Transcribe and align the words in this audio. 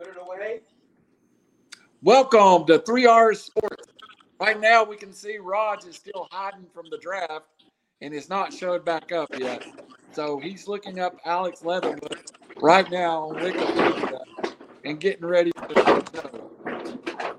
Put 0.00 0.08
it 0.08 0.16
away. 0.18 0.60
Welcome 2.00 2.66
to 2.68 2.78
3R 2.78 3.36
Sports. 3.36 3.92
Right 4.40 4.58
now, 4.58 4.82
we 4.82 4.96
can 4.96 5.12
see 5.12 5.36
Raj 5.36 5.84
is 5.84 5.94
still 5.94 6.26
hiding 6.30 6.64
from 6.72 6.86
the 6.90 6.96
draft 6.96 7.44
and 8.00 8.14
is 8.14 8.30
not 8.30 8.50
showed 8.50 8.82
back 8.82 9.12
up 9.12 9.28
yet. 9.36 9.62
So 10.12 10.38
he's 10.38 10.66
looking 10.66 11.00
up 11.00 11.18
Alex 11.26 11.62
Leatherwood 11.62 12.32
right 12.62 12.90
now 12.90 13.28
on 13.28 13.34
Wikipedia 13.34 14.20
and 14.86 14.98
getting 14.98 15.26
ready 15.26 15.52
for 15.54 15.68
the. 15.68 16.40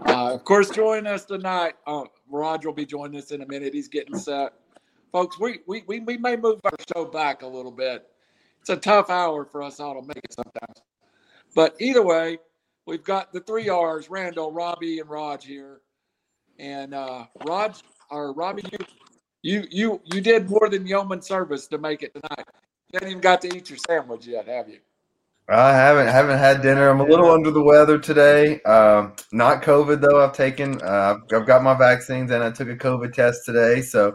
Uh, 0.05 0.35
of 0.35 0.43
course, 0.43 0.69
join 0.69 1.07
us 1.07 1.25
tonight, 1.25 1.73
uh, 1.87 2.03
Raj 2.29 2.63
will 2.63 2.73
be 2.73 2.85
joining 2.85 3.19
us 3.19 3.31
in 3.31 3.41
a 3.41 3.47
minute. 3.47 3.73
He's 3.73 3.87
getting 3.87 4.15
set. 4.15 4.53
Folks, 5.11 5.39
we, 5.39 5.61
we, 5.65 5.83
we, 5.87 6.01
we 6.01 6.15
may 6.15 6.35
move 6.35 6.59
our 6.63 6.77
show 6.93 7.05
back 7.05 7.41
a 7.41 7.47
little 7.47 7.71
bit. 7.71 8.07
It's 8.59 8.69
a 8.69 8.77
tough 8.77 9.09
hour 9.09 9.45
for 9.45 9.63
us 9.63 9.79
all 9.79 9.99
to 9.99 10.07
make 10.07 10.23
it 10.23 10.33
sometimes. 10.35 10.83
But 11.55 11.75
either 11.79 12.03
way, 12.03 12.37
we've 12.85 13.03
got 13.03 13.31
the 13.31 13.39
three 13.41 13.69
R's, 13.69 14.09
Randall, 14.09 14.51
Robbie, 14.51 14.99
and 14.99 15.09
Raj 15.09 15.45
here. 15.45 15.81
And 16.59 16.93
uh, 16.93 17.25
Raj 17.45 17.81
or 18.09 18.33
Robbie, 18.33 18.63
you 18.71 18.79
you 19.41 19.67
you 19.71 20.01
you 20.05 20.21
did 20.21 20.49
more 20.49 20.69
than 20.69 20.85
yeoman 20.85 21.21
service 21.21 21.67
to 21.67 21.77
make 21.77 22.03
it 22.03 22.13
tonight. 22.13 22.45
You 22.91 22.99
haven't 22.99 23.09
even 23.09 23.21
got 23.21 23.41
to 23.41 23.55
eat 23.55 23.69
your 23.69 23.79
sandwich 23.87 24.27
yet, 24.27 24.47
have 24.47 24.69
you? 24.69 24.79
I 25.49 25.73
haven't 25.73 26.07
haven't 26.07 26.37
had 26.37 26.61
dinner. 26.61 26.89
I'm 26.89 27.01
a 27.01 27.05
little 27.05 27.31
under 27.31 27.51
the 27.51 27.63
weather 27.63 27.97
today. 27.97 28.61
Um, 28.61 29.13
not 29.31 29.63
COVID 29.63 30.01
though. 30.01 30.23
I've 30.23 30.33
taken. 30.33 30.81
Uh, 30.81 31.17
I've 31.33 31.47
got 31.47 31.63
my 31.63 31.73
vaccines 31.73 32.31
and 32.31 32.43
I 32.43 32.51
took 32.51 32.69
a 32.69 32.75
COVID 32.75 33.13
test 33.13 33.45
today. 33.45 33.81
So 33.81 34.13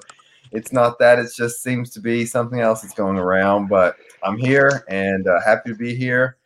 it's 0.53 0.73
not 0.73 0.99
that. 1.01 1.19
It 1.19 1.31
just 1.37 1.63
seems 1.63 1.91
to 1.91 2.01
be 2.01 2.25
something 2.25 2.61
else 2.61 2.83
that's 2.83 2.95
going 2.95 3.19
around. 3.19 3.69
But 3.69 3.97
I'm 4.23 4.39
here 4.39 4.85
and 4.89 5.27
uh, 5.27 5.41
happy 5.45 5.71
to 5.71 5.77
be 5.77 5.95
here 5.95 6.37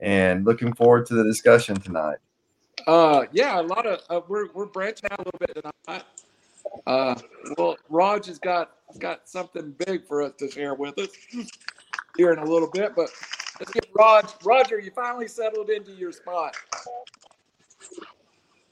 and 0.00 0.44
looking 0.44 0.72
forward 0.74 1.06
to 1.06 1.14
the 1.14 1.24
discussion 1.24 1.76
tonight. 1.76 2.18
Uh, 2.86 3.24
yeah, 3.32 3.60
a 3.60 3.62
lot 3.62 3.86
of 3.86 4.00
uh, 4.08 4.20
we're 4.28 4.48
we're 4.52 4.66
branching 4.66 5.10
out 5.10 5.18
a 5.18 5.22
little 5.22 5.38
bit 5.38 5.72
tonight. 5.86 6.04
Uh, 6.86 7.14
well, 7.56 7.76
Raj 7.88 8.26
has 8.26 8.38
got 8.38 8.72
got 8.98 9.28
something 9.28 9.74
big 9.86 10.06
for 10.06 10.22
us 10.22 10.32
to 10.38 10.50
share 10.50 10.74
with 10.74 10.98
us 10.98 11.10
here 12.16 12.32
in 12.32 12.38
a 12.38 12.44
little 12.44 12.70
bit, 12.70 12.94
but 12.94 13.10
let's 13.58 13.72
get 13.72 13.86
Raj. 13.94 14.26
Roger, 14.44 14.78
you 14.78 14.90
finally 14.90 15.28
settled 15.28 15.70
into 15.70 15.92
your 15.92 16.12
spot. 16.12 16.54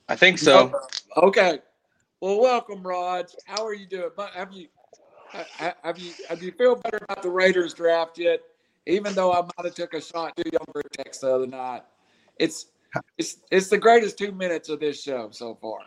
I 0.09 0.17
think 0.17 0.39
so. 0.39 0.73
Okay. 1.17 1.59
Well, 2.21 2.41
welcome, 2.41 2.83
Raj. 2.83 3.35
How 3.45 3.67
are 3.67 3.75
you 3.75 3.87
doing? 3.87 4.11
Have 4.35 4.53
you 4.53 4.69
have 5.31 5.99
you 5.99 6.13
have 6.29 6.43
you 6.43 6.53
feel 6.53 6.77
better 6.77 6.99
about 7.03 7.23
the 7.23 7.31
Raiders 7.31 7.75
draft 7.75 8.19
yet? 8.19 8.41
Even 8.87 9.15
though 9.15 9.33
I 9.33 9.41
might 9.41 9.65
have 9.65 9.75
took 9.75 9.95
a 9.95 10.01
shot 10.01 10.37
to 10.37 10.45
younger 10.45 10.89
text 10.93 11.23
the 11.23 11.35
other 11.35 11.47
night, 11.47 11.83
it's 12.39 12.67
it's 13.19 13.39
it's 13.51 13.69
the 13.69 13.79
greatest 13.79 14.17
two 14.17 14.33
minutes 14.33 14.69
of 14.69 14.81
this 14.81 15.03
show 15.03 15.29
so 15.33 15.55
far. 15.61 15.81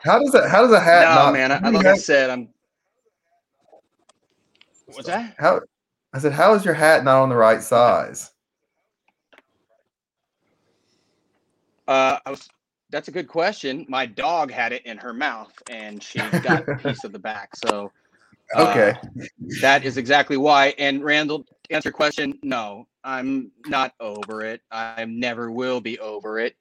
How 0.00 0.18
does 0.18 0.34
it? 0.34 0.48
How 0.48 0.62
does 0.62 0.72
a 0.72 0.80
hat? 0.80 1.02
No, 1.02 1.24
not, 1.24 1.32
man. 1.32 1.52
I, 1.52 1.70
like 1.70 1.86
I 1.86 1.96
said, 1.96 2.30
I'm. 2.30 2.48
What's 4.86 5.06
that? 5.06 5.34
How? 5.38 5.60
I 6.14 6.18
said, 6.18 6.32
how 6.32 6.54
is 6.54 6.64
your 6.64 6.72
hat 6.72 7.04
not 7.04 7.20
on 7.20 7.28
the 7.28 7.36
right 7.36 7.62
size? 7.62 8.30
Uh, 11.86 12.18
I 12.24 12.30
was. 12.30 12.48
That's 12.90 13.08
a 13.08 13.12
good 13.12 13.28
question. 13.28 13.84
My 13.86 14.06
dog 14.06 14.50
had 14.50 14.72
it 14.72 14.86
in 14.86 14.96
her 14.96 15.12
mouth, 15.12 15.52
and 15.68 16.02
she 16.02 16.20
got 16.42 16.66
a 16.66 16.76
piece 16.76 17.04
of 17.04 17.12
the 17.12 17.18
back. 17.18 17.54
So, 17.54 17.92
uh, 18.54 18.68
Okay. 18.68 18.98
that 19.60 19.84
is 19.84 19.96
exactly 19.96 20.36
why. 20.36 20.74
And 20.78 21.02
Randall, 21.02 21.44
to 21.44 21.74
answer 21.74 21.88
your 21.88 21.94
question, 21.94 22.38
no, 22.42 22.86
I'm 23.04 23.50
not 23.66 23.92
over 24.00 24.42
it. 24.42 24.60
I 24.70 25.04
never 25.04 25.50
will 25.50 25.80
be 25.80 25.98
over 25.98 26.38
it. 26.38 26.54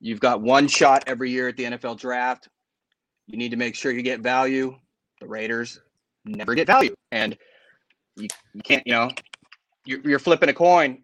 You've 0.00 0.20
got 0.20 0.40
one 0.40 0.66
shot 0.68 1.04
every 1.06 1.30
year 1.30 1.48
at 1.48 1.56
the 1.56 1.64
NFL 1.64 1.98
draft. 1.98 2.48
You 3.26 3.36
need 3.38 3.50
to 3.50 3.56
make 3.56 3.74
sure 3.74 3.92
you 3.92 4.02
get 4.02 4.20
value. 4.20 4.76
The 5.20 5.26
Raiders 5.28 5.80
never 6.24 6.54
get 6.54 6.66
value, 6.66 6.94
and 7.12 7.36
you, 8.16 8.28
you 8.54 8.62
can't. 8.62 8.82
You 8.86 8.92
know, 8.94 9.10
you're, 9.84 10.00
you're 10.00 10.18
flipping 10.18 10.48
a 10.48 10.54
coin. 10.54 11.02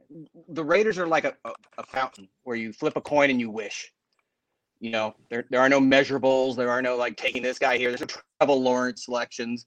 The 0.49 0.65
Raiders 0.65 0.99
are 0.99 1.07
like 1.07 1.25
a, 1.25 1.35
a, 1.45 1.53
a 1.79 1.83
fountain 1.85 2.29
where 2.45 2.57
you 2.57 2.73
flip 2.73 2.97
a 2.97 3.01
coin 3.01 3.31
and 3.31 3.39
you 3.39 3.51
wish. 3.51 3.93
You 4.81 4.91
know, 4.91 5.15
there, 5.31 5.45
there 5.51 5.61
are 5.61 5.69
no 5.69 5.81
measurables. 5.81 6.57
There 6.57 6.71
are 6.71 6.83
no 6.83 6.97
like 6.97 7.17
taking 7.17 7.43
this 7.43 7.59
guy 7.59 7.77
here. 7.79 7.91
There's 7.91 8.01
no 8.01 8.07
Trevor 8.41 8.53
Lawrence 8.59 9.05
selections. 9.05 9.67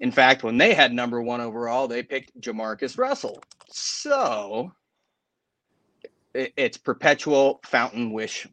In 0.00 0.12
fact, 0.12 0.44
when 0.44 0.56
they 0.56 0.74
had 0.74 0.92
number 0.92 1.20
one 1.20 1.40
overall, 1.40 1.88
they 1.88 2.02
picked 2.02 2.40
Jamarcus 2.40 2.98
Russell. 2.98 3.42
So 3.68 4.72
it's 6.34 6.76
perpetual 6.76 7.60
fountain 7.64 8.12
wish, 8.12 8.46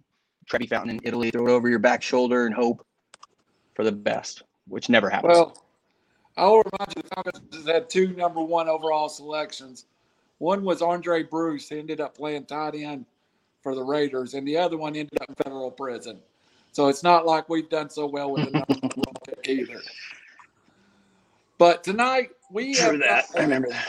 Trevi 0.47 0.67
Fountain 0.67 0.97
in 0.97 1.01
Italy. 1.03 1.29
Throw 1.31 1.47
it 1.47 1.51
over 1.51 1.69
your 1.69 1.79
back 1.79 2.01
shoulder 2.01 2.45
and 2.45 2.55
hope 2.55 2.85
for 3.75 3.83
the 3.83 3.91
best, 3.91 4.43
which 4.67 4.89
never 4.89 5.09
happens. 5.09 5.33
Well, 5.33 5.63
I'll 6.37 6.57
remind 6.57 6.93
you 6.95 7.03
the 7.03 7.09
Falcons 7.09 7.55
has 7.55 7.65
had 7.67 7.89
two 7.89 8.13
number 8.15 8.41
one 8.41 8.67
overall 8.67 9.07
selections. 9.07 9.85
One 10.39 10.63
was 10.63 10.81
Aundray 10.81 11.29
Bruce, 11.29 11.69
who 11.69 11.77
ended 11.77 12.01
up 12.01 12.17
playing 12.17 12.45
tight 12.45 12.75
end 12.75 13.05
for 13.61 13.73
the 13.73 13.83
Raiders, 13.83 14.33
and 14.33 14.47
the 14.47 14.57
other 14.57 14.77
one 14.77 14.95
ended 14.95 15.17
up 15.21 15.29
in 15.29 15.35
federal 15.35 15.71
prison. 15.71 16.19
So 16.71 16.89
it's 16.89 17.03
not 17.03 17.25
like 17.25 17.47
we've 17.47 17.69
done 17.69 17.89
so 17.89 18.05
well 18.05 18.31
with 18.31 18.45
the 18.45 18.51
number 18.51 18.95
one 18.95 19.15
pick 19.25 19.47
either. 19.47 19.81
But 21.65 21.83
tonight 21.83 22.29
we 22.51 22.75
have 22.75 22.99
that. 22.99 23.25
I 23.35 23.39
remember 23.39 23.69
that. 23.69 23.87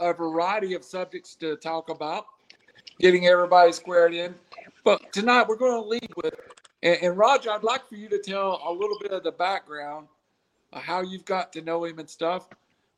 a 0.00 0.12
variety 0.12 0.74
of 0.74 0.82
subjects 0.82 1.36
to 1.36 1.54
talk 1.54 1.90
about, 1.90 2.26
getting 2.98 3.28
everybody 3.28 3.70
squared 3.70 4.14
in. 4.14 4.34
But 4.82 5.12
tonight 5.12 5.46
we're 5.46 5.58
going 5.58 5.80
to 5.80 5.88
lead 5.88 6.10
with, 6.16 6.34
and, 6.82 6.98
and 7.00 7.16
Roger, 7.16 7.52
I'd 7.52 7.62
like 7.62 7.88
for 7.88 7.94
you 7.94 8.08
to 8.08 8.18
tell 8.18 8.60
a 8.66 8.72
little 8.72 8.98
bit 9.00 9.12
of 9.12 9.22
the 9.22 9.30
background 9.30 10.08
of 10.72 10.82
how 10.82 11.02
you've 11.02 11.24
got 11.24 11.52
to 11.52 11.62
know 11.62 11.84
him 11.84 12.00
and 12.00 12.10
stuff. 12.10 12.48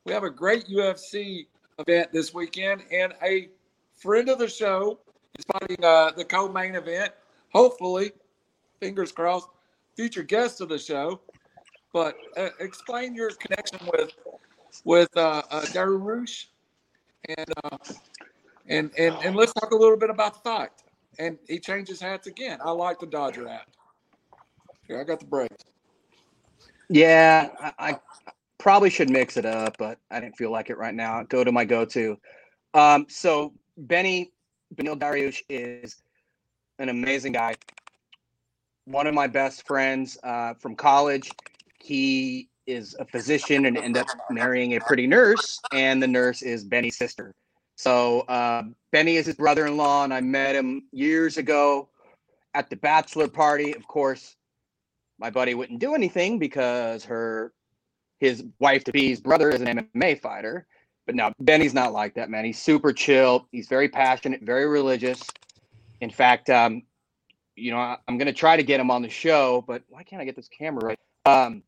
We 0.05 0.13
have 0.13 0.23
a 0.23 0.31
great 0.31 0.65
UFC 0.65 1.45
event 1.77 2.11
this 2.11 2.33
weekend, 2.33 2.81
and 2.91 3.13
a 3.21 3.49
friend 3.97 4.29
of 4.29 4.39
the 4.39 4.49
show 4.49 4.97
is 5.37 5.45
fighting 5.45 5.85
uh, 5.85 6.09
the 6.17 6.25
co-main 6.25 6.73
event. 6.73 7.13
Hopefully, 7.53 8.13
fingers 8.79 9.11
crossed, 9.11 9.49
future 9.95 10.23
guest 10.23 10.59
of 10.59 10.69
the 10.69 10.79
show. 10.79 11.21
But 11.93 12.15
uh, 12.37 12.49
explain 12.59 13.15
your 13.15 13.31
connection 13.31 13.79
with 13.91 14.11
with 14.85 15.09
uh, 15.17 15.41
uh, 15.51 15.65
and 17.27 17.53
uh, 17.63 17.77
and 18.67 18.91
and 18.97 19.15
and 19.23 19.35
let's 19.35 19.53
talk 19.53 19.71
a 19.71 19.75
little 19.75 19.97
bit 19.97 20.09
about 20.09 20.35
the 20.35 20.39
fight. 20.49 20.69
And 21.19 21.37
he 21.47 21.59
changes 21.59 21.99
hats 21.99 22.27
again. 22.27 22.59
I 22.63 22.71
like 22.71 22.99
the 22.99 23.05
Dodger 23.05 23.47
hat. 23.47 23.67
Here, 24.87 24.99
I 24.99 25.03
got 25.03 25.19
the 25.19 25.25
brakes. 25.25 25.65
Yeah, 26.89 27.49
I, 27.59 27.73
I 27.79 27.99
probably 28.57 28.89
should 28.89 29.09
mix 29.09 29.37
it 29.37 29.45
up, 29.45 29.77
but 29.77 29.97
I 30.09 30.19
didn't 30.19 30.37
feel 30.37 30.51
like 30.51 30.69
it 30.69 30.77
right 30.77 30.93
now. 30.93 31.23
Go 31.23 31.43
to 31.43 31.51
my 31.51 31.65
go-to. 31.65 32.17
Um, 32.73 33.05
so 33.09 33.53
Benny 33.77 34.31
Beneil 34.75 34.97
Dariush 34.97 35.41
is 35.49 36.01
an 36.79 36.89
amazing 36.89 37.33
guy. 37.33 37.55
One 38.85 39.07
of 39.07 39.13
my 39.13 39.27
best 39.27 39.65
friends 39.67 40.17
uh, 40.23 40.53
from 40.55 40.75
college. 40.75 41.31
He 41.81 42.49
is 42.67 42.95
a 42.99 43.05
physician 43.05 43.65
and 43.65 43.77
end 43.77 43.97
up 43.97 44.07
marrying 44.29 44.75
a 44.75 44.79
pretty 44.81 45.07
nurse, 45.07 45.59
and 45.73 46.01
the 46.01 46.07
nurse 46.07 46.41
is 46.41 46.63
Benny's 46.63 46.97
sister. 46.97 47.33
So 47.75 48.21
uh, 48.21 48.63
Benny 48.91 49.15
is 49.15 49.25
his 49.25 49.35
brother-in-law, 49.35 50.03
and 50.03 50.13
I 50.13 50.21
met 50.21 50.55
him 50.55 50.83
years 50.91 51.37
ago 51.37 51.89
at 52.53 52.69
the 52.69 52.75
bachelor 52.75 53.27
party. 53.27 53.75
Of 53.75 53.87
course, 53.87 54.35
my 55.19 55.29
buddy 55.29 55.53
wouldn't 55.53 55.79
do 55.79 55.95
anything 55.95 56.39
because 56.39 57.03
her 57.05 57.53
his 58.19 58.43
wife 58.59 58.83
to 58.83 58.91
be's 58.91 59.19
brother 59.19 59.49
is 59.49 59.61
an 59.61 59.89
MMA 59.93 60.21
fighter. 60.21 60.67
But 61.07 61.15
now 61.15 61.33
Benny's 61.39 61.73
not 61.73 61.91
like 61.91 62.13
that, 62.13 62.29
man. 62.29 62.45
He's 62.45 62.61
super 62.61 62.93
chill. 62.93 63.47
He's 63.51 63.67
very 63.67 63.89
passionate, 63.89 64.41
very 64.43 64.67
religious. 64.67 65.23
In 65.99 66.11
fact, 66.11 66.49
um, 66.49 66.83
you 67.55 67.71
know, 67.71 67.77
I, 67.77 67.97
I'm 68.07 68.17
gonna 68.17 68.31
try 68.31 68.55
to 68.55 68.63
get 68.63 68.79
him 68.79 68.91
on 68.91 69.01
the 69.01 69.09
show, 69.09 69.63
but 69.67 69.81
why 69.89 70.03
can't 70.03 70.21
I 70.21 70.25
get 70.25 70.35
this 70.35 70.47
camera 70.47 70.85
right? 70.85 70.99
Um, 71.25 71.63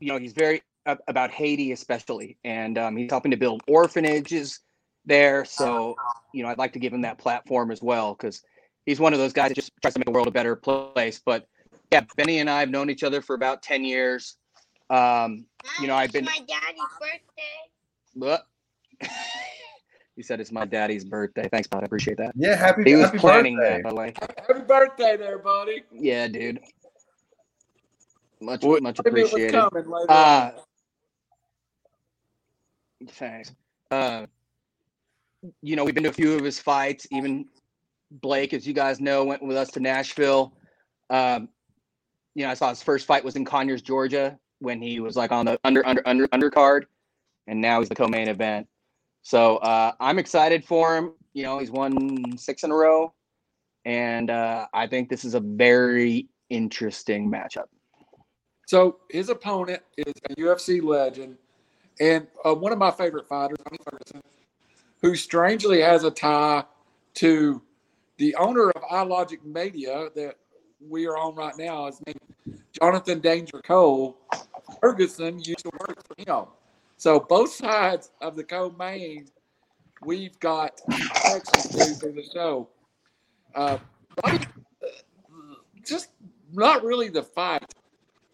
you 0.00 0.08
know, 0.12 0.18
he's 0.18 0.32
very 0.32 0.62
ab- 0.86 1.02
about 1.08 1.30
Haiti, 1.30 1.72
especially, 1.72 2.38
and 2.44 2.78
um, 2.78 2.96
he's 2.96 3.10
helping 3.10 3.30
to 3.30 3.36
build 3.36 3.62
orphanages 3.68 4.60
there. 5.04 5.44
So, 5.44 5.96
you 6.32 6.42
know, 6.42 6.48
I'd 6.48 6.58
like 6.58 6.72
to 6.74 6.78
give 6.78 6.92
him 6.92 7.02
that 7.02 7.18
platform 7.18 7.70
as 7.70 7.82
well 7.82 8.14
because 8.14 8.42
he's 8.84 9.00
one 9.00 9.12
of 9.12 9.18
those 9.18 9.32
guys 9.32 9.48
that 9.48 9.54
just 9.54 9.70
tries 9.80 9.94
to 9.94 10.00
make 10.00 10.06
the 10.06 10.12
world 10.12 10.28
a 10.28 10.32
better 10.32 10.56
place. 10.56 11.20
But 11.24 11.46
yeah, 11.92 12.02
Benny 12.16 12.38
and 12.38 12.50
I 12.50 12.60
have 12.60 12.70
known 12.70 12.90
each 12.90 13.02
other 13.02 13.20
for 13.22 13.34
about 13.34 13.62
ten 13.62 13.84
years. 13.84 14.36
Um, 14.90 15.46
you 15.80 15.86
know, 15.86 15.96
I've 15.96 16.12
been. 16.12 16.24
my 16.24 16.40
daddy's 16.46 16.82
birthday. 17.00 17.70
What? 18.14 18.46
he 20.16 20.22
said 20.22 20.40
it's 20.40 20.52
my 20.52 20.64
daddy's 20.64 21.04
birthday. 21.04 21.48
Thanks, 21.50 21.68
bud. 21.68 21.82
I 21.82 21.86
appreciate 21.86 22.16
that. 22.18 22.32
Yeah, 22.34 22.56
happy, 22.56 22.84
He 22.84 22.94
was 22.94 23.06
happy 23.06 23.18
planning 23.18 23.56
birthday. 23.56 23.76
that, 23.76 23.82
by 23.82 23.90
the 23.90 23.94
way. 23.96 24.12
Happy 24.48 24.60
birthday 24.66 25.16
there, 25.16 25.38
buddy. 25.38 25.82
Yeah, 25.92 26.28
dude. 26.28 26.60
Much, 28.40 28.62
Well, 28.62 28.80
much 28.80 29.00
Maybe 29.04 29.20
it 29.20 29.22
was 29.22 29.32
appreciated. 29.32 30.08
Uh, 30.08 30.50
thanks. 33.10 33.52
Uh, 33.90 34.26
you 35.62 35.76
know, 35.76 35.84
we've 35.84 35.94
been 35.94 36.04
to 36.04 36.10
a 36.10 36.12
few 36.12 36.34
of 36.34 36.44
his 36.44 36.58
fights. 36.58 37.06
Even 37.10 37.46
Blake, 38.10 38.52
as 38.52 38.66
you 38.66 38.74
guys 38.74 39.00
know, 39.00 39.24
went 39.24 39.42
with 39.42 39.56
us 39.56 39.70
to 39.72 39.80
Nashville. 39.80 40.52
Um, 41.10 41.48
you 42.34 42.44
know, 42.44 42.50
I 42.50 42.54
saw 42.54 42.68
his 42.68 42.82
first 42.82 43.06
fight 43.06 43.24
was 43.24 43.36
in 43.36 43.44
Conyers, 43.44 43.80
Georgia, 43.80 44.38
when 44.58 44.80
he 44.80 45.00
was 45.00 45.16
like 45.16 45.32
on 45.32 45.46
the 45.46 45.58
under 45.64 45.86
under 45.86 46.02
under 46.06 46.28
undercard, 46.28 46.84
and 47.46 47.60
now 47.60 47.80
he's 47.80 47.88
the 47.88 47.94
co-main 47.94 48.28
event. 48.28 48.66
So 49.22 49.56
uh, 49.58 49.92
I'm 49.98 50.18
excited 50.18 50.64
for 50.64 50.96
him. 50.96 51.12
You 51.32 51.44
know, 51.44 51.58
he's 51.58 51.70
won 51.70 52.36
six 52.36 52.64
in 52.64 52.70
a 52.70 52.74
row, 52.74 53.14
and 53.84 54.30
uh, 54.30 54.66
I 54.74 54.86
think 54.86 55.08
this 55.08 55.24
is 55.24 55.34
a 55.34 55.40
very 55.40 56.28
interesting 56.50 57.30
matchup. 57.30 57.66
So 58.66 58.98
his 59.10 59.28
opponent 59.28 59.82
is 59.96 60.12
a 60.28 60.34
UFC 60.34 60.82
legend 60.82 61.36
and 62.00 62.26
uh, 62.44 62.54
one 62.54 62.72
of 62.72 62.78
my 62.78 62.90
favorite 62.90 63.26
fighters, 63.26 63.58
Ferguson, 63.84 64.22
who 65.00 65.14
strangely 65.14 65.80
has 65.80 66.04
a 66.04 66.10
tie 66.10 66.64
to 67.14 67.62
the 68.18 68.34
owner 68.36 68.70
of 68.70 68.82
iLogic 68.82 69.44
Media 69.44 70.08
that 70.14 70.36
we 70.88 71.06
are 71.06 71.16
on 71.16 71.34
right 71.34 71.54
now. 71.56 71.86
His 71.86 72.00
name 72.06 72.16
Jonathan 72.72 73.20
Danger 73.20 73.60
Cole. 73.62 74.18
Ferguson 74.80 75.38
used 75.38 75.60
to 75.60 75.70
work 75.78 76.02
for 76.06 76.14
him. 76.18 76.46
So 76.96 77.20
both 77.20 77.52
sides 77.52 78.10
of 78.20 78.36
the 78.36 78.44
co-main, 78.44 79.28
we've 80.02 80.38
got 80.40 80.80
connections 80.88 81.68
to 81.68 81.94
for 82.00 82.12
the 82.12 82.24
show. 82.32 82.68
Uh, 83.54 83.78
just 85.84 86.10
not 86.52 86.82
really 86.84 87.08
the 87.08 87.22
fight, 87.22 87.74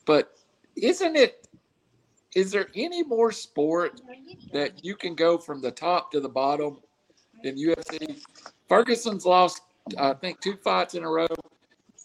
but 0.04 0.36
isn't 0.76 1.16
it 1.16 1.46
is 2.34 2.50
there 2.50 2.68
any 2.74 3.02
more 3.02 3.30
sport 3.30 4.00
that 4.52 4.84
you 4.84 4.96
can 4.96 5.14
go 5.14 5.36
from 5.36 5.60
the 5.60 5.70
top 5.70 6.10
to 6.12 6.20
the 6.20 6.28
bottom 6.28 6.78
than 7.42 7.56
UFC? 7.56 8.22
Ferguson's 8.68 9.26
lost, 9.26 9.60
I 9.98 10.14
think, 10.14 10.40
two 10.40 10.56
fights 10.56 10.94
in 10.94 11.04
a 11.04 11.08
row. 11.08 11.26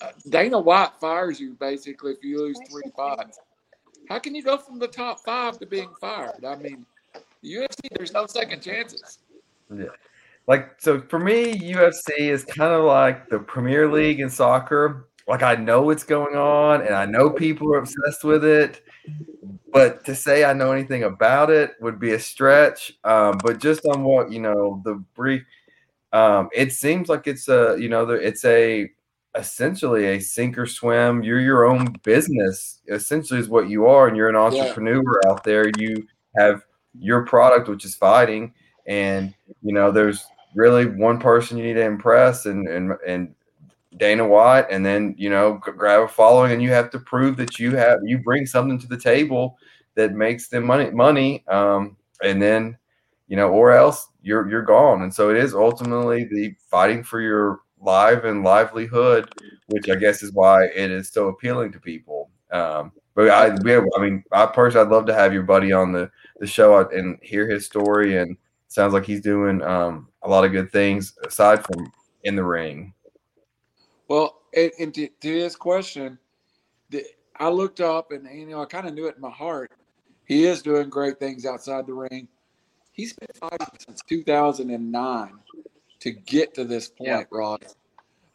Uh, 0.01 0.11
Dana 0.29 0.59
White 0.59 0.91
fires 0.99 1.39
you 1.39 1.53
basically 1.53 2.11
if 2.11 2.23
you 2.23 2.39
lose 2.39 2.59
three 2.69 2.91
fights. 2.95 3.39
How 4.09 4.19
can 4.19 4.35
you 4.35 4.43
go 4.43 4.57
from 4.57 4.79
the 4.79 4.87
top 4.87 5.23
five 5.23 5.59
to 5.59 5.65
being 5.65 5.89
fired? 5.99 6.43
I 6.45 6.55
mean, 6.55 6.85
UFC, 7.43 7.87
there's 7.95 8.13
no 8.13 8.27
second 8.27 8.61
chances. 8.61 9.19
Yeah. 9.73 9.85
Like, 10.45 10.75
so 10.77 11.01
for 11.01 11.19
me, 11.19 11.53
UFC 11.55 12.19
is 12.19 12.45
kind 12.45 12.73
of 12.73 12.85
like 12.85 13.29
the 13.29 13.39
Premier 13.39 13.91
League 13.91 14.19
in 14.19 14.29
soccer. 14.29 15.07
Like, 15.27 15.43
I 15.43 15.55
know 15.55 15.81
what's 15.81 16.03
going 16.03 16.35
on 16.35 16.81
and 16.81 16.95
I 16.95 17.05
know 17.05 17.29
people 17.29 17.73
are 17.73 17.79
obsessed 17.79 18.23
with 18.23 18.45
it 18.45 18.81
but 19.71 20.03
to 20.05 20.15
say 20.15 20.43
I 20.43 20.53
know 20.53 20.71
anything 20.71 21.03
about 21.03 21.49
it 21.49 21.75
would 21.81 21.99
be 21.99 22.13
a 22.13 22.19
stretch. 22.19 22.93
Um, 23.03 23.39
but 23.43 23.59
just 23.59 23.85
on 23.85 24.03
what 24.03 24.31
you 24.31 24.39
know, 24.39 24.81
the 24.83 24.95
brief, 25.15 25.43
um, 26.13 26.49
it 26.53 26.71
seems 26.71 27.09
like 27.09 27.27
it's 27.27 27.47
a 27.47 27.75
you 27.79 27.89
know, 27.89 28.09
it's 28.09 28.45
a 28.45 28.89
essentially 29.35 30.05
a 30.07 30.19
sink 30.19 30.57
or 30.57 30.65
swim. 30.65 31.21
You're 31.21 31.39
your 31.39 31.65
own 31.65 31.93
business, 32.03 32.79
essentially, 32.87 33.39
is 33.39 33.49
what 33.49 33.69
you 33.69 33.85
are, 33.87 34.07
and 34.07 34.17
you're 34.17 34.29
an 34.29 34.35
entrepreneur 34.35 35.03
yeah. 35.23 35.29
out 35.29 35.43
there. 35.43 35.69
You 35.77 36.07
have 36.37 36.63
your 36.97 37.25
product, 37.25 37.67
which 37.67 37.85
is 37.85 37.93
fighting, 37.93 38.53
and 38.87 39.33
you 39.61 39.73
know, 39.73 39.91
there's 39.91 40.25
really 40.55 40.85
one 40.85 41.19
person 41.19 41.57
you 41.57 41.65
need 41.65 41.73
to 41.73 41.85
impress, 41.85 42.45
and 42.45 42.67
and 42.67 42.93
and 43.05 43.35
Dana 43.97 44.27
White, 44.27 44.67
and 44.69 44.85
then 44.85 45.15
you 45.17 45.29
know 45.29 45.55
grab 45.61 46.01
a 46.03 46.07
following, 46.07 46.51
and 46.51 46.61
you 46.61 46.71
have 46.71 46.89
to 46.91 46.99
prove 46.99 47.37
that 47.37 47.59
you 47.59 47.75
have 47.75 47.99
you 48.03 48.19
bring 48.19 48.45
something 48.45 48.79
to 48.79 48.87
the 48.87 48.97
table 48.97 49.57
that 49.95 50.13
makes 50.13 50.47
them 50.49 50.65
money 50.65 50.91
money, 50.91 51.45
um, 51.47 51.97
and 52.23 52.41
then 52.41 52.77
you 53.27 53.35
know, 53.35 53.49
or 53.49 53.71
else 53.71 54.07
you're 54.21 54.49
you're 54.49 54.61
gone. 54.63 55.01
And 55.03 55.13
so 55.13 55.29
it 55.29 55.37
is 55.37 55.53
ultimately 55.53 56.25
the 56.25 56.55
fighting 56.69 57.03
for 57.03 57.21
your 57.21 57.59
life 57.79 58.23
and 58.23 58.43
livelihood, 58.43 59.29
which 59.67 59.89
I 59.89 59.95
guess 59.95 60.23
is 60.23 60.31
why 60.31 60.65
it 60.65 60.91
is 60.91 61.09
so 61.09 61.27
appealing 61.27 61.71
to 61.73 61.79
people. 61.79 62.29
Um, 62.51 62.91
but 63.15 63.29
I, 63.29 63.47
I 63.47 64.01
mean, 64.01 64.23
I 64.31 64.45
personally, 64.45 64.85
I'd 64.85 64.91
love 64.91 65.05
to 65.07 65.13
have 65.13 65.33
your 65.33 65.43
buddy 65.43 65.71
on 65.71 65.91
the 65.91 66.09
the 66.39 66.47
show 66.47 66.87
and 66.89 67.17
hear 67.21 67.49
his 67.49 67.65
story. 67.65 68.17
And 68.17 68.37
sounds 68.67 68.93
like 68.93 69.05
he's 69.05 69.21
doing 69.21 69.61
um, 69.63 70.07
a 70.21 70.29
lot 70.29 70.45
of 70.45 70.51
good 70.51 70.71
things 70.71 71.17
aside 71.25 71.65
from 71.65 71.91
in 72.23 72.35
the 72.35 72.43
ring. 72.43 72.93
Well, 74.07 74.41
and, 74.55 74.71
and 74.79 74.93
to, 74.95 75.07
to, 75.07 75.27
his 75.27 75.55
question, 75.55 76.17
the, 76.89 77.03
I 77.37 77.49
looked 77.49 77.81
up 77.81 78.11
and 78.11 78.27
you 78.37 78.47
know 78.47 78.61
I 78.61 78.65
kind 78.65 78.87
of 78.87 78.93
knew 78.93 79.07
it 79.07 79.15
in 79.15 79.21
my 79.21 79.31
heart. 79.31 79.71
He 80.25 80.45
is 80.45 80.61
doing 80.61 80.89
great 80.89 81.19
things 81.19 81.45
outside 81.45 81.87
the 81.87 81.93
ring. 81.93 82.27
He's 82.91 83.13
been 83.13 83.29
fighting 83.39 83.67
since 83.79 84.01
2009 84.07 85.31
to 85.99 86.11
get 86.11 86.53
to 86.55 86.63
this 86.63 86.89
point, 86.89 87.09
yeah. 87.09 87.23
Rod. 87.31 87.65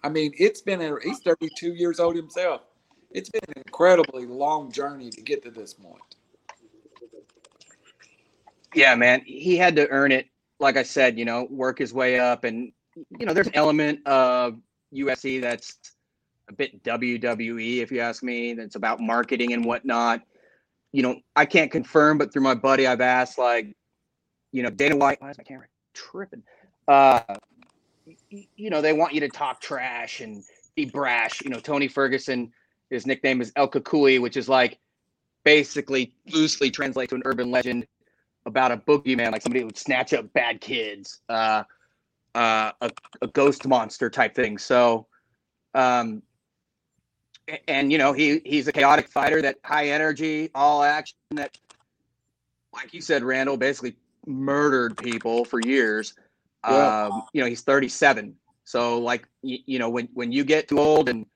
I 0.03 0.09
mean, 0.09 0.33
it's 0.39 0.63
been 0.63 0.81
a, 0.81 0.97
he's 1.03 1.21
32 1.21 1.75
years 1.75 2.01
old 2.01 2.17
himself. 2.17 2.63
It's 3.11 3.29
been 3.29 3.43
an 3.49 3.63
incredibly 3.67 4.27
long 4.27 4.73
journey 4.73 5.11
to 5.11 5.21
get 5.21 5.43
to 5.45 5.51
this 5.51 5.75
point. 5.75 6.17
Yeah, 8.75 8.95
man, 8.95 9.23
he 9.27 9.57
had 9.57 9.77
to 9.77 9.89
earn 9.89 10.13
it. 10.13 10.29
Like 10.59 10.77
I 10.77 10.83
said, 10.83 11.19
you 11.19 11.25
know, 11.25 11.47
work 11.51 11.79
his 11.79 11.93
way 11.93 12.19
up, 12.19 12.45
and 12.45 12.73
you 13.19 13.27
know, 13.27 13.35
there's 13.35 13.49
an 13.49 13.57
element 13.57 14.07
of 14.07 14.59
UFC 14.93 15.41
that's 15.41 15.79
a 16.49 16.53
bit 16.53 16.83
WWE, 16.83 17.79
if 17.79 17.91
you 17.91 18.01
ask 18.01 18.23
me. 18.23 18.55
That's 18.55 18.77
about 18.77 19.01
marketing 19.01 19.53
and 19.53 19.65
whatnot. 19.65 20.23
You 20.93 21.03
know, 21.03 21.21
I 21.35 21.47
can't 21.47 21.71
confirm, 21.71 22.19
but 22.19 22.33
through 22.33 22.43
my 22.43 22.55
buddy, 22.55 22.87
I've 22.87 23.01
asked 23.01 23.39
like, 23.39 23.75
you 24.53 24.63
know, 24.63 24.71
Dana 24.71 24.97
White. 24.97 25.21
Why 25.21 25.31
is 25.31 25.39
my 25.39 25.45
camera 25.45 25.67
tripping? 25.95 26.43
Uh, 26.87 27.21
you 28.31 28.71
know, 28.71 28.83
they 28.83 28.93
want 28.93 29.15
you 29.15 29.21
to 29.21 29.29
talk 29.29 29.61
trash 29.61 30.21
and 30.21 30.43
be 30.75 30.85
brash. 30.85 31.41
You 31.43 31.51
know, 31.51 31.61
Tony 31.61 31.89
Ferguson, 31.89 32.53
his 32.91 33.07
nickname 33.07 33.41
is 33.41 33.53
El 33.57 33.69
Cucuy, 33.69 34.21
which 34.21 34.37
is 34.37 34.49
like 34.49 34.79
basically 35.45 36.15
loosely 36.33 36.71
translate 36.71 37.09
to 37.11 37.15
an 37.15 37.23
urban 37.25 37.51
legend 37.51 37.87
about 38.45 38.73
a 38.73 38.77
boogeyman, 38.77 39.33
like 39.33 39.43
somebody 39.43 39.61
who 39.61 39.67
would 39.67 39.79
snatch 39.79 40.13
up 40.13 40.31
bad 40.33 40.61
kids. 40.61 41.21
Uh, 41.29 41.63
uh, 42.35 42.73
a, 42.81 42.91
a 43.21 43.27
ghost 43.29 43.67
monster 43.67 44.11
type 44.11 44.35
thing. 44.35 44.59
So, 44.59 45.07
um, 45.75 46.23
and 47.69 47.91
you 47.91 47.99
know 47.99 48.13
he 48.13 48.41
he's 48.45 48.69
a 48.69 48.73
chaotic 48.73 49.09
fighter 49.09 49.43
that 49.43 49.57
high 49.65 49.89
energy, 49.89 50.51
all 50.55 50.83
action. 50.83 51.17
That, 51.33 51.57
like 52.73 52.95
you 52.95 53.01
said, 53.01 53.23
Randall 53.23 53.57
basically 53.57 53.97
murdered 54.27 54.97
people 54.97 55.45
for 55.45 55.61
years. 55.61 56.15
Yeah. 56.65 57.07
Um, 57.07 57.23
you 57.33 57.43
know 57.43 57.49
he's 57.49 57.63
37, 57.63 58.37
so 58.65 58.99
like 59.01 59.27
you, 59.43 59.59
you 59.67 59.79
know 59.79 59.91
when 59.91 60.09
when 60.15 60.31
you 60.31 60.45
get 60.45 60.69
too 60.69 60.79
old 60.79 61.09
and 61.09 61.27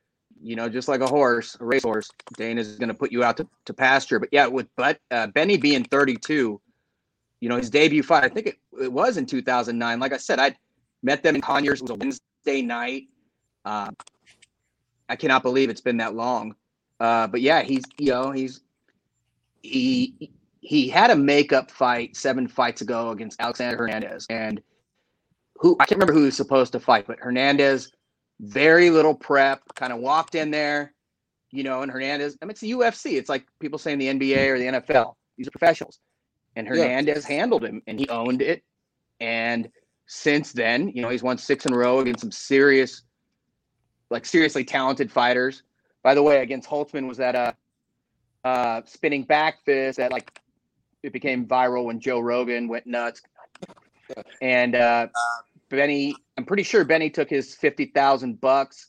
you 0.42 0.56
know, 0.56 0.68
just 0.68 0.88
like 0.88 1.00
a 1.00 1.06
horse, 1.06 1.56
a 1.61 1.64
racehorse, 1.64 2.11
Dane 2.37 2.59
is 2.59 2.76
going 2.76 2.88
to 2.88 2.94
put 2.94 3.12
you 3.12 3.25
out 3.25 3.37
to, 3.38 3.49
to 3.64 3.75
pasture. 3.75 4.18
But 4.18 4.28
yeah, 4.32 4.47
with 4.47 4.68
but 4.76 5.00
uh, 5.11 5.28
Benny 5.28 5.56
being 5.56 5.85
32, 5.85 6.61
you 7.40 7.49
know, 7.49 7.56
his 7.56 7.71
debut 7.71 8.02
fight, 8.02 8.25
I 8.25 8.28
think 8.28 8.47
it, 8.47 8.59
it 8.80 8.92
was 8.92 9.16
in 9.16 9.26
2009. 9.26 10.00
Like 10.00 10.12
I 10.12 10.16
said, 10.16 10.38
I 10.38 10.54
Met 11.03 11.23
them 11.23 11.35
in 11.35 11.41
Conyers. 11.41 11.81
It 11.81 11.85
was 11.85 11.91
a 11.91 11.95
Wednesday 11.95 12.62
night. 12.62 13.05
Uh, 13.65 13.91
I 15.09 15.17
cannot 15.17 15.43
believe 15.43 15.71
it's 15.71 15.81
been 15.81 15.99
that 15.99 16.15
long. 16.15 16.55
Uh, 16.99 17.26
but 17.26 17.41
yeah, 17.41 17.62
he's 17.62 17.85
you 17.99 18.11
know 18.11 18.31
he's 18.31 18.61
he 19.62 20.31
he 20.61 20.88
had 20.88 21.11
a 21.11 21.17
makeup 21.17 21.71
fight 21.71 22.17
seven 22.17 22.49
fights 22.49 22.81
ago 22.81 23.11
against 23.11 23.41
Alexander 23.41 23.76
Hernandez, 23.76 24.26
and 24.31 24.61
who 25.57 25.76
I 25.79 25.87
can't 25.87 26.00
remember 26.00 26.12
who 26.12 26.21
he 26.21 26.26
was 26.26 26.37
supposed 26.37 26.73
to 26.73 26.81
fight, 26.81 27.07
but 27.07 27.19
Hernandez, 27.19 27.93
very 28.41 28.91
little 28.91 29.15
prep, 29.15 29.62
kind 29.75 29.93
of 29.93 29.99
walked 30.00 30.35
in 30.35 30.50
there, 30.50 30.95
you 31.50 31.62
know, 31.62 31.83
and 31.83 31.93
Hernandez. 31.93 32.37
I 32.41 32.47
mean, 32.47 32.50
it's 32.50 32.61
the 32.61 32.73
UFC. 32.73 33.19
It's 33.19 33.29
like 33.29 33.47
people 33.61 33.79
saying 33.79 33.99
the 33.99 34.09
NBA 34.09 34.49
or 34.49 34.59
the 34.59 34.81
NFL. 34.81 35.15
These 35.37 35.49
are 35.49 35.53
professionals, 35.53 35.99
and 36.57 36.67
Hernandez 36.67 37.26
yeah. 37.29 37.37
handled 37.37 37.65
him, 37.65 37.83
and 37.87 38.00
he 38.00 38.09
owned 38.09 38.43
it, 38.43 38.62
and 39.21 39.69
since 40.06 40.52
then. 40.52 40.88
You 40.88 41.02
know, 41.02 41.08
he's 41.08 41.22
won 41.22 41.38
six 41.38 41.66
in 41.66 41.72
a 41.72 41.76
row 41.76 42.00
against 42.00 42.20
some 42.20 42.32
serious, 42.32 43.02
like 44.10 44.25
seriously 44.25 44.64
talented 44.64 45.10
fighters. 45.10 45.62
By 46.02 46.14
the 46.14 46.22
way, 46.22 46.42
against 46.42 46.68
Holtzman 46.68 47.08
was 47.08 47.18
that 47.18 47.34
a 47.34 47.56
uh, 48.44 48.48
uh, 48.48 48.82
spinning 48.84 49.25
back 49.25 49.64
fist 49.64 49.98
that 49.98 50.12
like 50.12 50.40
it 51.02 51.12
became 51.12 51.46
viral 51.46 51.84
when 51.84 51.98
Joe 52.00 52.20
Rogan 52.20 52.68
went 52.68 52.86
nuts. 52.86 53.22
And 54.40 54.76
uh, 54.76 55.08
Benny, 55.68 56.14
I'm 56.38 56.44
pretty 56.44 56.62
sure 56.62 56.84
Benny 56.84 57.10
took 57.10 57.28
his 57.28 57.54
fifty 57.54 57.86
thousand 57.86 58.40
bucks 58.40 58.86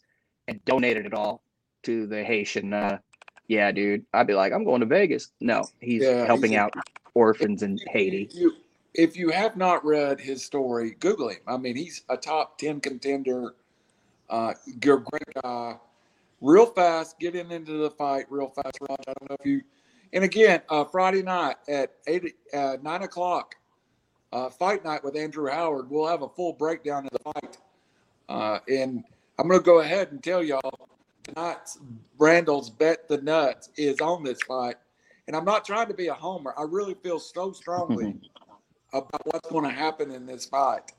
and 0.47 0.63
donated 0.65 1.05
it 1.07 1.13
all 1.13 1.41
to 1.83 2.05
the 2.05 2.23
Haitian. 2.23 2.73
Uh, 2.73 2.99
yeah, 3.47 3.71
dude, 3.71 4.05
I'd 4.13 4.27
be 4.27 4.33
like, 4.33 4.53
I'm 4.53 4.63
going 4.63 4.81
to 4.81 4.85
Vegas. 4.85 5.29
No, 5.39 5.63
he's 5.79 6.03
yeah, 6.03 6.25
helping 6.25 6.51
he's, 6.51 6.59
out 6.59 6.73
orphans 7.15 7.63
in 7.63 7.79
Haiti. 7.87 8.29
You, 8.31 8.53
if 8.97 9.15
you 9.15 9.29
have 9.29 9.55
not 9.55 9.85
read 9.85 10.19
his 10.19 10.43
story, 10.43 10.95
Google 10.99 11.29
him. 11.29 11.37
I 11.47 11.55
mean, 11.57 11.75
he's 11.75 12.01
a 12.09 12.17
top 12.17 12.57
10 12.57 12.81
contender. 12.81 13.53
Uh, 14.29 14.53
great 14.79 15.05
guy. 15.43 15.77
Real 16.41 16.65
fast, 16.65 17.19
getting 17.19 17.51
into 17.51 17.73
the 17.73 17.91
fight 17.91 18.25
real 18.29 18.49
fast, 18.49 18.79
Raj. 18.81 18.99
I 19.07 19.13
don't 19.13 19.29
know 19.29 19.37
if 19.39 19.45
you. 19.45 19.61
And 20.13 20.23
again, 20.23 20.61
uh, 20.69 20.83
Friday 20.85 21.21
night 21.21 21.55
at 21.67 21.93
eight, 22.07 22.35
uh, 22.53 22.77
nine 22.81 23.03
o'clock 23.03 23.55
uh, 24.33 24.49
fight 24.49 24.83
night 24.83 25.03
with 25.03 25.15
Andrew 25.15 25.49
Howard. 25.49 25.89
We'll 25.89 26.07
have 26.07 26.21
a 26.21 26.29
full 26.29 26.53
breakdown 26.53 27.05
of 27.05 27.11
the 27.11 27.31
fight. 27.31 27.57
Uh, 28.29 28.59
and 28.67 29.03
I'm 29.39 29.47
going 29.47 29.59
to 29.59 29.65
go 29.65 29.79
ahead 29.79 30.11
and 30.11 30.23
tell 30.23 30.43
y'all 30.43 30.89
tonight's 31.23 31.79
Randall's 32.17 32.69
Bet 32.69 33.07
the 33.07 33.21
Nuts 33.21 33.69
is 33.77 33.99
on 33.99 34.23
this 34.23 34.41
fight. 34.43 34.75
And 35.27 35.35
I'm 35.35 35.45
not 35.45 35.65
trying 35.65 35.87
to 35.87 35.93
be 35.93 36.07
a 36.07 36.13
homer. 36.13 36.53
I 36.57 36.63
really 36.63 36.95
feel 37.03 37.19
so 37.19 37.51
strongly 37.51 38.15
about 38.93 39.25
what's 39.25 39.49
going 39.49 39.63
to 39.63 39.75
happen 39.75 40.11
in 40.11 40.25
this 40.25 40.45
fight. 40.45 40.91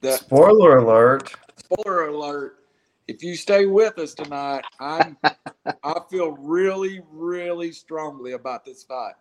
The 0.00 0.16
spoiler 0.16 0.78
alert. 0.78 1.34
Spoiler 1.56 2.08
alert. 2.08 2.56
If 3.08 3.22
you 3.22 3.34
stay 3.34 3.66
with 3.66 3.98
us 3.98 4.14
tonight, 4.14 4.64
I'm 4.78 5.16
I 5.82 6.00
feel 6.10 6.32
really, 6.32 7.00
really 7.10 7.72
strongly 7.72 8.32
about 8.32 8.64
this 8.64 8.84
fight. 8.84 9.14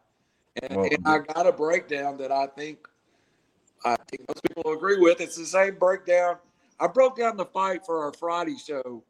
And, 0.61 0.77
well, 0.77 0.89
and 0.91 1.07
I 1.07 1.19
got 1.19 1.47
a 1.47 1.51
breakdown 1.51 2.17
that 2.17 2.31
I 2.31 2.47
think 2.47 2.87
I 3.85 3.95
think 4.09 4.27
most 4.27 4.43
people 4.43 4.73
agree 4.73 4.99
with. 4.99 5.21
It's 5.21 5.35
the 5.35 5.45
same 5.45 5.75
breakdown. 5.75 6.37
I 6.79 6.87
broke 6.87 7.17
down 7.17 7.37
the 7.37 7.45
fight 7.45 7.85
for 7.85 8.03
our 8.03 8.13
Friday 8.13 8.57
show 8.57 9.03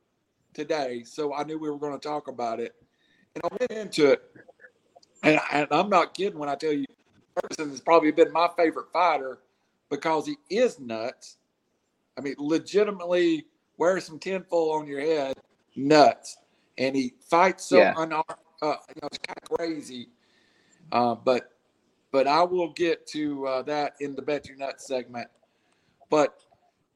today, 0.54 1.04
so 1.04 1.34
I 1.34 1.44
knew 1.44 1.58
we 1.60 1.70
were 1.70 1.78
going 1.78 2.00
to 2.00 2.08
talk 2.08 2.28
about 2.28 2.60
it. 2.60 2.76
And 3.36 3.44
I 3.44 3.48
went 3.60 3.72
into 3.72 4.12
it, 4.12 4.24
and, 5.24 5.40
and 5.52 5.68
I'm 5.72 5.90
not 5.90 6.14
kidding 6.14 6.40
when 6.40 6.50
I 6.50 6.56
tell 6.56 6.74
you, 6.74 6.86
Ferguson 7.36 7.70
has 7.70 7.82
probably 7.82 8.12
been 8.12 8.32
my 8.32 8.50
favorite 8.58 8.92
fighter 8.92 9.40
because 9.90 10.26
he 10.26 10.38
is 10.50 10.80
nuts. 10.80 11.38
I 12.18 12.22
mean, 12.22 12.36
legitimately 12.38 13.46
wear 13.78 14.00
some 14.00 14.20
tinfoil 14.20 14.72
on 14.74 14.88
your 14.88 15.02
head, 15.02 15.38
nuts. 15.76 16.38
And 16.78 16.96
he 16.96 17.14
fights 17.30 17.66
so 17.66 17.78
yeah. 17.78 17.94
unarmed, 17.98 18.26
uh, 18.62 18.76
you 18.88 19.02
know, 19.02 19.08
it's 19.08 19.18
kind 19.20 19.38
of 19.42 19.58
crazy. 19.58 20.10
Uh, 20.92 21.16
but 21.16 21.54
but 22.12 22.28
I 22.28 22.42
will 22.44 22.72
get 22.74 23.06
to 23.08 23.46
uh, 23.46 23.62
that 23.64 23.94
in 24.00 24.16
the 24.16 24.22
Bet 24.22 24.48
Your 24.48 24.58
Nuts 24.58 24.88
segment. 24.88 25.28
But 26.10 26.40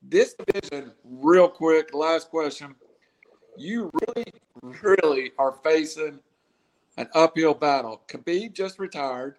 this 0.01 0.33
division, 0.33 0.91
real 1.03 1.47
quick, 1.47 1.93
last 1.93 2.29
question. 2.29 2.75
You 3.55 3.91
really, 3.93 4.33
really 4.81 5.31
are 5.37 5.59
facing 5.63 6.19
an 6.97 7.07
uphill 7.13 7.53
battle. 7.53 8.01
Khabib 8.07 8.53
just 8.53 8.79
retired. 8.79 9.37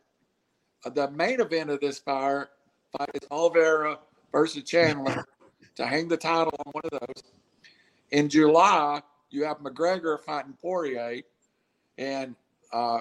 The 0.93 1.11
main 1.11 1.41
event 1.41 1.71
of 1.71 1.81
this 1.81 1.99
fire 1.99 2.51
fight 2.97 3.11
is 3.15 3.27
Oliveira 3.31 3.99
versus 4.33 4.65
Chandler 4.65 5.25
to 5.77 5.87
hang 5.87 6.09
the 6.09 6.17
title 6.17 6.53
on 6.67 6.73
one 6.73 6.83
of 6.85 6.91
those. 6.91 7.23
In 8.11 8.29
July, 8.29 9.03
you 9.31 9.45
have 9.45 9.59
McGregor 9.59 10.21
fighting 10.21 10.55
Poirier, 10.61 11.23
and 11.99 12.37
uh, 12.73 13.01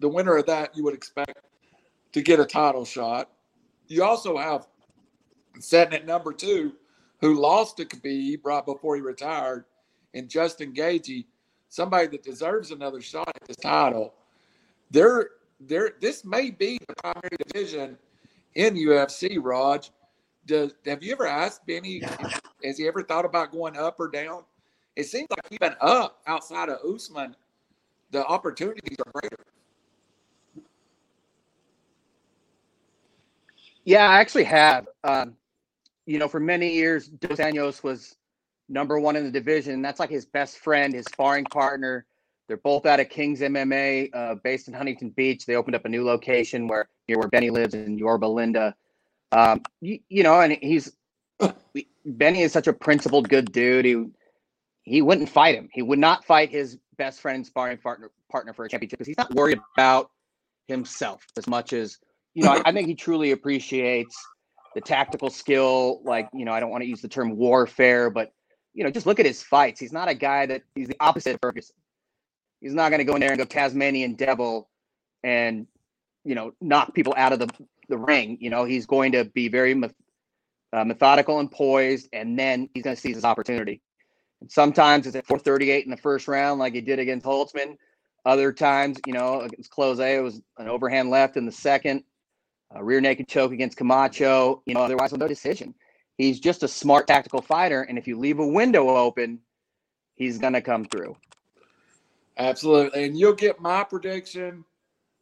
the 0.00 0.08
winner 0.08 0.36
of 0.36 0.46
that 0.46 0.76
you 0.76 0.84
would 0.84 0.94
expect 0.94 1.38
to 2.12 2.22
get 2.22 2.40
a 2.40 2.46
title 2.46 2.84
shot. 2.84 3.30
You 3.88 4.04
also 4.04 4.36
have 4.36 4.66
setting 5.60 5.94
at 5.94 6.06
number 6.06 6.32
two, 6.32 6.72
who 7.20 7.34
lost 7.34 7.76
to 7.76 7.84
Khabib 7.84 8.40
right 8.44 8.64
before 8.64 8.96
he 8.96 9.02
retired, 9.02 9.64
and 10.14 10.28
Justin 10.28 10.72
Gaethje, 10.72 11.26
somebody 11.68 12.08
that 12.08 12.22
deserves 12.22 12.70
another 12.70 13.00
shot 13.00 13.28
at 13.28 13.46
this 13.46 13.56
title. 13.56 14.14
There, 14.90 15.30
there. 15.66 15.92
This 16.00 16.24
may 16.24 16.50
be 16.50 16.78
the 16.86 16.94
primary 16.96 17.36
division 17.46 17.98
in 18.54 18.74
UFC, 18.74 19.38
Raj. 19.40 19.90
Does 20.46 20.74
have 20.86 21.02
you 21.02 21.12
ever 21.12 21.26
asked 21.26 21.66
Benny? 21.66 22.02
Has 22.64 22.78
he 22.78 22.86
ever 22.86 23.02
thought 23.02 23.24
about 23.24 23.52
going 23.52 23.76
up 23.76 23.98
or 23.98 24.08
down? 24.08 24.44
It 24.96 25.04
seems 25.04 25.28
like 25.30 25.46
even 25.50 25.74
up 25.80 26.20
outside 26.26 26.68
of 26.68 26.78
Usman, 26.84 27.34
the 28.10 28.26
opportunities 28.26 28.96
are 29.04 29.12
greater. 29.12 29.36
Yeah, 33.84 34.08
I 34.08 34.20
actually 34.20 34.44
have. 34.44 34.88
Um, 35.02 35.36
you 36.06 36.18
know, 36.18 36.28
for 36.28 36.40
many 36.40 36.74
years, 36.74 37.08
Dos 37.08 37.38
Anjos 37.38 37.82
was 37.82 38.16
number 38.68 38.98
one 38.98 39.16
in 39.16 39.24
the 39.24 39.30
division. 39.30 39.82
That's 39.82 40.00
like 40.00 40.10
his 40.10 40.26
best 40.26 40.58
friend, 40.58 40.92
his 40.94 41.06
sparring 41.06 41.44
partner. 41.46 42.06
They're 42.52 42.58
both 42.58 42.84
out 42.84 43.00
of 43.00 43.08
Kings 43.08 43.40
MMA, 43.40 44.10
uh, 44.12 44.34
based 44.34 44.68
in 44.68 44.74
Huntington 44.74 45.08
Beach. 45.08 45.46
They 45.46 45.56
opened 45.56 45.74
up 45.74 45.86
a 45.86 45.88
new 45.88 46.04
location 46.04 46.68
where 46.68 46.86
near 47.08 47.18
where 47.18 47.28
Benny 47.28 47.48
lives 47.48 47.72
in 47.72 47.96
Yorba 47.96 48.26
Linda. 48.26 48.74
Um, 49.32 49.62
you, 49.80 50.00
you 50.10 50.22
know, 50.22 50.38
and 50.38 50.58
he's 50.60 50.92
Benny 52.04 52.42
is 52.42 52.52
such 52.52 52.66
a 52.66 52.74
principled, 52.74 53.30
good 53.30 53.50
dude. 53.52 53.86
He 53.86 54.04
he 54.82 55.00
wouldn't 55.00 55.30
fight 55.30 55.54
him. 55.54 55.70
He 55.72 55.80
would 55.80 55.98
not 55.98 56.26
fight 56.26 56.50
his 56.50 56.76
best 56.98 57.22
friend 57.22 57.36
and 57.36 57.46
sparring 57.46 57.78
partner 57.78 58.10
partner 58.30 58.52
for 58.52 58.66
a 58.66 58.68
championship 58.68 58.98
because 58.98 59.06
he's 59.06 59.16
not 59.16 59.34
worried 59.34 59.58
about 59.74 60.10
himself 60.68 61.24
as 61.38 61.46
much 61.46 61.72
as 61.72 61.96
you 62.34 62.44
know, 62.44 62.50
I, 62.50 62.62
I 62.66 62.72
think 62.72 62.86
he 62.86 62.94
truly 62.94 63.30
appreciates 63.30 64.14
the 64.74 64.82
tactical 64.82 65.30
skill. 65.30 66.02
Like, 66.04 66.28
you 66.34 66.44
know, 66.44 66.52
I 66.52 66.60
don't 66.60 66.68
want 66.68 66.82
to 66.82 66.88
use 66.88 67.00
the 67.00 67.08
term 67.08 67.34
warfare, 67.34 68.10
but 68.10 68.34
you 68.74 68.84
know, 68.84 68.90
just 68.90 69.06
look 69.06 69.20
at 69.20 69.24
his 69.24 69.42
fights. 69.42 69.80
He's 69.80 69.92
not 69.94 70.10
a 70.10 70.14
guy 70.14 70.44
that 70.44 70.64
he's 70.74 70.88
the 70.88 70.96
opposite 71.00 71.36
of 71.36 71.40
Ferguson. 71.40 71.76
He's 72.62 72.74
not 72.74 72.90
going 72.90 73.00
to 73.00 73.04
go 73.04 73.14
in 73.14 73.20
there 73.20 73.30
and 73.30 73.38
go 73.38 73.44
Tasmanian 73.44 74.14
devil 74.14 74.70
and 75.22 75.66
you 76.24 76.34
know 76.34 76.54
knock 76.60 76.94
people 76.94 77.14
out 77.16 77.34
of 77.34 77.40
the 77.40 77.50
the 77.88 77.98
ring. 77.98 78.38
You 78.40 78.50
know, 78.50 78.64
he's 78.64 78.86
going 78.86 79.12
to 79.12 79.24
be 79.24 79.48
very 79.48 79.74
uh, 80.72 80.84
methodical 80.84 81.40
and 81.40 81.50
poised, 81.50 82.08
and 82.12 82.38
then 82.38 82.70
he's 82.72 82.84
going 82.84 82.96
to 82.96 83.02
seize 83.02 83.16
his 83.16 83.24
opportunity. 83.24 83.82
And 84.40 84.50
sometimes 84.50 85.06
it's 85.06 85.16
at 85.16 85.26
438 85.26 85.84
in 85.84 85.90
the 85.90 85.96
first 85.98 86.28
round, 86.28 86.60
like 86.60 86.74
he 86.74 86.80
did 86.80 86.98
against 86.98 87.26
Holtzman. 87.26 87.76
Other 88.24 88.52
times, 88.52 88.98
you 89.06 89.12
know, 89.12 89.40
against 89.42 89.70
Klose, 89.70 90.16
it 90.16 90.22
was 90.22 90.40
an 90.58 90.68
overhand 90.68 91.10
left 91.10 91.36
in 91.36 91.44
the 91.44 91.52
second 91.52 92.04
a 92.74 92.84
rear 92.84 93.00
naked 93.00 93.28
choke 93.28 93.52
against 93.52 93.76
Camacho, 93.76 94.62
you 94.66 94.74
know, 94.74 94.80
otherwise 94.80 95.12
no 95.12 95.28
decision. 95.28 95.74
He's 96.16 96.40
just 96.40 96.62
a 96.62 96.68
smart 96.68 97.06
tactical 97.06 97.42
fighter, 97.42 97.82
and 97.82 97.98
if 97.98 98.06
you 98.06 98.18
leave 98.18 98.38
a 98.38 98.46
window 98.46 98.88
open, 98.96 99.40
he's 100.14 100.38
gonna 100.38 100.62
come 100.62 100.84
through. 100.84 101.16
Absolutely, 102.38 103.04
and 103.04 103.18
you'll 103.18 103.34
get 103.34 103.60
my 103.60 103.84
prediction 103.84 104.64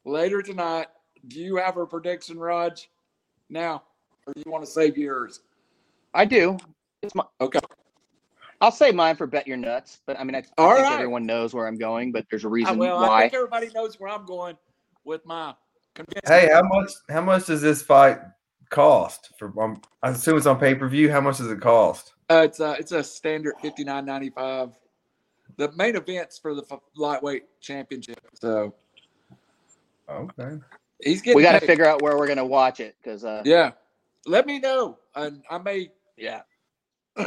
later 0.04 0.42
tonight. 0.42 0.86
Do 1.28 1.40
you 1.40 1.56
have 1.56 1.76
a 1.76 1.86
prediction, 1.86 2.38
Raj? 2.38 2.90
Now, 3.48 3.82
or 4.26 4.32
do 4.34 4.42
you 4.44 4.50
want 4.50 4.64
to 4.64 4.70
save 4.70 4.96
yours? 4.96 5.40
I 6.14 6.24
do. 6.24 6.56
It's 7.02 7.14
my 7.14 7.24
okay. 7.40 7.60
I'll 8.60 8.70
say 8.70 8.92
mine 8.92 9.16
for 9.16 9.26
bet 9.26 9.46
your 9.46 9.56
nuts, 9.56 10.00
but 10.06 10.20
I 10.20 10.24
mean, 10.24 10.34
I, 10.34 10.38
I 10.38 10.42
think 10.42 10.56
right. 10.58 10.92
everyone 10.92 11.24
knows 11.24 11.54
where 11.54 11.66
I'm 11.66 11.78
going, 11.78 12.12
but 12.12 12.26
there's 12.30 12.44
a 12.44 12.48
reason 12.48 12.78
well, 12.78 13.00
why. 13.00 13.18
I 13.18 13.20
think 13.22 13.34
everybody 13.34 13.70
knows 13.74 13.98
where 13.98 14.10
I'm 14.10 14.26
going 14.26 14.56
with 15.04 15.24
my 15.24 15.54
Hey, 16.26 16.48
how 16.52 16.62
much? 16.62 16.90
How 17.08 17.20
much 17.20 17.46
does 17.46 17.62
this 17.62 17.82
fight 17.82 18.18
cost? 18.70 19.32
For 19.38 19.52
um, 19.62 19.80
I 20.02 20.10
assume 20.10 20.36
it's 20.36 20.46
on 20.46 20.58
pay 20.58 20.74
per 20.74 20.88
view. 20.88 21.10
How 21.10 21.20
much 21.20 21.38
does 21.38 21.50
it 21.50 21.60
cost? 21.60 22.14
Uh, 22.30 22.42
it's 22.44 22.60
a 22.60 22.72
it's 22.72 22.92
a 22.92 23.02
standard 23.02 23.54
fifty 23.60 23.84
nine 23.84 24.04
ninety 24.04 24.30
five. 24.30 24.78
The 25.60 25.70
main 25.72 25.94
events 25.94 26.38
for 26.38 26.54
the 26.54 26.64
lightweight 26.96 27.42
championship. 27.60 28.18
So, 28.32 28.72
okay, 30.08 30.56
he's 31.02 31.20
getting. 31.20 31.36
We 31.36 31.42
got 31.42 31.60
to 31.60 31.66
figure 31.66 31.84
out 31.84 32.00
where 32.00 32.16
we're 32.16 32.28
gonna 32.28 32.46
watch 32.46 32.80
it 32.80 32.96
because. 33.02 33.26
Uh, 33.26 33.42
yeah, 33.44 33.72
let 34.24 34.46
me 34.46 34.58
know, 34.58 34.96
and 35.14 35.42
I 35.50 35.58
may. 35.58 35.90
Yeah. 36.16 36.40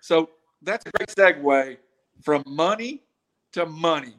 so 0.00 0.30
that's 0.62 0.86
a 0.86 0.90
great 0.92 1.08
segue 1.08 1.76
from 2.22 2.44
money 2.46 3.02
to 3.50 3.66
money. 3.66 4.14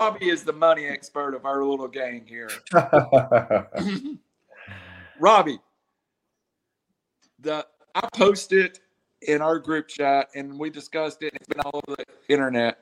Robbie 0.00 0.30
is 0.30 0.42
the 0.42 0.52
money 0.52 0.86
expert 0.86 1.36
of 1.36 1.44
our 1.44 1.64
little 1.64 1.86
gang 1.86 2.26
here. 2.26 2.50
Robbie, 5.20 5.60
the 7.38 7.64
I 7.94 8.08
posted 8.14 8.80
in 9.22 9.42
our 9.42 9.58
group 9.58 9.88
chat 9.88 10.28
and 10.34 10.58
we 10.58 10.70
discussed 10.70 11.22
it. 11.22 11.34
It's 11.34 11.48
been 11.48 11.60
all 11.60 11.82
over 11.86 11.96
the 11.96 12.32
internet. 12.32 12.78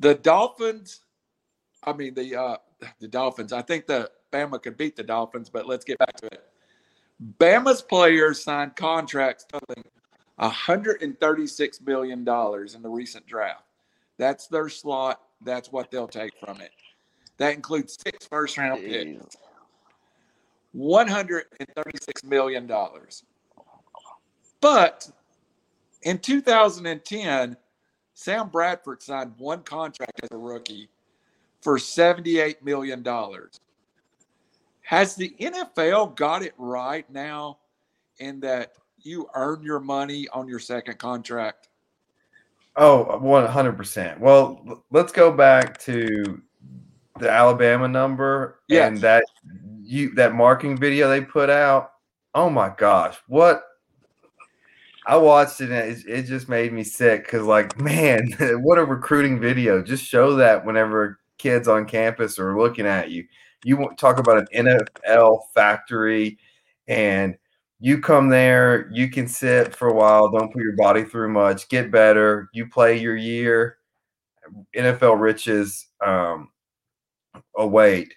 The 0.00 0.14
Dolphins, 0.14 1.00
I 1.84 1.92
mean 1.92 2.14
the 2.14 2.36
uh, 2.36 2.56
the 3.00 3.08
Dolphins. 3.08 3.52
I 3.52 3.62
think 3.62 3.86
the 3.86 4.10
Bama 4.32 4.62
could 4.62 4.76
beat 4.76 4.96
the 4.96 5.02
Dolphins, 5.02 5.50
but 5.50 5.66
let's 5.66 5.84
get 5.84 5.98
back 5.98 6.16
to 6.16 6.26
it. 6.26 6.44
Bama's 7.38 7.82
players 7.82 8.42
signed 8.42 8.76
contracts 8.76 9.44
totaling 9.44 9.84
136 10.36 11.80
million 11.82 12.24
dollars 12.24 12.74
in 12.74 12.82
the 12.82 12.88
recent 12.88 13.26
draft. 13.26 13.64
That's 14.16 14.46
their 14.46 14.68
slot 14.68 15.20
that's 15.42 15.72
what 15.72 15.90
they'll 15.90 16.08
take 16.08 16.32
from 16.38 16.60
it. 16.60 16.72
That 17.38 17.54
includes 17.54 17.98
six 18.02 18.26
first 18.26 18.58
round 18.58 18.82
picks, 18.82 19.36
$136 20.76 22.24
million. 22.24 22.70
But 24.60 25.10
in 26.02 26.18
2010, 26.18 27.56
Sam 28.14 28.48
Bradford 28.48 29.02
signed 29.02 29.34
one 29.38 29.62
contract 29.62 30.20
as 30.22 30.30
a 30.32 30.36
rookie 30.36 30.88
for 31.60 31.78
$78 31.78 32.62
million. 32.62 33.04
Has 34.82 35.14
the 35.14 35.34
NFL 35.40 36.16
got 36.16 36.42
it 36.42 36.54
right 36.58 37.08
now 37.10 37.58
in 38.18 38.40
that 38.40 38.72
you 38.98 39.28
earn 39.34 39.62
your 39.62 39.80
money 39.80 40.26
on 40.32 40.48
your 40.48 40.58
second 40.58 40.98
contract? 40.98 41.68
Oh, 42.76 43.20
100%. 43.22 44.18
Well, 44.18 44.84
let's 44.90 45.12
go 45.12 45.32
back 45.32 45.78
to 45.82 46.40
the 47.18 47.30
Alabama 47.30 47.86
number 47.86 48.60
yes. 48.68 48.88
and 48.88 48.98
that 48.98 49.24
you 49.82 50.14
that 50.14 50.34
marking 50.34 50.76
video 50.76 51.08
they 51.08 51.20
put 51.20 51.50
out. 51.50 51.92
Oh 52.34 52.48
my 52.48 52.72
gosh, 52.76 53.16
what 53.26 53.64
I 55.06 55.16
watched 55.16 55.60
it 55.60 55.70
and 55.70 55.92
it, 55.92 56.06
it 56.06 56.22
just 56.24 56.48
made 56.48 56.72
me 56.72 56.84
sick 56.84 57.24
because, 57.24 57.44
like, 57.44 57.78
man, 57.80 58.32
what 58.62 58.78
a 58.78 58.84
recruiting 58.84 59.40
video. 59.40 59.82
Just 59.82 60.04
show 60.04 60.36
that 60.36 60.64
whenever 60.64 61.20
kids 61.38 61.68
on 61.68 61.86
campus 61.86 62.38
are 62.38 62.58
looking 62.58 62.86
at 62.86 63.10
you. 63.10 63.24
You 63.64 63.90
talk 63.98 64.18
about 64.18 64.38
an 64.38 64.66
NFL 64.66 65.40
factory, 65.54 66.38
and 66.88 67.36
you 67.78 68.00
come 68.00 68.28
there, 68.28 68.90
you 68.92 69.08
can 69.08 69.26
sit 69.26 69.74
for 69.74 69.88
a 69.88 69.94
while, 69.94 70.30
don't 70.30 70.52
put 70.52 70.62
your 70.62 70.76
body 70.76 71.04
through 71.04 71.30
much, 71.32 71.68
get 71.68 71.90
better, 71.90 72.48
you 72.52 72.66
play 72.66 72.98
your 72.98 73.16
year. 73.16 73.78
NFL 74.76 75.20
riches 75.20 75.86
um, 76.04 76.48
await. 77.56 78.12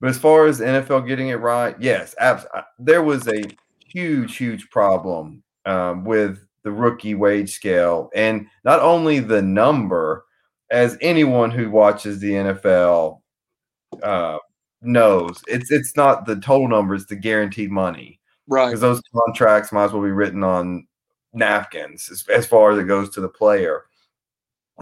But 0.00 0.10
as 0.10 0.18
far 0.18 0.46
as 0.46 0.60
NFL 0.60 1.06
getting 1.06 1.28
it 1.28 1.36
right, 1.36 1.74
yes, 1.80 2.14
abs- 2.18 2.46
there 2.78 3.02
was 3.02 3.28
a 3.28 3.44
huge, 3.86 4.36
huge 4.36 4.68
problem 4.70 5.42
um, 5.66 6.04
with 6.04 6.46
the 6.62 6.72
rookie 6.72 7.14
wage 7.14 7.52
scale, 7.54 8.10
and 8.14 8.46
not 8.64 8.80
only 8.80 9.20
the 9.20 9.42
number, 9.42 10.24
as 10.70 10.98
anyone 11.00 11.50
who 11.50 11.70
watches 11.70 12.20
the 12.20 12.32
NFL 12.32 13.20
uh, 14.02 14.38
knows, 14.82 15.42
it's 15.48 15.70
it's 15.70 15.96
not 15.96 16.26
the 16.26 16.36
total 16.36 16.68
number; 16.68 16.94
it's 16.94 17.06
the 17.06 17.16
guaranteed 17.16 17.70
money, 17.70 18.20
right? 18.48 18.66
Because 18.66 18.80
those 18.80 19.02
contracts 19.26 19.72
might 19.72 19.84
as 19.84 19.92
well 19.92 20.02
be 20.02 20.10
written 20.10 20.42
on 20.44 20.86
napkins 21.32 22.08
as, 22.10 22.24
as 22.28 22.46
far 22.46 22.72
as 22.72 22.78
it 22.78 22.84
goes 22.84 23.10
to 23.10 23.20
the 23.20 23.28
player. 23.28 23.84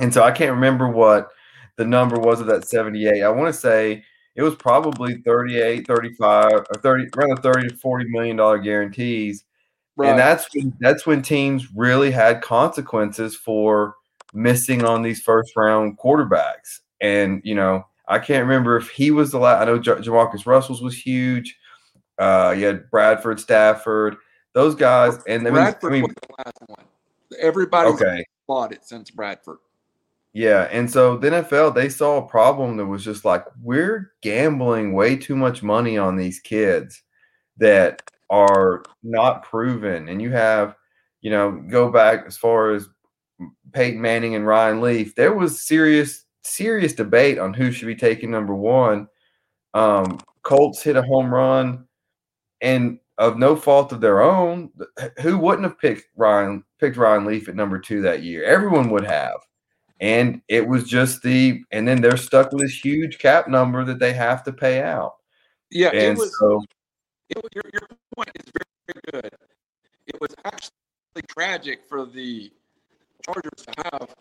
And 0.01 0.13
so 0.13 0.23
I 0.23 0.31
can't 0.31 0.53
remember 0.53 0.89
what 0.89 1.31
the 1.77 1.85
number 1.85 2.19
was 2.19 2.41
of 2.41 2.47
that 2.47 2.69
78. 2.69 3.23
I 3.23 3.29
want 3.29 3.53
to 3.53 3.59
say 3.59 4.05
it 4.35 4.43
was 4.43 4.55
probably 4.55 5.17
38, 5.23 5.87
35, 5.87 6.53
or 6.53 6.81
30, 6.81 7.09
around 7.17 7.37
the 7.37 7.43
30 7.43 7.69
to 7.69 7.77
40 7.77 8.09
million 8.09 8.37
dollar 8.37 8.59
guarantees 8.59 9.45
Right. 9.97 10.11
And 10.11 10.19
that's 10.19 10.47
when, 10.55 10.77
that's 10.81 11.07
when 11.07 11.23
teams 11.23 11.75
really 11.75 12.11
had 12.11 12.43
consequences 12.43 13.35
for 13.35 13.95
missing 14.35 14.85
on 14.85 15.03
these 15.03 15.23
first 15.23 15.57
round 15.57 15.99
quarterbacks. 15.99 16.81
And 17.01 17.41
you 17.45 17.55
know, 17.55 17.87
I 18.07 18.19
can't 18.19 18.47
remember 18.47 18.77
if 18.77 18.91
he 18.91 19.11
was 19.11 19.33
the 19.33 19.39
last. 19.39 19.63
I 19.63 19.65
know 19.65 19.79
J- 19.79 19.93
Jamarcus 19.93 20.47
Russell's 20.47 20.83
was 20.83 20.97
huge. 20.97 21.57
Uh, 22.19 22.55
you 22.57 22.67
had 22.67 22.91
Bradford, 22.91 23.41
Stafford, 23.41 24.17
those 24.53 24.75
guys, 24.75 25.19
and 25.27 25.43
Bradford 25.45 25.93
I 25.93 25.95
mean, 25.95 26.03
was 26.03 26.15
the 26.15 26.35
last 26.39 26.59
one. 26.67 26.85
Everybody's 27.41 27.95
okay. 27.95 28.25
bought 28.47 28.73
it 28.73 28.85
since 28.85 29.11
Bradford. 29.11 29.59
Yeah, 30.33 30.69
and 30.71 30.91
so 30.91 31.17
the 31.17 31.31
NFL 31.31 31.75
they 31.75 31.89
saw 31.89 32.19
a 32.19 32.29
problem 32.29 32.77
that 32.77 32.87
was 32.87 33.03
just 33.03 33.25
like 33.25 33.45
we're 33.63 34.13
gambling 34.21 34.93
way 34.93 35.17
too 35.17 35.35
much 35.35 35.63
money 35.63 35.97
on 35.97 36.17
these 36.17 36.41
kids 36.41 37.03
that 37.57 38.03
are 38.31 38.83
not 39.03 39.43
proven. 39.45 40.09
And 40.09 40.21
you 40.21 40.31
have, 40.31 40.77
you 41.21 41.31
know, 41.31 41.63
go 41.69 41.91
back 41.91 42.25
as 42.27 42.37
far 42.37 42.73
as 42.73 42.89
Peyton 43.73 44.01
Manning 44.01 44.35
and 44.35 44.47
Ryan 44.47 44.81
Leaf, 44.81 45.15
there 45.15 45.35
was 45.35 45.63
serious, 45.63 46.25
serious 46.43 46.93
debate 46.93 47.39
on 47.39 47.53
who 47.53 47.71
should 47.71 47.87
be 47.87 47.97
taking 47.97 48.31
number 48.31 48.55
one. 48.55 49.09
Um, 49.75 50.19
Colts 50.43 50.83
hit 50.83 50.97
a 50.97 51.03
home 51.03 51.33
run, 51.33 51.87
and 52.61 52.99
of 53.19 53.39
no 53.39 53.57
fault 53.57 53.93
of 53.93 54.01
their 54.01 54.23
own, 54.23 54.71
who 55.21 55.39
wouldn't 55.39 55.65
have 55.65 55.79
picked 55.79 56.07
Ryan 56.17 56.63
picked 56.79 56.97
Ryan 56.97 57.25
Leaf 57.25 57.49
at 57.49 57.57
number 57.57 57.79
two 57.79 58.03
that 58.03 58.23
year? 58.23 58.45
Everyone 58.45 58.91
would 58.91 59.05
have. 59.05 59.37
And 60.01 60.43
it 60.49 60.67
was 60.67 60.85
just 60.85 61.23
the 61.23 61.63
and 61.71 61.89
then 61.89 62.03
they're 62.03 62.19
stuck 62.19 62.53
with 62.53 62.63
this 62.63 62.79
huge 62.79 63.19
cap 63.19 63.49
number 63.49 63.85
that 63.85 63.99
they 63.99 64.13
have 64.13 64.45
to 64.45 64.53
pay 64.53 64.83
out. 64.83 65.15
Yeah, 65.71 65.89
and 65.89 66.17
it 66.17 66.19
was 66.19 66.39
so 66.39 66.63
it, 67.31 67.39
your, 67.55 67.65
your 67.73 67.89
point 68.17 68.31
is 68.35 68.51
very, 68.53 69.01
very 69.13 69.23
good. 69.23 69.33
It 70.07 70.21
was 70.21 70.35
actually 70.45 70.73
tragic 71.29 71.81
for 71.89 72.07
the 72.07 72.51
Chargers 73.25 73.67
to 73.67 73.73
have 73.77 74.15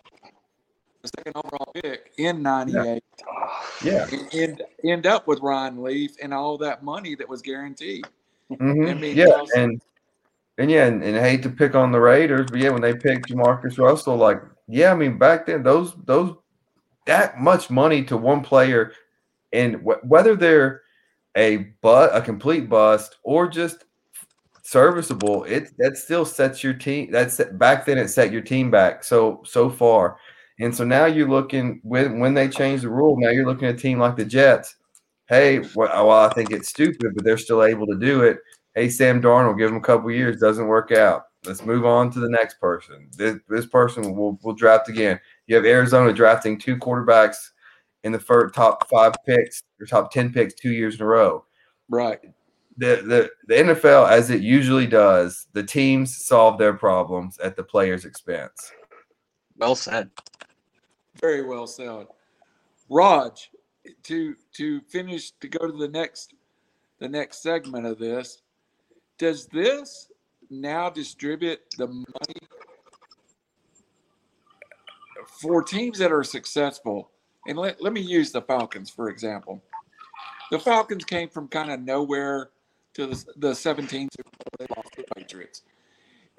the 1.02 1.12
second 1.18 1.34
overall 1.36 1.72
pick 1.74 2.14
in 2.18 2.42
'98. 2.42 3.04
Yeah, 3.84 4.08
and 4.34 4.62
end, 4.84 5.06
up 5.06 5.28
with 5.28 5.40
Ryan 5.42 5.84
Leaf 5.84 6.12
and 6.22 6.34
all 6.34 6.58
that 6.60 6.84
money 6.84 7.16
that 7.16 7.28
was 7.28 7.42
guaranteed. 7.42 8.06
Mm-hmm. 8.52 8.86
I 8.88 8.94
mean, 8.96 9.16
yeah, 9.16 9.44
and 9.56 9.82
and 10.58 10.72
yeah, 10.72 10.86
and, 10.86 11.04
and 11.04 11.18
I 11.18 11.22
hate 11.22 11.44
to 11.44 11.50
pick 11.50 11.76
on 11.76 11.92
the 11.92 12.00
Raiders, 12.00 12.48
but 12.50 12.60
yeah, 12.60 12.70
when 12.70 12.82
they 12.82 12.96
picked 12.96 13.30
Jamarcus 13.30 13.78
Russell, 13.78 14.16
like 14.16 14.42
yeah, 14.68 14.92
I 14.92 14.96
mean 14.96 15.18
back 15.18 15.46
then 15.46 15.62
those 15.64 15.94
those 16.06 16.36
that 17.06 17.40
much 17.40 17.70
money 17.70 18.04
to 18.06 18.18
one 18.18 18.42
player, 18.42 18.94
and 19.54 19.76
wh- 19.76 20.04
whether 20.04 20.36
they're 20.36 20.82
a 21.36 21.58
but 21.82 22.16
a 22.16 22.22
complete 22.22 22.70
bust 22.70 23.18
or 23.24 23.48
just 23.48 23.86
serviceable, 24.64 25.44
it 25.44 25.72
that 25.78 25.98
still 25.98 26.26
sets 26.26 26.64
your 26.64 26.74
team. 26.74 27.12
That's 27.12 27.42
back 27.54 27.86
then 27.86 27.98
it 27.98 28.10
set 28.10 28.32
your 28.32 28.42
team 28.42 28.72
back 28.72 29.04
so 29.04 29.42
so 29.46 29.70
far, 29.70 30.18
and 30.60 30.76
so 30.76 30.84
now 30.84 31.06
you're 31.06 31.30
looking 31.30 31.80
when 31.84 32.20
when 32.20 32.34
they 32.34 32.48
change 32.48 32.82
the 32.82 32.90
rule. 32.90 33.20
Now 33.20 33.30
you're 33.30 33.46
looking 33.46 33.68
at 33.68 33.76
a 33.76 33.78
team 33.78 34.00
like 34.00 34.16
the 34.16 34.26
Jets. 34.26 34.76
Hey, 35.28 35.62
well, 35.76 36.12
I 36.12 36.30
think 36.34 36.52
it's 36.52 36.70
stupid, 36.70 37.14
but 37.16 37.24
they're 37.24 37.38
still 37.38 37.64
able 37.64 37.88
to 37.88 37.98
do 37.98 38.22
it. 38.22 38.38
Hey, 38.76 38.90
Sam 38.90 39.22
Darnold, 39.22 39.58
give 39.58 39.72
him 39.72 39.78
a 39.78 39.82
couple 39.82 40.12
years, 40.12 40.40
doesn't 40.40 40.68
work 40.68 40.92
out. 40.92 41.24
Let's 41.46 41.66
move 41.66 41.86
on 41.86 42.12
to 42.12 42.20
the 42.20 42.30
next 42.30 42.60
person. 42.60 43.10
This, 43.18 43.38
this 43.50 43.66
person 43.66 44.16
will 44.16 44.40
will 44.44 44.54
draft 44.54 44.90
again. 44.90 45.20
You 45.48 45.56
have 45.56 45.66
Arizona 45.66 46.14
drafting 46.14 46.60
two 46.60 46.78
quarterbacks 46.78 47.52
in 48.06 48.12
the 48.12 48.20
first 48.20 48.54
top 48.54 48.88
five 48.88 49.14
picks 49.26 49.64
or 49.80 49.88
top 49.88 50.12
10 50.12 50.32
picks 50.32 50.54
two 50.54 50.72
years 50.72 50.96
in 50.96 51.02
a 51.02 51.06
row. 51.06 51.44
Right. 51.90 52.22
The, 52.78 53.02
the, 53.04 53.30
the 53.48 53.74
NFL, 53.74 54.10
as 54.10 54.30
it 54.30 54.42
usually 54.42 54.86
does, 54.86 55.48
the 55.54 55.64
teams 55.64 56.16
solve 56.26 56.60
their 56.60 56.74
problems 56.74 57.40
at 57.40 57.56
the 57.56 57.64
player's 57.64 58.06
expense. 58.06 58.72
Well 59.58 59.76
said. 59.76 60.12
Very 61.20 61.44
well 61.44 61.66
said. 61.66 62.08
Raj, 62.90 63.50
to 64.04 64.36
to 64.54 64.82
finish 64.82 65.32
to 65.40 65.48
go 65.48 65.66
to 65.66 65.76
the 65.76 65.88
next 65.88 66.34
the 67.00 67.08
next 67.08 67.42
segment 67.42 67.86
of 67.86 67.98
this, 67.98 68.42
does 69.18 69.48
this 69.48 70.10
now 70.50 70.90
distribute 70.90 71.62
the 71.78 71.88
money 71.88 72.42
for 75.42 75.64
teams 75.64 75.98
that 76.00 76.12
are 76.12 76.24
successful? 76.24 77.10
And 77.48 77.58
let, 77.58 77.82
let 77.82 77.94
me 77.94 78.02
use 78.02 78.32
the 78.32 78.42
Falcons, 78.42 78.90
for 78.90 79.10
example. 79.10 79.62
The 80.52 80.60
Falcons 80.60 81.06
came 81.06 81.30
from 81.30 81.48
kind 81.48 81.72
of 81.72 81.82
nowhere 81.82 82.50
to 82.94 83.08
the, 83.08 83.26
the 83.38 83.56
17 83.56 84.10
they 84.60 84.66
lost 84.76 84.96
the 84.96 85.04
Patriots. 85.16 85.64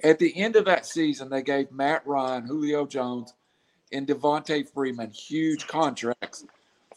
At 0.03 0.19
the 0.19 0.37
end 0.37 0.57
of 0.57 0.64
that 0.66 0.87
season, 0.87 1.29
they 1.29 1.42
gave 1.42 1.71
Matt 1.73 2.07
Ryan, 2.07 2.47
Julio 2.47 2.87
Jones, 2.87 3.35
and 3.92 4.07
Devonta 4.07 4.66
Freeman 4.73 5.11
huge 5.11 5.66
contracts 5.66 6.45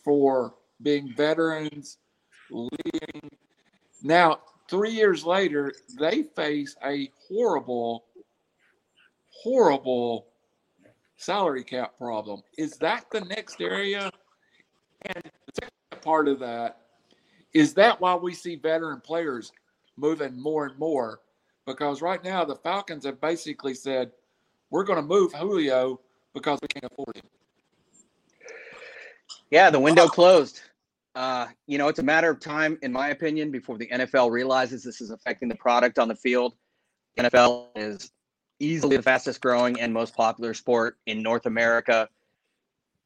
for 0.03 0.53
being 0.81 1.13
veterans, 1.15 1.97
leading. 2.49 3.29
Now, 4.01 4.39
three 4.69 4.91
years 4.91 5.25
later, 5.25 5.73
they 5.99 6.23
face 6.35 6.75
a 6.85 7.11
horrible, 7.27 8.05
horrible 9.29 10.27
salary 11.19 11.63
cap 11.63 11.97
problem. 11.97 12.41
Is 12.57 12.77
that 12.77 13.05
the 13.11 13.21
next 13.21 13.61
area? 13.61 14.09
And 15.05 15.23
the 15.23 15.53
second 15.61 16.01
part 16.01 16.27
of 16.27 16.39
that 16.39 16.79
is 17.53 17.73
that 17.73 17.99
why 17.99 18.15
we 18.15 18.33
see 18.33 18.55
veteran 18.55 19.01
players 19.01 19.51
moving 19.97 20.39
more 20.39 20.65
and 20.65 20.77
more? 20.79 21.19
Because 21.65 22.01
right 22.01 22.23
now 22.23 22.45
the 22.45 22.55
Falcons 22.55 23.05
have 23.05 23.19
basically 23.21 23.73
said 23.73 24.11
we're 24.71 24.83
going 24.83 24.99
to 24.99 25.05
move 25.05 25.33
Julio 25.33 25.99
because 26.33 26.59
we 26.61 26.67
can't 26.67 26.85
afford 26.91 27.17
him. 27.17 27.25
Yeah, 29.51 29.69
the 29.69 29.79
window 29.79 30.07
closed. 30.07 30.61
Uh, 31.15 31.47
you 31.67 31.77
know, 31.77 31.87
it's 31.87 31.99
a 31.99 32.03
matter 32.03 32.29
of 32.29 32.39
time, 32.39 32.77
in 32.81 32.93
my 32.93 33.09
opinion, 33.09 33.51
before 33.51 33.77
the 33.77 33.87
NFL 33.87 34.31
realizes 34.31 34.83
this 34.83 35.01
is 35.01 35.09
affecting 35.09 35.49
the 35.49 35.55
product 35.55 35.99
on 35.99 36.07
the 36.07 36.15
field. 36.15 36.53
NFL 37.17 37.69
is 37.75 38.11
easily 38.59 38.97
the 38.97 39.03
fastest 39.03 39.41
growing 39.41 39.79
and 39.79 39.93
most 39.93 40.15
popular 40.15 40.53
sport 40.53 40.97
in 41.05 41.21
North 41.21 41.45
America. 41.45 42.09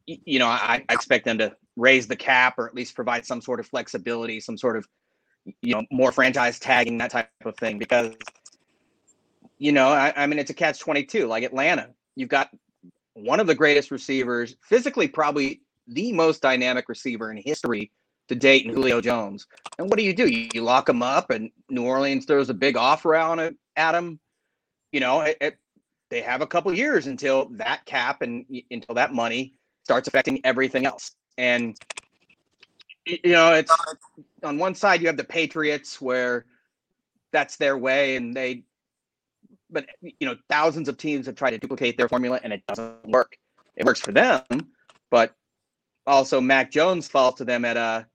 You 0.05 0.39
know, 0.39 0.47
I, 0.47 0.83
I, 0.89 0.93
expect 0.93 1.25
them 1.25 1.37
to 1.37 1.55
raise 1.77 2.07
the 2.07 2.15
cap 2.15 2.55
or 2.57 2.67
at 2.67 2.75
least 2.75 2.95
provide 2.95 3.25
some 3.25 3.41
sort 3.41 3.59
of 3.59 3.67
flexibility, 3.67 4.39
some 4.39 4.57
sort 4.57 4.75
of, 4.75 4.87
you 5.61 5.73
know, 5.73 5.83
more 5.91 6.11
franchise 6.11 6.59
tagging, 6.59 6.97
that 6.97 7.11
type 7.11 7.29
of 7.45 7.55
thing. 7.57 7.77
Because, 7.77 8.13
you 9.57 9.71
know, 9.71 9.87
I, 9.87 10.13
I 10.15 10.27
mean, 10.27 10.39
it's 10.39 10.49
a 10.49 10.53
catch 10.53 10.79
22. 10.79 11.27
Like 11.27 11.43
Atlanta, 11.43 11.89
you've 12.15 12.29
got 12.29 12.49
one 13.13 13.39
of 13.39 13.47
the 13.47 13.55
greatest 13.55 13.91
receivers, 13.91 14.55
physically, 14.61 15.07
probably 15.07 15.61
the 15.87 16.11
most 16.11 16.41
dynamic 16.41 16.89
receiver 16.89 17.31
in 17.31 17.37
history 17.37 17.91
to 18.27 18.35
date 18.35 18.65
in 18.65 18.73
Julio 18.73 19.01
Jones. 19.01 19.47
And 19.77 19.89
what 19.89 19.97
do 19.97 20.03
you 20.03 20.13
do? 20.13 20.27
You, 20.27 20.61
lock 20.61 20.89
him 20.89 21.01
up, 21.01 21.29
and 21.29 21.49
New 21.69 21.85
Orleans 21.85 22.25
throws 22.25 22.49
a 22.49 22.53
big 22.53 22.77
offer 22.77 23.15
out 23.15 23.53
at 23.75 23.95
him 23.95 24.19
you 24.93 24.99
know, 24.99 25.21
it, 25.21 25.37
it, 25.41 25.57
they 26.09 26.21
have 26.21 26.41
a 26.41 26.47
couple 26.47 26.71
years 26.73 27.07
until 27.07 27.49
that 27.53 27.83
cap 27.85 28.21
and 28.21 28.45
until 28.71 28.95
that 28.95 29.13
money 29.13 29.55
starts 29.83 30.07
affecting 30.07 30.39
everything 30.45 30.85
else. 30.85 31.11
And 31.37 31.75
you 33.05 33.19
know, 33.25 33.53
it's 33.53 33.75
on 34.43 34.57
one 34.57 34.75
side 34.75 35.01
you 35.01 35.07
have 35.07 35.17
the 35.17 35.23
Patriots 35.23 35.99
where 35.99 36.45
that's 37.33 37.57
their 37.57 37.77
way 37.77 38.15
and 38.15 38.33
they 38.33 38.63
but 39.71 39.87
you 40.01 40.27
know 40.27 40.37
thousands 40.49 40.87
of 40.87 40.97
teams 40.97 41.25
have 41.25 41.35
tried 41.35 41.51
to 41.51 41.57
duplicate 41.57 41.97
their 41.97 42.07
formula 42.07 42.39
and 42.43 42.53
it 42.53 42.63
doesn't 42.67 43.05
work. 43.07 43.35
It 43.75 43.85
works 43.85 43.99
for 43.99 44.11
them, 44.11 44.43
but 45.09 45.35
also 46.05 46.39
Mac 46.39 46.69
Jones 46.69 47.07
falls 47.07 47.35
to 47.35 47.45
them 47.45 47.65
at 47.65 47.75
at 47.75 48.05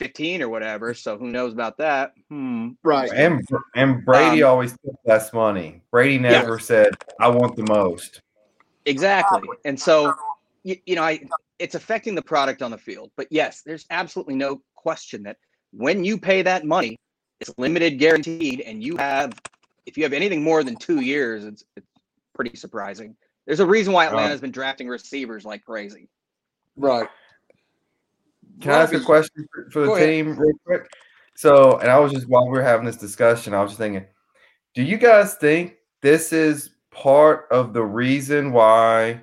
15 0.00 0.40
or 0.40 0.48
whatever, 0.48 0.94
so 0.94 1.18
who 1.18 1.30
knows 1.30 1.52
about 1.52 1.76
that? 1.76 2.14
Hmm. 2.30 2.70
Right. 2.82 3.10
And 3.12 3.46
and 3.74 4.02
Brady 4.04 4.42
Um, 4.42 4.50
always 4.50 4.72
took 4.72 4.96
less 5.04 5.32
money. 5.34 5.82
Brady 5.90 6.18
never 6.18 6.58
said, 6.58 6.96
"I 7.20 7.28
want 7.28 7.54
the 7.54 7.64
most." 7.64 8.22
Exactly. 8.86 9.46
And 9.66 9.78
so, 9.78 10.14
you, 10.62 10.76
you 10.86 10.96
know, 10.96 11.02
I 11.02 11.20
it's 11.58 11.74
affecting 11.74 12.14
the 12.14 12.22
product 12.22 12.62
on 12.62 12.70
the 12.70 12.78
field. 12.78 13.10
But 13.16 13.28
yes, 13.30 13.60
there's 13.60 13.84
absolutely 13.90 14.36
no 14.36 14.62
question 14.74 15.22
that 15.24 15.36
when 15.72 16.02
you 16.02 16.18
pay 16.18 16.40
that 16.40 16.64
money, 16.64 16.98
it's 17.40 17.52
limited 17.58 17.98
guaranteed, 17.98 18.62
and 18.62 18.82
you 18.82 18.96
have 18.96 19.38
if 19.84 19.98
you 19.98 20.02
have 20.02 20.14
anything 20.14 20.42
more 20.42 20.64
than 20.64 20.76
two 20.76 21.00
years, 21.00 21.44
it's 21.44 21.62
it's 21.76 21.86
pretty 22.34 22.56
surprising. 22.56 23.14
There's 23.46 23.60
a 23.60 23.66
reason 23.66 23.92
why 23.92 24.06
Atlanta's 24.06 24.40
been 24.40 24.50
drafting 24.50 24.88
receivers 24.88 25.44
like 25.44 25.62
crazy. 25.62 26.08
Right. 26.76 27.08
Can 28.60 28.72
I 28.72 28.82
ask 28.82 28.92
a 28.92 29.00
question 29.00 29.46
for, 29.70 29.86
the 29.86 29.96
team 29.96 30.38
real 30.38 30.52
quick? 30.64 30.88
So, 31.36 31.78
and 31.78 31.90
I 31.90 31.98
was 31.98 32.12
just 32.12 32.28
while 32.28 32.44
we 32.44 32.52
were 32.58 32.62
having 32.62 32.84
this 32.86 32.96
discussion, 32.96 33.54
I 33.54 33.62
was 33.62 33.70
just 33.72 33.78
thinking, 33.78 34.04
do 34.74 34.82
you 34.82 34.98
guys 34.98 35.34
think 35.34 35.76
this 36.02 36.32
is 36.32 36.70
part 36.90 37.46
of 37.50 37.72
the 37.72 37.82
reason 37.82 38.52
why 38.52 39.20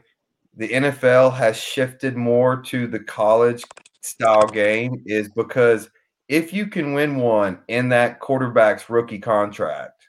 the 0.56 0.69
NFL 0.69 1.34
has 1.36 1.58
shifted 1.58 2.15
more 2.15 2.62
to 2.63 2.88
the 2.88 3.00
college 3.00 3.63
style 4.02 4.47
game? 4.47 5.04
Is 5.06 5.30
because 5.30 5.89
if 6.28 6.52
you 6.54 6.67
can 6.67 6.93
win 6.93 7.17
one 7.17 7.60
in 7.67 7.89
that 7.89 8.19
quarterback's 8.19 8.89
rookie 8.89 9.19
contract, 9.19 10.08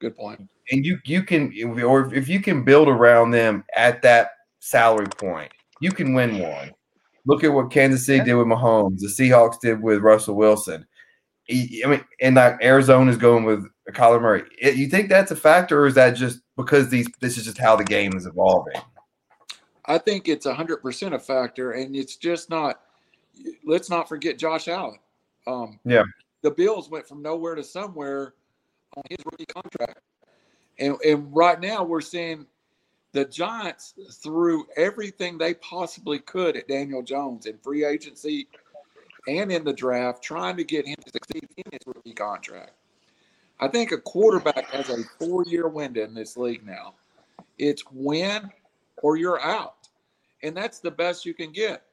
Good 0.00 0.16
point. 0.16 0.40
and 0.70 0.84
you 0.84 0.98
you 1.04 1.22
can 1.22 1.52
or 1.82 2.14
if 2.14 2.28
you 2.28 2.40
can 2.40 2.64
build 2.64 2.88
around 2.88 3.30
them 3.30 3.64
at 3.76 4.02
that 4.02 4.30
salary 4.60 5.08
point, 5.18 5.52
you 5.80 5.92
can 5.92 6.14
win 6.14 6.38
one. 6.38 6.72
Look 7.24 7.44
at 7.44 7.52
what 7.52 7.70
Kansas 7.70 8.04
City 8.06 8.24
did 8.24 8.34
with 8.34 8.46
Mahomes. 8.46 8.98
The 8.98 9.06
Seahawks 9.06 9.60
did 9.60 9.80
with 9.80 10.00
Russell 10.00 10.34
Wilson. 10.34 10.86
I 11.50 11.68
I 11.84 11.88
mean, 11.88 12.04
and 12.20 12.36
like 12.36 12.62
Arizona's 12.62 13.16
going 13.16 13.44
with 13.44 13.64
Kyler 13.90 14.20
Murray. 14.20 14.44
You 14.60 14.88
think 14.88 15.08
that's 15.08 15.30
a 15.30 15.36
factor, 15.36 15.80
or 15.82 15.86
is 15.86 15.94
that 15.94 16.10
just 16.12 16.40
because 16.56 16.88
these? 16.88 17.06
This 17.20 17.36
is 17.38 17.44
just 17.44 17.58
how 17.58 17.76
the 17.76 17.84
game 17.84 18.16
is 18.16 18.26
evolving. 18.26 18.74
I 19.86 19.98
think 19.98 20.28
it's 20.28 20.46
hundred 20.46 20.78
percent 20.78 21.14
a 21.14 21.18
factor, 21.18 21.72
and 21.72 21.94
it's 21.96 22.16
just 22.16 22.50
not. 22.50 22.80
Let's 23.64 23.90
not 23.90 24.08
forget 24.08 24.38
Josh 24.38 24.68
Allen. 24.68 24.98
Um, 25.46 25.80
Yeah. 25.84 26.04
the 26.42 26.50
Bills 26.50 26.90
went 26.90 27.08
from 27.08 27.22
nowhere 27.22 27.54
to 27.54 27.64
somewhere 27.64 28.34
on 28.96 29.02
his 29.08 29.18
rookie 29.24 29.46
contract, 29.46 30.00
and 30.78 30.96
and 31.04 31.34
right 31.34 31.60
now 31.60 31.82
we're 31.82 32.00
seeing 32.00 32.46
the 33.12 33.26
Giants 33.26 33.94
threw 34.22 34.66
everything 34.76 35.36
they 35.36 35.54
possibly 35.54 36.18
could 36.18 36.56
at 36.56 36.68
Daniel 36.68 37.02
Jones 37.02 37.46
in 37.46 37.58
free 37.58 37.84
agency 37.84 38.48
and 39.28 39.52
in 39.52 39.64
the 39.64 39.72
draft, 39.72 40.22
trying 40.22 40.56
to 40.56 40.64
get 40.64 40.86
him 40.86 40.96
to 41.04 41.12
succeed 41.12 41.48
in 41.56 41.64
his 41.70 41.80
rookie 41.86 42.14
contract. 42.14 42.72
I 43.60 43.68
think 43.68 43.92
a 43.92 43.98
quarterback 43.98 44.70
has 44.70 44.88
a 44.88 45.04
four-year 45.20 45.68
window 45.68 46.02
in 46.02 46.14
this 46.14 46.36
league 46.36 46.66
now. 46.66 46.94
It's 47.58 47.84
win 47.92 48.50
or 49.02 49.16
you're 49.16 49.40
out. 49.40 49.88
And 50.42 50.56
that's 50.56 50.80
the 50.80 50.90
best 50.90 51.24
you 51.24 51.34
can 51.34 51.52
get. 51.52 51.84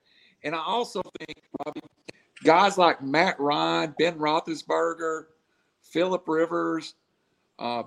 And 0.44 0.56
I 0.56 0.60
also 0.60 1.02
think 1.20 1.44
Robbie, 1.64 1.82
guys 2.44 2.78
like 2.78 3.04
Matt 3.04 3.40
Ryan, 3.40 3.94
Ben 4.00 4.18
Roethlisberger, 4.18 5.26
Philip 5.84 6.24
Rivers, 6.28 6.96
uh, 7.60 7.84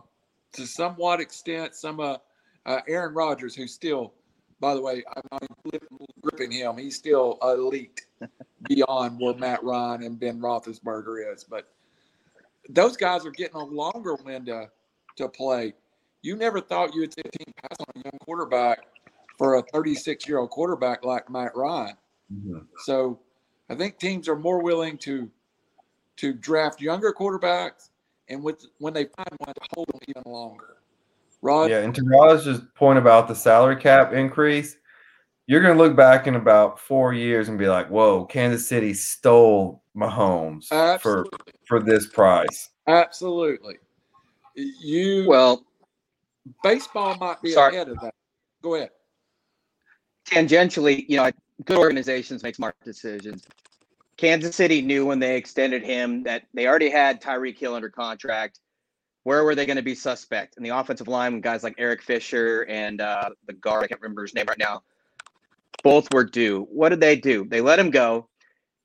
to 0.53 0.67
somewhat 0.67 1.21
extent, 1.21 1.75
some 1.75 1.99
uh, 1.99 2.19
uh, 2.67 2.81
Aaron 2.89 3.15
Rodgers, 3.15 3.55
who's 3.55 3.73
still, 3.73 4.15
by 4.61 4.75
the 4.75 4.81
way, 4.81 5.03
I'm 5.17 5.23
not 5.33 5.43
gripping 6.23 6.53
him. 6.53 6.77
He's 6.77 6.97
still 6.97 7.39
elite 7.43 8.07
beyond 8.69 9.19
where 9.21 9.35
Matt 9.35 9.63
Ryan 9.63 10.05
and 10.05 10.21
Ben 10.21 10.41
Roethlisberger 10.41 11.33
is. 11.35 11.45
But 11.45 11.69
those 12.69 12.97
guys 12.97 13.27
are 13.27 13.31
getting 13.31 13.57
a 13.57 13.65
longer 13.65 14.15
window 14.25 14.69
to 15.17 15.29
play. 15.29 15.75
You 16.23 16.37
never 16.37 16.61
thought 16.61 16.95
you 16.95 17.01
would 17.01 17.13
see 17.13 17.23
a 17.25 17.39
team 17.39 17.53
pass 17.63 17.77
on 17.81 17.87
a 17.97 18.05
young 18.05 18.19
quarterback 18.25 18.87
for 19.37 19.57
a 19.57 19.63
36 19.73 20.29
year 20.29 20.39
old 20.39 20.51
quarterback 20.51 21.05
like 21.05 21.29
Matt 21.29 21.57
Ryan. 21.57 21.97
So 22.85 23.19
I 23.69 23.75
think 23.75 23.99
teams 23.99 24.29
are 24.29 24.37
more 24.37 24.63
willing 24.63 24.99
to 24.99 25.31
to 26.19 26.33
draft 26.33 26.81
younger 26.81 27.13
quarterbacks 27.13 27.89
and 28.29 28.43
with 28.43 28.67
when 28.79 28.93
they 28.95 29.05
find 29.05 29.29
one 29.39 29.55
to 29.55 29.61
hold 29.75 29.89
them 29.89 29.99
even 30.09 30.23
longer. 30.27 30.77
Rod, 31.43 31.71
Yeah, 31.71 31.81
and 31.81 31.95
to 31.95 32.03
Raj's 32.05 32.61
point 32.75 32.99
about 32.99 33.29
the 33.29 33.35
salary 33.35 33.77
cap 33.77 34.13
increase, 34.13 34.77
you're 35.47 35.61
going 35.61 35.77
to 35.77 35.83
look 35.83 35.97
back 35.97 36.27
in 36.29 36.37
about 36.37 36.79
four 36.79 37.13
years 37.13 37.49
and 37.49 37.59
be 37.59 37.69
like, 37.69 37.91
"Whoa, 37.91 38.25
Kansas 38.25 38.67
City 38.67 38.95
stole 38.95 39.83
Mahomes 39.97 40.69
for 41.01 41.27
for 41.67 41.81
this 41.81 42.07
price." 42.07 42.71
absolutely. 42.87 43.79
You 44.55 45.25
Well, 45.29 45.65
baseball 46.63 47.17
might 47.17 47.41
be 47.43 47.53
Sorry. 47.53 47.75
ahead 47.75 47.89
of 47.89 48.01
that. 48.01 48.15
Go 48.63 48.75
ahead. 48.77 48.91
tangentially, 50.27 51.05
you 51.09 51.17
know, 51.17 51.31
good 51.65 51.79
organizations 51.79 52.43
make 52.45 52.55
smart 52.55 52.77
decisions. 52.85 53.45
Kansas 54.17 54.55
City 54.55 54.81
knew 54.81 55.05
when 55.05 55.19
they 55.19 55.37
extended 55.37 55.83
him 55.83 56.23
that 56.23 56.45
they 56.55 56.69
already 56.69 56.89
had 56.91 57.21
Tyreek 57.21 57.59
Hill 57.59 57.75
under 57.75 57.91
contract. 57.91 58.61
Where 59.25 59.45
were 59.45 59.55
they 59.55 59.67
going 59.67 59.77
to 59.77 59.83
be 59.83 59.95
suspect? 59.95 60.57
In 60.57 60.63
the 60.63 60.71
offensive 60.71 61.09
line, 61.09 61.41
guys 61.41 61.63
like 61.63 61.75
Eric 61.79 62.03
Fisher 62.03 62.63
and 62.63 63.01
uh, 63.01 63.31
the 63.47 63.53
guard, 63.53 63.85
I 63.85 63.87
can't 63.87 64.01
remember 64.01 64.23
his 64.23 64.35
name 64.35 64.47
right 64.49 64.59
now, 64.59 64.83
both 65.83 66.13
were 66.13 66.25
due. 66.25 66.67
What 66.71 66.89
did 66.89 67.01
they 67.01 67.17
do? 67.17 67.45
They 67.45 67.61
let 67.61 67.79
him 67.79 67.91
go. 67.91 68.29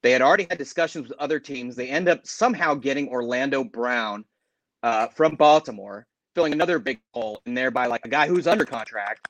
They 0.04 0.12
had 0.12 0.21
already 0.21 0.45
had 0.50 0.58
discussions 0.58 1.10
with 1.10 1.17
other 1.17 1.39
teams. 1.39 1.76
They 1.76 1.89
end 1.89 2.08
up 2.08 2.26
somehow 2.26 2.76
getting 2.76 3.10
Orlando 3.10 3.63
Brown 3.63 4.26
uh, 4.84 5.08
from 5.08 5.36
Baltimore, 5.36 6.06
filling 6.36 6.54
another 6.54 6.78
big 6.78 7.00
hole, 7.13 7.41
and 7.45 7.58
thereby 7.58 7.88
like 7.88 8.06
a 8.06 8.10
guy 8.10 8.28
who's 8.28 8.45
under 8.45 8.63
contract 8.63 9.28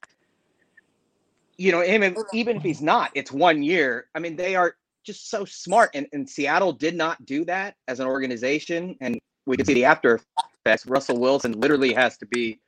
you 1.57 1.71
know, 1.71 1.83
even 1.83 2.15
even 2.33 2.57
if 2.57 2.63
he's 2.63 2.81
not, 2.81 3.11
it's 3.15 3.31
one 3.31 3.63
year. 3.63 4.07
I 4.15 4.19
mean, 4.19 4.35
they 4.35 4.55
are 4.55 4.75
just 5.03 5.29
so 5.29 5.43
smart, 5.45 5.89
and, 5.93 6.07
and 6.13 6.29
Seattle 6.29 6.71
did 6.71 6.95
not 6.95 7.25
do 7.25 7.43
that 7.45 7.75
as 7.87 7.99
an 7.99 8.07
organization, 8.07 8.95
and 9.01 9.19
we 9.45 9.57
can 9.57 9.65
see 9.65 9.73
the 9.73 9.85
after 9.85 10.19
effects. 10.67 10.85
Russell 10.85 11.19
Wilson 11.19 11.53
literally 11.59 11.93
has 11.93 12.17
to 12.17 12.25
be 12.25 12.59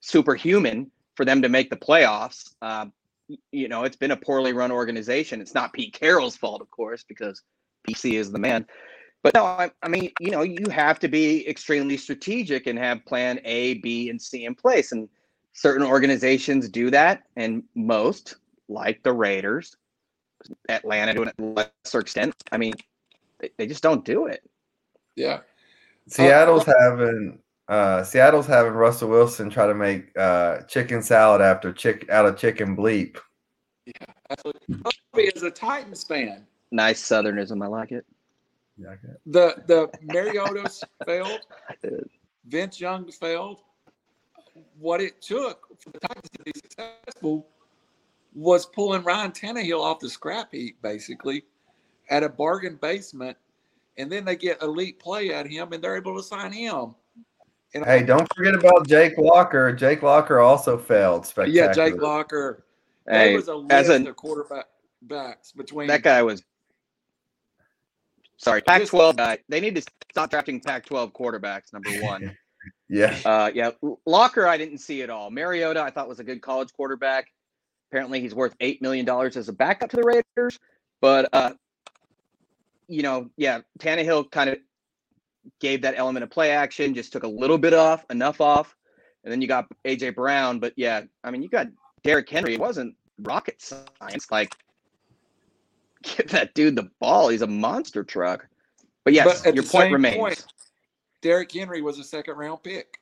superhuman 0.00 0.90
for 1.14 1.24
them 1.24 1.42
to 1.42 1.48
make 1.48 1.70
the 1.70 1.76
playoffs. 1.76 2.54
Um, 2.62 2.92
y- 3.28 3.36
you 3.52 3.68
know, 3.68 3.84
it's 3.84 3.96
been 3.96 4.10
a 4.10 4.16
poorly 4.16 4.52
run 4.52 4.70
organization. 4.70 5.40
It's 5.40 5.54
not 5.54 5.72
Pete 5.72 5.92
Carroll's 5.92 6.36
fault, 6.36 6.60
of 6.60 6.70
course, 6.70 7.04
because 7.04 7.42
PC 7.88 8.14
is 8.14 8.30
the 8.30 8.38
man. 8.38 8.66
But 9.22 9.34
no, 9.34 9.44
I, 9.44 9.70
I 9.82 9.88
mean, 9.88 10.12
you 10.20 10.30
know, 10.30 10.42
you 10.42 10.70
have 10.70 11.00
to 11.00 11.08
be 11.08 11.48
extremely 11.48 11.96
strategic 11.96 12.66
and 12.66 12.78
have 12.78 13.04
plan 13.04 13.40
A, 13.44 13.74
B, 13.74 14.10
and 14.10 14.20
C 14.20 14.44
in 14.44 14.54
place. 14.54 14.92
And 14.92 15.08
certain 15.54 15.84
organizations 15.84 16.68
do 16.68 16.90
that, 16.90 17.24
and 17.36 17.64
most, 17.74 18.36
like 18.68 19.02
the 19.02 19.12
Raiders, 19.12 19.76
Atlanta 20.68 21.14
to 21.14 21.22
a 21.22 21.32
lesser 21.42 21.98
extent, 21.98 22.34
I 22.52 22.58
mean, 22.58 22.74
they, 23.40 23.50
they 23.56 23.66
just 23.66 23.82
don't 23.82 24.04
do 24.04 24.26
it. 24.26 24.48
Yeah. 25.16 25.40
Seattle's 26.08 26.64
having 26.80 27.38
uh, 27.68 28.02
Seattle's 28.02 28.46
having 28.46 28.72
Russell 28.72 29.10
Wilson 29.10 29.50
try 29.50 29.66
to 29.66 29.74
make 29.74 30.16
uh, 30.18 30.62
chicken 30.62 31.02
salad 31.02 31.40
after 31.40 31.72
chick 31.72 32.08
out 32.10 32.26
of 32.26 32.36
chicken 32.38 32.76
bleep. 32.76 33.18
Absolutely. 34.30 34.76
Bobby, 35.12 35.30
As 35.34 35.42
a 35.42 35.50
Titans 35.50 36.04
fan, 36.04 36.46
Nice 36.70 37.02
Southernism, 37.02 37.62
I 37.62 37.66
like 37.66 37.92
it. 37.92 38.04
the 39.26 39.62
the 39.66 39.90
Mariota's 40.02 40.82
failed, 41.06 41.40
Vince 42.46 42.80
Young 42.80 43.10
failed. 43.10 43.60
What 44.78 45.00
it 45.00 45.20
took 45.22 45.66
for 45.80 45.90
the 45.90 46.00
Titans 46.00 46.30
to 46.36 46.42
be 46.42 46.52
successful 46.54 47.46
was 48.34 48.66
pulling 48.66 49.02
Ryan 49.02 49.32
Tannehill 49.32 49.80
off 49.80 49.98
the 50.00 50.08
scrap 50.08 50.52
heap, 50.52 50.80
basically, 50.82 51.44
at 52.10 52.22
a 52.22 52.28
bargain 52.28 52.76
basement, 52.80 53.36
and 53.98 54.10
then 54.10 54.24
they 54.24 54.36
get 54.36 54.62
elite 54.62 54.98
play 54.98 55.32
at 55.34 55.46
him, 55.46 55.72
and 55.72 55.82
they're 55.82 55.96
able 55.96 56.16
to 56.16 56.22
sign 56.22 56.52
him. 56.52 56.94
And 57.74 57.84
Hey, 57.84 58.02
don't 58.02 58.26
forget 58.34 58.54
about 58.54 58.86
Jake 58.88 59.18
Locker. 59.18 59.72
Jake 59.74 60.02
Locker 60.02 60.40
also 60.40 60.78
failed 60.78 61.26
spectacularly. 61.26 61.68
yeah, 61.68 61.72
Jake 61.90 62.00
Locker. 62.00 62.64
There 63.06 63.18
Hey, 63.18 63.36
was 63.36 63.48
a 63.48 63.64
as 63.70 63.88
list 63.88 64.06
a 64.06 64.10
of 64.10 64.16
quarterback 64.16 64.66
backs 65.02 65.52
between 65.52 65.86
that 65.88 66.02
guy 66.02 66.22
was 66.22 66.42
sorry, 68.38 68.62
Pac-12 68.62 69.16
guy. 69.16 69.38
They 69.48 69.60
need 69.60 69.74
to 69.74 69.82
stop 70.10 70.30
drafting 70.30 70.60
Pac-12 70.60 71.12
quarterbacks. 71.12 71.72
Number 71.72 71.90
one. 72.02 72.36
Yeah. 72.88 73.16
Uh, 73.24 73.50
yeah, 73.54 73.70
Locker, 74.06 74.46
I 74.46 74.56
didn't 74.56 74.78
see 74.78 75.02
at 75.02 75.10
all. 75.10 75.30
Mariota, 75.30 75.80
I 75.82 75.90
thought 75.90 76.08
was 76.08 76.20
a 76.20 76.24
good 76.24 76.40
college 76.40 76.72
quarterback. 76.72 77.26
Apparently, 77.90 78.20
he's 78.20 78.34
worth 78.34 78.54
eight 78.60 78.80
million 78.82 79.04
dollars 79.04 79.36
as 79.36 79.48
a 79.48 79.52
backup 79.52 79.90
to 79.90 79.96
the 79.96 80.02
Raiders. 80.02 80.58
But 81.00 81.28
uh, 81.32 81.52
you 82.88 83.02
know, 83.02 83.30
yeah, 83.36 83.60
Tannehill 83.78 84.30
kind 84.30 84.50
of 84.50 84.58
gave 85.60 85.82
that 85.82 85.94
element 85.96 86.24
of 86.24 86.30
play 86.30 86.50
action, 86.50 86.94
just 86.94 87.12
took 87.12 87.22
a 87.22 87.28
little 87.28 87.58
bit 87.58 87.74
off, 87.74 88.04
enough 88.10 88.40
off, 88.40 88.74
and 89.24 89.32
then 89.32 89.40
you 89.40 89.48
got 89.48 89.66
AJ 89.84 90.14
Brown. 90.14 90.58
But 90.58 90.72
yeah, 90.76 91.02
I 91.22 91.30
mean, 91.30 91.42
you 91.42 91.48
got 91.48 91.68
Derrick 92.02 92.28
Henry. 92.28 92.54
It 92.54 92.60
wasn't 92.60 92.94
rocket 93.20 93.60
science. 93.60 94.30
Like, 94.30 94.54
give 96.02 96.28
that 96.30 96.54
dude 96.54 96.76
the 96.76 96.90
ball. 97.00 97.28
He's 97.28 97.42
a 97.42 97.46
monster 97.46 98.02
truck. 98.02 98.46
But 99.04 99.14
yes, 99.14 99.42
But 99.42 99.54
your 99.54 99.64
point 99.64 99.92
remains. 99.92 100.16
point, 100.16 100.46
Derrick 101.22 101.52
Henry 101.52 101.82
was 101.82 101.98
a 101.98 102.04
second 102.04 102.36
round 102.36 102.62
pick. 102.62 102.98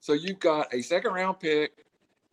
So 0.00 0.12
you've 0.12 0.40
got 0.40 0.72
a 0.72 0.82
second 0.82 1.12
round 1.12 1.40
pick 1.40 1.84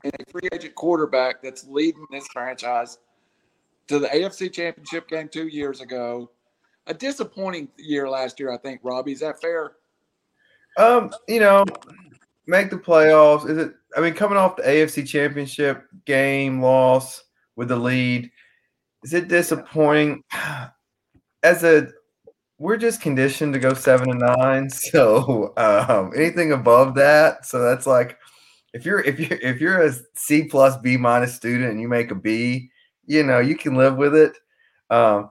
and 0.03 0.13
a 0.19 0.31
free 0.31 0.47
agent 0.53 0.75
quarterback 0.75 1.41
that's 1.41 1.65
leading 1.67 2.05
this 2.11 2.27
franchise 2.31 2.99
to 3.87 3.99
the 3.99 4.07
AFC 4.07 4.51
Championship 4.51 5.07
game 5.07 5.29
two 5.29 5.47
years 5.47 5.81
ago. 5.81 6.29
A 6.87 6.93
disappointing 6.93 7.67
year 7.77 8.07
last 8.09 8.39
year, 8.39 8.51
I 8.51 8.57
think, 8.57 8.81
Robbie. 8.83 9.13
Is 9.13 9.19
that 9.21 9.41
fair? 9.41 9.73
Um, 10.77 11.11
you 11.27 11.39
know, 11.39 11.65
make 12.45 12.69
the 12.69 12.77
playoffs. 12.77 13.49
Is 13.49 13.57
it? 13.57 13.73
I 13.97 14.01
mean, 14.01 14.13
coming 14.13 14.37
off 14.37 14.57
the 14.57 14.63
AFC 14.63 15.07
Championship 15.07 15.85
game 16.05 16.61
loss 16.61 17.23
with 17.55 17.69
the 17.69 17.77
lead, 17.77 18.29
is 19.03 19.13
it 19.13 19.27
disappointing? 19.27 20.23
As 21.43 21.63
a, 21.63 21.89
we're 22.57 22.77
just 22.77 23.01
conditioned 23.01 23.53
to 23.53 23.59
go 23.59 23.73
seven 23.73 24.09
and 24.09 24.19
nine. 24.19 24.69
So 24.91 25.53
um, 25.57 26.11
anything 26.15 26.51
above 26.51 26.95
that, 26.95 27.45
so 27.45 27.61
that's 27.61 27.85
like, 27.85 28.17
if 28.73 28.85
you're 28.85 29.01
if 29.01 29.19
you 29.19 29.27
if 29.41 29.61
you're 29.61 29.83
a 29.83 29.93
C 30.15 30.43
plus 30.43 30.75
B 30.77 30.97
minus 30.97 31.35
student 31.35 31.71
and 31.71 31.79
you 31.79 31.87
make 31.87 32.11
a 32.11 32.15
B, 32.15 32.69
you 33.05 33.23
know 33.23 33.39
you 33.39 33.55
can 33.55 33.75
live 33.75 33.95
with 33.95 34.15
it. 34.15 34.33
Um, 34.89 35.29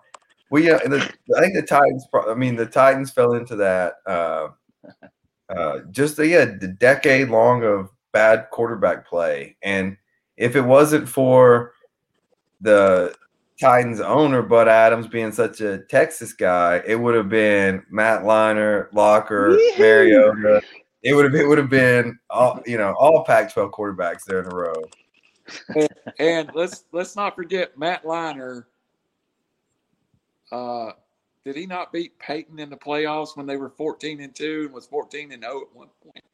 we, 0.50 0.70
uh, 0.70 0.78
the, 0.78 0.98
I 1.36 1.40
think 1.40 1.54
the 1.54 1.62
Titans. 1.62 2.06
I 2.28 2.34
mean, 2.34 2.56
the 2.56 2.66
Titans 2.66 3.10
fell 3.10 3.34
into 3.34 3.56
that. 3.56 3.94
Uh, 4.06 4.48
uh, 5.48 5.80
just 5.90 6.18
yeah, 6.18 6.44
the 6.44 6.68
decade 6.68 7.28
long 7.28 7.64
of 7.64 7.90
bad 8.12 8.48
quarterback 8.50 9.06
play. 9.06 9.56
And 9.62 9.96
if 10.36 10.56
it 10.56 10.62
wasn't 10.62 11.08
for 11.08 11.72
the 12.60 13.14
Titans 13.60 14.00
owner 14.00 14.42
Bud 14.42 14.68
Adams 14.68 15.06
being 15.06 15.32
such 15.32 15.60
a 15.60 15.78
Texas 15.78 16.32
guy, 16.32 16.82
it 16.86 16.96
would 16.96 17.14
have 17.14 17.28
been 17.28 17.84
Matt 17.90 18.22
Leinart, 18.22 18.92
Locker, 18.92 19.50
Yee-hoo. 19.50 19.82
Mariota. 19.82 20.62
It 21.02 21.14
would 21.14 21.26
have 21.26 21.34
it 21.34 21.46
would 21.46 21.58
have 21.58 21.68
been 21.68 22.18
all 22.30 22.60
you 22.64 22.78
know 22.78 22.94
all 22.98 23.24
Pac-12 23.24 23.70
quarterbacks 23.70 24.24
there 24.24 24.40
in 24.40 24.46
a 24.46 24.54
row. 24.54 24.74
And 26.18 26.50
let's 26.54 26.84
let's 26.92 27.16
not 27.16 27.34
forget 27.36 27.76
Matt 27.76 28.04
Leinart. 28.04 28.64
Uh, 30.54 30.92
did 31.44 31.56
he 31.56 31.66
not 31.66 31.92
beat 31.92 32.16
Peyton 32.18 32.58
in 32.60 32.70
the 32.70 32.76
playoffs 32.76 33.36
when 33.36 33.44
they 33.46 33.56
were 33.56 33.68
14 33.68 34.20
and 34.20 34.34
2 34.34 34.62
and 34.66 34.72
was 34.74 34.86
14 34.86 35.32
and 35.32 35.42
0 35.42 35.62
at 35.62 35.76
one 35.76 35.88
point? 36.02 36.24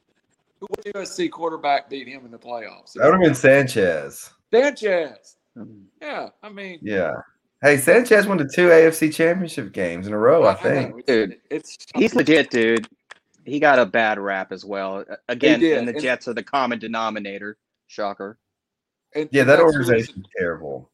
Who 0.61 0.67
what 0.69 0.85
USC 0.85 1.31
quarterback 1.31 1.89
beat 1.89 2.07
him 2.07 2.25
in 2.27 2.31
the 2.31 2.39
playoffs? 2.39 2.93
That 2.93 3.05
would 3.07 3.15
have 3.15 3.21
been 3.23 3.35
Sanchez. 3.35 4.31
Sanchez. 4.53 5.37
Mhm. 5.57 5.85
Yeah, 6.03 6.29
I 6.43 6.49
mean, 6.51 6.79
Yeah. 6.83 7.15
Hey, 7.63 7.77
Sanchez 7.79 8.27
won 8.27 8.39
the 8.39 8.45
two 8.55 8.69
AFC 8.71 9.11
championship 9.11 9.73
games 9.73 10.07
in 10.07 10.13
a 10.13 10.19
row, 10.19 10.45
I 10.47 10.53
know, 10.55 10.59
think. 10.61 10.99
it's- 11.01 11.07
Dude, 11.07 11.41
it's 11.51 11.87
He's 11.95 12.15
legit, 12.15 12.51
dude. 12.51 12.87
He 13.45 13.59
got 13.59 13.79
a 13.79 13.87
bad 13.87 14.19
rap 14.19 14.53
as 14.53 14.65
well. 14.65 15.05
Again, 15.29 15.63
and 15.65 15.89
the 15.89 15.93
and- 15.93 16.01
Jets 16.01 16.29
are 16.29 16.35
the 16.35 16.43
common 16.43 16.79
denominator. 16.79 17.57
Shocker. 17.87 18.39
and- 19.15 19.29
Yeah, 19.33 19.43
that 19.45 19.57
that's 19.57 19.59
the 19.59 19.65
organization's 19.65 20.19
reason, 20.19 20.27
terrible. 20.39 20.91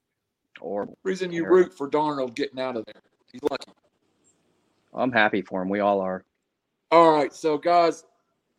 Or 0.60 0.88
reason 1.02 1.30
you 1.32 1.42
Terrible. 1.42 1.56
root 1.64 1.74
for 1.76 1.90
Darnold 1.90 2.34
getting 2.34 2.58
out 2.58 2.76
of 2.76 2.84
there. 2.86 3.02
He's 3.36 3.50
lucky. 3.50 3.70
I'm 4.94 5.12
happy 5.12 5.42
for 5.42 5.60
him. 5.60 5.68
We 5.68 5.80
all 5.80 6.00
are. 6.00 6.24
All 6.90 7.14
right, 7.14 7.34
so 7.34 7.58
guys, 7.58 8.04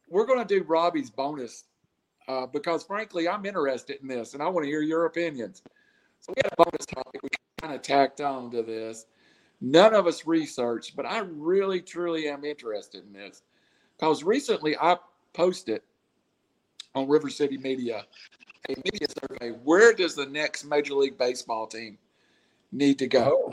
we're 0.08 0.28
going 0.28 0.46
to 0.46 0.46
do 0.46 0.64
Robbie's 0.66 1.10
bonus 1.10 1.64
uh, 2.28 2.46
because, 2.46 2.84
frankly, 2.84 3.28
I'm 3.28 3.44
interested 3.48 3.98
in 4.02 4.08
this 4.08 4.36
and 4.36 4.44
I 4.44 4.48
want 4.48 4.66
to 4.66 4.70
hear 4.70 4.82
your 4.82 5.06
opinions. 5.06 5.64
So 6.20 6.32
we 6.36 6.42
had 6.44 6.54
a 6.54 6.64
bonus 6.64 6.86
topic 6.86 7.24
we 7.24 7.30
kind 7.60 7.74
of 7.74 7.82
tacked 7.82 8.22
on 8.22 8.52
to 8.52 8.62
this. 8.62 9.08
None 9.62 9.96
of 9.96 10.06
us 10.06 10.28
researched, 10.28 10.96
but 10.96 11.08
I 11.08 11.20
really, 11.20 11.82
truly 11.82 12.28
am 12.28 12.46
interested 12.46 13.04
in 13.04 13.14
this 13.14 13.42
because 13.98 14.24
recently 14.24 14.78
I 14.78 14.98
posted 15.34 15.82
on 16.94 17.08
River 17.08 17.32
City 17.32 17.58
Media 17.58 18.06
a 18.70 18.76
media 18.86 19.08
survey. 19.22 19.58
Where 19.64 19.94
does 19.94 20.14
the 20.14 20.28
next 20.28 20.66
Major 20.66 20.94
League 20.94 21.18
Baseball 21.18 21.66
team 21.66 21.98
need 22.72 23.00
to 23.00 23.08
go? 23.08 23.52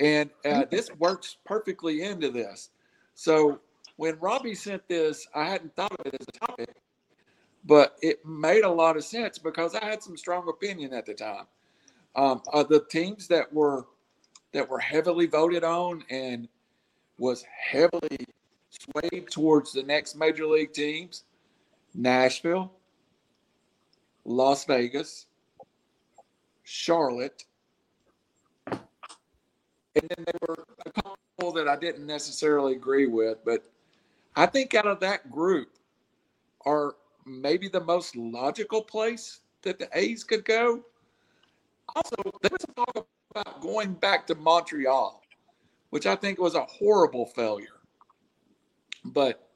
And 0.00 0.30
uh, 0.46 0.64
this 0.70 0.90
works 0.98 1.36
perfectly 1.44 2.02
into 2.02 2.30
this. 2.30 2.70
So 3.14 3.60
when 3.96 4.18
Robbie 4.18 4.54
sent 4.54 4.88
this, 4.88 5.28
I 5.34 5.44
hadn't 5.44 5.76
thought 5.76 5.92
of 5.92 6.06
it 6.06 6.16
as 6.18 6.26
a 6.26 6.46
topic, 6.46 6.74
but 7.66 7.96
it 8.00 8.24
made 8.24 8.64
a 8.64 8.70
lot 8.70 8.96
of 8.96 9.04
sense 9.04 9.38
because 9.38 9.74
I 9.74 9.84
had 9.84 10.02
some 10.02 10.16
strong 10.16 10.48
opinion 10.48 10.94
at 10.94 11.04
the 11.04 11.12
time. 11.12 11.44
Um, 12.16 12.42
uh, 12.52 12.62
the 12.62 12.84
teams 12.90 13.28
that 13.28 13.52
were 13.52 13.86
that 14.52 14.68
were 14.68 14.80
heavily 14.80 15.26
voted 15.26 15.62
on 15.62 16.02
and 16.10 16.48
was 17.18 17.44
heavily 17.44 18.26
swayed 18.70 19.28
towards 19.30 19.72
the 19.72 19.82
next 19.82 20.16
major 20.16 20.46
league 20.46 20.72
teams: 20.72 21.24
Nashville, 21.94 22.72
Las 24.24 24.64
Vegas, 24.64 25.26
Charlotte, 26.64 27.44
and 30.00 30.10
then 30.16 30.24
there 30.24 30.38
were 30.48 30.64
a 30.86 30.90
couple 30.90 31.52
that 31.52 31.68
I 31.68 31.76
didn't 31.76 32.06
necessarily 32.06 32.74
agree 32.74 33.06
with, 33.06 33.38
but 33.44 33.64
I 34.36 34.46
think 34.46 34.74
out 34.74 34.86
of 34.86 35.00
that 35.00 35.30
group 35.30 35.68
are 36.64 36.94
maybe 37.26 37.68
the 37.68 37.80
most 37.80 38.16
logical 38.16 38.82
place 38.82 39.40
that 39.62 39.78
the 39.78 39.88
A's 39.94 40.24
could 40.24 40.44
go. 40.44 40.82
Also, 41.94 42.16
there 42.42 42.50
was 42.52 42.64
talk 42.74 43.06
about 43.34 43.60
going 43.60 43.94
back 43.94 44.26
to 44.28 44.34
Montreal, 44.34 45.22
which 45.90 46.06
I 46.06 46.16
think 46.16 46.38
was 46.38 46.54
a 46.54 46.64
horrible 46.64 47.26
failure. 47.26 47.80
But 49.04 49.48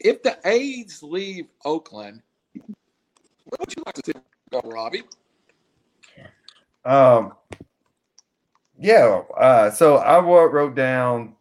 if 0.00 0.22
the 0.22 0.38
A's 0.44 1.02
leave 1.02 1.46
Oakland, 1.64 2.22
where 2.54 3.58
would 3.60 3.74
you 3.76 3.82
like 3.86 3.94
to 3.94 4.02
see 4.04 4.12
go, 4.50 4.60
Robbie? 4.64 5.02
Um, 6.84 7.32
yeah. 8.78 9.22
Uh, 9.38 9.70
so 9.70 9.96
I 9.96 10.20
wrote 10.20 10.74
down 10.74 11.34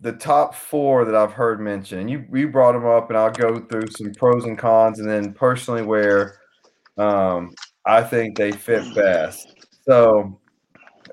the 0.00 0.12
top 0.12 0.54
four 0.54 1.04
that 1.04 1.14
I've 1.14 1.32
heard 1.32 1.60
mentioned. 1.60 2.10
You 2.10 2.24
you 2.32 2.48
brought 2.48 2.72
them 2.72 2.86
up, 2.86 3.08
and 3.10 3.18
I'll 3.18 3.30
go 3.30 3.60
through 3.60 3.88
some 3.90 4.12
pros 4.14 4.44
and 4.44 4.58
cons, 4.58 4.98
and 5.00 5.08
then 5.08 5.32
personally 5.32 5.82
where 5.82 6.38
um, 6.98 7.54
I 7.86 8.02
think 8.02 8.36
they 8.36 8.52
fit 8.52 8.94
best. 8.94 9.54
So, 9.82 10.40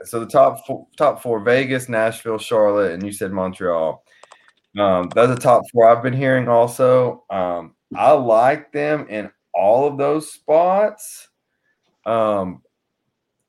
so 0.04 0.20
the 0.20 0.28
top 0.28 0.66
four, 0.68 0.88
top 0.98 1.22
four: 1.22 1.40
Vegas, 1.42 1.90
Nashville, 1.90 2.38
Charlotte, 2.38 2.94
and 2.94 3.04
you 3.04 3.12
said 3.12 3.32
Montreal. 3.32 4.04
Um, 4.78 5.10
those 5.16 5.30
are 5.30 5.36
the 5.36 5.42
top 5.42 5.64
four 5.72 5.90
I've 5.90 6.04
been 6.04 6.14
hearing. 6.14 6.48
Also, 6.48 7.24
um, 7.30 7.76
I 7.96 8.12
like 8.12 8.72
them 8.72 9.08
in 9.10 9.32
all 9.54 9.88
of 9.88 9.98
those 9.98 10.32
spots. 10.32 11.30
Um, 12.06 12.62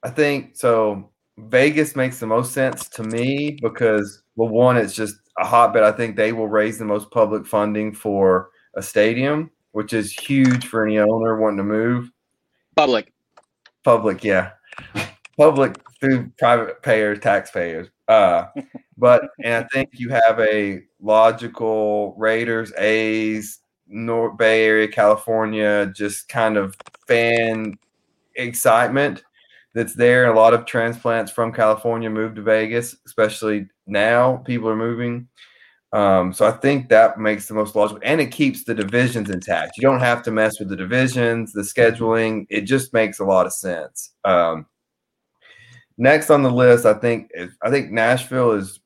I 0.02 0.10
think 0.10 0.56
so. 0.56 1.09
Vegas 1.48 1.96
makes 1.96 2.18
the 2.18 2.26
most 2.26 2.52
sense 2.52 2.88
to 2.90 3.02
me 3.02 3.58
because, 3.62 4.22
well, 4.36 4.48
one, 4.48 4.76
it's 4.76 4.94
just 4.94 5.16
a 5.38 5.46
hotbed. 5.46 5.82
I 5.82 5.92
think 5.92 6.16
they 6.16 6.32
will 6.32 6.48
raise 6.48 6.78
the 6.78 6.84
most 6.84 7.10
public 7.10 7.46
funding 7.46 7.92
for 7.92 8.50
a 8.74 8.82
stadium, 8.82 9.50
which 9.72 9.92
is 9.92 10.12
huge 10.12 10.66
for 10.66 10.86
any 10.86 10.98
owner 10.98 11.38
wanting 11.38 11.58
to 11.58 11.64
move. 11.64 12.10
Public. 12.76 13.12
Public, 13.82 14.22
yeah, 14.22 14.50
public 15.38 15.76
through 16.00 16.30
private 16.38 16.82
payers, 16.82 17.18
taxpayers. 17.20 17.88
Uh, 18.08 18.46
but 18.98 19.22
and 19.42 19.64
I 19.64 19.68
think 19.72 19.90
you 19.92 20.10
have 20.10 20.38
a 20.38 20.82
logical 21.00 22.14
Raiders, 22.18 22.72
A's, 22.76 23.60
North 23.86 24.36
Bay 24.36 24.64
Area, 24.66 24.88
California, 24.88 25.90
just 25.94 26.28
kind 26.28 26.56
of 26.58 26.76
fan 27.06 27.78
excitement 28.36 29.22
that's 29.74 29.94
there. 29.94 30.30
A 30.30 30.36
lot 30.36 30.54
of 30.54 30.66
transplants 30.66 31.30
from 31.30 31.52
California 31.52 32.10
moved 32.10 32.36
to 32.36 32.42
Vegas, 32.42 32.96
especially 33.06 33.68
now 33.86 34.38
people 34.38 34.68
are 34.68 34.76
moving. 34.76 35.28
Um, 35.92 36.32
so 36.32 36.46
I 36.46 36.52
think 36.52 36.88
that 36.88 37.18
makes 37.18 37.48
the 37.48 37.54
most 37.54 37.74
logical, 37.74 38.00
and 38.04 38.20
it 38.20 38.30
keeps 38.30 38.64
the 38.64 38.74
divisions 38.74 39.28
intact. 39.28 39.76
You 39.76 39.82
don't 39.82 40.00
have 40.00 40.22
to 40.24 40.30
mess 40.30 40.58
with 40.60 40.68
the 40.68 40.76
divisions, 40.76 41.52
the 41.52 41.62
scheduling. 41.62 42.46
It 42.48 42.62
just 42.62 42.92
makes 42.92 43.18
a 43.18 43.24
lot 43.24 43.46
of 43.46 43.52
sense. 43.52 44.12
Um, 44.24 44.66
next 45.98 46.30
on 46.30 46.42
the 46.42 46.50
list, 46.50 46.86
I 46.86 46.94
think 46.94 47.32
I 47.62 47.70
think 47.70 47.90
Nashville 47.90 48.52
is 48.52 48.78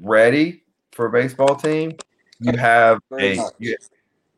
ready 0.00 0.62
for 0.92 1.06
a 1.06 1.12
baseball 1.12 1.56
team. 1.56 1.96
You 2.40 2.56
have 2.56 3.00
a 3.12 3.38
you, 3.58 3.76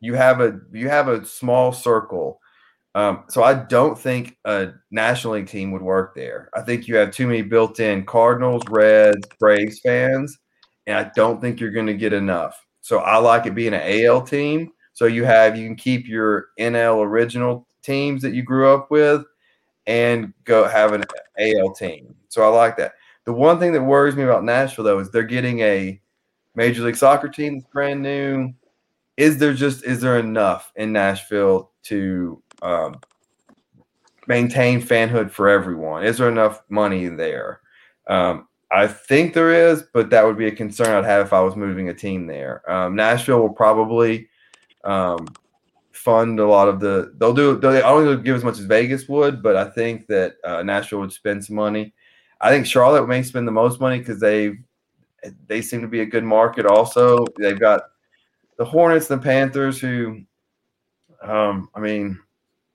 you 0.00 0.14
have 0.14 0.40
a 0.40 0.60
you 0.72 0.88
have 0.88 1.06
a 1.06 1.24
small 1.24 1.72
circle 1.72 2.40
Um, 2.94 3.24
so 3.28 3.42
I 3.42 3.54
don't 3.54 3.98
think 3.98 4.36
a 4.44 4.72
National 4.90 5.34
League 5.34 5.46
team 5.46 5.70
would 5.70 5.82
work 5.82 6.14
there. 6.14 6.50
I 6.54 6.62
think 6.62 6.88
you 6.88 6.96
have 6.96 7.12
too 7.12 7.26
many 7.26 7.42
built-in 7.42 8.04
Cardinals, 8.04 8.62
Reds, 8.68 9.28
Braves 9.38 9.78
fans, 9.80 10.38
and 10.86 10.98
I 10.98 11.10
don't 11.14 11.40
think 11.40 11.60
you're 11.60 11.70
going 11.70 11.86
to 11.86 11.94
get 11.94 12.12
enough. 12.12 12.66
So 12.80 12.98
I 12.98 13.18
like 13.18 13.46
it 13.46 13.54
being 13.54 13.74
an 13.74 14.04
AL 14.04 14.22
team. 14.22 14.72
So 14.92 15.06
you 15.06 15.24
have 15.24 15.56
you 15.56 15.66
can 15.66 15.76
keep 15.76 16.08
your 16.08 16.48
NL 16.58 17.04
original 17.04 17.66
teams 17.82 18.22
that 18.22 18.34
you 18.34 18.42
grew 18.42 18.74
up 18.74 18.90
with, 18.90 19.24
and 19.86 20.32
go 20.44 20.66
have 20.66 20.92
an 20.92 21.04
AL 21.38 21.72
team. 21.74 22.14
So 22.28 22.42
I 22.42 22.48
like 22.48 22.76
that. 22.78 22.94
The 23.24 23.32
one 23.32 23.58
thing 23.58 23.72
that 23.72 23.82
worries 23.82 24.16
me 24.16 24.24
about 24.24 24.44
Nashville 24.44 24.84
though 24.84 24.98
is 24.98 25.10
they're 25.10 25.22
getting 25.22 25.60
a 25.60 26.00
Major 26.54 26.82
League 26.82 26.96
Soccer 26.96 27.28
team 27.28 27.58
that's 27.58 27.70
brand 27.70 28.02
new. 28.02 28.52
Is 29.16 29.38
there 29.38 29.54
just 29.54 29.84
is 29.84 30.00
there 30.00 30.18
enough 30.18 30.72
in 30.76 30.92
Nashville 30.92 31.70
to 31.84 32.42
um, 32.62 33.00
maintain 34.26 34.80
fanhood 34.80 35.30
for 35.30 35.48
everyone? 35.48 36.04
Is 36.04 36.18
there 36.18 36.28
enough 36.28 36.62
money 36.68 37.08
there? 37.08 37.60
Um, 38.06 38.48
I 38.72 38.86
think 38.86 39.34
there 39.34 39.52
is, 39.52 39.84
but 39.92 40.10
that 40.10 40.24
would 40.24 40.38
be 40.38 40.46
a 40.46 40.52
concern 40.52 40.88
I'd 40.88 41.04
have 41.04 41.26
if 41.26 41.32
I 41.32 41.40
was 41.40 41.56
moving 41.56 41.88
a 41.88 41.94
team 41.94 42.26
there. 42.26 42.68
Um, 42.70 42.94
Nashville 42.94 43.40
will 43.40 43.52
probably 43.52 44.28
um, 44.84 45.26
fund 45.92 46.38
a 46.38 46.46
lot 46.46 46.68
of 46.68 46.78
the. 46.78 47.12
They'll 47.18 47.34
do. 47.34 47.58
I 47.58 47.80
don't 47.80 48.24
give 48.24 48.36
as 48.36 48.44
much 48.44 48.58
as 48.58 48.64
Vegas 48.64 49.08
would, 49.08 49.42
but 49.42 49.56
I 49.56 49.64
think 49.68 50.06
that 50.06 50.36
uh, 50.44 50.62
Nashville 50.62 51.00
would 51.00 51.12
spend 51.12 51.44
some 51.44 51.56
money. 51.56 51.92
I 52.40 52.50
think 52.50 52.64
Charlotte 52.66 53.08
may 53.08 53.22
spend 53.22 53.46
the 53.46 53.52
most 53.52 53.80
money 53.80 53.98
because 53.98 54.20
they 54.20 54.58
they 55.46 55.60
seem 55.60 55.80
to 55.82 55.88
be 55.88 56.00
a 56.00 56.06
good 56.06 56.24
market. 56.24 56.66
Also, 56.66 57.24
they've 57.38 57.58
got 57.58 57.82
the 58.56 58.64
Hornets 58.64 59.10
and 59.10 59.20
the 59.20 59.24
Panthers, 59.24 59.78
who, 59.80 60.22
um, 61.22 61.68
I 61.74 61.80
mean, 61.80 62.18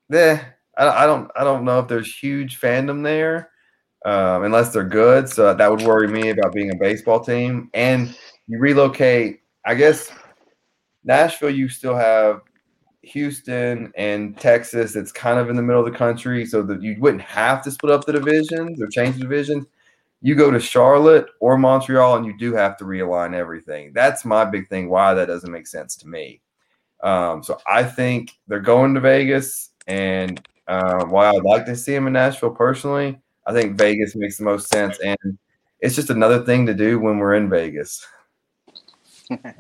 yeah, 0.10 0.44
I, 0.78 1.04
I 1.04 1.06
don't 1.06 1.30
I 1.36 1.44
don't 1.44 1.66
know 1.66 1.80
if 1.80 1.88
there's 1.88 2.16
huge 2.16 2.60
fandom 2.60 3.04
there 3.04 3.50
um, 4.06 4.44
unless 4.44 4.72
they're 4.72 4.84
good. 4.84 5.28
So 5.28 5.54
that 5.54 5.72
would 5.72 5.82
worry 5.82 6.08
me 6.08 6.30
about 6.30 6.54
being 6.54 6.72
a 6.72 6.76
baseball 6.76 7.20
team. 7.20 7.70
And 7.74 8.16
you 8.48 8.60
relocate, 8.60 9.42
I 9.66 9.76
guess 9.76 10.12
Nashville, 11.04 11.50
you 11.50 11.68
still 11.70 11.96
have 11.96 12.42
Houston 13.02 13.92
and 13.96 14.38
Texas. 14.40 14.96
It's 14.96 15.12
kind 15.12 15.40
of 15.40 15.50
in 15.50 15.56
the 15.56 15.62
middle 15.62 15.86
of 15.86 15.92
the 15.92 15.98
country, 15.98 16.46
so 16.46 16.62
that 16.64 16.82
you 16.82 16.96
wouldn't 17.00 17.24
have 17.24 17.64
to 17.64 17.72
split 17.72 17.92
up 17.92 18.06
the 18.06 18.14
divisions 18.14 18.82
or 18.82 18.88
change 18.88 19.16
the 19.16 19.22
divisions. 19.22 19.66
You 20.22 20.34
go 20.34 20.50
to 20.50 20.60
Charlotte 20.60 21.28
or 21.40 21.58
Montreal, 21.58 22.16
and 22.16 22.26
you 22.26 22.36
do 22.38 22.54
have 22.54 22.78
to 22.78 22.86
realign 22.86 23.36
everything. 23.36 23.94
That's 23.94 24.26
my 24.26 24.46
big 24.46 24.68
thing. 24.70 24.90
Why 24.90 25.14
that 25.14 25.28
doesn't 25.28 25.52
make 25.52 25.68
sense 25.68 25.96
to 25.98 26.08
me. 26.08 26.42
Um, 27.04 27.44
so 27.44 27.60
I 27.68 27.84
think 27.84 28.32
they're 28.48 28.60
going 28.60 28.96
to 28.96 29.00
Vegas, 29.00 29.70
and 29.88 30.46
uh, 30.68 31.06
while 31.06 31.38
I'd 31.38 31.44
like 31.44 31.66
to 31.66 31.76
see 31.76 31.94
him 31.94 32.08
in 32.08 32.14
Nashville 32.14 32.52
personally, 32.52 33.20
I 33.46 33.54
think 33.54 33.78
Vegas 33.78 34.16
makes 34.16 34.38
the 34.38 34.44
most 34.44 34.70
sense, 34.70 34.98
and 35.00 35.38
it's 35.80 35.96
just 35.96 36.10
another 36.10 36.44
thing 36.44 36.66
to 36.66 36.74
do 36.74 37.00
when 37.00 37.20
we're 37.20 37.36
in 37.36 37.50
Vegas. 37.50 38.06
I, 39.32 39.54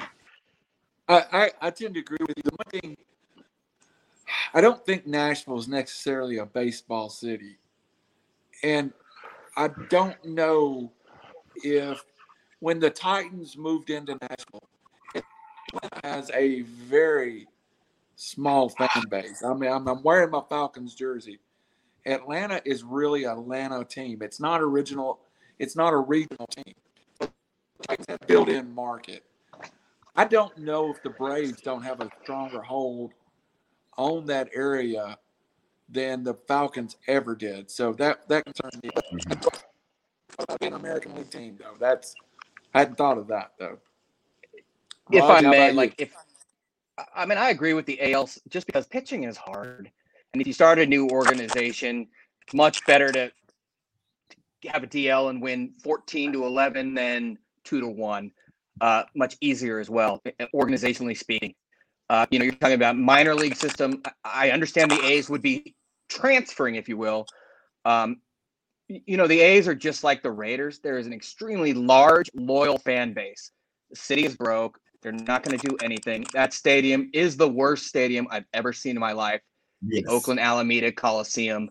I, 1.07 1.51
I 1.61 1.69
tend 1.69 1.93
to 1.93 1.99
agree 1.99 2.17
with 2.21 2.37
you. 2.37 2.43
The 2.43 2.51
one 2.51 2.81
thing 2.81 2.97
I 4.53 4.61
don't 4.61 4.83
think 4.85 5.05
Nashville 5.05 5.59
is 5.59 5.67
necessarily 5.67 6.37
a 6.37 6.45
baseball 6.45 7.09
city, 7.09 7.57
and 8.63 8.91
I 9.55 9.69
don't 9.89 10.23
know 10.25 10.91
if 11.57 12.03
when 12.59 12.79
the 12.79 12.89
Titans 12.89 13.57
moved 13.57 13.91
into 13.91 14.17
Nashville, 14.21 14.67
it 15.13 15.23
has 16.03 16.31
a 16.31 16.61
very 16.61 17.47
small 18.15 18.69
fan 18.69 19.03
base. 19.09 19.43
I 19.43 19.53
mean, 19.53 19.71
I'm, 19.71 19.87
I'm 19.87 20.03
wearing 20.03 20.31
my 20.31 20.41
Falcons 20.49 20.95
jersey, 20.95 21.39
Atlanta 22.05 22.61
is 22.65 22.83
really 22.83 23.23
a 23.23 23.33
Atlanta 23.33 23.83
team. 23.83 24.21
It's 24.21 24.39
not 24.39 24.61
original. 24.61 25.19
It's 25.59 25.75
not 25.75 25.93
a 25.93 25.97
regional 25.97 26.47
team. 26.47 26.75
It's 27.89 28.05
a 28.07 28.17
built-in 28.25 28.73
market. 28.73 29.23
I 30.15 30.25
don't 30.25 30.57
know 30.57 30.91
if 30.91 31.01
the 31.03 31.09
Braves 31.09 31.61
don't 31.61 31.81
have 31.81 32.01
a 32.01 32.09
stronger 32.23 32.61
hold 32.61 33.13
on 33.97 34.25
that 34.27 34.49
area 34.53 35.17
than 35.89 36.23
the 36.23 36.33
Falcons 36.33 36.97
ever 37.07 37.35
did. 37.35 37.69
So 37.69 37.93
that 37.93 38.27
that 38.29 38.45
concerns 38.45 38.81
me. 38.81 38.89
An 40.61 40.73
American 40.73 41.15
League 41.15 41.29
team, 41.29 41.57
though. 41.59 41.75
That's 41.79 42.15
I 42.73 42.79
hadn't 42.79 42.95
thought 42.95 43.17
of 43.17 43.27
that 43.27 43.53
though. 43.57 43.79
If 45.11 45.23
I 45.23 45.41
may, 45.41 45.71
like 45.71 45.95
if 45.97 46.13
I 47.13 47.25
mean, 47.25 47.37
I 47.37 47.49
agree 47.49 47.73
with 47.73 47.85
the 47.85 48.13
ALs 48.13 48.39
just 48.49 48.65
because 48.65 48.87
pitching 48.87 49.23
is 49.23 49.37
hard. 49.37 49.91
And 50.33 50.41
if 50.41 50.47
you 50.47 50.53
start 50.53 50.79
a 50.79 50.85
new 50.85 51.09
organization, 51.09 52.07
much 52.53 52.85
better 52.85 53.11
to 53.11 53.31
have 54.67 54.83
a 54.83 54.87
DL 54.87 55.29
and 55.29 55.41
win 55.41 55.73
14 55.83 56.33
to 56.33 56.45
11 56.45 56.93
than 56.93 57.37
two 57.63 57.81
to 57.81 57.87
one. 57.87 58.31
Uh, 58.81 59.03
much 59.15 59.37
easier 59.39 59.79
as 59.79 59.89
well, 59.89 60.21
organizationally 60.53 61.17
speaking. 61.17 61.53
Uh, 62.09 62.25
you 62.29 62.39
know, 62.39 62.45
you're 62.45 62.53
talking 62.55 62.75
about 62.75 62.97
minor 62.97 63.33
league 63.33 63.55
system. 63.55 64.01
I 64.23 64.51
understand 64.51 64.91
the 64.91 65.03
A's 65.05 65.29
would 65.29 65.41
be 65.41 65.75
transferring, 66.09 66.75
if 66.75 66.89
you 66.89 66.97
will. 66.97 67.25
Um, 67.85 68.17
you 68.87 69.17
know, 69.17 69.27
the 69.27 69.39
A's 69.39 69.67
are 69.67 69.75
just 69.75 70.03
like 70.03 70.21
the 70.21 70.31
Raiders. 70.31 70.79
There 70.79 70.97
is 70.97 71.07
an 71.07 71.13
extremely 71.13 71.73
large, 71.73 72.29
loyal 72.35 72.77
fan 72.77 73.13
base. 73.13 73.51
The 73.89 73.95
city 73.95 74.25
is 74.25 74.35
broke. 74.35 74.79
They're 75.01 75.11
not 75.11 75.43
going 75.43 75.57
to 75.57 75.67
do 75.67 75.77
anything. 75.83 76.25
That 76.33 76.53
stadium 76.53 77.09
is 77.13 77.37
the 77.37 77.47
worst 77.47 77.87
stadium 77.87 78.27
I've 78.31 78.45
ever 78.53 78.73
seen 78.73 78.91
in 78.91 78.99
my 78.99 79.11
life 79.11 79.41
yes. 79.87 80.03
the 80.03 80.11
Oakland 80.11 80.39
Alameda 80.39 80.91
Coliseum. 80.91 81.69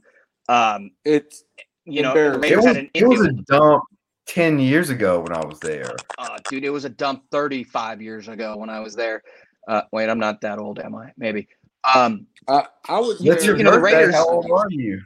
Um, 0.49 0.91
it's 1.05 1.45
you 1.85 2.03
know, 2.03 2.15
it 2.17 2.57
was, 2.57 2.77
it 2.95 3.07
was, 3.07 3.21
a 3.21 3.33
dump 3.47 3.83
ten 4.27 4.59
years 4.59 4.91
ago 4.91 5.21
when 5.21 5.33
I 5.33 5.45
was 5.45 5.59
there. 5.61 5.95
Uh, 6.19 6.39
dude, 6.49 6.65
it 6.65 6.71
was 6.71 6.85
a 6.85 6.91
dump 6.91 7.25
thirty-five 7.31 8.01
years 8.01 8.29
ago 8.29 8.57
when 8.57 8.71
I 8.71 8.81
was 8.81 8.95
there. 8.95 9.23
Uh, 9.69 9.83
wait, 9.93 10.09
I'm 10.09 10.19
not 10.19 10.41
that 10.43 10.59
old, 10.59 10.79
am 10.79 10.95
I? 10.95 11.13
Maybe. 11.17 11.49
Um, 11.95 12.27
uh, 12.49 12.63
I 12.89 12.99
was. 13.01 13.21
What's 13.21 13.45
your 13.45 13.57
you 13.57 13.65
know, 13.65 13.73
the 13.73 13.81
Raiders, 13.81 14.15
How 14.15 14.29
old 14.29 14.51
are 14.51 14.71
you? 14.71 15.01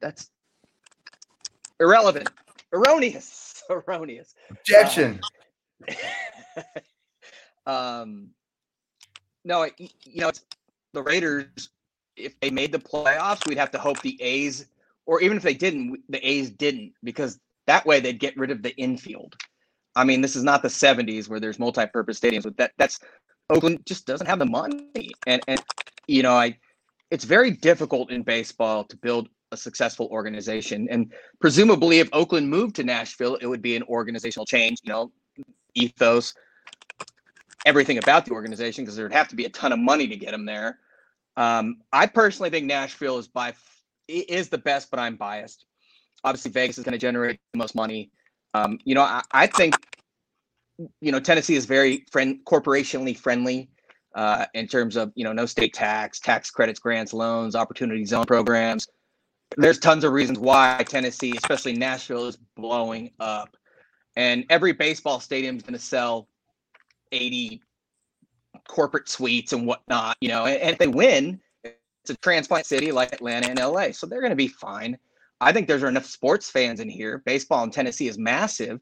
That's 0.00 0.30
irrelevant, 1.78 2.28
erroneous, 2.72 3.62
erroneous. 3.70 4.34
Objection. 4.50 5.20
um, 7.66 8.30
no, 9.44 9.68
you 9.78 10.20
know, 10.20 10.30
the 10.92 11.02
Raiders, 11.02 11.70
if 12.16 12.38
they 12.40 12.50
made 12.50 12.72
the 12.72 12.78
playoffs, 12.78 13.46
we'd 13.46 13.58
have 13.58 13.70
to 13.72 13.78
hope 13.78 14.00
the 14.02 14.20
A's, 14.20 14.66
or 15.06 15.20
even 15.20 15.36
if 15.36 15.42
they 15.42 15.54
didn't, 15.54 16.00
the 16.08 16.26
A's 16.26 16.50
didn't, 16.50 16.92
because 17.02 17.40
that 17.66 17.86
way 17.86 18.00
they'd 18.00 18.20
get 18.20 18.36
rid 18.36 18.50
of 18.50 18.62
the 18.62 18.74
infield. 18.76 19.34
I 19.94 20.04
mean, 20.04 20.20
this 20.20 20.36
is 20.36 20.44
not 20.44 20.62
the 20.62 20.68
70s 20.68 21.28
where 21.28 21.40
there's 21.40 21.58
multi-purpose 21.58 22.18
stadiums, 22.18 22.44
but 22.44 22.56
that 22.56 22.72
that's 22.78 22.98
Oakland 23.50 23.84
just 23.84 24.06
doesn't 24.06 24.26
have 24.26 24.38
the 24.38 24.46
money. 24.46 25.12
And 25.26 25.42
and 25.46 25.62
you 26.06 26.22
know, 26.22 26.32
I 26.32 26.56
it's 27.10 27.24
very 27.24 27.50
difficult 27.50 28.10
in 28.10 28.22
baseball 28.22 28.84
to 28.84 28.96
build 28.96 29.28
a 29.50 29.56
successful 29.56 30.08
organization. 30.10 30.88
And 30.90 31.12
presumably 31.40 31.98
if 31.98 32.08
Oakland 32.12 32.48
moved 32.48 32.74
to 32.76 32.84
Nashville, 32.84 33.36
it 33.36 33.46
would 33.46 33.60
be 33.60 33.76
an 33.76 33.82
organizational 33.82 34.46
change, 34.46 34.78
you 34.82 34.90
know, 34.90 35.12
ethos, 35.74 36.32
everything 37.66 37.98
about 37.98 38.24
the 38.24 38.32
organization, 38.32 38.84
because 38.84 38.96
there'd 38.96 39.12
have 39.12 39.28
to 39.28 39.36
be 39.36 39.44
a 39.44 39.50
ton 39.50 39.72
of 39.72 39.78
money 39.78 40.08
to 40.08 40.16
get 40.16 40.30
them 40.30 40.44
there. 40.44 40.78
Um, 41.36 41.78
I 41.92 42.06
personally 42.06 42.50
think 42.50 42.66
Nashville 42.66 43.18
is 43.18 43.28
by 43.28 43.54
is 44.08 44.48
the 44.48 44.58
best, 44.58 44.90
but 44.90 45.00
I'm 45.00 45.16
biased. 45.16 45.64
Obviously, 46.24 46.50
Vegas 46.50 46.78
is 46.78 46.84
going 46.84 46.92
to 46.92 46.98
generate 46.98 47.40
the 47.52 47.58
most 47.58 47.74
money. 47.74 48.10
Um, 48.54 48.78
you 48.84 48.94
know, 48.94 49.02
I, 49.02 49.22
I, 49.32 49.46
think 49.46 49.74
you 51.00 51.10
know 51.10 51.20
Tennessee 51.20 51.54
is 51.54 51.64
very 51.64 52.04
friend 52.10 52.40
corporationally 52.44 53.16
friendly 53.16 53.70
uh, 54.14 54.46
in 54.54 54.66
terms 54.68 54.96
of 54.96 55.12
you 55.14 55.24
know 55.24 55.32
no 55.32 55.46
state 55.46 55.72
tax, 55.72 56.20
tax 56.20 56.50
credits, 56.50 56.78
grants, 56.78 57.12
loans, 57.12 57.54
opportunity 57.54 58.04
zone 58.04 58.26
programs. 58.26 58.86
There's 59.56 59.78
tons 59.78 60.04
of 60.04 60.12
reasons 60.12 60.38
why 60.38 60.82
Tennessee, 60.88 61.34
especially 61.36 61.74
Nashville, 61.74 62.26
is 62.26 62.38
blowing 62.56 63.10
up, 63.20 63.56
and 64.16 64.44
every 64.50 64.72
baseball 64.72 65.20
stadium 65.20 65.56
is 65.56 65.62
going 65.62 65.74
to 65.74 65.78
sell 65.78 66.28
80 67.12 67.62
corporate 68.68 69.08
suites 69.08 69.52
and 69.52 69.66
whatnot, 69.66 70.16
you 70.20 70.28
know, 70.28 70.46
and, 70.46 70.56
and 70.56 70.70
if 70.70 70.78
they 70.78 70.88
win, 70.88 71.40
it's 71.64 72.10
a 72.10 72.16
transplant 72.16 72.66
city 72.66 72.90
like 72.90 73.12
Atlanta 73.12 73.48
and 73.48 73.58
LA. 73.58 73.92
So 73.92 74.06
they're 74.06 74.20
going 74.20 74.30
to 74.30 74.36
be 74.36 74.48
fine. 74.48 74.98
I 75.40 75.52
think 75.52 75.68
there's 75.68 75.82
enough 75.82 76.06
sports 76.06 76.50
fans 76.50 76.80
in 76.80 76.88
here. 76.88 77.22
Baseball 77.24 77.64
in 77.64 77.70
Tennessee 77.70 78.08
is 78.08 78.18
massive 78.18 78.80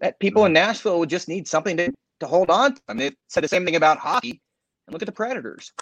that 0.00 0.18
people 0.18 0.44
in 0.44 0.50
mm-hmm. 0.50 0.66
Nashville 0.66 0.98
would 0.98 1.10
just 1.10 1.28
need 1.28 1.48
something 1.48 1.76
to, 1.76 1.92
to 2.20 2.26
hold 2.26 2.50
on 2.50 2.74
to. 2.74 2.80
I 2.88 2.92
mean, 2.92 2.98
they 3.10 3.16
said 3.28 3.44
the 3.44 3.48
same 3.48 3.64
thing 3.64 3.76
about 3.76 3.98
hockey. 3.98 4.40
And 4.86 4.92
look 4.92 5.02
at 5.02 5.06
the 5.06 5.12
Predators. 5.12 5.72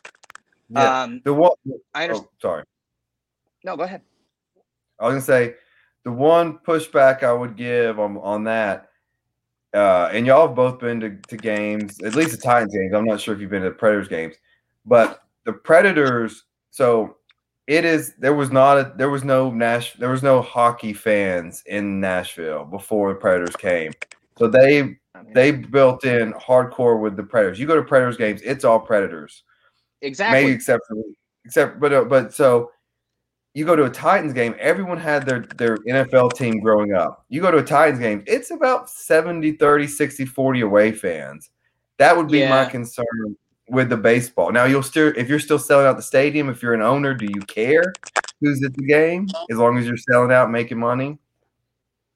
Yeah. 0.70 1.02
Um, 1.02 1.20
the 1.24 1.34
one, 1.34 1.52
I 1.94 2.04
understand. 2.04 2.28
Oh, 2.32 2.38
sorry. 2.40 2.64
No, 3.64 3.76
go 3.76 3.82
ahead. 3.82 4.02
I 5.00 5.06
was 5.06 5.12
going 5.12 5.20
to 5.20 5.26
say 5.26 5.56
the 6.04 6.12
one 6.12 6.58
pushback 6.58 7.22
I 7.22 7.32
would 7.32 7.56
give 7.56 7.98
on, 7.98 8.16
on 8.18 8.44
that 8.44 8.88
uh, 9.74 10.10
and 10.12 10.26
y'all 10.26 10.46
have 10.46 10.56
both 10.56 10.78
been 10.78 11.00
to, 11.00 11.16
to 11.28 11.36
games, 11.36 12.00
at 12.02 12.14
least 12.14 12.32
the 12.32 12.36
Titans 12.36 12.74
games. 12.74 12.92
I'm 12.94 13.04
not 13.04 13.20
sure 13.20 13.34
if 13.34 13.40
you've 13.40 13.50
been 13.50 13.62
to 13.62 13.70
the 13.70 13.74
Predators 13.74 14.08
games, 14.08 14.34
but 14.84 15.22
the 15.44 15.52
Predators. 15.52 16.44
So 16.70 17.16
it 17.66 17.84
is 17.84 18.14
there 18.16 18.34
was 18.34 18.50
not 18.50 18.78
a 18.78 18.92
there 18.96 19.10
was 19.10 19.24
no 19.24 19.50
Nash 19.50 19.94
there 19.94 20.10
was 20.10 20.22
no 20.22 20.42
hockey 20.42 20.92
fans 20.92 21.62
in 21.66 22.00
Nashville 22.00 22.64
before 22.64 23.12
the 23.12 23.20
Predators 23.20 23.56
came. 23.56 23.92
So 24.38 24.48
they 24.48 24.98
they 25.34 25.52
built 25.52 26.04
in 26.04 26.32
hardcore 26.34 27.00
with 27.00 27.16
the 27.16 27.22
Predators. 27.22 27.58
You 27.58 27.66
go 27.66 27.76
to 27.76 27.82
Predators 27.82 28.16
games, 28.16 28.42
it's 28.44 28.64
all 28.64 28.80
Predators. 28.80 29.44
Exactly. 30.02 30.42
Maybe 30.42 30.54
except 30.54 30.82
for 30.88 30.96
except 31.44 31.80
but 31.80 31.92
uh, 31.92 32.04
but 32.04 32.34
so 32.34 32.70
you 33.54 33.66
go 33.66 33.76
to 33.76 33.84
a 33.84 33.90
Titans 33.90 34.32
game, 34.32 34.54
everyone 34.58 34.98
had 34.98 35.26
their 35.26 35.40
their 35.40 35.76
NFL 35.78 36.32
team 36.34 36.60
growing 36.60 36.94
up. 36.94 37.24
You 37.28 37.40
go 37.40 37.50
to 37.50 37.58
a 37.58 37.64
Titans 37.64 37.98
game, 37.98 38.22
it's 38.26 38.50
about 38.50 38.88
70 38.88 39.52
30 39.52 39.86
60 39.86 40.24
40 40.24 40.60
away 40.62 40.92
fans. 40.92 41.50
That 41.98 42.16
would 42.16 42.28
be 42.28 42.40
yeah. 42.40 42.50
my 42.50 42.64
concern 42.64 43.36
with 43.68 43.88
the 43.88 43.96
baseball. 43.96 44.52
Now 44.52 44.64
you'll 44.64 44.82
still 44.82 45.12
if 45.16 45.28
you're 45.28 45.38
still 45.38 45.58
selling 45.58 45.86
out 45.86 45.96
the 45.96 46.02
stadium, 46.02 46.48
if 46.48 46.62
you're 46.62 46.74
an 46.74 46.82
owner, 46.82 47.14
do 47.14 47.26
you 47.26 47.40
care 47.42 47.92
who's 48.40 48.62
at 48.64 48.74
the 48.74 48.84
game 48.84 49.28
as 49.50 49.58
long 49.58 49.78
as 49.78 49.86
you're 49.86 49.96
selling 49.96 50.32
out 50.32 50.50
making 50.50 50.78
money? 50.78 51.18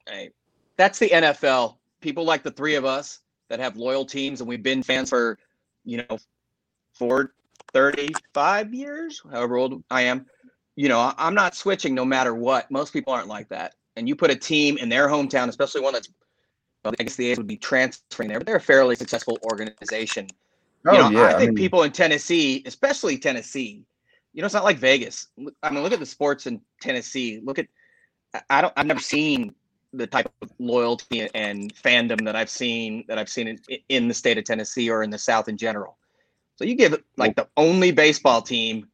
Hey, 0.09 0.30
that's 0.76 0.99
the 0.99 1.09
NFL. 1.09 1.76
People 2.01 2.24
like 2.24 2.43
the 2.43 2.51
three 2.51 2.76
of 2.76 2.84
us 2.84 3.20
that 3.49 3.61
have 3.61 3.76
loyal 3.76 4.05
teams 4.05 4.41
and 4.41 4.49
we've 4.49 4.62
been 4.62 4.82
fans 4.82 5.11
for, 5.11 5.39
you 5.84 5.99
know, 5.99 6.18
for 6.95 7.34
35 7.72 8.74
years, 8.74 9.22
however 9.30 9.57
old 9.57 9.82
I 9.91 10.03
am. 10.03 10.26
You 10.77 10.89
know, 10.89 11.12
I'm 11.16 11.35
not 11.35 11.55
switching 11.55 11.95
no 11.95 12.05
matter 12.05 12.35
what. 12.35 12.70
Most 12.70 12.93
people 12.93 13.12
aren't 13.12 13.29
like 13.29 13.49
that. 13.49 13.74
And 13.97 14.07
you 14.09 14.14
put 14.14 14.31
a 14.31 14.37
team 14.37 14.77
in 14.77 14.89
their 14.89 15.09
hometown, 15.09 15.49
especially 15.49 15.81
one 15.81 15.95
that's 15.95 16.09
well, 16.85 16.95
I 17.01 17.03
guess 17.03 17.16
the 17.16 17.31
A's 17.31 17.39
would 17.39 17.49
be 17.49 17.57
transferring 17.57 18.29
there, 18.29 18.39
but 18.39 18.47
they're 18.47 18.57
a 18.57 18.61
fairly 18.61 18.95
successful 18.95 19.39
organization 19.51 20.29
Oh, 20.87 20.93
you 20.93 20.99
know, 20.99 21.20
yeah, 21.20 21.27
I 21.27 21.33
think 21.33 21.43
I 21.43 21.47
mean, 21.47 21.55
people 21.57 21.83
in 21.83 21.91
Tennessee, 21.91 22.62
especially 22.64 23.18
Tennessee, 23.18 23.85
you 24.33 24.41
know, 24.41 24.47
it's 24.47 24.55
not 24.55 24.64
like 24.64 24.79
Vegas. 24.79 25.29
I 25.62 25.70
mean, 25.70 25.83
look 25.83 25.93
at 25.93 25.99
the 25.99 26.07
sports 26.07 26.47
in 26.47 26.61
Tennessee. 26.81 27.41
Look 27.43 27.59
at, 27.59 27.66
I 28.51 28.61
don't, 28.61 28.72
I've 28.77 28.87
never 28.87 29.01
seen 29.01 29.55
the 29.93 30.07
type 30.07 30.31
of 30.43 30.51
loyalty 30.59 31.29
and 31.35 31.74
fandom 31.74 32.24
that 32.24 32.37
I've 32.37 32.51
seen 32.51 33.05
that 33.09 33.18
I've 33.18 33.29
seen 33.29 33.49
in, 33.49 33.59
in 33.89 34.09
the 34.09 34.14
state 34.14 34.39
of 34.39 34.45
Tennessee 34.45 34.91
or 34.91 35.03
in 35.03 35.11
the 35.11 35.18
South 35.18 35.49
in 35.49 35.57
general. 35.57 35.97
So 36.57 36.64
you 36.64 36.74
give 36.74 37.03
like 37.16 37.35
the 37.35 37.49
only 37.57 37.91
baseball 37.91 38.43
team, 38.43 38.89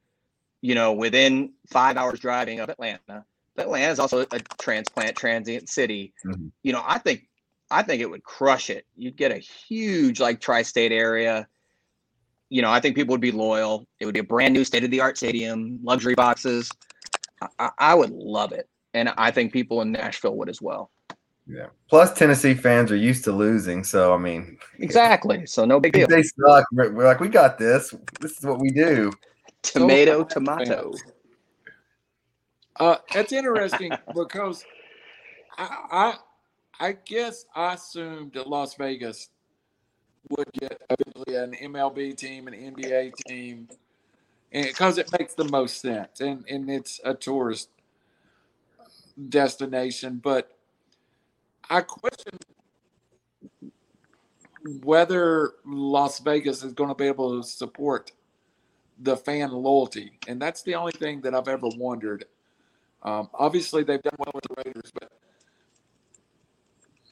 you 0.62 0.74
know, 0.74 0.92
within 0.92 1.52
five 1.68 1.96
hours 1.96 2.18
driving 2.20 2.60
of 2.60 2.70
Atlanta. 2.70 3.24
Atlanta 3.58 3.92
is 3.92 3.98
also 3.98 4.22
a 4.22 4.40
transplant 4.58 5.14
transient 5.16 5.68
city. 5.68 6.14
Mm-hmm. 6.24 6.46
You 6.62 6.72
know, 6.72 6.82
I 6.86 6.98
think 6.98 7.28
I 7.70 7.82
think 7.82 8.00
it 8.00 8.08
would 8.08 8.24
crush 8.24 8.70
it. 8.70 8.86
You'd 8.96 9.16
get 9.16 9.30
a 9.30 9.38
huge 9.38 10.20
like 10.20 10.40
tri-state 10.40 10.92
area 10.92 11.46
you 12.52 12.60
know, 12.60 12.70
I 12.70 12.80
think 12.80 12.96
people 12.96 13.14
would 13.14 13.20
be 13.22 13.32
loyal. 13.32 13.86
It 13.98 14.04
would 14.04 14.12
be 14.12 14.20
a 14.20 14.24
brand 14.24 14.52
new 14.52 14.62
state 14.62 14.84
of 14.84 14.90
the 14.90 15.00
art 15.00 15.16
stadium, 15.16 15.80
luxury 15.82 16.14
boxes. 16.14 16.70
I, 17.58 17.70
I, 17.78 17.94
would 17.94 18.10
love 18.10 18.52
it. 18.52 18.68
And 18.92 19.08
I 19.16 19.30
think 19.30 19.54
people 19.54 19.80
in 19.80 19.90
Nashville 19.90 20.36
would 20.36 20.50
as 20.50 20.60
well. 20.60 20.90
Yeah. 21.46 21.68
Plus, 21.88 22.12
Tennessee 22.12 22.52
fans 22.52 22.92
are 22.92 22.96
used 22.96 23.24
to 23.24 23.32
losing. 23.32 23.82
So, 23.84 24.12
I 24.12 24.18
mean, 24.18 24.58
exactly. 24.80 25.46
So, 25.46 25.64
no 25.64 25.80
big 25.80 25.94
deal. 25.94 26.06
They 26.06 26.22
suck. 26.22 26.66
We're, 26.72 26.92
we're 26.92 27.06
like, 27.06 27.20
we 27.20 27.28
got 27.28 27.56
this. 27.56 27.94
This 28.20 28.36
is 28.36 28.44
what 28.44 28.60
we 28.60 28.68
do. 28.68 29.10
Tomato, 29.72 30.24
tomato. 30.24 30.92
Uh, 32.76 32.96
it's 33.14 33.32
interesting 33.32 33.92
because 34.14 34.64
I, 35.56 36.16
I, 36.80 36.88
I 36.88 36.92
guess 37.04 37.44
I 37.54 37.74
assumed 37.74 38.32
that 38.32 38.48
Las 38.48 38.74
Vegas 38.74 39.28
would 40.30 40.50
get 40.52 40.80
eventually 40.90 41.36
an 41.36 41.72
MLB 41.72 42.16
team, 42.16 42.48
an 42.48 42.54
NBA 42.54 43.12
team, 43.26 43.68
because 44.50 44.98
it 44.98 45.10
makes 45.16 45.34
the 45.34 45.44
most 45.44 45.80
sense, 45.80 46.20
and 46.20 46.44
and 46.48 46.68
it's 46.68 47.00
a 47.04 47.14
tourist 47.14 47.68
destination. 49.28 50.20
But 50.22 50.50
I 51.70 51.82
question 51.82 52.38
whether 54.82 55.52
Las 55.64 56.20
Vegas 56.20 56.62
is 56.62 56.72
going 56.72 56.88
to 56.88 56.94
be 56.94 57.06
able 57.06 57.40
to 57.40 57.48
support 57.48 58.12
the 59.02 59.16
fan 59.16 59.50
loyalty, 59.50 60.18
and 60.28 60.40
that's 60.40 60.62
the 60.62 60.74
only 60.74 60.92
thing 60.92 61.20
that 61.22 61.34
I've 61.34 61.48
ever 61.48 61.68
wondered. 61.76 62.24
Um, 63.02 63.28
obviously, 63.34 63.82
they've 63.82 64.02
done 64.02 64.14
well 64.18 64.30
with 64.34 64.44
the 64.44 64.54
Raiders, 64.64 64.92
but 64.94 65.10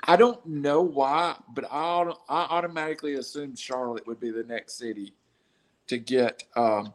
I 0.05 0.17
don't 0.17 0.45
know 0.47 0.83
why, 0.83 1.37
but 1.53 1.65
I, 1.71 2.03
I 2.29 2.47
automatically 2.51 3.15
assumed 3.15 3.59
Charlotte 3.59 4.07
would 4.07 4.21
be 4.21 4.31
the 4.31 4.45
next 4.45 4.79
city 4.79 5.15
to 5.89 5.99
get 5.99 6.45
um, 6.57 6.95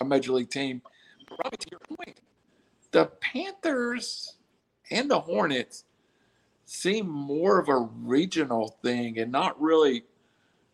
a 0.00 0.04
major 0.04 0.32
league 0.32 0.50
team. 0.50 0.80
But 1.28 1.38
Robbie, 1.44 1.56
to 1.58 1.68
your 1.70 1.80
point, 1.96 2.20
the 2.90 3.06
Panthers 3.20 4.36
and 4.90 5.10
the 5.10 5.20
Hornets 5.20 5.84
seem 6.64 7.08
more 7.08 7.58
of 7.58 7.68
a 7.68 7.78
regional 7.78 8.78
thing 8.82 9.18
and 9.18 9.30
not 9.30 9.60
really 9.60 10.04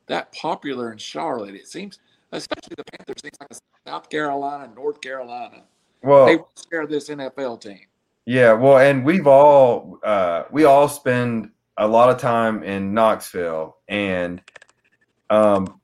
that 0.07 0.33
popular 0.33 0.93
in 0.93 0.99
Charlotte. 0.99 1.55
It 1.55 1.67
seems, 1.67 1.99
especially 2.33 2.75
the 2.77 2.85
Panthers, 2.85 3.23
seems 3.23 3.37
like 3.41 3.51
South 3.87 4.11
Carolina, 4.11 4.71
North 4.75 5.01
Carolina. 5.01 5.63
Well, 6.03 6.27
they 6.27 6.39
share 6.71 6.87
this 6.87 7.09
NFL 7.09 7.61
team. 7.61 7.81
Yeah, 8.27 8.53
well, 8.53 8.79
and 8.79 9.05
we've 9.05 9.27
all 9.27 9.99
uh, 10.05 10.45
we 10.51 10.65
all 10.65 10.89
spend 10.89 11.51
a 11.79 11.87
lot 11.87 12.11
of 12.11 12.19
time 12.19 12.63
in 12.63 12.93
Knoxville, 12.93 13.79
and 13.89 14.43
um, 15.31 15.81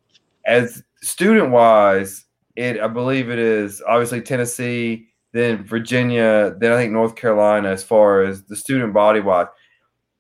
as 0.47 0.83
student 1.01 1.51
wise, 1.51 2.27
it 2.57 2.81
I 2.81 2.89
believe 2.89 3.31
it 3.31 3.39
is 3.39 3.83
obviously 3.87 4.21
Tennessee, 4.21 5.09
then 5.33 5.65
Virginia, 5.65 6.55
then 6.59 6.73
I 6.73 6.77
think 6.77 6.93
North 6.93 7.17
Carolina. 7.17 7.71
As 7.71 7.83
far 7.83 8.23
as 8.23 8.45
the 8.45 8.57
student 8.57 8.93
body 8.93 9.21
wise, 9.21 9.47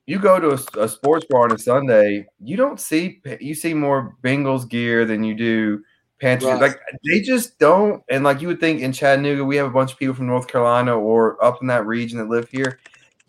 you 0.06 0.18
go 0.18 0.40
to 0.40 0.50
a, 0.50 0.84
a 0.84 0.88
sports 0.88 1.26
bar 1.28 1.44
on 1.44 1.52
a 1.52 1.58
Sunday, 1.58 2.26
you 2.42 2.56
don't 2.56 2.80
see 2.80 3.20
you 3.40 3.54
see 3.54 3.74
more 3.74 4.16
Bengals 4.22 4.68
gear 4.68 5.04
than 5.04 5.22
you 5.22 5.34
do 5.34 5.82
Panthers. 6.20 6.48
Right. 6.48 6.60
Like 6.60 6.80
they 7.04 7.20
just 7.20 7.58
don't, 7.58 8.02
and 8.08 8.24
like 8.24 8.40
you 8.40 8.48
would 8.48 8.60
think 8.60 8.80
in 8.80 8.92
Chattanooga, 8.92 9.44
we 9.44 9.56
have 9.56 9.66
a 9.66 9.70
bunch 9.70 9.92
of 9.92 9.98
people 9.98 10.14
from 10.14 10.26
North 10.26 10.46
Carolina 10.46 10.96
or 10.96 11.42
up 11.44 11.58
in 11.60 11.66
that 11.68 11.86
region 11.86 12.18
that 12.18 12.28
live 12.28 12.48
here. 12.48 12.78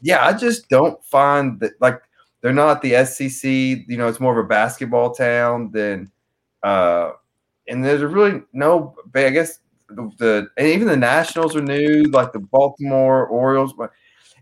Yeah, 0.01 0.25
I 0.25 0.33
just 0.33 0.69
don't 0.69 1.03
find 1.03 1.59
that 1.59 1.73
like 1.81 1.99
they're 2.41 2.53
not 2.53 2.81
the 2.81 3.03
SEC. 3.05 3.43
You 3.43 3.97
know, 3.97 4.07
it's 4.07 4.19
more 4.19 4.37
of 4.37 4.45
a 4.45 4.47
basketball 4.47 5.13
town 5.15 5.71
than, 5.71 6.11
uh, 6.63 7.11
and 7.67 7.83
there's 7.83 8.03
really 8.03 8.43
no. 8.53 8.95
I 9.15 9.29
guess 9.31 9.59
the, 9.89 10.11
the 10.19 10.47
and 10.57 10.67
even 10.67 10.87
the 10.87 10.95
Nationals 10.95 11.55
are 11.55 11.61
new, 11.61 12.03
like 12.11 12.33
the 12.33 12.39
Baltimore 12.39 13.25
Orioles. 13.25 13.73
But 13.73 13.91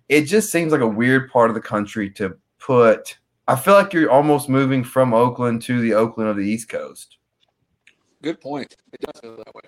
it 0.09 0.23
just 0.23 0.51
seems 0.51 0.71
like 0.71 0.81
a 0.81 0.87
weird 0.87 1.31
part 1.31 1.49
of 1.49 1.53
the 1.53 1.61
country 1.61 2.09
to 2.11 2.37
put. 2.59 3.17
I 3.47 3.55
feel 3.55 3.73
like 3.73 3.93
you're 3.93 4.11
almost 4.11 4.49
moving 4.49 4.83
from 4.83 5.13
Oakland 5.13 5.61
to 5.63 5.79
the 5.79 5.93
Oakland 5.93 6.29
of 6.29 6.37
the 6.37 6.45
East 6.45 6.69
Coast. 6.69 7.17
Good 8.23 8.41
point. 8.41 8.75
It 8.91 9.01
does 9.01 9.21
feel 9.21 9.37
that 9.37 9.53
way. 9.53 9.61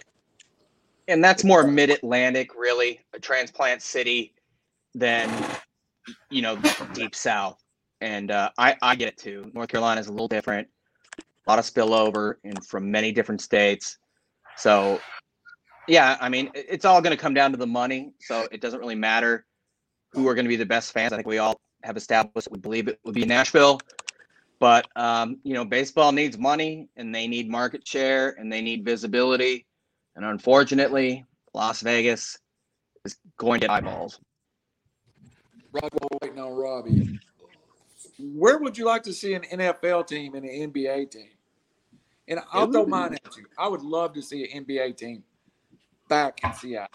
And 1.08 1.24
that's 1.24 1.44
more 1.44 1.68
mid 1.68 1.92
Atlantic, 1.92 2.56
really, 2.58 3.00
a 3.14 3.20
transplant 3.20 3.84
city 3.84 4.34
than, 4.96 5.30
you 6.32 6.42
know, 6.42 6.60
deep 6.94 7.14
south 7.14 7.62
and 8.02 8.32
uh, 8.32 8.50
I 8.58 8.76
I 8.82 8.96
get 8.96 9.08
it 9.08 9.18
too. 9.18 9.52
North 9.54 9.70
Carolina 9.70 10.00
is 10.00 10.08
a 10.08 10.12
little 10.12 10.28
different, 10.28 10.68
a 11.20 11.50
lot 11.50 11.60
of 11.60 11.66
spillover 11.66 12.36
and 12.44 12.66
from 12.66 12.90
many 12.90 13.12
different 13.12 13.42
states. 13.42 13.98
So, 14.58 15.00
yeah, 15.88 16.18
I 16.22 16.30
mean, 16.30 16.52
it's 16.54 16.86
all 16.86 17.02
going 17.02 17.16
to 17.16 17.22
come 17.22 17.34
down 17.34 17.52
to 17.52 17.58
the 17.58 17.68
money. 17.68 18.14
So 18.22 18.48
it 18.52 18.62
doesn't 18.62 18.80
really 18.80 18.96
matter 18.96 19.46
who 20.12 20.28
are 20.28 20.36
going 20.36 20.46
to 20.46 20.50
be 20.50 20.56
the 20.56 20.66
best 20.66 20.94
fans. 20.94 21.14
I 21.14 21.18
think 21.18 21.28
we 21.28 21.40
all 21.40 21.60
have 21.84 21.98
established 21.98 22.48
we 22.50 22.60
believe 22.60 22.88
it 22.88 23.00
would 23.04 23.16
be 23.16 23.26
Nashville. 23.26 23.80
But 24.60 24.88
um, 24.96 25.40
you 25.44 25.54
know, 25.54 25.66
baseball 25.66 26.12
needs 26.12 26.38
money 26.38 26.90
and 26.96 27.14
they 27.14 27.28
need 27.28 27.50
market 27.50 27.88
share 27.88 28.30
and 28.40 28.52
they 28.52 28.62
need 28.62 28.86
visibility. 28.86 29.66
And 30.16 30.24
unfortunately, 30.24 31.26
Las 31.54 31.82
Vegas 31.82 32.38
is 33.04 33.18
going 33.38 33.62
to 33.62 33.68
get 33.68 33.74
eyeballs. 33.74 34.20
Rob, 35.74 35.92
waiting 36.22 36.40
on 36.40 36.54
Robbie 36.54 37.20
where 38.20 38.58
would 38.58 38.78
you 38.78 38.86
like 38.86 39.04
to 39.04 39.14
see 39.14 39.34
an 39.34 39.44
NFL 39.44 40.08
team 40.08 40.36
and 40.36 40.46
an 40.46 40.72
NBA 40.72 41.12
team? 41.12 41.30
And 42.28 42.40
I'll 42.52 42.72
throw 42.72 42.86
mine 42.86 43.14
at 43.14 43.38
you. 43.38 43.46
I 43.58 43.68
would 43.68 43.82
love 43.82 44.14
to 44.14 44.22
see 44.22 44.50
an 44.52 44.66
NBA 44.66 44.98
team 44.98 45.24
back 46.10 46.40
in 46.44 46.54
Seattle. 46.54 46.90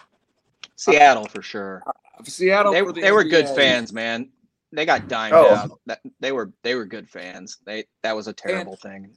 Seattle 0.75 1.25
for 1.25 1.41
sure. 1.41 1.83
Uh, 1.87 2.23
Seattle. 2.23 2.73
They, 2.73 2.81
the 2.81 2.93
they 2.93 3.11
were 3.11 3.23
good 3.23 3.47
fans, 3.47 3.93
man. 3.93 4.29
They 4.71 4.85
got 4.85 5.07
dimed 5.07 5.33
oh. 5.33 5.53
out. 5.53 5.79
That, 5.85 5.99
they 6.19 6.31
were 6.31 6.51
they 6.63 6.75
were 6.75 6.85
good 6.85 7.09
fans. 7.09 7.57
They 7.65 7.85
that 8.03 8.15
was 8.15 8.27
a 8.27 8.33
terrible 8.33 8.73
and 8.73 8.81
thing. 8.81 9.09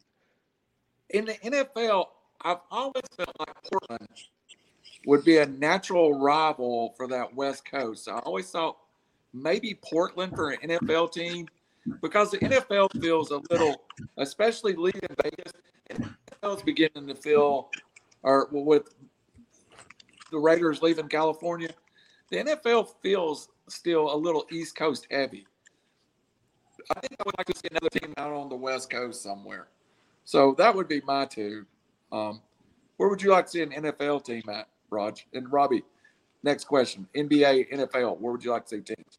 In 1.11 1.25
the 1.27 1.35
NFL, 1.35 2.07
I've 2.43 2.59
always 2.71 3.05
felt 3.17 3.35
like 3.39 3.55
Portland 3.71 4.09
would 5.07 5.25
be 5.25 5.39
a 5.39 5.47
natural 5.47 6.19
rival 6.19 6.95
for 6.97 7.07
that 7.09 7.35
West 7.35 7.65
Coast. 7.71 8.09
I 8.09 8.19
always 8.21 8.51
thought 8.51 8.77
maybe 9.33 9.79
Portland 9.85 10.35
for 10.35 10.51
an 10.51 10.59
NFL 10.69 11.13
team 11.13 11.47
because 12.01 12.31
the 12.31 12.39
NFL 12.39 13.01
feels 13.01 13.31
a 13.31 13.41
little, 13.51 13.83
especially 14.17 14.75
leaving 14.75 15.01
Vegas, 15.23 15.53
and 15.91 16.15
NFL 16.43 16.57
is 16.57 16.63
beginning 16.63 17.07
to 17.09 17.15
feel, 17.15 17.71
or 18.23 18.49
with 18.51 18.95
the 20.31 20.39
Raiders 20.39 20.83
leaving 20.83 21.09
California. 21.09 21.71
The 22.31 22.39
NFL 22.39 22.89
feels 23.03 23.51
still 23.69 24.15
a 24.15 24.17
little 24.17 24.47
East 24.51 24.77
Coast 24.77 25.07
heavy. 25.11 25.47
I 26.91 27.01
think 27.01 27.15
I 27.19 27.23
would 27.25 27.39
like 27.39 27.47
to 27.47 27.57
see 27.57 27.69
another 27.71 27.89
team 27.89 28.13
out 28.17 28.33
on 28.33 28.49
the 28.49 28.57
West 28.57 28.91
Coast 28.91 29.23
somewhere. 29.23 29.69
So 30.25 30.55
that 30.59 30.75
would 30.75 30.89
be 30.89 31.01
my 31.07 31.25
two. 31.27 31.67
Um, 32.13 32.41
where 32.97 33.09
would 33.09 33.23
you 33.23 33.31
like 33.31 33.47
to 33.47 33.51
see 33.51 33.63
an 33.63 33.71
NFL 33.71 34.25
team 34.25 34.43
at, 34.49 34.69
Raj? 34.91 35.27
And 35.33 35.51
Robbie, 35.53 35.83
next 36.43 36.65
question. 36.65 37.07
NBA, 37.15 37.73
NFL, 37.73 38.19
where 38.19 38.33
would 38.33 38.45
you 38.45 38.51
like 38.51 38.67
to 38.67 38.77
see 38.77 38.81
teams? 38.81 39.19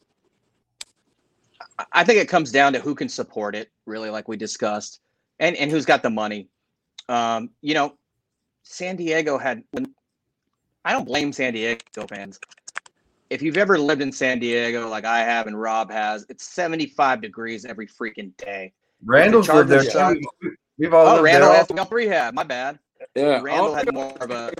I 1.92 2.04
think 2.04 2.20
it 2.20 2.30
comes 2.30 2.52
down 2.52 2.74
to 2.74 2.80
who 2.80 2.96
can 2.96 3.10
support 3.10 3.56
it, 3.56 3.70
really, 3.86 4.10
like 4.10 4.28
we 4.28 4.38
discussed, 4.38 5.02
and 5.40 5.56
and 5.56 5.72
who's 5.72 5.86
got 5.86 6.04
the 6.04 6.10
money. 6.10 6.48
Um, 7.10 7.50
you 7.62 7.74
know, 7.74 7.98
San 8.64 8.96
Diego 8.96 9.38
had. 9.38 9.64
I 10.86 10.92
don't 10.92 11.06
blame 11.06 11.34
San 11.34 11.54
Diego 11.54 11.80
fans. 12.08 12.40
If 13.36 13.42
you've 13.42 13.58
ever 13.58 13.78
lived 13.78 14.02
in 14.02 14.14
San 14.14 14.40
Diego, 14.40 14.88
like 14.88 15.04
I 15.04 15.20
have 15.20 15.46
and 15.48 15.60
Rob 15.60 15.92
has, 15.92 16.26
it's 16.30 16.46
75 16.46 17.22
degrees 17.22 17.66
every 17.66 17.86
freaking 17.86 18.32
day. 18.38 18.72
Randall's 19.04 19.50
lived 19.50 19.68
there. 19.68 19.84
Chargers 19.84 20.26
too. 20.42 20.56
We've 20.78 20.94
all 20.94 21.06
Oh, 21.06 21.12
lived 21.16 21.26
Randall 21.26 21.50
there. 21.50 21.58
has 21.58 21.68
to 21.68 21.74
go 21.74 21.86
rehab. 21.92 22.34
My 22.34 22.46
bad. 22.46 22.80
Yeah, 23.14 23.42
Randall 23.42 23.76
had 23.76 23.94
more 23.94 24.14
of 24.22 24.32
a. 24.32 24.54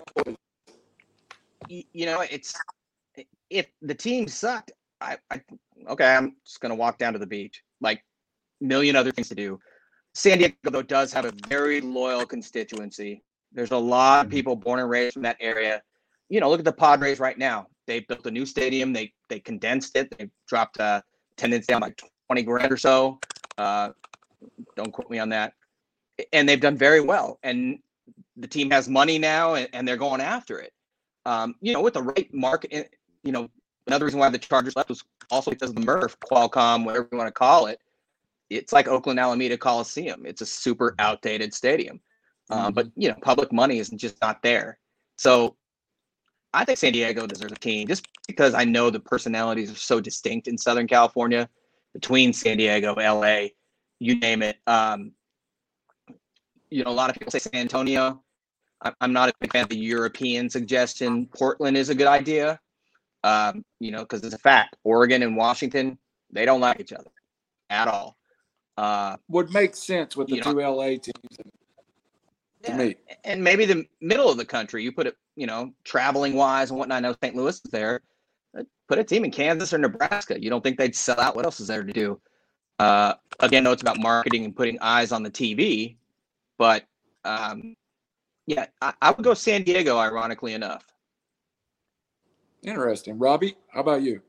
y- 1.70 1.86
You 1.94 2.06
know, 2.06 2.20
it's 2.30 2.54
if 3.50 3.68
the 3.82 3.96
team 3.96 4.28
sucked. 4.28 4.74
I, 5.00 5.20
I 5.32 5.40
okay. 5.88 6.14
I'm 6.14 6.36
just 6.46 6.60
gonna 6.60 6.76
walk 6.76 6.98
down 6.98 7.14
to 7.14 7.20
the 7.20 7.26
beach. 7.26 7.64
Like 7.80 8.04
million 8.60 8.98
other 8.98 9.12
things 9.14 9.30
to 9.30 9.36
do. 9.36 9.58
San 10.16 10.38
Diego 10.40 10.54
though 10.66 10.82
does 10.82 11.14
have 11.14 11.24
a 11.24 11.32
very 11.48 11.80
loyal 11.80 12.26
constituency. 12.26 13.24
There's 13.54 13.72
a 13.72 13.78
lot 13.78 14.26
of 14.26 14.30
mm. 14.30 14.36
people 14.36 14.58
born 14.58 14.82
and 14.82 14.90
raised 14.90 15.14
from 15.14 15.24
that 15.24 15.38
area. 15.40 15.82
You 16.28 16.42
know, 16.42 16.50
look 16.50 16.60
at 16.60 16.66
the 16.66 16.74
Padres 16.74 17.22
right 17.22 17.38
now. 17.38 17.68
They 17.88 18.02
built 18.02 18.26
a 18.26 18.32
new 18.32 18.46
stadium. 18.46 18.94
They 18.94 19.14
they 19.30 19.40
condensed 19.40 19.96
it. 19.96 20.16
They 20.18 20.30
dropped 20.48 20.80
uh, 20.80 21.02
attendance 21.38 21.68
down 21.68 21.82
like 21.82 22.02
20 22.28 22.44
grand 22.44 22.72
or 22.72 22.78
so. 22.78 23.20
Uh, 23.58 23.90
don't 24.76 24.92
quote 24.92 25.10
me 25.10 25.20
on 25.20 25.30
that. 25.30 25.54
And 26.34 26.48
they've 26.48 26.62
done 26.62 26.78
very 26.78 27.02
well. 27.02 27.40
And 27.44 27.80
the 28.38 28.48
team 28.48 28.70
has 28.72 28.88
money 28.88 29.18
now, 29.18 29.56
and, 29.56 29.68
and 29.74 29.88
they're 29.88 29.98
going 29.98 30.22
after 30.22 30.60
it. 30.60 30.74
Um, 31.26 31.56
you 31.62 31.74
know, 31.74 31.82
with 31.82 31.96
the 31.96 32.04
right 32.04 32.32
market, 32.34 32.70
eh, 32.74 32.84
you 33.24 33.32
know, 33.32 33.50
another 33.88 34.06
reason 34.06 34.20
why 34.20 34.30
the 34.30 34.38
Chargers 34.38 34.76
left 34.76 34.90
was 34.90 35.04
also 35.32 35.52
because 35.52 35.70
of 35.70 35.76
the 35.76 35.82
Murph, 35.82 36.18
Qualcomm, 36.20 36.86
whatever 36.86 37.08
you 37.12 37.18
want 37.18 37.28
to 37.28 37.34
call 37.34 37.68
it. 37.68 37.80
It's 38.50 38.72
like 38.72 38.88
Oakland 38.88 39.20
Alameda 39.20 39.58
Coliseum. 39.58 40.26
It's 40.26 40.42
a 40.42 40.46
super 40.46 40.94
outdated 41.00 41.54
stadium. 41.54 42.00
Um, 42.52 42.74
but 42.74 42.88
you 42.96 43.10
know, 43.10 43.16
public 43.22 43.52
money 43.52 43.80
is 43.80 43.90
just 43.90 44.22
not 44.22 44.44
there. 44.44 44.78
So 45.18 45.56
I 46.56 46.66
think 46.66 46.78
San 46.80 46.94
Diego 46.94 47.28
deserves 47.28 47.52
a 47.52 47.56
team 47.56 47.88
just 47.88 48.08
because 48.28 48.54
I 48.54 48.64
know 48.64 48.90
the 48.90 49.00
personalities 49.00 49.72
are 49.72 49.76
so 49.76 50.00
distinct 50.00 50.48
in 50.48 50.58
Southern 50.58 50.88
California 50.88 51.50
between 51.94 52.34
San 52.34 52.58
Diego, 52.58 52.96
LA, 52.96 53.48
you 54.00 54.18
name 54.20 54.42
it. 54.42 54.58
Um, 54.66 55.12
you 56.70 56.84
know, 56.84 56.90
a 56.90 56.94
lot 56.94 57.10
of 57.10 57.16
people 57.16 57.32
say 57.32 57.40
San 57.40 57.56
Antonio. 57.56 58.22
I- 58.82 58.94
I'm 59.02 59.14
not 59.14 59.30
a 59.30 59.34
big 59.40 59.52
fan 59.52 59.64
of 59.64 59.70
the 59.70 59.78
European 59.78 60.50
suggestion. 60.50 61.28
Portland 61.28 61.78
is 61.78 61.90
a 61.90 61.96
good 61.96 62.08
idea. 62.08 62.60
Um, 63.24 63.66
you 63.80 63.92
know, 63.92 64.00
because 64.02 64.24
it's 64.24 64.36
a 64.36 64.40
fact. 64.40 64.76
Oregon 64.84 65.24
and 65.24 65.36
Washington, 65.36 65.98
they 66.32 66.46
don't 66.46 66.62
like 66.62 66.80
each 66.80 66.94
other 66.94 67.12
at 67.70 67.88
all. 67.88 68.18
Uh, 68.78 69.18
would 69.30 69.52
make 69.54 69.76
sense 69.76 70.16
with 70.16 70.28
the 70.28 70.38
know- 70.38 70.52
two 70.54 70.62
LA 70.62 70.88
teams. 70.98 71.38
To 71.38 71.44
yeah, 72.72 72.78
me. 72.78 72.96
and 73.24 73.44
maybe 73.44 73.66
the 73.66 73.86
middle 74.02 74.30
of 74.30 74.38
the 74.38 74.46
country, 74.46 74.84
you 74.84 74.92
put 74.92 75.08
it, 75.08 75.16
you 75.36 75.48
know, 75.48 75.72
traveling 75.84 76.34
wise 76.34 76.70
and 76.70 76.80
whatnot. 76.80 76.98
I 76.98 77.00
know 77.02 77.16
St. 77.22 77.36
Louis 77.36 77.56
is 77.56 77.72
there. 77.72 78.02
Uh, 78.58 78.64
Put 78.88 79.00
a 79.00 79.04
team 79.04 79.26
in 79.26 79.32
Kansas 79.32 79.74
or 79.74 79.78
Nebraska. 79.78 80.42
You 80.42 80.50
don't 80.50 80.64
think 80.64 80.78
they'd 80.78 80.96
sell 80.96 81.20
out? 81.20 81.36
What 81.36 81.46
else 81.46 81.60
is 81.60 81.68
there 81.68 81.84
to 81.84 81.94
do? 81.94 82.20
Uh, 82.80 83.14
again, 83.40 83.64
no, 83.64 83.72
it's 83.72 83.82
about 83.82 84.00
marketing 84.00 84.46
and 84.46 84.56
putting 84.56 84.78
eyes 84.80 85.12
on 85.12 85.24
the 85.24 85.32
TV. 85.32 85.96
But 86.58 86.86
um, 87.24 87.76
yeah, 88.46 88.68
I, 88.82 88.94
I 89.02 89.12
would 89.12 89.24
go 89.24 89.34
San 89.34 89.64
Diego. 89.64 89.98
Ironically 89.98 90.54
enough, 90.54 90.86
Interesting. 92.66 93.20
Robbie, 93.20 93.56
how 93.72 93.82
about 93.82 94.02
you? 94.02 94.22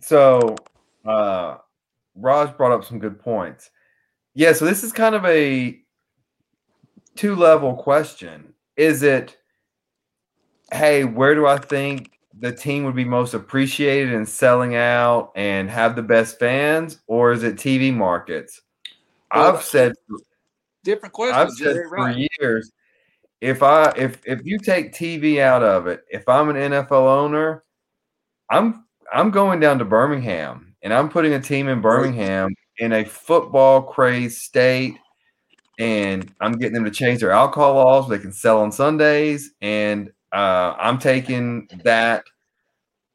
So, 0.00 0.54
uh, 1.06 1.56
Raj 2.14 2.56
brought 2.56 2.72
up 2.72 2.84
some 2.84 2.98
good 2.98 3.18
points. 3.18 3.70
Yeah, 4.34 4.52
so 4.52 4.66
this 4.66 4.84
is 4.84 4.92
kind 4.92 5.14
of 5.14 5.24
a 5.24 5.80
two 7.16 7.34
level 7.34 7.74
question. 7.74 8.52
Is 8.76 9.02
it, 9.02 9.38
hey, 10.72 11.04
where 11.04 11.34
do 11.34 11.46
I 11.46 11.58
think 11.58 12.12
the 12.38 12.52
team 12.52 12.84
would 12.84 12.94
be 12.94 13.04
most 13.04 13.34
appreciated 13.34 14.12
in 14.12 14.24
selling 14.24 14.76
out 14.76 15.32
and 15.34 15.68
have 15.70 15.96
the 15.96 16.02
best 16.02 16.38
fans, 16.38 17.00
or 17.06 17.32
is 17.32 17.42
it 17.42 17.56
TV 17.56 17.92
markets? 17.92 18.62
Well, 19.34 19.56
I've 19.56 19.62
said 19.62 19.94
Different 20.82 21.12
questions. 21.12 21.36
I've 21.36 21.50
said 21.50 21.76
for 21.88 21.96
right. 21.96 22.28
years, 22.40 22.72
if 23.40 23.62
I 23.62 23.92
if 23.96 24.18
if 24.24 24.40
you 24.44 24.58
take 24.58 24.92
TV 24.92 25.40
out 25.40 25.62
of 25.62 25.86
it, 25.86 26.04
if 26.10 26.26
I'm 26.28 26.48
an 26.48 26.56
NFL 26.56 27.06
owner, 27.06 27.64
I'm 28.48 28.86
I'm 29.12 29.30
going 29.30 29.60
down 29.60 29.78
to 29.80 29.84
Birmingham 29.84 30.74
and 30.82 30.94
I'm 30.94 31.10
putting 31.10 31.34
a 31.34 31.40
team 31.40 31.68
in 31.68 31.82
Birmingham 31.82 32.54
in 32.78 32.92
a 32.94 33.04
football 33.04 33.82
crazed 33.82 34.38
state, 34.38 34.94
and 35.78 36.32
I'm 36.40 36.52
getting 36.52 36.74
them 36.74 36.84
to 36.86 36.90
change 36.90 37.20
their 37.20 37.32
alcohol 37.32 37.74
laws. 37.74 38.06
so 38.06 38.10
They 38.12 38.18
can 38.18 38.32
sell 38.32 38.60
on 38.60 38.72
Sundays, 38.72 39.50
and 39.60 40.10
uh, 40.32 40.74
I'm 40.78 40.98
taking 40.98 41.68
that. 41.84 42.24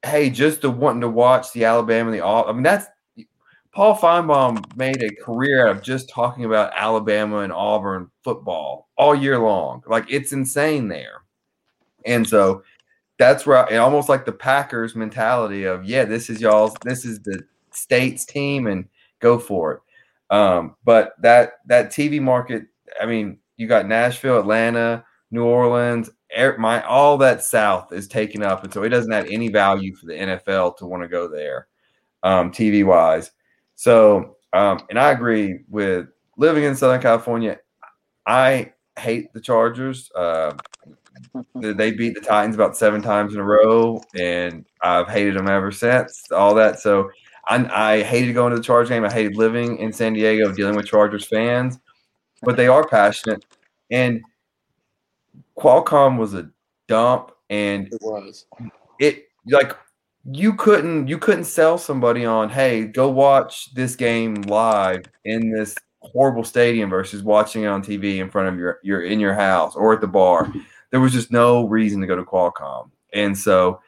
Hey, 0.03 0.29
just 0.29 0.61
to 0.61 0.69
wanting 0.69 1.01
to 1.01 1.09
watch 1.09 1.51
the 1.53 1.65
Alabama, 1.65 2.11
and 2.11 2.19
the 2.19 2.23
all. 2.23 2.47
I 2.47 2.53
mean, 2.53 2.63
that's 2.63 2.85
Paul 3.75 3.97
Finebaum 3.97 4.63
made 4.77 5.03
a 5.03 5.13
career 5.15 5.67
of 5.67 5.81
just 5.81 6.07
talking 6.07 6.45
about 6.45 6.71
Alabama 6.73 7.39
and 7.39 7.51
Auburn 7.51 8.09
football 8.23 8.87
all 8.97 9.13
year 9.13 9.37
long. 9.37 9.83
Like 9.85 10.05
it's 10.09 10.31
insane 10.31 10.87
there. 10.87 11.23
And 12.05 12.27
so 12.27 12.63
that's 13.17 13.45
where 13.45 13.69
I, 13.69 13.75
almost 13.77 14.07
like 14.07 14.23
the 14.23 14.31
Packers 14.31 14.95
mentality 14.95 15.65
of, 15.65 15.83
yeah, 15.83 16.05
this 16.05 16.29
is 16.29 16.39
y'all's, 16.39 16.73
this 16.85 17.03
is 17.03 17.19
the 17.19 17.43
state's 17.71 18.23
team 18.25 18.67
and 18.67 18.87
go 19.19 19.37
for 19.37 19.73
it. 19.73 20.33
Um, 20.33 20.77
but 20.85 21.13
that 21.21 21.59
that 21.65 21.91
TV 21.91 22.21
market, 22.21 22.67
I 23.01 23.05
mean, 23.05 23.39
you 23.57 23.67
got 23.67 23.87
Nashville, 23.87 24.39
Atlanta, 24.39 25.03
New 25.31 25.43
Orleans, 25.43 26.09
air, 26.31 26.57
my 26.57 26.83
all 26.83 27.17
that 27.17 27.43
South 27.43 27.91
is 27.93 28.07
taken 28.07 28.43
up, 28.43 28.63
and 28.63 28.73
so 28.73 28.83
it 28.83 28.89
doesn't 28.89 29.11
have 29.11 29.27
any 29.29 29.49
value 29.49 29.95
for 29.95 30.05
the 30.05 30.13
NFL 30.13 30.77
to 30.77 30.85
want 30.85 31.03
to 31.03 31.09
go 31.09 31.27
there, 31.27 31.67
um, 32.23 32.51
TV 32.51 32.85
wise. 32.85 33.31
So, 33.75 34.37
um, 34.53 34.79
and 34.89 34.99
I 34.99 35.11
agree 35.11 35.61
with 35.69 36.07
living 36.37 36.63
in 36.63 36.75
Southern 36.75 37.01
California. 37.01 37.57
I 38.25 38.73
hate 38.97 39.33
the 39.33 39.41
Chargers. 39.41 40.11
Uh, 40.13 40.55
they 41.53 41.91
beat 41.91 42.13
the 42.13 42.21
Titans 42.21 42.55
about 42.55 42.77
seven 42.77 43.01
times 43.01 43.33
in 43.33 43.39
a 43.39 43.43
row, 43.43 44.01
and 44.17 44.65
I've 44.81 45.09
hated 45.09 45.35
them 45.35 45.47
ever 45.47 45.71
since. 45.71 46.31
All 46.31 46.53
that. 46.55 46.79
So, 46.79 47.09
I, 47.47 47.97
I 47.97 48.03
hated 48.03 48.33
going 48.33 48.51
to 48.51 48.57
the 48.57 48.63
Chargers 48.63 48.89
game. 48.89 49.05
I 49.05 49.11
hated 49.11 49.35
living 49.35 49.77
in 49.77 49.93
San 49.93 50.13
Diego, 50.13 50.51
dealing 50.51 50.75
with 50.75 50.87
Chargers 50.87 51.25
fans, 51.25 51.79
but 52.41 52.57
they 52.57 52.67
are 52.67 52.87
passionate. 52.87 53.45
And 53.91 54.21
Qualcomm 55.57 56.17
was 56.17 56.33
a 56.33 56.49
dump, 56.87 57.31
and 57.49 57.87
It 57.87 58.01
was. 58.01 58.45
it 58.99 59.25
like 59.47 59.77
you 60.31 60.53
couldn't 60.53 61.07
you 61.07 61.17
couldn't 61.17 61.43
sell 61.45 61.77
somebody 61.77 62.25
on 62.25 62.49
hey 62.49 62.85
go 62.85 63.09
watch 63.09 63.73
this 63.75 63.95
game 63.95 64.33
live 64.43 65.03
in 65.23 65.51
this 65.51 65.75
horrible 66.01 66.43
stadium 66.43 66.89
versus 66.89 67.21
watching 67.21 67.63
it 67.63 67.67
on 67.67 67.83
TV 67.83 68.17
in 68.17 68.29
front 68.29 68.47
of 68.49 68.57
your 68.57 68.79
your 68.83 69.03
in 69.03 69.19
your 69.19 69.35
house 69.35 69.75
or 69.75 69.93
at 69.93 70.01
the 70.01 70.07
bar. 70.07 70.51
There 70.91 70.99
was 70.99 71.13
just 71.13 71.31
no 71.31 71.67
reason 71.67 72.01
to 72.01 72.07
go 72.07 72.15
to 72.15 72.23
Qualcomm, 72.23 72.89
and 73.13 73.37
so 73.37 73.81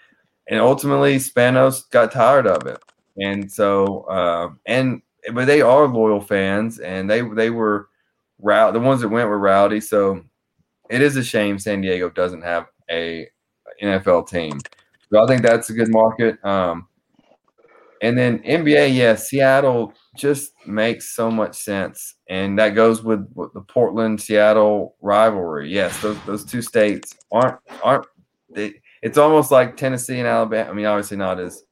and 0.50 0.60
ultimately 0.60 1.18
Spanos 1.18 1.90
got 1.90 2.12
tired 2.12 2.48
of 2.48 2.68
it, 2.68 2.80
and 3.18 3.52
so 3.52 4.02
uh, 4.04 4.50
and 4.66 5.02
but 5.34 5.46
they 5.46 5.62
are 5.62 5.88
loyal 5.88 6.22
fans, 6.22 6.80
and 6.80 7.10
they 7.10 7.22
they 7.22 7.50
were 7.50 7.90
route 8.40 8.74
the 8.74 8.80
ones 8.80 9.02
that 9.02 9.10
went 9.10 9.30
were 9.30 9.40
rowdy. 9.40 9.80
So 9.80 10.24
it 10.90 11.02
is 11.02 11.16
a 11.16 11.24
shame 11.24 11.60
San 11.60 11.82
Diego 11.82 12.10
doesn't 12.10 12.42
have 12.42 12.68
a 12.90 13.28
NFL 13.82 14.30
team. 14.30 14.60
So 15.12 15.24
I 15.24 15.28
think 15.28 15.42
that's 15.42 15.70
a 15.70 15.74
good 15.74 15.90
market. 15.90 16.44
Um, 16.44 16.88
and 18.02 18.18
then 18.18 18.40
NBA, 18.40 18.96
yeah, 18.96 19.16
Seattle 19.16 19.94
just 20.16 20.54
makes 20.66 21.16
so 21.16 21.32
much 21.32 21.56
sense, 21.56 22.16
and 22.30 22.58
that 22.60 22.70
goes 22.70 23.04
with, 23.04 23.28
the 23.54 23.62
Portland 23.62 24.22
Seattle 24.22 24.96
rivalry. 25.02 25.72
Yes, 25.74 26.00
those 26.02 26.18
those 26.26 26.46
two 26.46 26.62
states 26.62 27.16
aren't 27.32 27.58
aren't. 27.84 28.06
They, 28.54 28.76
it's 29.02 29.18
almost 29.18 29.52
like 29.52 29.78
Tennessee 29.78 30.20
and 30.20 30.28
Alabama. 30.28 30.70
I 30.70 30.74
mean, 30.74 30.86
obviously 30.86 31.18
not 31.18 31.40
as 31.40 31.64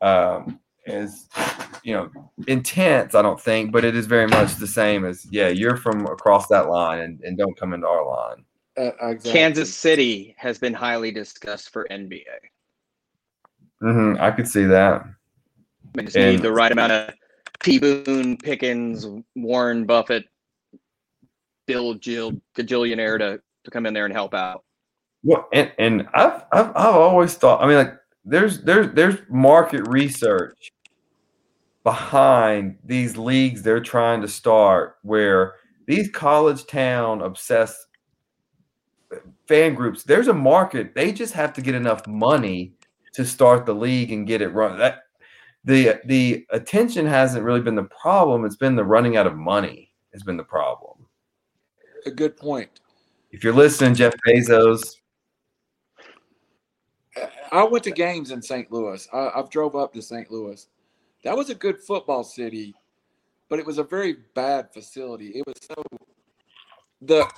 um, 0.00 0.59
as 0.86 1.28
you 1.82 1.94
know 1.94 2.10
intense. 2.46 3.14
I 3.14 3.22
don't 3.22 3.40
think, 3.40 3.72
but 3.72 3.84
it 3.84 3.94
is 3.96 4.06
very 4.06 4.26
much 4.26 4.56
the 4.56 4.66
same 4.66 5.04
as 5.04 5.26
yeah. 5.30 5.48
You're 5.48 5.76
from 5.76 6.06
across 6.06 6.46
that 6.48 6.68
line, 6.68 7.00
and, 7.00 7.20
and 7.22 7.36
don't 7.38 7.56
come 7.58 7.72
into 7.74 7.86
our 7.86 8.06
line. 8.06 8.44
Uh, 8.78 8.90
exactly. 9.08 9.32
Kansas 9.32 9.74
City 9.74 10.34
has 10.38 10.58
been 10.58 10.72
highly 10.72 11.10
discussed 11.10 11.70
for 11.70 11.86
NBA. 11.90 12.22
mm-hmm, 13.82 14.20
I 14.22 14.30
could 14.30 14.48
see 14.48 14.64
that. 14.64 15.04
They 15.94 16.04
just 16.04 16.16
And- 16.16 16.36
need 16.36 16.42
the 16.42 16.52
right 16.52 16.70
amount 16.72 16.92
of 16.92 17.14
T. 17.62 17.78
Boone, 17.78 18.36
Pickens, 18.38 19.06
Warren 19.36 19.84
Buffett, 19.84 20.24
Bill 21.66 21.94
Jill, 21.94 22.32
gajillionaire 22.56 23.18
to, 23.18 23.40
to 23.64 23.70
come 23.70 23.86
in 23.86 23.92
there 23.92 24.04
and 24.06 24.14
help 24.14 24.34
out. 24.34 24.64
Well, 25.22 25.46
and, 25.52 25.70
and 25.78 26.08
I've, 26.14 26.44
I've 26.52 26.68
I've 26.70 26.94
always 26.94 27.34
thought. 27.34 27.62
I 27.62 27.66
mean, 27.66 27.76
like 27.76 27.94
there's 28.24 28.62
there's 28.62 28.94
there's 28.94 29.16
market 29.28 29.86
research 29.88 30.72
behind 31.82 32.76
these 32.84 33.16
leagues 33.16 33.62
they're 33.62 33.80
trying 33.80 34.20
to 34.20 34.28
start, 34.28 34.96
where 35.02 35.54
these 35.86 36.10
college 36.10 36.66
town 36.66 37.22
obsessed 37.22 37.86
fan 39.48 39.74
groups. 39.74 40.04
There's 40.04 40.28
a 40.28 40.34
market. 40.34 40.94
They 40.94 41.12
just 41.12 41.34
have 41.34 41.52
to 41.54 41.62
get 41.62 41.74
enough 41.74 42.06
money 42.06 42.74
to 43.14 43.24
start 43.24 43.66
the 43.66 43.74
league 43.74 44.12
and 44.12 44.26
get 44.26 44.42
it 44.42 44.48
run. 44.48 44.78
That 44.78 45.04
the 45.64 46.00
the 46.04 46.46
attention 46.50 47.06
hasn't 47.06 47.44
really 47.44 47.60
been 47.60 47.74
the 47.74 47.84
problem. 47.84 48.44
It's 48.44 48.56
been 48.56 48.76
the 48.76 48.84
running 48.84 49.16
out 49.16 49.26
of 49.26 49.36
money 49.36 49.92
has 50.12 50.22
been 50.22 50.36
the 50.36 50.44
problem. 50.44 51.06
A 52.06 52.10
good 52.10 52.36
point. 52.36 52.80
If 53.30 53.44
you're 53.44 53.54
listening, 53.54 53.94
Jeff 53.94 54.14
Bezos, 54.26 54.96
I 57.52 57.64
went 57.64 57.84
to 57.84 57.90
games 57.90 58.30
in 58.30 58.42
St. 58.42 58.70
Louis. 58.70 59.08
I, 59.12 59.30
I've 59.34 59.50
drove 59.50 59.76
up 59.76 59.92
to 59.94 60.02
St. 60.02 60.30
Louis. 60.30 60.66
That 61.24 61.36
was 61.36 61.50
a 61.50 61.54
good 61.54 61.80
football 61.80 62.24
city, 62.24 62.74
but 63.48 63.58
it 63.58 63.66
was 63.66 63.78
a 63.78 63.84
very 63.84 64.16
bad 64.34 64.72
facility. 64.72 65.28
It 65.28 65.46
was 65.46 65.56
so 65.62 65.82
the 67.02 67.28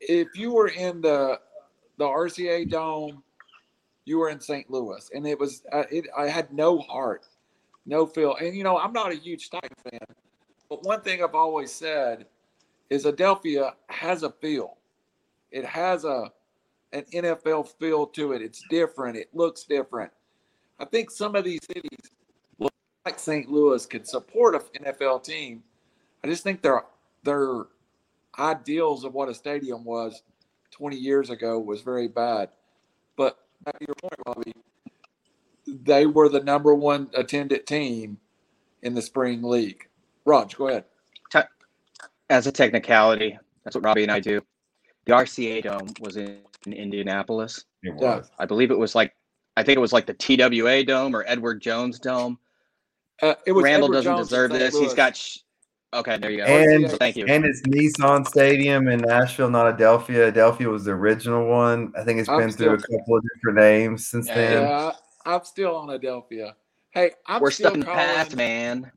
if 0.00 0.28
you 0.34 0.52
were 0.52 0.68
in 0.68 1.00
the 1.00 1.40
the 1.98 2.04
RCA 2.04 2.68
Dome, 2.70 3.22
you 4.04 4.18
were 4.18 4.30
in 4.30 4.40
St. 4.40 4.70
Louis, 4.70 5.10
and 5.14 5.26
it 5.26 5.38
was 5.38 5.62
uh, 5.72 5.84
it. 5.90 6.06
I 6.16 6.28
had 6.28 6.52
no 6.52 6.78
heart, 6.78 7.26
no 7.86 8.06
feel, 8.06 8.36
and 8.36 8.56
you 8.56 8.64
know 8.64 8.78
I'm 8.78 8.92
not 8.92 9.12
a 9.12 9.16
huge 9.16 9.50
Titan 9.50 9.76
fan, 9.90 10.00
but 10.68 10.84
one 10.84 11.00
thing 11.02 11.22
I've 11.22 11.34
always 11.34 11.72
said 11.72 12.26
is 12.90 13.04
Adelphia 13.04 13.74
has 13.88 14.22
a 14.22 14.30
feel. 14.30 14.78
It 15.50 15.64
has 15.64 16.04
a 16.04 16.32
an 16.92 17.04
NFL 17.12 17.68
feel 17.78 18.06
to 18.06 18.32
it. 18.32 18.42
It's 18.42 18.62
different. 18.70 19.16
It 19.16 19.28
looks 19.32 19.64
different. 19.64 20.10
I 20.78 20.84
think 20.84 21.10
some 21.10 21.34
of 21.34 21.44
these 21.44 21.60
cities, 21.66 22.10
like 22.58 23.18
St. 23.18 23.50
Louis, 23.50 23.84
could 23.86 24.06
support 24.06 24.54
an 24.54 24.84
NFL 24.84 25.24
team. 25.24 25.62
I 26.22 26.28
just 26.28 26.42
think 26.42 26.62
their 26.62 26.84
their 27.24 27.66
ideals 28.38 29.04
of 29.04 29.14
what 29.14 29.28
a 29.28 29.34
stadium 29.34 29.84
was 29.84 30.22
20 30.70 30.96
years 30.96 31.30
ago 31.30 31.58
was 31.58 31.82
very 31.82 32.08
bad. 32.08 32.50
But 33.16 33.38
back 33.64 33.78
to 33.78 33.86
your 33.86 33.96
point, 33.96 34.14
Robbie, 34.26 34.54
they 35.66 36.06
were 36.06 36.28
the 36.28 36.40
number 36.40 36.74
one 36.74 37.10
attended 37.14 37.66
team 37.66 38.18
in 38.82 38.94
the 38.94 39.02
spring 39.02 39.42
league. 39.42 39.88
Raj, 40.24 40.56
go 40.56 40.68
ahead. 40.68 40.84
As 42.30 42.46
a 42.46 42.52
technicality, 42.52 43.38
that's 43.64 43.74
what 43.74 43.84
Robbie 43.84 44.02
and 44.02 44.12
I 44.12 44.20
do. 44.20 44.42
The 45.06 45.12
RCA 45.12 45.62
Dome 45.62 45.88
was 45.98 46.18
in, 46.18 46.40
in 46.66 46.72
Indianapolis. 46.72 47.64
it 47.82 47.94
Yeah. 47.98 48.16
was. 48.16 48.30
I 48.38 48.46
believe 48.46 48.70
it 48.70 48.78
was 48.78 48.94
like, 48.94 49.14
I 49.56 49.62
think 49.62 49.76
it 49.76 49.80
was 49.80 49.92
like 49.92 50.06
the 50.06 50.14
TWA 50.14 50.84
Dome 50.84 51.14
or 51.14 51.24
Edward 51.26 51.60
Jones 51.60 51.98
Dome. 51.98 52.38
Uh, 53.22 53.34
it 53.46 53.52
was 53.52 53.64
Randall 53.64 53.86
Edward 53.88 53.94
doesn't 53.96 54.16
Jones 54.16 54.28
deserve 54.28 54.50
this. 54.52 54.74
Louis. 54.74 54.84
He's 54.84 54.94
got. 54.94 55.16
Sh- 55.16 55.38
okay, 55.94 56.18
there 56.18 56.30
you 56.30 56.38
go. 56.38 56.44
And 56.44 56.90
Thank 56.92 57.16
you. 57.16 57.26
and 57.26 57.44
it's 57.44 57.62
Nissan 57.62 58.26
Stadium 58.28 58.86
in 58.88 59.00
Nashville, 59.00 59.50
not 59.50 59.76
Adelphia. 59.76 60.32
Adelphia 60.32 60.70
was 60.70 60.84
the 60.84 60.92
original 60.92 61.46
one. 61.48 61.92
I 61.96 62.04
think 62.04 62.20
it's 62.20 62.28
I'm 62.28 62.38
been 62.38 62.50
through 62.52 62.74
a 62.74 62.78
couple 62.78 63.16
of 63.16 63.24
different 63.34 63.58
names 63.58 64.08
since 64.08 64.28
Yeah. 64.28 64.34
then. 64.34 64.62
Yeah, 64.62 64.92
I'm 65.26 65.44
still 65.44 65.76
on 65.76 65.88
Adelphia. 65.88 66.54
Hey, 66.90 67.12
I'm 67.26 67.40
We're 67.42 67.50
still 67.50 67.70
stuck 67.70 67.74
in 67.74 67.80
the 67.80 67.86
past, 67.86 68.36
man. 68.36 68.90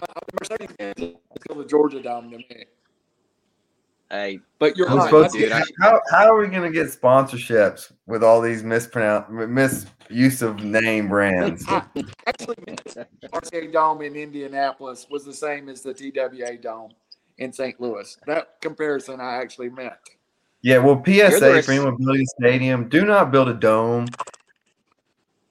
Uh, 0.00 0.20
Mercedes 0.38 0.76
Benz 0.76 0.94
is 0.98 1.14
still 1.42 1.56
the 1.56 1.64
Georgia 1.64 2.00
Dome 2.02 2.30
to 2.30 2.36
me. 2.38 2.64
Hey, 4.10 4.40
But 4.58 4.76
you're 4.76 4.88
I'm 4.88 4.96
right. 4.96 5.04
supposed 5.04 5.34
dude, 5.34 5.50
to, 5.50 5.64
how, 5.82 6.00
how 6.10 6.32
are 6.32 6.38
we 6.38 6.48
going 6.48 6.62
to 6.62 6.70
get 6.70 6.86
sponsorships 6.86 7.92
with 8.06 8.24
all 8.24 8.40
these 8.40 8.62
mispronounce 8.62 9.26
misuse 9.30 10.40
of 10.40 10.62
name 10.64 11.08
brands? 11.08 11.66
Actually 12.26 12.56
meant 12.66 12.84
RCA 13.32 13.70
Dome 13.70 14.02
in 14.02 14.16
Indianapolis 14.16 15.06
was 15.10 15.26
the 15.26 15.34
same 15.34 15.68
as 15.68 15.82
the 15.82 15.92
TWA 15.92 16.56
Dome 16.56 16.92
in 17.36 17.52
St. 17.52 17.78
Louis. 17.80 18.16
That 18.26 18.58
comparison 18.62 19.20
I 19.20 19.36
actually 19.36 19.68
meant. 19.68 19.92
Yeah, 20.62 20.78
well, 20.78 21.02
You're 21.06 21.30
PSA 21.30 21.40
the 21.40 21.62
for 21.62 21.72
anyone 21.72 21.96
building 21.96 22.22
a 22.22 22.42
stadium, 22.42 22.88
do 22.88 23.04
not 23.04 23.30
build 23.30 23.48
a 23.48 23.54
dome, 23.54 24.08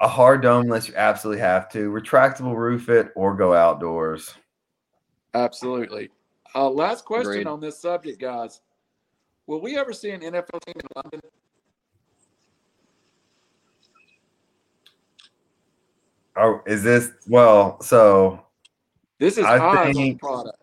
a 0.01 0.07
hard 0.07 0.41
dome 0.41 0.63
unless 0.63 0.87
you 0.87 0.95
absolutely 0.95 1.41
have 1.41 1.69
to. 1.71 1.91
Retractable 1.91 2.55
roof 2.57 2.89
it 2.89 3.11
or 3.15 3.35
go 3.35 3.53
outdoors. 3.53 4.33
Absolutely. 5.33 6.09
Uh, 6.55 6.69
last 6.69 7.05
question 7.05 7.31
Agreed. 7.31 7.47
on 7.47 7.59
this 7.59 7.79
subject, 7.79 8.19
guys. 8.19 8.61
Will 9.45 9.61
we 9.61 9.77
ever 9.77 9.93
see 9.93 10.11
an 10.11 10.21
NFL 10.21 10.59
team 10.65 10.75
in 10.75 10.87
London? 10.95 11.21
Oh, 16.35 16.61
is 16.67 16.83
this 16.83 17.11
well? 17.27 17.81
So 17.81 18.43
This 19.19 19.37
is 19.37 19.45
I 19.45 19.91
think- 19.93 20.19
product. 20.19 20.57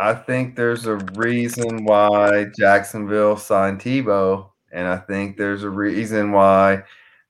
I 0.00 0.14
think 0.14 0.54
there's 0.54 0.86
a 0.86 0.96
reason 1.16 1.84
why 1.84 2.46
Jacksonville 2.56 3.36
signed 3.36 3.80
Tebow, 3.80 4.48
and 4.70 4.86
I 4.86 4.96
think 4.96 5.36
there's 5.36 5.64
a 5.64 5.70
reason 5.70 6.30
why 6.30 6.84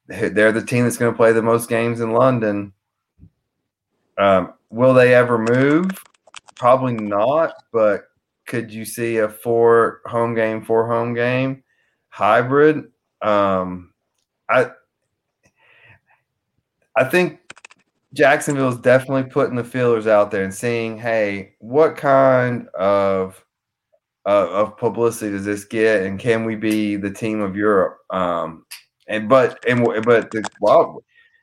they're 0.07 0.53
the 0.53 0.63
team 0.65 0.85
that's 0.85 0.99
going 0.99 1.11
to 1.13 1.17
play 1.17 1.33
the 1.33 1.41
most 1.43 1.71
games 1.71 2.01
in 2.01 2.13
London. 2.13 2.75
Um, 4.19 4.53
will 4.69 4.93
they 4.93 5.15
ever 5.15 5.39
move? 5.39 5.91
Probably 6.59 6.95
not. 6.95 7.55
But 7.73 8.05
could 8.47 8.71
you 8.73 8.85
see 8.85 9.19
a 9.19 9.29
four 9.29 10.01
home 10.07 10.35
game, 10.35 10.63
four 10.63 10.87
home 10.87 11.15
game 11.15 11.63
hybrid? 12.11 12.85
Um, 13.23 13.93
I 14.51 14.71
I 16.97 17.05
think 17.05 17.41
Jacksonville 18.13 18.71
is 18.71 18.79
definitely 18.79 19.31
putting 19.31 19.57
the 19.57 19.65
feelers 19.65 20.07
out 20.07 20.31
there 20.31 20.43
and 20.43 20.53
seeing, 20.53 20.99
hey, 20.99 21.55
what 21.61 21.97
kind 21.97 22.69
of 22.71 23.45
uh, 24.27 24.49
of 24.51 24.77
publicity 24.77 25.31
does 25.31 25.45
this 25.45 25.65
get, 25.65 26.03
and 26.03 26.19
can 26.19 26.45
we 26.45 26.57
be 26.57 26.97
the 26.97 27.11
team 27.11 27.41
of 27.41 27.57
Europe? 27.57 27.99
Um, 28.11 28.65
and 29.07 29.29
but 29.29 29.65
and 29.69 29.85
but 30.05 30.31
the, 30.31 30.43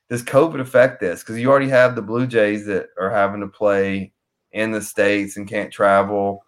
does 0.09 0.23
COVID 0.23 0.59
affect 0.59 0.99
this? 0.99 1.21
Because 1.21 1.39
you 1.39 1.49
already 1.49 1.69
have 1.69 1.95
the 1.95 2.01
Blue 2.01 2.27
Jays 2.27 2.65
that 2.65 2.87
are 2.99 3.09
having 3.09 3.41
to 3.41 3.47
play 3.47 4.11
in 4.55 4.71
the 4.71 4.81
states 4.81 5.37
and 5.37 5.47
can't 5.47 5.71
travel. 5.71 6.43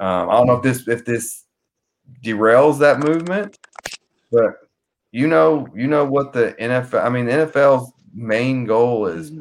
Um, 0.00 0.28
I 0.28 0.32
don't 0.32 0.46
know 0.48 0.56
if 0.56 0.62
this 0.62 0.88
if 0.88 1.04
this 1.04 1.44
derails 2.24 2.78
that 2.80 2.98
movement, 2.98 3.58
but 4.32 4.54
you 5.12 5.28
know 5.28 5.68
you 5.74 5.86
know 5.86 6.04
what 6.04 6.32
the 6.32 6.56
NFL. 6.58 7.04
I 7.04 7.08
mean, 7.08 7.26
the 7.26 7.32
NFL's 7.32 7.92
main 8.12 8.64
goal 8.64 9.06
is 9.06 9.32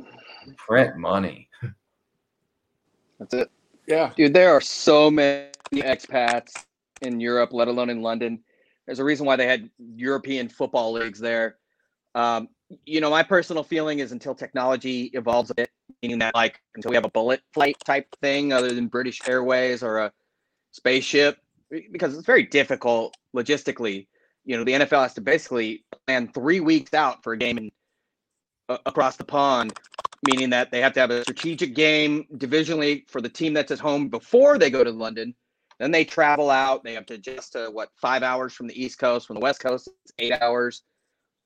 print 0.58 0.97
money. 0.97 1.49
that's 3.20 3.34
it. 3.34 3.49
Yeah. 3.88 4.12
Dude, 4.16 4.34
there 4.34 4.51
are 4.51 4.62
so 4.62 5.10
many 5.10 5.49
expats 5.74 6.54
in 7.01 7.20
Europe, 7.20 7.51
let 7.54 7.68
alone 7.68 7.89
in 7.89 8.01
London. 8.01 8.39
There's 8.86 8.99
a 8.99 9.04
reason 9.04 9.26
why 9.26 9.36
they 9.36 9.47
had 9.47 9.70
European 9.95 10.49
football 10.49 10.91
leagues 10.91 11.20
there. 11.20 11.58
Um, 12.16 12.49
you 12.86 13.01
know, 13.01 13.09
my 13.09 13.24
personal 13.24 13.64
feeling 13.64 13.99
is 13.99 14.11
until 14.11 14.34
technology 14.34 15.11
evolves 15.14 15.49
a 15.49 15.55
bit, 15.55 15.70
meaning 16.01 16.20
that 16.20 16.34
like 16.36 16.61
until 16.76 16.89
we 16.89 16.95
have 16.95 17.05
a 17.05 17.11
bullet 17.11 17.41
flight 17.53 17.78
type 17.86 18.07
thing 18.22 18.53
other 18.53 18.74
than 18.74 18.88
British 18.88 19.20
Airways 19.28 19.84
or 19.84 19.99
a 19.99 20.11
spaceship, 20.72 21.38
because 21.91 22.16
it's 22.16 22.26
very 22.26 22.43
difficult 22.43 23.16
logistically. 23.36 24.07
You 24.45 24.57
know, 24.57 24.64
the 24.64 24.74
NFL 24.74 25.03
has 25.03 25.14
to 25.16 25.22
basically 25.22 25.86
plan 26.05 26.28
three 26.34 26.59
weeks 26.59 26.93
out 26.93 27.24
for 27.24 27.34
a 27.34 27.38
game 27.38 27.57
in, 27.57 27.72
uh, 28.70 28.78
across 28.86 29.16
the 29.18 29.24
pond 29.24 29.74
meaning 30.24 30.49
that 30.49 30.72
they 30.72 30.82
have 30.82 30.93
to 30.93 30.99
have 30.99 31.11
a 31.11 31.22
strategic 31.24 31.76
game 31.76 32.26
divisionally 32.36 33.07
for 33.09 33.22
the 33.22 33.30
team 33.30 33.53
that's 33.53 33.72
at 33.72 33.80
home 33.80 34.07
before 34.07 34.57
they 34.57 34.70
go 34.70 34.84
to 34.84 34.91
London. 34.91 35.36
Then 35.80 35.91
they 35.91 36.05
travel 36.05 36.49
out. 36.49 36.84
They 36.84 36.93
have 36.93 37.05
to 37.07 37.16
adjust 37.16 37.53
to 37.53 37.70
what 37.72 37.89
five 37.95 38.24
hours 38.24 38.53
from 38.53 38.68
the 38.68 38.82
East 38.82 38.99
Coast, 38.99 39.28
from 39.28 39.36
the 39.36 39.41
West 39.41 39.59
Coast, 39.59 39.89
it's 40.05 40.14
eight 40.20 40.34
hours, 40.41 40.84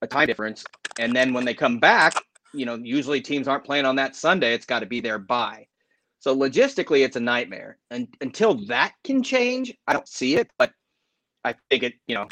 a 0.02 0.08
time 0.08 0.28
difference. 0.28 0.64
And 1.00 1.16
then 1.16 1.34
when 1.34 1.45
they 1.45 1.54
come 1.54 1.80
back, 1.80 2.16
you 2.54 2.66
know, 2.66 2.76
usually 2.76 3.22
teams 3.22 3.48
aren't 3.48 3.64
playing 3.64 3.86
on 3.86 3.95
that 3.98 4.16
Sunday. 4.16 4.54
It's 4.54 4.66
got 4.66 4.80
to 4.80 4.86
be 4.86 5.00
there 5.00 5.20
by. 5.20 5.68
So 6.20 6.36
logistically, 6.36 7.06
it's 7.06 7.16
a 7.16 7.20
nightmare. 7.20 7.78
And 7.91 8.08
until 8.22 8.66
that 8.68 8.93
can 9.04 9.22
change, 9.22 9.74
I 9.88 9.93
don't 9.93 10.08
see 10.08 10.36
it. 10.36 10.50
But 10.58 10.72
I 11.43 11.56
think 11.70 11.84
it, 11.84 11.93
you 12.08 12.16
know, 12.16 12.28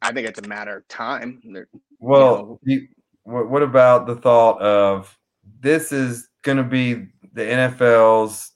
I, 0.00 0.12
think 0.12 0.28
it's 0.28 0.38
a 0.38 0.48
matter 0.48 0.78
of 0.78 0.88
time. 0.88 1.40
They're- 1.44 1.68
Well, 1.98 2.60
you, 2.62 2.86
what, 3.24 3.50
what 3.50 3.62
about 3.62 4.06
the 4.06 4.16
thought 4.16 4.60
of 4.62 5.16
this 5.60 5.92
is 5.92 6.28
going 6.42 6.58
to 6.58 6.64
be 6.64 6.94
the 7.32 7.42
NFL's 7.42 8.52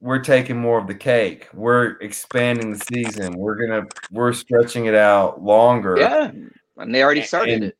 we're 0.00 0.20
taking 0.20 0.56
more 0.56 0.78
of 0.78 0.86
the 0.86 0.94
cake. 0.94 1.48
We're 1.52 1.96
expanding 2.00 2.70
the 2.72 2.78
season. 2.78 3.32
We're 3.36 3.56
gonna 3.56 3.86
we're 4.12 4.32
stretching 4.32 4.86
it 4.86 4.94
out 4.94 5.42
longer. 5.42 5.96
Yeah, 5.98 6.30
and 6.76 6.94
they 6.94 7.02
already 7.02 7.22
started 7.22 7.54
And- 7.54 7.64
it. 7.64 7.77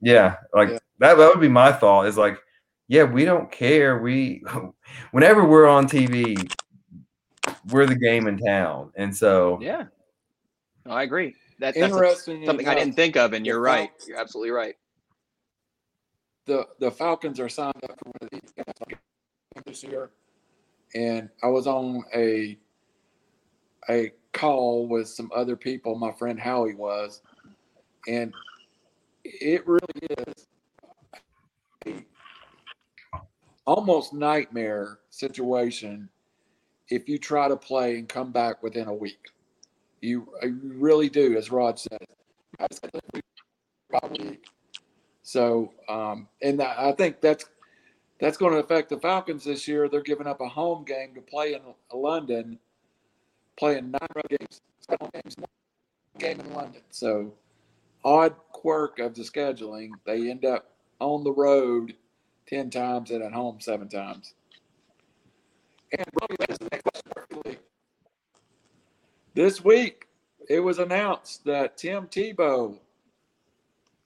Yeah, 0.00 0.36
like 0.54 0.70
Yeah. 0.70 0.78
that. 1.00 1.16
That 1.18 1.28
would 1.28 1.40
be 1.40 1.48
my 1.48 1.72
thought. 1.72 2.06
Is 2.06 2.16
like, 2.16 2.38
yeah, 2.88 3.04
we 3.04 3.24
don't 3.24 3.50
care. 3.50 3.98
We, 3.98 4.42
whenever 5.10 5.44
we're 5.44 5.66
on 5.68 5.88
TV, 5.88 6.50
we're 7.70 7.86
the 7.86 7.96
game 7.96 8.26
in 8.28 8.38
town, 8.38 8.92
and 8.96 9.14
so 9.14 9.58
Yeah, 9.60 9.84
no, 10.86 10.92
I 10.92 11.02
agree. 11.02 11.34
That, 11.58 11.74
that's 11.74 11.76
a- 11.78 11.84
Interesting. 11.84 12.46
something 12.46 12.68
I 12.68 12.74
didn't 12.74 12.94
think 12.94 13.16
of, 13.16 13.32
and 13.32 13.44
you're 13.44 13.60
right. 13.60 13.88
Falcons- 13.90 14.08
You're 14.08 14.18
absolutely 14.20 14.50
right. 14.52 14.74
the 16.46 16.66
the 16.78 16.90
Falcons 16.90 17.40
are 17.40 17.48
signed 17.48 17.74
up 17.84 17.98
for 17.98 18.06
one 18.06 18.14
of 18.22 18.28
these 18.30 18.52
guys 18.56 18.98
this 19.66 19.82
year, 19.82 20.10
and 20.94 21.28
I 21.42 21.48
was 21.48 21.66
on 21.66 22.04
a 22.14 22.56
a 23.90 24.12
call 24.32 24.86
with 24.86 25.08
some 25.08 25.30
other 25.34 25.56
people. 25.56 25.94
My 25.96 26.12
friend 26.12 26.38
Howie 26.38 26.74
was, 26.74 27.22
and 28.06 28.32
it 29.40 29.66
really 29.66 30.08
is 30.18 30.46
almost 33.66 34.14
nightmare 34.14 34.98
situation 35.10 36.08
if 36.88 37.08
you 37.08 37.18
try 37.18 37.48
to 37.48 37.56
play 37.56 37.98
and 37.98 38.08
come 38.08 38.32
back 38.32 38.62
within 38.62 38.88
a 38.88 38.94
week. 38.94 39.26
You, 40.00 40.28
you 40.42 40.58
really 40.62 41.08
do, 41.08 41.36
as 41.36 41.50
Rod 41.50 41.78
said. 41.78 41.98
So, 45.22 45.72
um, 45.88 46.28
and 46.40 46.62
I 46.62 46.92
think 46.92 47.20
that's 47.20 47.44
that's 48.20 48.36
going 48.36 48.52
to 48.52 48.58
affect 48.58 48.88
the 48.88 48.98
Falcons 48.98 49.44
this 49.44 49.68
year. 49.68 49.88
They're 49.88 50.00
giving 50.00 50.26
up 50.26 50.40
a 50.40 50.48
home 50.48 50.84
game 50.84 51.14
to 51.14 51.20
play 51.20 51.54
in 51.54 51.60
London, 51.92 52.58
playing 53.56 53.90
nine 53.90 54.08
road 54.14 54.28
games, 54.30 54.60
seven 54.80 55.08
games, 55.12 55.36
game 56.18 56.40
in 56.40 56.52
London. 56.52 56.80
So, 56.90 57.32
odd 58.08 58.34
quirk 58.52 58.98
of 58.98 59.14
the 59.14 59.22
scheduling. 59.22 59.90
They 60.06 60.30
end 60.30 60.44
up 60.44 60.70
on 60.98 61.24
the 61.24 61.32
road 61.32 61.94
ten 62.46 62.70
times 62.70 63.10
and 63.10 63.22
at 63.22 63.32
home 63.32 63.60
seven 63.60 63.88
times. 63.88 64.34
And 65.92 66.06
for. 66.12 66.26
This 69.34 69.62
week, 69.62 70.06
it 70.48 70.60
was 70.60 70.78
announced 70.78 71.44
that 71.44 71.76
Tim 71.76 72.06
Tebow 72.06 72.78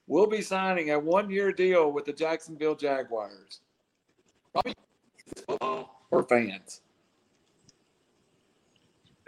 will 0.07 0.27
be 0.27 0.41
signing 0.41 0.91
a 0.91 0.99
one-year 0.99 1.53
deal 1.53 1.91
with 1.91 2.05
the 2.05 2.13
Jacksonville 2.13 2.75
Jaguars. 2.75 3.61
Robbie, 4.53 4.71
is 4.71 5.33
this 5.33 5.43
football 5.47 6.05
or 6.11 6.23
fans? 6.23 6.81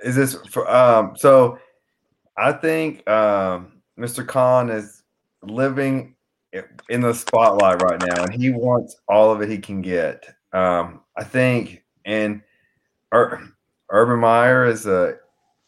is 0.03 0.15
this 0.15 0.36
for 0.49 0.69
um 0.69 1.15
so 1.15 1.57
i 2.38 2.51
think 2.51 3.07
um 3.09 3.71
mr 3.97 4.25
khan 4.25 4.69
is 4.69 5.03
living 5.43 6.15
in 6.89 7.01
the 7.01 7.13
spotlight 7.13 7.81
right 7.81 8.01
now 8.01 8.23
and 8.23 8.33
he 8.33 8.49
wants 8.49 8.97
all 9.07 9.31
of 9.31 9.41
it 9.41 9.49
he 9.49 9.57
can 9.57 9.81
get 9.81 10.25
um 10.53 11.01
i 11.17 11.23
think 11.23 11.83
and 12.05 12.41
Ur- 13.13 13.53
urban 13.91 14.19
meyer 14.19 14.65
is 14.65 14.85
a 14.85 15.17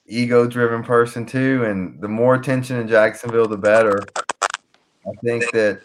ego 0.07 0.47
driven 0.47 0.83
person 0.83 1.25
too 1.25 1.65
and 1.65 2.01
the 2.01 2.07
more 2.07 2.35
attention 2.35 2.77
in 2.77 2.87
jacksonville 2.87 3.47
the 3.47 3.57
better 3.57 3.99
i 5.05 5.11
think 5.23 5.43
that 5.51 5.81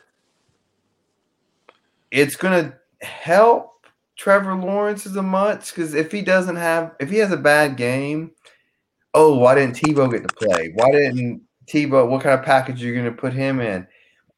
it's 2.13 2.37
going 2.37 2.65
to 2.65 3.07
help 3.07 3.73
Trevor 4.17 4.55
Lawrence 4.55 5.07
as 5.07 5.15
much 5.15 5.75
because 5.75 5.95
if 5.95 6.13
he 6.13 6.23
doesn't 6.23 6.57
have, 6.57 6.95
if 7.01 7.11
he 7.11 7.17
has 7.19 7.33
a 7.33 7.37
bad 7.37 7.77
game, 7.77 8.33
oh, 9.15 9.37
why 9.39 9.55
didn't 9.55 9.77
Tebow 9.77 10.11
get 10.11 10.29
to 10.29 10.35
play? 10.35 10.71
Why 10.75 10.93
didn't 10.93 11.43
Tebow? 11.67 12.09
What 12.09 12.23
kind 12.23 12.39
of 12.39 12.45
package 12.45 12.83
you're 12.83 12.95
you 12.95 13.01
going 13.01 13.15
to 13.15 13.21
put 13.21 13.33
him 13.33 13.61
in? 13.61 13.87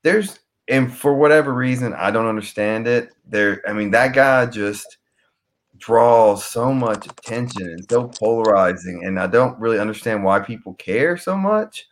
There's, 0.03 0.39
and 0.69 0.93
for 0.93 1.15
whatever 1.15 1.53
reason, 1.53 1.93
I 1.95 2.11
don't 2.11 2.27
understand 2.27 2.87
it. 2.87 3.11
There, 3.27 3.63
I 3.69 3.73
mean, 3.73 3.91
that 3.93 4.15
guy 4.15 4.47
just 4.47 4.99
draws 5.77 6.45
so 6.45 6.73
much 6.73 7.07
attention 7.07 7.69
and 7.69 7.87
so 7.91 8.09
polarizing, 8.09 9.05
and 9.05 9.19
I 9.19 9.27
don't 9.27 9.59
really 9.59 9.79
understand 9.79 10.25
why 10.25 10.41
people 10.41 10.75
care 10.75 11.17
so 11.17 11.37
much. 11.37 11.87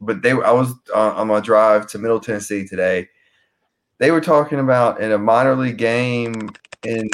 But 0.00 0.22
they, 0.22 0.30
I 0.30 0.52
was 0.52 0.72
uh, 0.94 1.14
on 1.14 1.26
my 1.26 1.40
drive 1.40 1.86
to 1.88 1.98
Middle 1.98 2.20
Tennessee 2.20 2.66
today. 2.66 3.08
They 3.98 4.12
were 4.12 4.20
talking 4.20 4.60
about 4.60 5.00
in 5.00 5.10
a 5.10 5.18
minor 5.18 5.56
league 5.56 5.78
game 5.78 6.34
in 6.84 7.08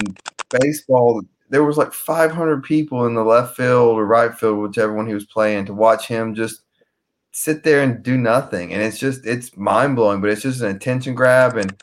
baseball, 0.61 1.23
there 1.51 1.65
was 1.65 1.77
like 1.77 1.93
500 1.93 2.63
people 2.63 3.07
in 3.07 3.15
the 3.15 3.25
left 3.25 3.57
field 3.57 3.97
or 3.97 4.07
right 4.07 4.35
field, 4.35 4.59
whichever 4.59 4.93
one 4.93 5.07
he 5.07 5.15
was 5.15 5.27
playing, 5.27 5.67
to 5.67 5.75
watch 5.75 6.07
him 6.07 6.35
just 6.35 6.63
sit 7.35 7.65
there 7.65 7.83
and 7.83 8.03
do 8.03 8.17
nothing. 8.17 8.73
And 8.73 8.83
it's 8.83 8.99
just, 8.99 9.27
it's 9.27 9.57
mind 9.57 9.97
blowing, 9.97 10.21
but 10.21 10.31
it's 10.31 10.43
just 10.43 10.63
an 10.63 10.75
attention 10.75 11.15
grab. 11.15 11.57
And 11.57 11.77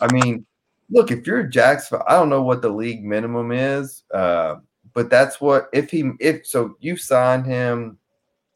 I 0.00 0.12
mean, 0.12 0.44
look, 0.90 1.10
if 1.10 1.26
you're 1.26 1.44
Jacksonville, 1.44 2.04
I 2.08 2.14
don't 2.14 2.28
know 2.28 2.42
what 2.42 2.60
the 2.60 2.68
league 2.68 3.04
minimum 3.04 3.52
is, 3.52 4.02
uh, 4.12 4.56
but 4.92 5.08
that's 5.08 5.40
what, 5.40 5.68
if 5.72 5.90
he, 5.90 6.10
if 6.18 6.46
so, 6.46 6.76
you 6.80 6.96
signed 6.96 7.46
him, 7.46 7.98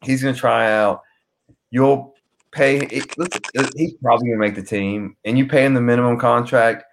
he's 0.02 0.22
to 0.22 0.34
try 0.34 0.70
out, 0.72 1.02
you'll 1.70 2.14
pay, 2.50 2.78
it, 2.78 3.16
listen, 3.16 3.40
he's 3.76 3.94
probably 3.94 4.30
to 4.30 4.36
make 4.36 4.56
the 4.56 4.62
team, 4.62 5.16
and 5.24 5.38
you 5.38 5.46
pay 5.46 5.64
him 5.64 5.74
the 5.74 5.80
minimum 5.80 6.18
contract 6.18 6.84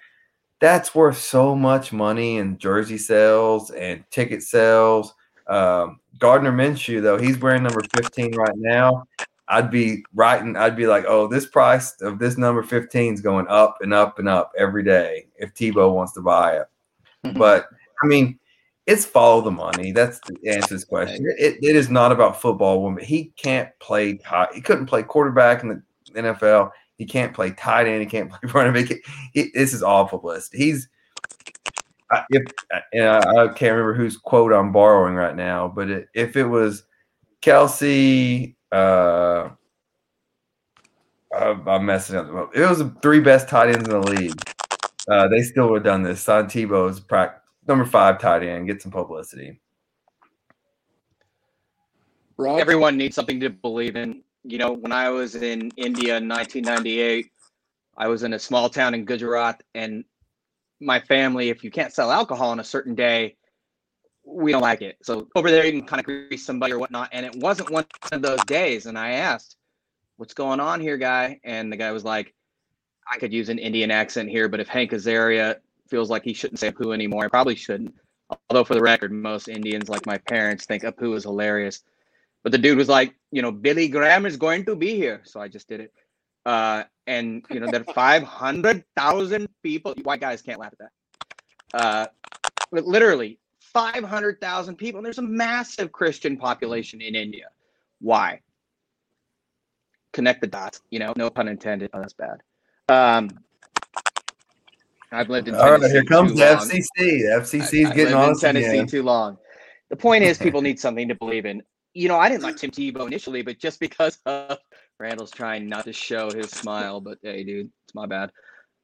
that's 0.62 0.94
worth 0.94 1.18
so 1.18 1.56
much 1.56 1.92
money 1.92 2.38
in 2.38 2.58
jersey 2.60 2.98
sales 3.00 3.72
and 3.72 4.04
ticket 4.12 4.44
sales. 4.44 5.14
Um, 5.48 6.00
Gardner 6.20 6.52
Minshew, 6.52 7.02
though, 7.02 7.18
he's 7.18 7.40
wearing 7.40 7.64
number 7.64 7.82
15 7.96 8.36
right 8.36 8.56
now. 8.56 9.06
I'd 9.52 9.70
be 9.70 10.06
writing, 10.16 10.56
I'd 10.56 10.78
be 10.78 10.88
like, 10.88 11.04
oh, 11.08 11.28
this 11.28 11.46
price 11.46 12.00
of 12.02 12.20
this 12.20 12.38
number 12.38 12.64
15 12.64 13.14
is 13.14 13.22
going 13.22 13.48
up 13.50 13.78
and 13.82 13.94
up 13.94 14.18
and 14.18 14.30
up 14.30 14.54
every 14.58 14.82
day 14.82 15.28
if 15.36 15.54
Tebow 15.54 15.94
wants 15.94 16.14
to 16.14 16.22
buy 16.22 16.58
it. 16.58 16.68
but 17.38 17.68
I 18.02 18.08
mean, 18.08 18.40
it's 18.88 19.06
follow 19.06 19.42
the 19.42 19.52
money. 19.52 19.92
That's 19.92 20.20
the 20.22 20.50
answer 20.50 20.70
to 20.70 20.74
this 20.76 20.86
question. 20.86 21.26
It, 21.38 21.58
it 21.62 21.76
is 21.76 21.90
not 21.90 22.14
about 22.14 22.42
football. 22.42 22.82
Woman, 22.82 23.04
he 23.04 23.26
can't 23.36 23.70
play. 23.80 24.18
Tight. 24.18 24.54
He 24.54 24.62
couldn't 24.62 24.88
play 24.88 25.04
quarterback 25.04 25.64
in 25.64 25.70
the 25.70 26.22
NFL. 26.22 26.72
He 26.98 27.06
can't 27.06 27.34
play 27.34 27.52
tight 27.52 27.88
end. 27.88 28.00
He 28.00 28.08
can't 28.08 28.30
play 28.30 28.40
running 28.54 28.74
back. 28.74 28.98
This 29.36 29.74
is 29.74 29.84
all 29.84 30.08
publicity. 30.08 30.58
He's 30.58 30.88
I- 32.10 32.26
if 32.30 32.44
and 32.94 33.04
I, 33.04 33.18
I 33.18 33.48
can't 33.50 33.76
remember 33.76 33.94
whose 33.94 34.18
quote 34.18 34.54
I'm 34.54 34.72
borrowing 34.72 35.16
right 35.16 35.36
now, 35.36 35.68
but 35.68 35.90
it, 35.90 36.10
if 36.14 36.36
it 36.36 36.46
was 36.46 36.84
Kelce, 37.42 38.56
uh, 38.72 39.50
I, 41.34 41.60
I'm 41.68 41.86
messing 41.86 42.18
up. 42.18 42.52
It 42.56 42.68
was 42.68 42.80
the 42.80 42.96
three 43.02 43.20
best 43.20 43.48
tight 43.48 43.70
ends 43.70 43.88
in 43.88 44.02
the 44.02 44.08
league. 44.08 44.42
Uh, 45.08 45.28
they 45.28 45.42
still 45.42 45.70
would 45.70 45.78
have 45.78 45.84
done 45.84 46.04
this. 46.04 46.22
Son 46.22 46.46
Tebow 46.46 46.90
is 46.90 47.02
number 47.68 47.86
five 47.86 48.20
tight 48.20 48.44
end. 48.44 48.68
Get 48.68 48.82
some 48.82 48.92
publicity. 48.92 49.60
Rod? 52.38 52.60
Everyone 52.60 52.98
needs 52.98 53.16
something 53.16 53.40
to 53.40 53.50
believe 53.50 53.96
in. 53.96 54.24
You 54.44 54.58
know, 54.58 54.72
when 54.72 54.92
I 54.92 55.10
was 55.10 55.36
in 55.36 55.72
India 55.78 56.18
in 56.18 56.28
1998, 56.28 57.32
I 57.98 58.08
was 58.08 58.24
in 58.24 58.34
a 58.34 58.40
small 58.40 58.70
town 58.70 58.94
in 58.96 59.06
Gujarat, 59.06 59.62
and 59.76 60.04
my 60.80 61.00
family, 61.00 61.50
if 61.50 61.64
you 61.64 61.70
can't 61.70 61.94
sell 61.94 62.12
alcohol 62.12 62.50
on 62.50 62.60
a 62.60 62.64
certain 62.64 62.96
day, 62.96 63.36
we 64.24 64.52
don't 64.52 64.62
like 64.62 64.82
it. 64.82 64.98
So 65.04 65.28
over 65.36 65.52
there, 65.52 65.66
you 65.66 65.72
can 65.72 65.86
kind 65.86 66.00
of 66.00 66.06
grease 66.06 66.46
somebody 66.46 66.74
or 66.74 66.80
whatnot. 66.80 67.10
And 67.12 67.26
it 67.26 67.36
wasn't 67.38 67.70
one 67.70 67.86
of 68.12 68.22
those 68.22 68.44
days. 68.46 68.86
And 68.86 68.98
I 68.98 69.12
asked, 69.12 69.58
"What's 70.18 70.34
going 70.34 70.60
on 70.60 70.80
here, 70.80 70.98
guy?" 70.98 71.40
And 71.44 71.72
the 71.72 71.78
guy 71.78 71.92
was 71.92 72.04
like, 72.04 72.34
"I 73.12 73.18
could 73.18 73.34
use 73.34 73.50
an 73.50 73.60
Indian 73.60 73.92
accent 73.92 74.30
here, 74.30 74.48
but 74.48 74.60
if 74.60 74.68
Hank 74.68 74.92
Azaria 74.92 75.58
feels 75.90 76.10
like 76.10 76.24
he 76.24 76.34
shouldn't 76.34 76.60
say 76.60 76.72
Apu 76.72 76.94
anymore, 76.94 77.26
I 77.26 77.30
probably 77.30 77.56
shouldn't." 77.56 77.96
Although 78.50 78.64
for 78.64 78.76
the 78.76 78.82
record, 78.82 79.12
most 79.12 79.48
Indians, 79.48 79.90
like 79.90 80.06
my 80.06 80.18
parents, 80.18 80.66
think 80.66 80.84
Apu 80.84 81.16
is 81.16 81.24
hilarious. 81.24 81.84
But 82.44 82.52
the 82.52 82.58
dude 82.58 82.78
was 82.78 82.90
like, 82.90 83.16
you 83.32 83.42
know, 83.42 83.52
Billy 83.52 83.88
Graham 83.88 84.26
is 84.26 84.38
going 84.38 84.66
to 84.66 84.76
be 84.76 84.96
here. 84.96 85.22
So 85.26 85.40
I 85.40 85.48
just 85.48 85.68
did 85.68 85.82
it. 85.82 85.94
Uh, 86.46 86.84
and, 87.06 87.46
you 87.52 87.60
know, 87.60 87.68
there 87.70 87.82
are 87.82 87.94
500,000 87.94 89.48
people. 89.62 89.94
White 90.04 90.22
guys 90.22 90.42
can't 90.42 90.60
laugh 90.60 90.74
at 90.74 90.80
that. 90.80 90.92
Uh, 91.74 92.08
literally 92.72 93.40
500,000 93.74 94.76
people. 94.76 95.00
And 95.00 95.06
there's 95.06 95.18
a 95.18 95.24
massive 95.24 95.92
Christian 95.92 96.38
population 96.38 97.02
in 97.02 97.16
India. 97.16 97.48
Why? 98.00 98.42
Connect 100.14 100.42
the 100.42 100.48
dots, 100.48 100.82
you 100.90 101.00
know, 101.00 101.14
no 101.16 101.30
pun 101.30 101.48
intended. 101.48 101.90
Oh, 101.94 102.00
that's 102.00 102.14
bad. 102.14 102.42
Um, 102.90 103.30
I've 105.12 105.30
lived 105.30 105.48
in 105.48 105.56
All 105.56 105.72
right, 105.72 105.80
Tennessee 105.80 105.94
here 105.94 106.04
comes 106.04 106.34
the. 106.34 106.44
FCC. 106.44 106.88
The 106.98 107.40
FCC 107.42 107.82
is 107.82 107.88
I- 107.88 107.92
I 107.92 107.96
getting 107.96 108.14
on 108.14 108.38
Tennessee 108.38 108.68
again. 108.68 108.88
too 108.88 109.04
long. 109.04 109.38
The 109.90 109.96
point 109.96 110.24
is, 110.24 110.38
people 110.38 110.62
need 110.68 110.80
something 110.80 111.08
to 111.08 111.16
believe 111.16 111.46
in. 111.46 111.62
You 111.94 112.08
know, 112.08 112.18
I 112.18 112.30
didn't 112.30 112.44
like 112.44 112.56
Tim 112.56 112.72
Tebow 112.72 113.06
initially, 113.08 113.42
but 113.42 113.60
just 113.60 113.80
because 113.80 114.18
of 114.26 114.58
Randall's 115.00 115.32
trying 115.32 115.68
not 115.68 115.86
to 115.86 115.94
show 115.94 116.30
his 116.32 116.50
smile, 116.50 117.02
but 117.02 117.18
hey, 117.22 117.44
dude, 117.44 117.70
it's 117.86 117.96
my 117.96 118.06
bad. 118.06 118.32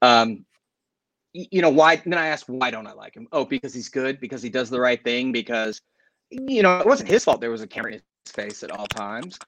Um, 0.02 0.46
you 1.34 1.62
know 1.62 1.70
why? 1.70 1.98
Then 1.98 2.14
I 2.16 2.28
ask 2.28 2.46
why 2.48 2.72
don't 2.72 2.88
I 2.88 2.94
like 2.94 3.16
him? 3.16 3.28
Oh, 3.32 3.46
because 3.46 3.74
he's 3.74 3.90
good. 3.90 4.20
Because 4.20 4.42
he 4.42 4.50
does 4.50 4.70
the 4.70 4.80
right 4.80 5.04
thing. 5.04 5.32
Because 5.32 5.82
you 6.30 6.64
know 6.64 6.80
it 6.80 6.86
wasn't 6.86 7.10
his 7.10 7.24
fault. 7.24 7.42
There 7.42 7.52
was 7.52 7.62
a 7.62 7.68
camera 7.68 7.94
in 7.94 8.02
his 8.26 8.34
face 8.34 8.64
at 8.64 8.72
all 8.72 8.88
times. 8.88 9.40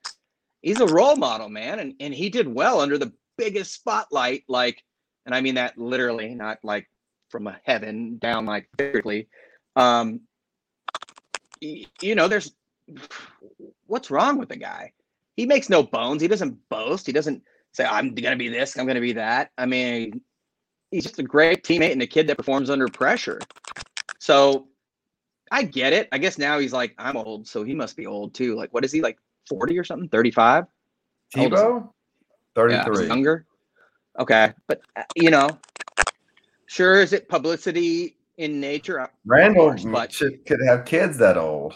He's 0.61 0.81
a 0.81 0.87
role 0.87 1.15
model, 1.15 1.49
man, 1.49 1.79
and 1.79 1.93
and 1.99 2.13
he 2.13 2.29
did 2.29 2.47
well 2.47 2.81
under 2.81 2.97
the 2.97 3.13
biggest 3.37 3.73
spotlight. 3.73 4.43
Like, 4.47 4.83
and 5.25 5.33
I 5.33 5.41
mean 5.41 5.55
that 5.55 5.77
literally, 5.77 6.35
not 6.35 6.59
like 6.63 6.89
from 7.29 7.47
a 7.47 7.59
heaven 7.63 8.17
down, 8.17 8.45
like 8.45 8.67
physically. 8.77 9.29
Um, 9.75 10.21
you 11.61 12.15
know, 12.15 12.27
there's 12.27 12.53
what's 13.85 14.11
wrong 14.11 14.37
with 14.37 14.49
the 14.49 14.57
guy? 14.57 14.93
He 15.35 15.45
makes 15.45 15.69
no 15.69 15.83
bones. 15.83 16.21
He 16.21 16.27
doesn't 16.27 16.57
boast. 16.69 17.05
He 17.05 17.13
doesn't 17.13 17.43
say, 17.73 17.85
I'm 17.85 18.15
to 18.15 18.35
be 18.35 18.49
this, 18.49 18.77
I'm 18.77 18.87
to 18.87 18.99
be 18.99 19.13
that. 19.13 19.51
I 19.57 19.65
mean, 19.65 20.21
he's 20.91 21.03
just 21.03 21.19
a 21.19 21.23
great 21.23 21.63
teammate 21.63 21.91
and 21.91 22.01
a 22.01 22.07
kid 22.07 22.27
that 22.27 22.37
performs 22.37 22.69
under 22.69 22.87
pressure. 22.87 23.39
So 24.19 24.67
I 25.51 25.63
get 25.63 25.93
it. 25.93 26.07
I 26.11 26.17
guess 26.17 26.37
now 26.37 26.59
he's 26.59 26.73
like, 26.73 26.93
I'm 26.97 27.17
old, 27.17 27.47
so 27.47 27.63
he 27.63 27.73
must 27.73 27.95
be 27.95 28.05
old 28.07 28.33
too. 28.33 28.55
Like, 28.55 28.73
what 28.73 28.83
is 28.85 28.91
he, 28.91 29.01
like 29.01 29.17
40 29.47 29.77
or 29.77 29.83
something? 29.83 30.09
35? 30.09 30.65
Tebow? 31.35 31.89
33. 32.55 33.01
Yeah, 33.01 33.07
younger. 33.07 33.45
Okay. 34.19 34.53
But, 34.67 34.81
uh, 34.95 35.03
you 35.15 35.29
know, 35.31 35.49
sure, 36.65 37.01
is 37.01 37.13
it 37.13 37.29
publicity 37.29 38.17
in 38.37 38.59
nature? 38.59 39.09
Randall 39.25 39.69
course, 39.69 39.85
but- 39.85 40.11
should, 40.11 40.45
could 40.45 40.59
have 40.65 40.85
kids 40.85 41.17
that 41.19 41.37
old. 41.37 41.75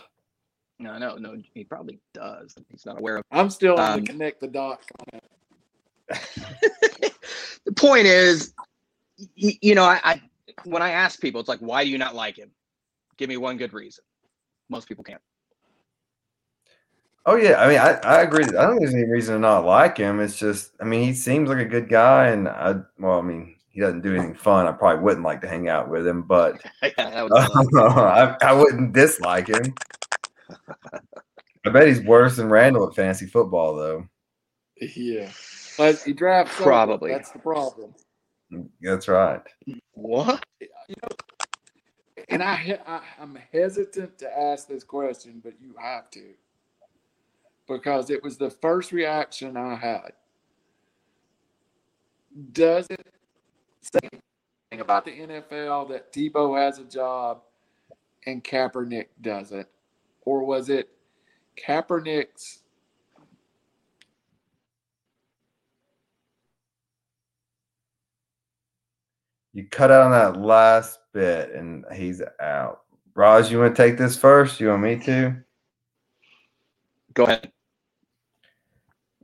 No, 0.79 0.97
no, 0.97 1.15
no. 1.15 1.37
He 1.53 1.63
probably 1.63 1.99
does. 2.13 2.55
He's 2.69 2.85
not 2.85 2.99
aware 2.99 3.17
of. 3.17 3.23
I'm 3.31 3.49
still 3.49 3.79
on 3.79 3.93
Um, 3.93 4.01
the 4.01 4.07
connect 4.07 4.41
the 4.41 4.47
dots. 4.47 4.85
the 7.65 7.71
point 7.75 8.05
is, 8.05 8.53
y- 8.57 8.63
you 9.35 9.75
know, 9.75 9.83
I, 9.83 9.99
I 10.03 10.21
when 10.65 10.81
I 10.81 10.91
ask 10.91 11.19
people, 11.19 11.39
it's 11.39 11.49
like, 11.49 11.59
why 11.59 11.83
do 11.83 11.89
you 11.89 11.97
not 11.97 12.15
like 12.15 12.37
him? 12.37 12.51
Give 13.17 13.29
me 13.29 13.37
one 13.37 13.57
good 13.57 13.73
reason. 13.73 14.03
Most 14.69 14.87
people 14.87 15.03
can't. 15.03 15.21
Oh 17.25 17.35
yeah, 17.35 17.61
I 17.61 17.67
mean, 17.69 17.77
I, 17.79 17.91
I 18.03 18.21
agree. 18.21 18.43
I 18.43 18.47
don't 18.51 18.71
think 18.71 18.81
there's 18.81 18.93
any 18.95 19.09
reason 19.09 19.35
to 19.35 19.39
not 19.39 19.65
like 19.65 19.97
him. 19.97 20.19
It's 20.19 20.37
just, 20.37 20.71
I 20.81 20.83
mean, 20.83 21.03
he 21.03 21.13
seems 21.13 21.47
like 21.47 21.59
a 21.59 21.65
good 21.65 21.87
guy, 21.87 22.27
and 22.27 22.49
I, 22.49 22.75
well, 22.99 23.17
I 23.17 23.21
mean, 23.21 23.55
he 23.69 23.79
doesn't 23.79 24.01
do 24.01 24.13
anything 24.13 24.35
fun. 24.35 24.67
I 24.67 24.73
probably 24.73 25.03
wouldn't 25.03 25.23
like 25.23 25.39
to 25.41 25.47
hang 25.47 25.69
out 25.69 25.89
with 25.89 26.05
him, 26.05 26.23
but 26.23 26.61
Yeah, 26.83 26.89
that 26.97 27.23
was- 27.29 27.73
I, 27.77 28.35
I 28.41 28.53
wouldn't 28.53 28.91
dislike 28.91 29.47
him. 29.47 29.73
I 31.65 31.69
bet 31.69 31.87
he's 31.87 32.01
worse 32.01 32.35
than 32.35 32.49
Randall 32.49 32.89
at 32.89 32.95
fantasy 32.95 33.25
football, 33.25 33.75
though. 33.77 34.05
Yeah. 34.95 35.31
But 35.77 36.01
he 36.01 36.11
drafts 36.11 36.57
sober. 36.57 36.69
Probably. 36.71 37.11
That's 37.11 37.31
the 37.31 37.39
problem. 37.39 37.95
That's 38.81 39.07
right. 39.07 39.41
what? 39.93 40.43
You 40.59 40.95
know, 41.01 41.15
and 42.29 42.43
I, 42.43 42.79
I 42.87 43.01
I'm 43.19 43.37
hesitant 43.51 44.17
to 44.19 44.39
ask 44.39 44.67
this 44.67 44.83
question, 44.83 45.41
but 45.43 45.53
you 45.61 45.75
have 45.79 46.09
to 46.11 46.33
because 47.67 48.09
it 48.09 48.23
was 48.23 48.37
the 48.37 48.49
first 48.49 48.91
reaction 48.91 49.57
I 49.57 49.75
had. 49.75 50.11
Does 52.51 52.87
it 52.89 53.05
say 53.81 53.99
anything 54.01 54.81
about 54.81 55.05
the 55.05 55.11
NFL 55.11 55.89
that 55.89 56.11
Tebow 56.11 56.57
has 56.57 56.79
a 56.79 56.83
job 56.83 57.41
and 58.25 58.43
Kaepernick 58.43 59.07
doesn't, 59.21 59.67
or 60.21 60.43
was 60.43 60.69
it 60.69 60.89
Kaepernick's? 61.57 62.62
You 69.53 69.67
cut 69.69 69.91
out 69.91 70.03
on 70.03 70.11
that 70.11 70.41
last 70.41 70.99
bit, 71.13 71.51
and 71.53 71.85
he's 71.93 72.21
out. 72.41 72.81
Raj, 73.15 73.51
you 73.51 73.59
want 73.59 73.75
to 73.75 73.81
take 73.83 73.97
this 73.97 74.17
first? 74.17 74.59
You 74.59 74.69
want 74.69 74.81
me 74.81 74.95
to? 75.05 75.35
Go 77.13 77.25
ahead. 77.25 77.51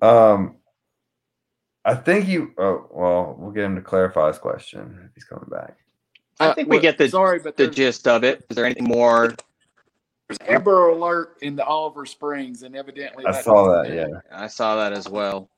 Um, 0.02 0.58
I 1.84 1.96
think 1.96 2.28
you. 2.28 2.54
Oh, 2.58 2.88
well, 2.92 3.36
we'll 3.40 3.52
get 3.52 3.64
him 3.64 3.76
to 3.76 3.82
clarify 3.82 4.28
his 4.28 4.38
question 4.38 5.00
if 5.06 5.16
he's 5.16 5.24
coming 5.24 5.50
back. 5.50 5.78
I 6.40 6.54
think 6.54 6.70
we 6.70 6.80
get 6.80 6.98
the- 6.98 7.10
sorry, 7.10 7.40
but 7.40 7.58
The 7.58 7.68
gist 7.68 8.08
of 8.08 8.24
it. 8.24 8.46
Is 8.50 8.56
there 8.56 8.66
anything 8.66 8.86
more? 8.86 9.34
There's 10.28 10.40
Amber 10.48 10.90
Alert 10.90 11.38
in 11.42 11.56
the 11.56 11.66
Oliver 11.66 12.06
Springs, 12.06 12.62
and 12.62 12.76
evidently 12.76 13.26
I 13.26 13.42
saw 13.42 13.82
that. 13.82 13.92
Yeah. 13.92 14.22
I 14.32 14.48
saw 14.48 14.76
that 14.76 14.94
as 14.94 15.10
well. 15.10 15.50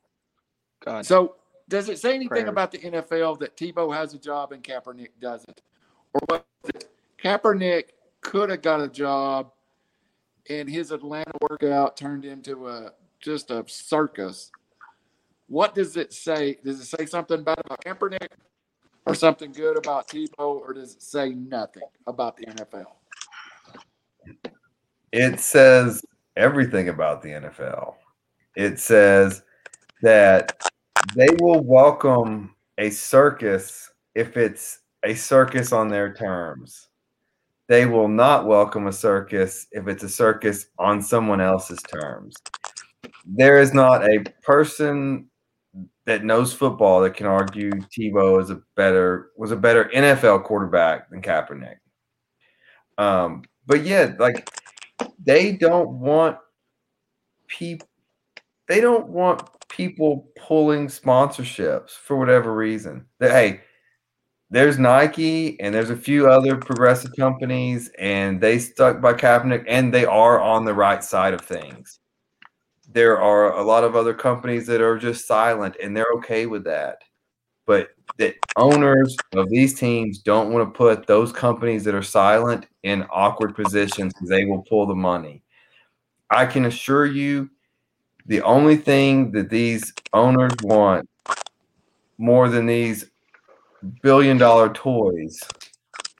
God. 0.80 1.04
So, 1.04 1.36
does 1.68 1.88
it 1.88 1.98
say 1.98 2.10
anything 2.10 2.28
Prayers. 2.28 2.48
about 2.48 2.72
the 2.72 2.78
NFL 2.78 3.38
that 3.40 3.56
Tebow 3.56 3.94
has 3.94 4.14
a 4.14 4.18
job 4.18 4.52
and 4.52 4.62
Kaepernick 4.62 5.10
doesn't, 5.20 5.62
or 6.14 6.20
was 6.28 6.42
it 6.74 6.90
Kaepernick 7.22 7.84
could 8.20 8.50
have 8.50 8.62
got 8.62 8.80
a 8.80 8.88
job, 8.88 9.52
and 10.48 10.68
his 10.68 10.90
Atlanta 10.90 11.32
workout 11.40 11.96
turned 11.96 12.24
into 12.24 12.68
a 12.68 12.92
just 13.20 13.50
a 13.50 13.64
circus? 13.66 14.50
What 15.48 15.74
does 15.74 15.96
it 15.96 16.12
say? 16.12 16.58
Does 16.64 16.80
it 16.80 16.86
say 16.86 17.06
something 17.06 17.42
bad 17.42 17.60
about 17.64 17.84
Kaepernick, 17.84 18.28
or 19.06 19.14
something 19.14 19.52
good 19.52 19.76
about 19.76 20.08
Tebow, 20.08 20.60
or 20.60 20.72
does 20.72 20.94
it 20.94 21.02
say 21.02 21.30
nothing 21.30 21.82
about 22.06 22.36
the 22.36 22.46
NFL? 22.46 22.86
It 25.12 25.40
says 25.40 26.04
everything 26.36 26.88
about 26.88 27.22
the 27.22 27.30
NFL. 27.30 27.94
It 28.56 28.78
says 28.78 29.42
that 30.02 30.62
they 31.14 31.28
will 31.40 31.62
welcome 31.62 32.54
a 32.78 32.90
circus 32.90 33.90
if 34.14 34.36
it's 34.36 34.80
a 35.04 35.14
circus 35.14 35.72
on 35.72 35.88
their 35.88 36.12
terms. 36.12 36.88
They 37.68 37.86
will 37.86 38.08
not 38.08 38.46
welcome 38.46 38.86
a 38.86 38.92
circus 38.92 39.66
if 39.72 39.88
it's 39.88 40.02
a 40.02 40.08
circus 40.08 40.66
on 40.78 41.00
someone 41.00 41.40
else's 41.40 41.80
terms. 41.82 42.34
There 43.24 43.60
is 43.60 43.72
not 43.72 44.04
a 44.04 44.24
person 44.42 45.28
that 46.04 46.24
knows 46.24 46.52
football 46.52 47.00
that 47.02 47.14
can 47.14 47.26
argue 47.26 47.70
Tebow 47.70 48.42
is 48.42 48.50
a 48.50 48.60
better 48.74 49.30
was 49.36 49.52
a 49.52 49.56
better 49.56 49.90
NFL 49.94 50.44
quarterback 50.44 51.08
than 51.10 51.22
Kaepernick. 51.22 51.76
Um, 52.98 53.42
but 53.66 53.84
yeah, 53.84 54.12
like 54.18 54.48
they 55.24 55.52
don't 55.52 56.00
want 56.00 56.36
people 57.46 57.88
they 58.68 58.80
don't 58.80 59.08
want 59.08 59.42
people 59.72 60.28
pulling 60.36 60.86
sponsorships 60.86 61.90
for 61.90 62.16
whatever 62.16 62.54
reason. 62.54 63.06
That 63.18 63.32
hey, 63.32 63.62
there's 64.50 64.78
Nike 64.78 65.58
and 65.60 65.74
there's 65.74 65.90
a 65.90 65.96
few 65.96 66.28
other 66.28 66.56
progressive 66.56 67.10
companies 67.18 67.90
and 67.98 68.40
they 68.40 68.58
stuck 68.58 69.00
by 69.00 69.14
Kaepernick 69.14 69.64
and 69.66 69.92
they 69.92 70.04
are 70.04 70.40
on 70.40 70.66
the 70.66 70.74
right 70.74 71.02
side 71.02 71.32
of 71.32 71.40
things. 71.40 72.00
There 72.92 73.18
are 73.18 73.54
a 73.54 73.62
lot 73.62 73.82
of 73.82 73.96
other 73.96 74.12
companies 74.12 74.66
that 74.66 74.82
are 74.82 74.98
just 74.98 75.26
silent 75.26 75.76
and 75.82 75.96
they're 75.96 76.12
okay 76.16 76.44
with 76.44 76.64
that. 76.64 76.98
But 77.64 77.90
the 78.18 78.34
owners 78.56 79.16
of 79.34 79.48
these 79.48 79.72
teams 79.72 80.18
don't 80.18 80.52
want 80.52 80.68
to 80.68 80.76
put 80.76 81.06
those 81.06 81.32
companies 81.32 81.84
that 81.84 81.94
are 81.94 82.02
silent 82.02 82.66
in 82.82 83.06
awkward 83.10 83.54
positions 83.54 84.12
because 84.12 84.28
they 84.28 84.44
will 84.44 84.64
pull 84.68 84.84
the 84.84 84.94
money. 84.94 85.42
I 86.30 86.44
can 86.44 86.66
assure 86.66 87.06
you, 87.06 87.48
the 88.26 88.42
only 88.42 88.76
thing 88.76 89.32
that 89.32 89.50
these 89.50 89.92
owners 90.12 90.52
want 90.62 91.08
more 92.18 92.48
than 92.48 92.66
these 92.66 93.10
billion 94.02 94.38
dollar 94.38 94.72
toys 94.72 95.40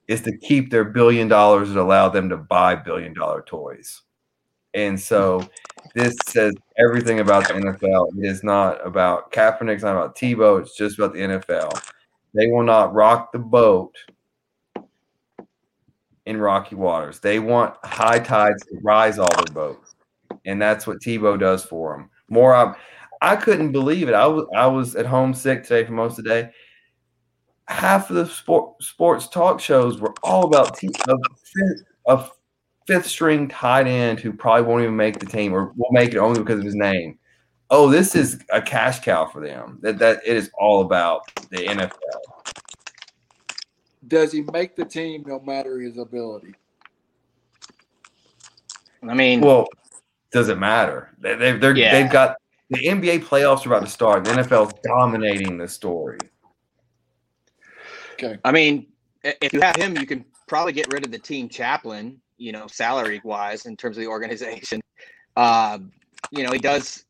is 0.09 0.21
to 0.23 0.37
keep 0.39 0.71
their 0.71 0.85
billion 0.85 1.29
dollars 1.29 1.71
and 1.71 1.79
allow 1.79 2.09
them 2.09 2.29
to 2.29 2.37
buy 2.37 2.75
billion 2.75 3.15
dollar 3.15 3.43
toys. 3.43 4.03
And 4.75 4.99
so 4.99 5.49
this 5.95 6.15
says 6.27 6.55
everything 6.79 7.21
about 7.21 7.47
the 7.47 7.55
NFL. 7.55 8.09
It 8.19 8.27
is 8.27 8.43
not 8.43 8.85
about 8.87 9.31
Kaepernick, 9.33 9.75
it's 9.75 9.83
not 9.83 9.97
about 9.97 10.17
Tebow, 10.17 10.61
it's 10.61 10.77
just 10.77 10.99
about 10.99 11.13
the 11.13 11.21
NFL. 11.21 11.83
They 12.35 12.47
will 12.47 12.63
not 12.63 12.95
rock 12.95 13.33
the 13.33 13.39
boat 13.39 13.95
in 16.25 16.39
rocky 16.39 16.75
waters. 16.75 17.21
They 17.21 17.39
want 17.39 17.75
high 17.85 18.19
tides 18.19 18.65
to 18.67 18.79
rise 18.83 19.19
all 19.19 19.35
their 19.37 19.55
boats. 19.55 19.91
And 20.45 20.61
that's 20.61 20.87
what 20.87 21.01
Tebow 21.01 21.39
does 21.39 21.64
for 21.64 21.97
them. 21.97 22.11
More 22.28 22.55
I, 22.55 22.74
I 23.20 23.37
couldn't 23.37 23.72
believe 23.72 24.09
it. 24.09 24.14
I 24.14 24.26
was 24.26 24.47
I 24.55 24.66
was 24.66 24.97
at 24.97 25.07
home 25.07 25.35
sick 25.35 25.62
today 25.62 25.85
for 25.85 25.93
most 25.93 26.18
of 26.18 26.24
the 26.24 26.30
day. 26.30 26.51
Half 27.68 28.11
of 28.11 28.16
the 28.16 28.26
sport, 28.26 28.83
sports 28.83 29.28
talk 29.28 29.61
shows 29.61 30.01
were 30.01 30.14
all 30.22 30.45
about 30.45 30.76
T, 30.76 30.89
a, 31.09 31.16
fifth, 31.55 31.85
a 32.07 32.28
fifth 32.87 33.07
string 33.07 33.49
tight 33.49 33.87
end 33.87 34.18
who 34.18 34.33
probably 34.33 34.66
won't 34.66 34.83
even 34.83 34.97
make 34.97 35.20
the 35.20 35.26
team 35.26 35.55
or 35.55 35.72
will 35.76 35.93
make 35.93 36.11
it 36.11 36.18
only 36.18 36.41
because 36.41 36.59
of 36.59 36.64
his 36.64 36.74
name. 36.74 37.18
Oh, 37.70 37.89
this 37.89 38.14
is 38.14 38.43
a 38.51 38.61
cash 38.61 39.01
cow 39.01 39.26
for 39.26 39.41
them. 39.41 39.78
That 39.80 39.99
that 40.01 40.20
it 40.26 40.37
is 40.37 40.51
all 40.59 40.83
about 40.83 41.33
the 41.51 41.59
NFL. 41.59 41.93
Does 44.09 44.33
he 44.33 44.43
make 44.53 44.76
the 44.76 44.85
team 44.85 45.22
no 45.26 45.41
matter 45.41 45.78
his 45.78 45.97
ability? 45.97 46.55
I 49.09 49.14
mean, 49.14 49.41
Well, 49.41 49.66
does 50.33 50.49
it 50.49 50.59
matter? 50.59 51.11
They, 51.18 51.35
they, 51.35 51.53
they're, 51.53 51.76
Yeah. 51.76 51.93
They've 51.93 52.11
got 52.11 52.37
the 52.70 52.85
NBA 52.85 53.24
playoffs 53.24 53.66
are 53.66 53.74
about 53.74 53.85
to 53.85 53.91
start. 53.91 54.24
The 54.24 54.30
NFL's 54.30 54.72
dominating 54.83 55.59
the 55.59 55.68
story. 55.68 56.18
Okay. 58.14 58.39
I 58.45 58.53
mean, 58.53 58.87
if 59.22 59.53
you 59.53 59.61
have 59.61 59.76
him, 59.76 59.97
you 59.97 60.07
can 60.07 60.24
probably 60.49 60.72
get 60.72 60.93
rid 60.93 61.05
of 61.05 61.12
the 61.12 61.18
team 61.18 61.49
chaplain, 61.49 62.20
you 62.39 62.53
know, 62.53 62.66
salary 62.66 63.20
wise 63.24 63.66
in 63.66 63.76
terms 63.76 63.97
of 63.97 64.03
the 64.03 64.09
organization. 64.09 64.80
Uh, 65.35 65.78
you 66.30 66.43
know, 66.45 66.53
he 66.53 66.59
does. 66.59 67.07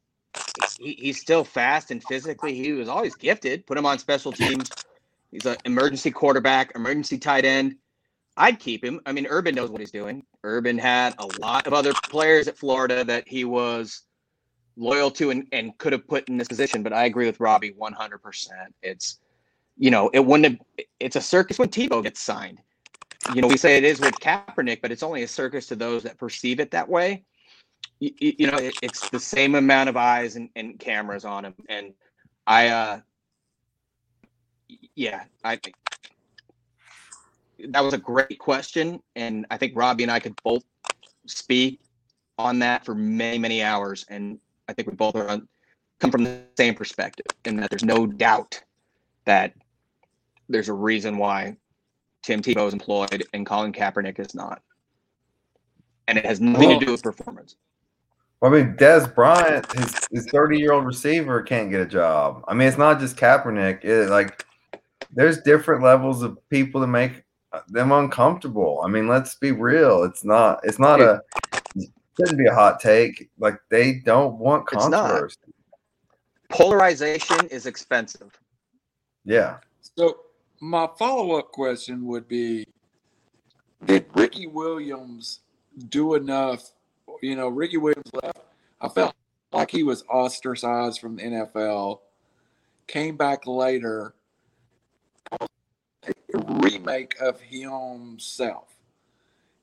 He, 0.78 0.92
he's 0.92 1.20
still 1.20 1.42
fast 1.42 1.90
and 1.90 2.00
physically. 2.04 2.54
He 2.54 2.70
was 2.70 2.88
always 2.88 3.16
gifted. 3.16 3.66
Put 3.66 3.76
him 3.76 3.84
on 3.84 3.98
special 3.98 4.30
teams. 4.30 4.70
He's 5.32 5.44
an 5.44 5.56
emergency 5.64 6.12
quarterback, 6.12 6.70
emergency 6.76 7.18
tight 7.18 7.44
end. 7.44 7.74
I'd 8.36 8.58
keep 8.58 8.84
him. 8.84 9.00
I 9.04 9.12
mean, 9.12 9.26
Urban 9.28 9.54
knows 9.54 9.70
what 9.70 9.80
he's 9.80 9.90
doing. 9.90 10.24
Urban 10.42 10.78
had 10.78 11.14
a 11.18 11.26
lot 11.40 11.66
of 11.66 11.74
other 11.74 11.92
players 12.04 12.48
at 12.48 12.56
Florida 12.56 13.04
that 13.04 13.28
he 13.28 13.44
was 13.44 14.02
loyal 14.76 15.10
to 15.10 15.30
and, 15.30 15.46
and 15.52 15.76
could 15.78 15.92
have 15.92 16.06
put 16.06 16.28
in 16.28 16.38
this 16.38 16.48
position. 16.48 16.82
But 16.82 16.92
I 16.92 17.04
agree 17.04 17.26
with 17.26 17.40
Robbie 17.40 17.72
100%. 17.72 18.48
It's, 18.82 19.18
you 19.76 19.90
know, 19.90 20.10
it 20.14 20.20
wouldn't 20.20 20.52
have, 20.52 20.86
it's 20.98 21.16
a 21.16 21.20
circus 21.20 21.58
when 21.58 21.68
Tebow 21.68 22.02
gets 22.02 22.20
signed. 22.20 22.60
You 23.34 23.42
know, 23.42 23.48
we 23.48 23.56
say 23.56 23.76
it 23.76 23.84
is 23.84 24.00
with 24.00 24.14
Kaepernick, 24.14 24.80
but 24.80 24.90
it's 24.90 25.02
only 25.02 25.22
a 25.22 25.28
circus 25.28 25.66
to 25.66 25.76
those 25.76 26.02
that 26.02 26.18
perceive 26.18 26.58
it 26.58 26.70
that 26.72 26.88
way. 26.88 27.24
You, 28.00 28.10
you 28.18 28.50
know, 28.50 28.56
it, 28.56 28.74
it's 28.82 29.08
the 29.10 29.20
same 29.20 29.54
amount 29.54 29.88
of 29.88 29.96
eyes 29.96 30.36
and, 30.36 30.48
and 30.56 30.78
cameras 30.78 31.24
on 31.24 31.44
him. 31.44 31.54
And 31.68 31.92
I, 32.46 32.68
uh, 32.68 33.00
yeah, 34.96 35.24
I 35.44 35.56
think 35.56 35.76
that 37.68 37.82
was 37.82 37.94
a 37.94 37.98
great 37.98 38.38
question, 38.38 39.00
and 39.16 39.46
I 39.50 39.56
think 39.56 39.72
Robbie 39.76 40.04
and 40.04 40.12
I 40.12 40.20
could 40.20 40.34
both 40.42 40.64
speak 41.26 41.80
on 42.38 42.58
that 42.60 42.84
for 42.84 42.94
many, 42.94 43.38
many 43.38 43.62
hours, 43.62 44.04
and 44.08 44.38
I 44.68 44.72
think 44.72 44.88
we 44.88 44.94
both 44.94 45.16
are 45.16 45.28
on, 45.28 45.48
come 46.00 46.10
from 46.10 46.24
the 46.24 46.42
same 46.56 46.74
perspective, 46.74 47.26
and 47.44 47.58
that 47.58 47.70
there's 47.70 47.84
no 47.84 48.06
doubt 48.06 48.60
that 49.24 49.54
there's 50.48 50.68
a 50.68 50.74
reason 50.74 51.18
why 51.18 51.56
Tim 52.22 52.42
Tebow 52.42 52.66
is 52.66 52.72
employed 52.72 53.24
and 53.32 53.46
Colin 53.46 53.72
Kaepernick 53.72 54.18
is 54.18 54.34
not, 54.34 54.62
and 56.08 56.18
it 56.18 56.26
has 56.26 56.40
nothing 56.40 56.70
well, 56.70 56.80
to 56.80 56.86
do 56.86 56.92
with 56.92 57.02
performance. 57.02 57.56
Well, 58.40 58.52
I 58.52 58.62
mean, 58.62 58.76
Dez 58.76 59.14
Bryant, 59.14 59.70
his 59.72 59.94
his 60.10 60.26
30 60.26 60.58
year 60.58 60.72
old 60.72 60.84
receiver 60.84 61.42
can't 61.42 61.70
get 61.70 61.80
a 61.80 61.86
job. 61.86 62.44
I 62.48 62.54
mean, 62.54 62.66
it's 62.66 62.78
not 62.78 62.98
just 62.98 63.16
Kaepernick. 63.16 63.84
It, 63.84 64.10
like, 64.10 64.44
there's 65.12 65.42
different 65.42 65.82
levels 65.82 66.22
of 66.22 66.38
people 66.48 66.80
that 66.80 66.88
make 66.88 67.22
them 67.68 67.92
uncomfortable. 67.92 68.82
I 68.84 68.88
mean, 68.88 69.08
let's 69.08 69.34
be 69.34 69.52
real. 69.52 70.04
It's 70.04 70.24
not. 70.24 70.60
It's 70.64 70.78
not 70.78 71.00
a. 71.00 71.22
It 71.74 71.90
shouldn't 72.16 72.38
be 72.38 72.46
a 72.46 72.54
hot 72.54 72.80
take. 72.80 73.30
Like 73.38 73.58
they 73.68 73.94
don't 73.94 74.38
want 74.38 74.66
controversy. 74.66 75.36
Polarization 76.48 77.46
is 77.48 77.66
expensive. 77.66 78.38
Yeah. 79.24 79.58
So 79.96 80.20
my 80.60 80.88
follow 80.98 81.38
up 81.38 81.50
question 81.52 82.06
would 82.06 82.28
be: 82.28 82.66
Did 83.84 84.06
Ricky 84.14 84.46
Williams 84.46 85.40
do 85.88 86.14
enough? 86.14 86.72
You 87.22 87.36
know, 87.36 87.48
Ricky 87.48 87.76
Williams 87.76 88.10
left. 88.22 88.38
I 88.80 88.88
felt 88.88 89.14
like 89.52 89.70
he 89.70 89.82
was 89.82 90.04
ostracized 90.08 91.00
from 91.00 91.16
the 91.16 91.22
NFL. 91.22 92.00
Came 92.88 93.16
back 93.16 93.46
later 93.46 94.14
remake 96.34 97.16
of 97.20 97.40
himself. 97.40 98.68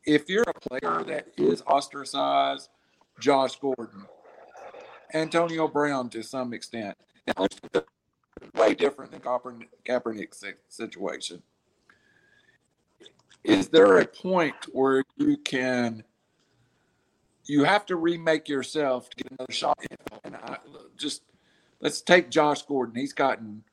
If 0.06 0.30
you're 0.30 0.44
a 0.44 0.54
player 0.54 1.04
that 1.04 1.28
is 1.38 1.62
ostracized, 1.68 2.70
Josh 3.20 3.60
Gordon, 3.60 4.06
Antonio 5.14 5.68
Brown 5.68 6.10
to 6.10 6.24
some 6.24 6.54
extent, 6.54 6.98
way 8.56 8.74
different 8.74 9.12
than 9.12 9.22
Kaepernick's 9.22 10.44
situation. 10.70 11.44
Is 13.44 13.70
there 13.70 14.00
a 14.00 14.06
point 14.06 14.56
where 14.72 15.04
you 15.18 15.38
can 15.38 16.04
you 17.46 17.64
have 17.64 17.86
to 17.88 17.96
remake 17.96 18.48
yourself 18.48 19.10
to 19.10 19.24
get 19.24 19.32
another 19.32 19.52
shot? 19.52 19.80
And 20.24 20.36
I, 20.36 20.58
just 20.98 21.24
let's 21.80 22.02
take 22.02 22.30
Josh 22.30 22.62
Gordon. 22.64 22.96
He's 22.96 23.14
gotten 23.14 23.64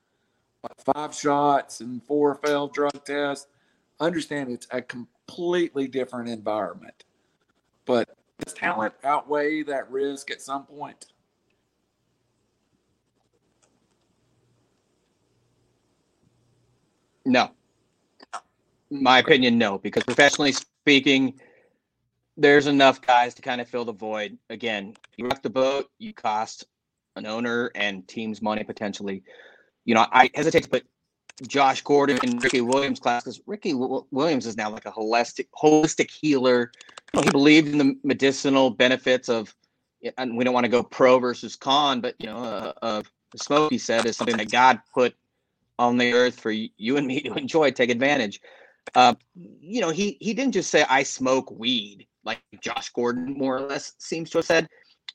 five 0.78 1.14
shots 1.14 1.80
and 1.80 2.02
four 2.02 2.34
failed 2.36 2.72
drug 2.72 3.04
tests. 3.04 3.46
Understand 4.00 4.50
it's 4.50 4.66
a 4.70 4.82
completely 4.82 5.88
different 5.88 6.28
environment. 6.28 7.04
But 7.84 8.08
does 8.44 8.52
talent 8.52 8.94
outweigh 9.04 9.62
that 9.64 9.90
risk 9.90 10.30
at 10.30 10.42
some 10.42 10.66
point? 10.66 11.06
No. 17.24 17.50
My 18.90 19.18
opinion, 19.18 19.58
no, 19.58 19.78
because 19.78 20.04
professionally 20.04 20.52
speaking, 20.52 21.40
there's 22.36 22.66
enough 22.66 23.00
guys 23.00 23.34
to 23.34 23.42
kind 23.42 23.60
of 23.60 23.68
fill 23.68 23.84
the 23.84 23.92
void. 23.92 24.38
Again, 24.50 24.94
you 25.16 25.26
rock 25.26 25.42
the 25.42 25.50
boat, 25.50 25.90
you 25.98 26.12
cost 26.12 26.66
an 27.16 27.26
owner 27.26 27.70
and 27.74 28.06
teams 28.06 28.42
money 28.42 28.62
potentially 28.62 29.22
you 29.86 29.94
know, 29.94 30.04
I 30.12 30.30
hesitate 30.34 30.64
to 30.64 30.68
put 30.68 30.86
Josh 31.46 31.80
Gordon 31.82 32.18
and 32.22 32.42
Ricky 32.42 32.60
Williams 32.60 32.98
class 32.98 33.22
because 33.22 33.40
Ricky 33.46 33.72
w- 33.72 34.04
Williams 34.10 34.46
is 34.46 34.56
now 34.56 34.68
like 34.68 34.84
a 34.84 34.92
holistic 34.92 35.46
holistic 35.54 36.10
healer. 36.10 36.72
You 37.14 37.20
know, 37.20 37.22
he 37.22 37.30
believed 37.30 37.68
in 37.68 37.78
the 37.78 37.96
medicinal 38.02 38.70
benefits 38.70 39.28
of, 39.28 39.54
and 40.18 40.36
we 40.36 40.44
don't 40.44 40.54
want 40.54 40.64
to 40.64 40.70
go 40.70 40.82
pro 40.82 41.18
versus 41.18 41.56
con, 41.56 42.00
but 42.00 42.16
you 42.18 42.26
know, 42.26 42.36
uh, 42.36 42.72
uh, 42.82 43.02
smoke 43.36 43.70
he 43.70 43.78
said 43.78 44.06
is 44.06 44.16
something 44.16 44.36
that 44.36 44.50
God 44.50 44.80
put 44.92 45.14
on 45.78 45.98
the 45.98 46.12
earth 46.12 46.38
for 46.38 46.50
you 46.50 46.96
and 46.96 47.06
me 47.06 47.20
to 47.22 47.34
enjoy, 47.34 47.70
take 47.70 47.90
advantage. 47.90 48.40
Uh, 48.94 49.14
you 49.34 49.80
know, 49.80 49.90
he 49.90 50.16
he 50.20 50.34
didn't 50.34 50.52
just 50.52 50.70
say 50.70 50.84
I 50.88 51.02
smoke 51.04 51.50
weed 51.50 52.06
like 52.24 52.42
Josh 52.60 52.90
Gordon 52.90 53.34
more 53.34 53.58
or 53.58 53.60
less 53.60 53.92
seems 53.98 54.30
to 54.30 54.38
have 54.38 54.46
said. 54.46 54.68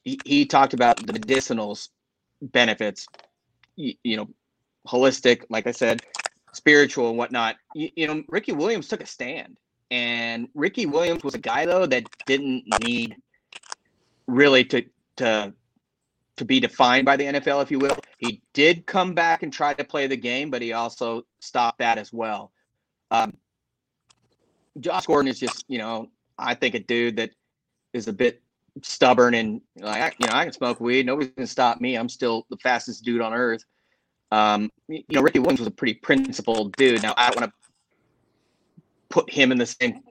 He, 0.03 0.19
he 0.25 0.45
talked 0.45 0.73
about 0.73 0.97
the 1.05 1.13
medicinal 1.13 1.77
benefits. 2.41 3.07
You, 3.75 3.93
you 4.03 4.17
know, 4.17 4.29
holistic, 4.87 5.43
like 5.49 5.67
I 5.67 5.71
said, 5.71 6.01
spiritual 6.53 7.09
and 7.09 7.17
whatnot. 7.17 7.55
You, 7.75 7.89
you, 7.95 8.07
know, 8.07 8.23
Ricky 8.27 8.51
Williams 8.51 8.87
took 8.87 9.01
a 9.01 9.05
stand, 9.05 9.57
and 9.89 10.47
Ricky 10.53 10.85
Williams 10.85 11.23
was 11.23 11.33
a 11.33 11.39
guy 11.39 11.65
though 11.65 11.85
that 11.85 12.03
didn't 12.25 12.63
need 12.83 13.15
really 14.27 14.63
to 14.65 14.83
to 15.17 15.53
to 16.37 16.45
be 16.45 16.59
defined 16.59 17.05
by 17.05 17.17
the 17.17 17.25
NFL, 17.25 17.61
if 17.61 17.69
you 17.69 17.77
will. 17.77 17.97
He 18.17 18.41
did 18.53 18.85
come 18.85 19.13
back 19.13 19.43
and 19.43 19.53
try 19.53 19.73
to 19.73 19.83
play 19.83 20.07
the 20.07 20.17
game, 20.17 20.49
but 20.49 20.61
he 20.61 20.73
also 20.73 21.23
stopped 21.39 21.79
that 21.79 21.97
as 21.97 22.11
well. 22.11 22.51
Um, 23.11 23.33
Josh 24.79 25.05
Gordon 25.05 25.29
is 25.29 25.39
just, 25.39 25.65
you 25.67 25.77
know, 25.77 26.09
I 26.37 26.55
think 26.55 26.73
a 26.75 26.79
dude 26.79 27.17
that 27.17 27.31
is 27.93 28.07
a 28.07 28.13
bit 28.13 28.41
stubborn 28.81 29.33
and 29.33 29.61
like, 29.75 30.15
you 30.19 30.27
know, 30.27 30.33
I 30.33 30.45
can 30.45 30.53
smoke 30.53 30.79
weed. 30.79 31.05
Nobody's 31.05 31.31
gonna 31.31 31.45
stop 31.45 31.81
me. 31.81 31.95
I'm 31.95 32.09
still 32.09 32.47
the 32.49 32.57
fastest 32.57 33.03
dude 33.03 33.21
on 33.21 33.33
earth. 33.33 33.63
Um, 34.31 34.71
you 34.87 35.03
know, 35.09 35.21
Ricky 35.21 35.39
Williams 35.39 35.59
was 35.59 35.67
a 35.67 35.71
pretty 35.71 35.95
principled 35.95 36.75
dude. 36.77 37.03
Now, 37.03 37.13
I 37.17 37.27
don't 37.29 37.39
want 37.39 37.51
to 37.51 37.69
put 39.09 39.29
him 39.29 39.51
in 39.51 39.57
the 39.57 39.65
same, 39.65 40.01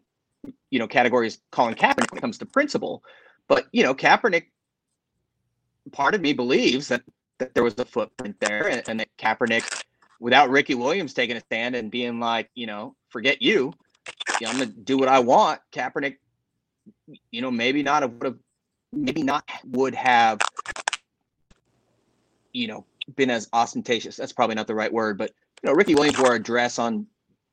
you 0.71 0.79
know, 0.79 0.87
category 0.87 1.27
as 1.27 1.41
Colin 1.51 1.75
Kaepernick 1.75 2.11
when 2.11 2.19
it 2.19 2.21
comes 2.21 2.39
to 2.39 2.47
principle, 2.47 3.03
but 3.49 3.67
you 3.73 3.83
know, 3.83 3.95
Kaepernick. 3.95 4.47
Part 5.93 6.15
of 6.15 6.21
me 6.21 6.35
believes 6.35 6.89
that 6.89 7.03
that 7.39 7.55
there 7.55 7.65
was 7.65 7.75
a 7.79 7.85
footprint 7.87 8.37
there, 8.39 8.69
and, 8.69 8.83
and 8.87 9.01
that 9.01 9.09
Kaepernick, 9.19 9.83
without 10.21 10.51
Ricky 10.51 10.75
Williams 10.75 11.15
taking 11.15 11.37
a 11.37 11.41
stand 11.41 11.75
and 11.75 11.91
being 11.91 12.21
like, 12.21 12.51
you 12.55 12.67
know, 12.67 12.95
forget 13.09 13.41
you, 13.41 13.73
you 14.41 14.47
know, 14.47 14.51
I'm 14.51 14.59
gonna 14.59 14.67
do 14.67 14.99
what 14.99 15.09
I 15.09 15.19
want. 15.19 15.61
Kaepernick, 15.73 16.19
you 17.31 17.41
know, 17.41 17.51
maybe 17.51 17.83
not 17.83 18.09
would 18.09 18.25
have, 18.25 18.39
maybe 18.93 19.23
not 19.23 19.49
would 19.65 19.95
have, 19.95 20.39
you 22.53 22.69
know, 22.69 22.85
been 23.17 23.31
as 23.31 23.49
ostentatious. 23.53 24.17
That's 24.17 24.33
probably 24.33 24.57
not 24.57 24.67
the 24.67 24.75
right 24.75 24.93
word, 24.93 25.19
but 25.19 25.33
you 25.63 25.69
know, 25.69 25.75
Ricky 25.75 25.95
Williams 25.95 26.19
wore 26.19 26.35
a 26.35 26.43
dress 26.43 26.79
on 26.79 27.07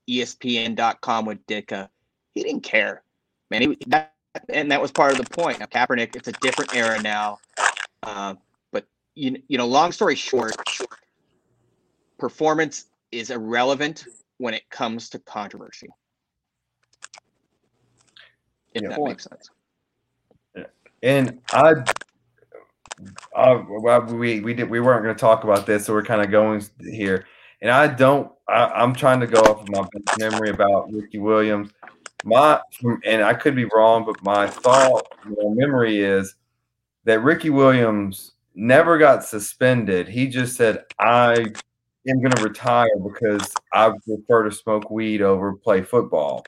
ESPN.com 0.09 1.25
with 1.25 1.45
Ditka. 1.47 1.89
He 2.33 2.43
didn't 2.43 2.61
care, 2.61 3.03
man. 3.49 3.61
He, 3.61 3.77
that, 3.87 4.13
and 4.49 4.71
that 4.71 4.81
was 4.81 4.91
part 4.91 5.11
of 5.11 5.17
the 5.17 5.29
point. 5.29 5.59
Now 5.59 5.65
Kaepernick, 5.65 6.15
it's 6.15 6.27
a 6.27 6.33
different 6.33 6.75
era 6.75 7.01
now. 7.01 7.39
Uh, 8.03 8.35
but 8.71 8.85
you, 9.15 9.41
you 9.47 9.57
know, 9.57 9.65
long 9.65 9.91
story 9.91 10.15
short, 10.15 10.55
performance 12.17 12.85
is 13.11 13.31
irrelevant 13.31 14.05
when 14.37 14.53
it 14.53 14.69
comes 14.69 15.09
to 15.09 15.19
controversy. 15.19 15.89
If 18.73 18.83
yeah. 18.83 18.89
that 18.89 19.01
makes 19.01 19.23
sense. 19.23 19.49
And 21.03 21.39
I 21.51 21.83
uh, 23.35 23.63
well, 23.69 24.01
we 24.01 24.39
we 24.39 24.53
did 24.53 24.69
we 24.69 24.79
weren't 24.79 25.03
going 25.03 25.15
to 25.15 25.19
talk 25.19 25.43
about 25.43 25.65
this, 25.65 25.85
so 25.85 25.93
we're 25.93 26.03
kind 26.03 26.21
of 26.21 26.31
going 26.31 26.63
here. 26.79 27.25
And 27.61 27.71
I 27.71 27.87
don't. 27.87 28.31
I, 28.47 28.83
am 28.83 28.93
trying 28.93 29.19
to 29.19 29.27
go 29.27 29.39
off 29.41 29.61
of 29.61 29.69
my 29.69 29.85
memory 30.19 30.49
about 30.49 30.91
Ricky 30.91 31.19
Williams. 31.19 31.71
My 32.23 32.61
and 33.05 33.23
I 33.23 33.33
could 33.33 33.55
be 33.55 33.65
wrong, 33.65 34.05
but 34.05 34.21
my 34.23 34.47
thought, 34.47 35.07
my 35.25 35.35
memory 35.53 35.99
is 35.99 36.35
that 37.03 37.21
Ricky 37.21 37.49
Williams 37.49 38.33
never 38.55 38.97
got 38.97 39.23
suspended. 39.23 40.07
He 40.07 40.27
just 40.27 40.55
said, 40.55 40.83
"I." 40.99 41.45
am 42.09 42.21
going 42.21 42.31
to 42.31 42.41
retire 42.41 42.87
because 43.03 43.53
I 43.73 43.91
prefer 44.05 44.43
to 44.43 44.51
smoke 44.53 44.89
weed 44.89 45.21
over 45.21 45.51
play 45.53 45.81
football. 45.81 46.45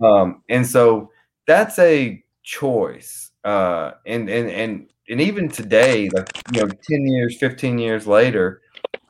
Um, 0.00 0.44
and 0.48 0.64
so 0.64 1.10
that's 1.46 1.76
a 1.80 2.22
choice. 2.42 3.32
Uh, 3.44 3.92
and 4.06 4.28
and 4.28 4.50
and 4.50 4.86
and 5.10 5.20
even 5.20 5.48
today, 5.48 6.08
like 6.10 6.30
you 6.52 6.62
know, 6.62 6.68
ten 6.88 7.06
years, 7.06 7.36
fifteen 7.36 7.78
years 7.78 8.06
later, 8.06 8.62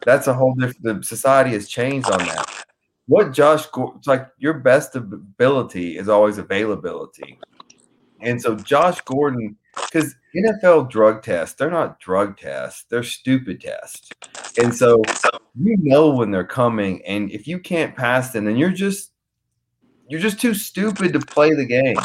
that's 0.05 0.27
a 0.27 0.35
whole 0.35 0.55
different. 0.55 0.83
The 0.83 1.03
society 1.07 1.51
has 1.51 1.69
changed 1.69 2.11
on 2.11 2.19
that. 2.19 2.65
What 3.07 3.33
Josh, 3.33 3.67
it's 3.97 4.07
like 4.07 4.29
your 4.39 4.55
best 4.55 4.97
ability 4.97 5.99
is 5.99 6.09
always 6.09 6.39
availability, 6.39 7.39
and 8.21 8.41
so 8.41 8.57
Josh 8.57 9.01
Gordon, 9.03 9.57
because 9.75 10.15
NFL 10.35 10.91
drug 10.91 11.23
tests, 11.23 11.57
they're 11.57 11.71
not 11.71 12.01
drug 12.01 12.39
tests, 12.39 12.87
they're 12.89 13.03
stupid 13.03 13.61
tests, 13.61 14.11
and 14.59 14.75
so 14.75 15.03
you 15.61 15.77
know 15.81 16.11
when 16.11 16.31
they're 16.31 16.45
coming, 16.45 17.05
and 17.05 17.31
if 17.31 17.47
you 17.47 17.59
can't 17.59 17.95
pass 17.95 18.33
them, 18.33 18.47
then 18.47 18.57
you're 18.57 18.71
just 18.71 19.13
you're 20.09 20.21
just 20.21 20.41
too 20.41 20.55
stupid 20.55 21.13
to 21.13 21.21
play 21.21 21.53
the 21.55 21.67
game, 21.67 21.99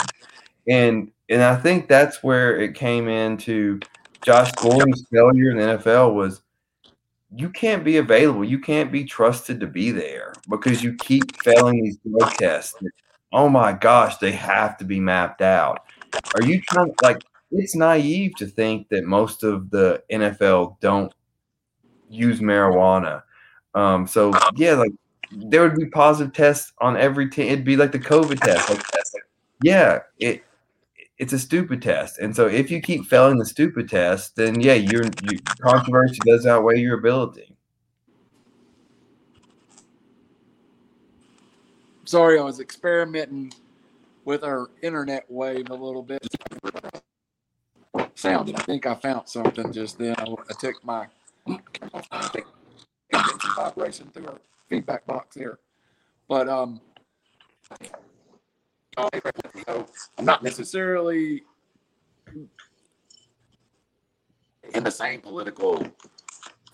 and 0.68 1.12
and 1.30 1.44
I 1.44 1.56
think 1.56 1.88
that's 1.88 2.24
where 2.24 2.60
it 2.60 2.76
came 2.76 3.08
into 3.08 3.80
Josh 4.24 4.52
Gordon's 4.54 5.06
failure 5.12 5.52
in 5.52 5.58
the 5.58 5.78
NFL 5.78 6.14
was 6.14 6.42
you 7.36 7.50
can't 7.50 7.84
be 7.84 7.98
available. 7.98 8.44
You 8.44 8.60
can't 8.60 8.92
be 8.92 9.04
trusted 9.04 9.60
to 9.60 9.68
be 9.68 9.92
there 9.92 10.34
because 10.50 10.84
you 10.84 10.96
keep 10.96 11.42
failing 11.44 11.84
these 11.84 11.98
drug 11.98 12.32
tests. 12.34 12.76
Oh 13.34 13.50
my 13.50 13.74
gosh, 13.74 14.18
they 14.18 14.32
have 14.32 14.78
to 14.78 14.86
be 14.86 15.00
mapped 15.00 15.42
out. 15.42 15.86
Are 16.36 16.44
you 16.44 16.62
trying 16.62 16.94
like 17.04 17.24
it's 17.52 17.76
naive 17.76 18.36
to 18.36 18.46
think 18.46 18.90
that 18.90 19.04
most 19.04 19.44
of 19.44 19.70
the 19.70 20.04
NFL 20.12 20.80
don't 20.80 21.14
use 22.10 22.40
marijuana. 22.40 23.24
Um, 23.74 24.08
so 24.08 24.34
yeah, 24.56 24.74
like 24.74 24.94
there 25.32 25.62
would 25.62 25.76
be 25.76 25.88
positive 25.88 26.34
tests 26.34 26.74
on 26.80 26.98
every 26.98 27.30
team. 27.30 27.48
It'd 27.48 27.66
be 27.66 27.78
like 27.78 27.92
the 27.92 28.00
COVID 28.00 28.40
test. 28.40 28.70
Like, 28.70 28.84
yeah, 29.64 30.00
it 30.20 30.44
it's 31.18 31.34
a 31.34 31.39
stupid 31.39 31.82
test. 31.82 32.20
And 32.20 32.36
so 32.36 32.47
if 32.47 32.70
you 32.70 32.82
keep 32.82 33.05
failing 33.05 33.38
the 33.38 33.45
stupid 33.45 33.89
test, 33.89 34.36
then 34.36 34.59
yeah, 34.59 34.74
your, 34.74 35.03
controversy 35.61 36.20
does 36.26 36.45
outweigh 36.45 36.80
your 36.80 36.97
ability. 36.99 37.55
Sorry, 42.03 42.38
I 42.38 42.43
was 42.43 42.59
experimenting 42.59 43.51
with 44.26 44.43
our 44.43 44.70
internet 44.82 45.26
wave 45.30 45.70
a 45.70 45.74
little 45.74 46.03
bit. 46.03 46.26
Sound. 48.16 48.53
I 48.55 48.61
think 48.63 48.86
I 48.86 48.95
found 48.95 49.28
something 49.28 49.72
just 49.72 49.97
then. 49.97 50.16
I, 50.18 50.24
I 50.24 50.53
took 50.59 50.84
my 50.84 51.07
vibration 53.55 54.09
through 54.13 54.28
our 54.28 54.39
feedback 54.68 55.05
box 55.05 55.36
here. 55.36 55.59
But 56.28 56.49
um 56.49 56.82
I'm 58.98 60.26
not 60.26 60.43
necessarily 60.43 61.43
in 64.74 64.84
the 64.84 64.91
same 64.91 65.22
political 65.22 65.86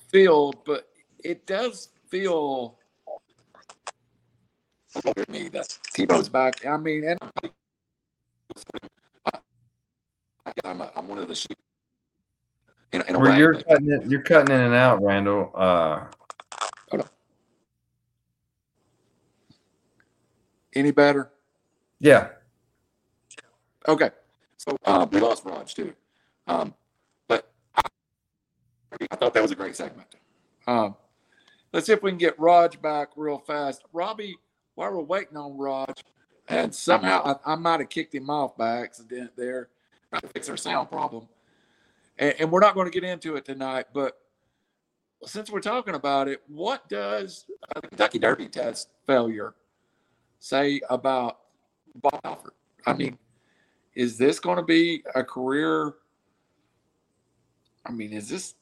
field, 0.10 0.58
but 0.66 0.90
it 1.24 1.46
does 1.46 1.90
feel 2.08 2.78
to 4.94 5.26
me 5.30 5.48
that 5.50 5.68
Tebow's 5.94 6.30
back. 6.30 6.66
I 6.66 6.78
mean, 6.78 7.06
and 7.06 7.18
I, 10.46 10.52
I'm, 10.66 10.82
a, 10.82 10.92
I'm 10.96 11.08
one 11.08 11.18
of 11.18 11.28
the 11.28 11.36
sheep. 11.36 11.58
In, 12.92 13.02
in 13.08 13.20
Where 13.20 13.38
you're 13.38 13.62
cutting 13.62 13.92
it, 13.92 14.06
you're 14.08 14.22
cutting 14.22 14.54
in 14.54 14.62
and 14.62 14.76
out, 14.76 15.02
Randall. 15.02 15.52
Uh, 15.56 16.02
Hold 16.90 17.04
on. 17.04 17.10
Any 20.74 20.92
better? 20.92 21.31
Yeah. 22.02 22.30
Okay. 23.88 24.10
So 24.58 24.76
um, 24.86 25.08
we 25.12 25.20
lost 25.20 25.46
Raj 25.46 25.74
too. 25.74 25.94
Um, 26.48 26.74
but 27.28 27.52
I, 27.76 27.82
I, 29.12 29.16
thought 29.16 29.36
that 29.36 29.42
was 29.42 29.52
a 29.52 29.56
great 29.56 29.76
segment. 29.76 30.08
Um, 30.66 30.96
let's 31.72 31.86
see 31.86 31.94
if 31.94 32.02
we 32.02 32.10
can 32.10 32.18
get 32.18 32.38
Raj 32.40 32.82
back 32.82 33.10
real 33.16 33.38
fast. 33.38 33.84
Robbie, 33.94 34.36
while 34.74 34.92
we're 34.92 35.02
waiting 35.02 35.38
on 35.38 35.58
Raj, 35.58 36.04
and 36.48 36.74
somehow 36.74 37.40
I, 37.46 37.54
I 37.54 37.56
might 37.56 37.80
have 37.80 37.90
kicked 37.90 38.16
him 38.16 38.32
off 38.32 38.58
by 38.58 38.80
accident 38.80 39.32
there, 39.38 39.70
trying 40.10 40.22
to 40.22 40.28
fix 40.28 40.50
our 40.50 40.58
sound 40.58 40.90
problem. 40.90 41.28
And, 42.18 42.34
and 42.40 42.52
we're 42.52 42.60
not 42.62 42.74
going 42.74 42.92
to 42.92 43.00
get 43.00 43.08
into 43.08 43.36
it 43.36 43.46
tonight, 43.46 43.86
but 43.94 44.20
since 45.24 45.52
we're 45.52 45.62
talking 45.62 45.94
about 45.94 46.28
it, 46.28 46.42
what 46.48 46.90
does 46.90 47.46
the 47.76 47.82
Kentucky 47.82 48.18
Derby 48.18 48.48
test 48.48 48.90
failure 49.06 49.54
say 50.40 50.82
about 50.90 51.41
Bob 51.96 52.22
Baffert. 52.24 52.52
I 52.86 52.94
mean, 52.94 53.18
is 53.96 54.18
this 54.18 54.40
going 54.40 54.58
to 54.58 54.64
be 54.64 55.04
a 55.16 55.24
career? 55.24 55.94
I 57.86 57.92
mean, 57.92 58.14
is 58.14 58.30
this 58.30 58.56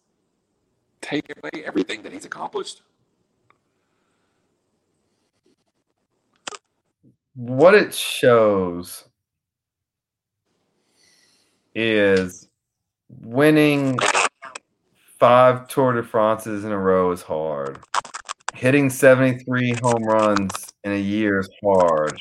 take 1.02 1.32
away 1.38 1.64
everything 1.66 2.02
that 2.04 2.12
he's 2.12 2.26
accomplished? 2.26 2.82
What 7.36 7.74
it 7.74 7.94
shows 7.94 9.06
is 11.74 12.50
winning 13.10 13.98
five 15.20 15.68
Tour 15.68 15.94
de 15.94 16.04
France's 16.04 16.66
in 16.66 16.72
a 16.72 16.78
row 16.78 17.12
is 17.12 17.22
hard. 17.22 17.80
Hitting 18.54 18.90
73 18.90 19.76
home 19.82 20.04
runs 20.04 20.52
in 20.84 20.92
a 20.92 21.00
year 21.00 21.40
is 21.40 21.50
hard. 21.64 22.18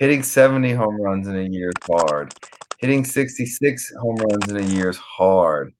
Hitting 0.00 0.22
70 0.22 0.72
home 0.72 0.98
runs 0.98 1.28
in 1.28 1.36
a 1.36 1.42
year 1.42 1.68
is 1.68 1.86
hard. 1.86 2.32
Hitting 2.78 3.04
66 3.04 3.92
home 4.00 4.16
runs 4.16 4.48
in 4.48 4.56
a 4.56 4.62
year 4.62 4.88
is 4.88 4.96
hard. 4.96 5.74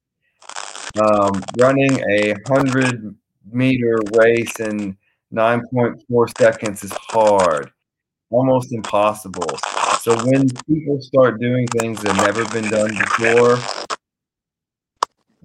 Um, 1.02 1.42
running 1.58 1.98
a 2.00 2.34
100 2.46 3.16
meter 3.50 3.98
race 4.18 4.60
in 4.60 4.94
9.4 5.32 6.38
seconds 6.38 6.84
is 6.84 6.92
hard, 6.92 7.72
almost 8.28 8.74
impossible. 8.74 9.56
So 10.00 10.14
when 10.26 10.50
people 10.68 11.00
start 11.00 11.40
doing 11.40 11.66
things 11.68 12.02
that 12.02 12.14
have 12.14 12.26
never 12.26 12.44
been 12.52 12.70
done 12.70 12.90
before, 12.90 13.58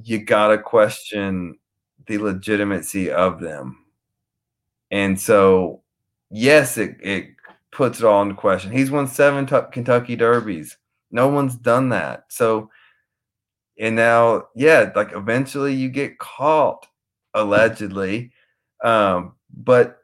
you 0.04 0.26
got 0.26 0.50
to 0.50 0.58
question 0.58 1.58
the 2.08 2.18
legitimacy 2.18 3.10
of 3.10 3.40
them. 3.40 3.86
And 4.92 5.18
so, 5.18 5.82
yes, 6.30 6.78
it, 6.78 6.98
it 7.02 7.35
puts 7.76 8.00
it 8.00 8.06
all 8.06 8.22
into 8.22 8.34
question. 8.34 8.72
He's 8.72 8.90
won 8.90 9.08
seven 9.08 9.46
t- 9.46 9.58
Kentucky 9.72 10.16
Derbies. 10.16 10.78
No 11.12 11.28
one's 11.28 11.56
done 11.56 11.90
that. 11.90 12.24
So, 12.30 12.70
and 13.78 13.96
now, 13.96 14.48
yeah, 14.56 14.92
like 14.96 15.12
eventually 15.14 15.74
you 15.74 15.90
get 15.90 16.18
caught 16.18 16.88
allegedly. 17.34 18.32
Um, 18.84 19.34
but 19.54 19.98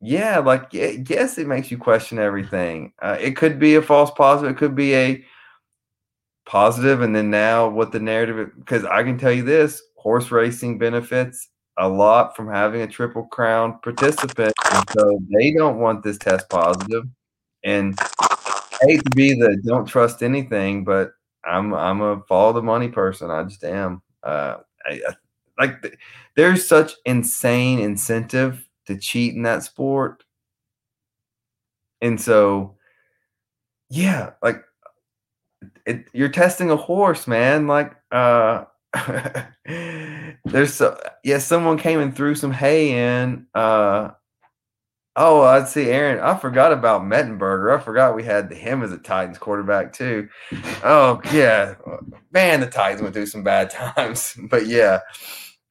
yeah, 0.00 0.38
like 0.38 0.66
yes, 0.72 1.38
it 1.38 1.46
makes 1.46 1.70
you 1.70 1.78
question 1.78 2.18
everything. 2.18 2.92
Uh, 3.00 3.16
it 3.20 3.36
could 3.36 3.58
be 3.58 3.76
a 3.76 3.82
false 3.82 4.10
positive. 4.10 4.56
It 4.56 4.58
could 4.58 4.74
be 4.74 4.94
a 4.94 5.24
positive, 6.44 7.02
and 7.02 7.14
then 7.14 7.30
now 7.30 7.68
what 7.68 7.92
the 7.92 8.00
narrative? 8.00 8.50
Because 8.58 8.84
I 8.84 9.04
can 9.04 9.16
tell 9.16 9.32
you 9.32 9.44
this: 9.44 9.80
horse 9.96 10.32
racing 10.32 10.78
benefits 10.78 11.48
a 11.78 11.88
lot 11.88 12.36
from 12.36 12.48
having 12.48 12.82
a 12.82 12.86
triple 12.86 13.24
crown 13.24 13.78
participant, 13.82 14.52
and 14.72 14.90
so 14.90 15.20
they 15.30 15.52
don't 15.52 15.78
want 15.78 16.02
this 16.02 16.18
test 16.18 16.48
positive. 16.48 17.04
And 17.64 17.98
I 18.00 18.78
hate 18.82 19.04
to 19.04 19.10
be 19.16 19.34
the 19.34 19.60
don't 19.64 19.86
trust 19.86 20.22
anything, 20.22 20.84
but 20.84 21.12
I'm 21.44 21.72
I'm 21.74 22.00
a 22.00 22.20
follow 22.28 22.52
the 22.52 22.62
money 22.62 22.88
person. 22.88 23.30
I 23.30 23.44
just 23.44 23.64
am. 23.64 24.02
Uh, 24.22 24.58
I, 24.84 25.00
I, 25.08 25.14
like 25.58 25.98
there's 26.36 26.66
such 26.66 26.92
insane 27.04 27.78
incentive 27.78 28.66
to 28.86 28.96
cheat 28.96 29.34
in 29.34 29.42
that 29.42 29.62
sport, 29.62 30.24
and 32.00 32.20
so 32.20 32.76
yeah, 33.88 34.30
like 34.42 34.62
it, 35.86 36.06
you're 36.12 36.28
testing 36.28 36.70
a 36.70 36.76
horse, 36.76 37.26
man. 37.26 37.66
Like 37.66 37.94
uh 38.10 38.64
there's 40.44 40.74
so 40.74 41.00
yeah, 41.24 41.38
someone 41.38 41.78
came 41.78 42.00
and 42.00 42.14
threw 42.14 42.34
some 42.34 42.52
hay 42.52 43.22
in. 43.22 43.46
Uh 43.54 44.10
oh, 45.16 45.42
I'd 45.42 45.68
see 45.68 45.88
Aaron. 45.88 46.20
I 46.20 46.36
forgot 46.36 46.72
about 46.72 47.02
Mettenberger. 47.02 47.78
I 47.78 47.82
forgot 47.82 48.14
we 48.14 48.22
had 48.24 48.52
him 48.52 48.82
as 48.82 48.92
a 48.92 48.98
Titans 48.98 49.38
quarterback 49.38 49.92
too. 49.92 50.28
Oh 50.84 51.20
yeah, 51.32 51.74
man, 52.32 52.60
the 52.60 52.66
Titans 52.66 53.02
went 53.02 53.14
through 53.14 53.26
some 53.26 53.42
bad 53.44 53.70
times, 53.96 54.36
but 54.50 54.66
yeah. 54.66 55.00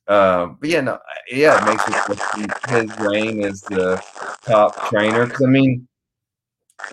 Um, 0.07 0.57
but 0.59 0.69
yeah, 0.69 0.81
no, 0.81 0.99
yeah, 1.29 1.61
it 1.61 1.65
makes 1.65 2.69
his 2.69 2.99
reign 2.99 3.43
as 3.43 3.61
the 3.61 4.03
top 4.45 4.89
trainer. 4.89 5.25
Because 5.25 5.43
I 5.45 5.49
mean, 5.49 5.87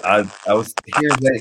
I 0.04 0.30
I 0.46 0.54
was 0.54 0.74
here's 0.98 1.12
a 1.14 1.38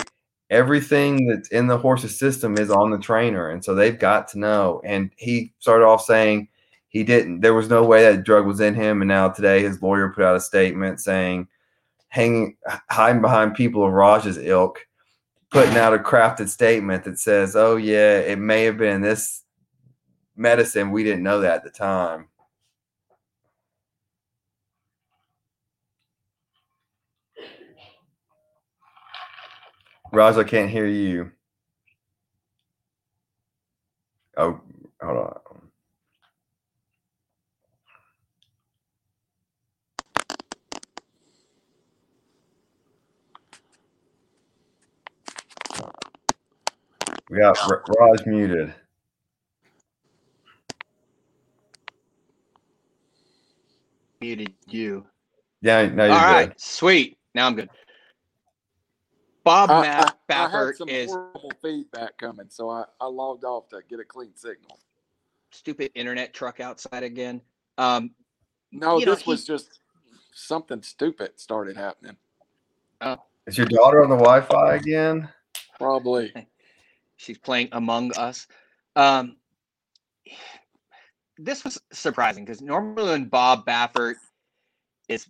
everything 0.49 1.27
that's 1.27 1.49
in 1.49 1.67
the 1.67 1.77
horse's 1.77 2.17
system 2.17 2.57
is 2.57 2.69
on 2.69 2.89
the 2.89 2.97
trainer 2.97 3.49
and 3.49 3.63
so 3.63 3.75
they've 3.75 3.99
got 3.99 4.27
to 4.29 4.39
know 4.39 4.81
and 4.85 5.11
he 5.17 5.53
started 5.59 5.85
off 5.85 6.03
saying 6.03 6.47
he 6.89 7.03
didn't. 7.03 7.41
There 7.41 7.53
was 7.53 7.69
no 7.69 7.83
way 7.83 8.03
that 8.03 8.23
drug 8.23 8.45
was 8.45 8.59
in 8.59 8.73
him. 8.73 9.01
And 9.01 9.09
now 9.09 9.29
today, 9.29 9.61
his 9.61 9.81
lawyer 9.81 10.09
put 10.09 10.23
out 10.23 10.35
a 10.35 10.41
statement 10.41 10.99
saying, 10.99 11.47
hanging 12.09 12.55
hiding 12.89 13.21
behind 13.21 13.55
people 13.55 13.85
of 13.85 13.93
Raj's 13.93 14.37
ilk, 14.37 14.79
putting 15.51 15.77
out 15.77 15.93
a 15.93 15.99
crafted 15.99 16.49
statement 16.49 17.03
that 17.03 17.19
says, 17.19 17.55
"Oh 17.55 17.75
yeah, 17.75 18.19
it 18.19 18.39
may 18.39 18.63
have 18.63 18.77
been 18.77 19.01
this 19.01 19.43
medicine. 20.35 20.91
We 20.91 21.03
didn't 21.03 21.23
know 21.23 21.41
that 21.41 21.57
at 21.57 21.63
the 21.63 21.69
time." 21.69 22.29
Raj, 30.18 30.35
I 30.35 30.44
can't 30.44 30.72
hear 30.72 30.88
you. 30.88 31.31
Oh, 34.35 34.60
hold 34.99 35.18
on. 35.18 35.61
We 47.30 47.38
got 47.38 47.60
Raj 47.99 48.26
muted. 48.26 48.73
Muted 54.19 54.53
you. 54.68 55.06
Yeah, 55.61 55.85
no, 55.85 56.06
you're 56.06 56.15
All 56.15 56.26
right, 56.26 56.49
good. 56.49 56.60
sweet. 56.60 57.19
Now 57.35 57.45
I'm 57.45 57.56
good. 57.56 57.69
Bob 59.47 59.71
I, 59.71 59.81
Matt 59.81 60.17
I, 60.29 60.33
I 60.33 60.41
had 60.41 60.51
Baffert 60.51 60.75
some 60.75 60.89
is 60.89 61.09
horrible 61.09 61.51
feedback 61.61 62.17
coming, 62.17 62.47
so 62.49 62.69
I, 62.69 62.83
I 62.99 63.07
logged 63.07 63.45
off 63.45 63.69
to 63.69 63.79
get 63.89 63.99
a 64.01 64.03
clean 64.03 64.35
signal. 64.35 64.77
stupid 65.51 65.89
internet 65.95 66.33
truck 66.33 66.59
outside 66.59 67.03
again. 67.03 67.41
Um, 67.77 68.11
No, 68.73 68.97
You 68.97 69.05
know, 69.05 69.15
this 69.15 69.25
was 69.25 69.45
just 69.45 69.79
something 70.33 70.81
stupid 70.81 71.39
started 71.39 71.77
happening. 71.77 72.17
Is 73.45 73.57
your 73.57 73.67
daughter 73.67 74.03
on 74.03 74.09
the 74.09 74.17
Wi-Fi 74.17 74.75
again? 74.75 75.29
Probably. 75.77 76.33
she's 77.15 77.37
playing 77.37 77.69
Among 77.71 78.11
Us. 78.17 78.47
Um, 78.97 79.37
this 81.37 81.63
was 81.63 81.79
surprising 81.93 82.43
because 82.43 82.61
normally 82.61 83.11
when 83.11 83.25
Bob 83.29 83.65
Baffert 83.65 84.15
is 85.07 85.25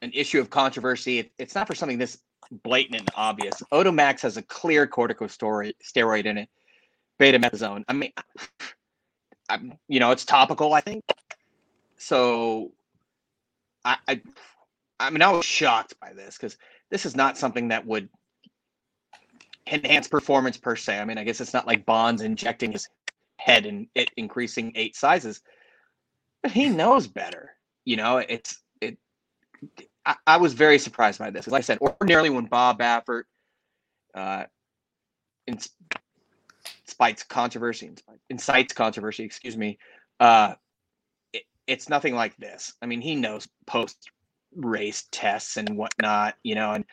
an 0.00 0.10
issue 0.14 0.40
of 0.40 0.48
controversy, 0.48 1.18
it, 1.18 1.32
it's 1.38 1.54
not 1.54 1.66
for 1.66 1.74
something 1.74 1.98
this 1.98 2.18
blatant 2.50 3.00
and 3.00 3.10
obvious. 3.16 3.54
Otomax 3.72 4.20
has 4.22 4.36
a 4.36 4.42
clear 4.42 4.86
corticosteroid 4.86 5.72
steroid 5.84 6.26
in 6.26 6.38
it, 6.38 6.48
betamethasone. 7.18 7.84
I 7.88 7.92
mean, 7.92 8.12
I'm, 9.48 9.74
you 9.88 10.00
know, 10.00 10.12
it's 10.12 10.24
topical. 10.24 10.74
I 10.74 10.80
think 10.80 11.04
so. 11.96 12.72
I, 13.84 13.96
I, 14.06 14.20
I 15.00 15.10
mean, 15.10 15.22
I 15.22 15.30
was 15.32 15.44
shocked 15.44 15.94
by 16.00 16.12
this 16.12 16.36
because 16.36 16.56
this 16.90 17.06
is 17.06 17.16
not 17.16 17.38
something 17.38 17.68
that 17.68 17.86
would 17.86 18.08
enhance 19.66 20.08
performance 20.08 20.56
per 20.56 20.76
se. 20.76 20.98
I 20.98 21.04
mean, 21.04 21.18
I 21.18 21.24
guess 21.24 21.40
it's 21.40 21.54
not 21.54 21.66
like 21.66 21.86
Bonds 21.86 22.22
injecting 22.22 22.72
his 22.72 22.88
head 23.36 23.66
and 23.66 23.86
it 23.94 24.10
increasing 24.16 24.72
eight 24.74 24.96
sizes, 24.96 25.40
but 26.42 26.52
he 26.52 26.68
knows 26.68 27.06
better. 27.06 27.50
You 27.84 27.96
know, 27.96 28.18
it's 28.18 28.62
it. 28.80 28.98
I, 30.06 30.16
I 30.26 30.36
was 30.38 30.54
very 30.54 30.78
surprised 30.78 31.18
by 31.18 31.30
this. 31.30 31.46
Like 31.46 31.60
I 31.60 31.62
said, 31.62 31.78
ordinarily 31.80 32.30
when 32.30 32.46
Bob 32.46 32.78
Baffert, 32.78 33.24
uh, 34.14 34.44
ins- 35.46 35.70
incites 36.86 37.22
controversy, 37.22 37.90
incites 38.28 38.72
controversy, 38.72 39.24
excuse 39.24 39.56
me, 39.56 39.78
uh, 40.18 40.54
it, 41.32 41.42
it's 41.66 41.88
nothing 41.88 42.14
like 42.14 42.36
this. 42.36 42.74
I 42.82 42.86
mean, 42.86 43.00
he 43.00 43.14
knows 43.14 43.48
post 43.66 44.10
race 44.56 45.06
tests 45.12 45.56
and 45.56 45.76
whatnot, 45.76 46.34
you 46.42 46.54
know, 46.54 46.72
and 46.72 46.84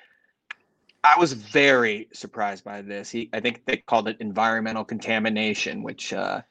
I 1.04 1.18
was 1.20 1.34
very 1.34 2.10
surprised 2.14 2.64
by 2.64 2.82
this. 2.82 3.10
He, 3.10 3.30
I 3.32 3.40
think 3.40 3.66
they 3.66 3.78
called 3.78 4.08
it 4.10 4.18
environmental 4.20 4.84
contamination, 4.84 5.82
which 5.82 6.12
uh, 6.12 6.42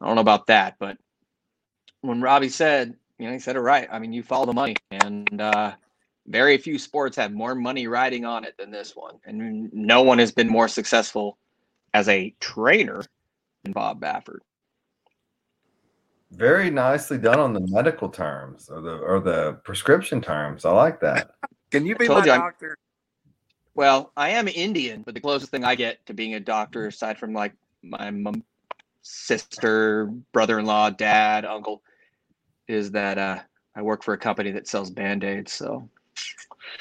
I 0.00 0.06
don't 0.06 0.14
know 0.14 0.22
about 0.22 0.46
that, 0.46 0.76
but 0.78 0.96
when 2.00 2.22
Robbie 2.22 2.48
said, 2.48 2.96
you 3.20 3.26
know, 3.26 3.34
he 3.34 3.38
said 3.38 3.54
it 3.54 3.60
right. 3.60 3.86
I 3.92 3.98
mean, 3.98 4.14
you 4.14 4.22
follow 4.22 4.46
the 4.46 4.54
money, 4.54 4.76
and 4.90 5.40
uh, 5.40 5.72
very 6.26 6.56
few 6.56 6.78
sports 6.78 7.16
have 7.16 7.32
more 7.32 7.54
money 7.54 7.86
riding 7.86 8.24
on 8.24 8.44
it 8.44 8.56
than 8.58 8.70
this 8.70 8.96
one, 8.96 9.16
and 9.26 9.70
no 9.74 10.00
one 10.00 10.18
has 10.18 10.32
been 10.32 10.48
more 10.48 10.68
successful 10.68 11.36
as 11.92 12.08
a 12.08 12.34
trainer 12.40 13.04
than 13.62 13.72
Bob 13.72 14.00
Baffert. 14.00 14.38
Very 16.32 16.70
nicely 16.70 17.18
done 17.18 17.38
on 17.38 17.52
the 17.52 17.60
medical 17.60 18.08
terms 18.08 18.70
or 18.70 18.80
the 18.80 18.96
or 18.98 19.20
the 19.20 19.54
prescription 19.64 20.22
terms. 20.22 20.64
I 20.64 20.70
like 20.70 21.00
that. 21.00 21.32
Can 21.70 21.84
you 21.84 21.96
be 21.96 22.06
told 22.06 22.20
my 22.20 22.24
you 22.24 22.32
I'm- 22.32 22.40
doctor? 22.40 22.78
Well, 23.74 24.12
I 24.16 24.30
am 24.30 24.48
Indian, 24.48 25.02
but 25.02 25.14
the 25.14 25.20
closest 25.20 25.50
thing 25.50 25.64
I 25.64 25.74
get 25.74 26.04
to 26.06 26.14
being 26.14 26.34
a 26.34 26.40
doctor, 26.40 26.88
aside 26.88 27.18
from 27.18 27.32
like 27.32 27.52
my 27.82 28.10
mom, 28.10 28.44
sister, 29.02 30.06
brother-in-law, 30.32 30.90
dad, 30.90 31.44
uncle, 31.44 31.82
is 32.70 32.90
that 32.92 33.18
uh, 33.18 33.38
I 33.74 33.82
work 33.82 34.02
for 34.02 34.14
a 34.14 34.18
company 34.18 34.50
that 34.52 34.68
sells 34.68 34.90
band-aids. 34.90 35.52
So 35.52 35.88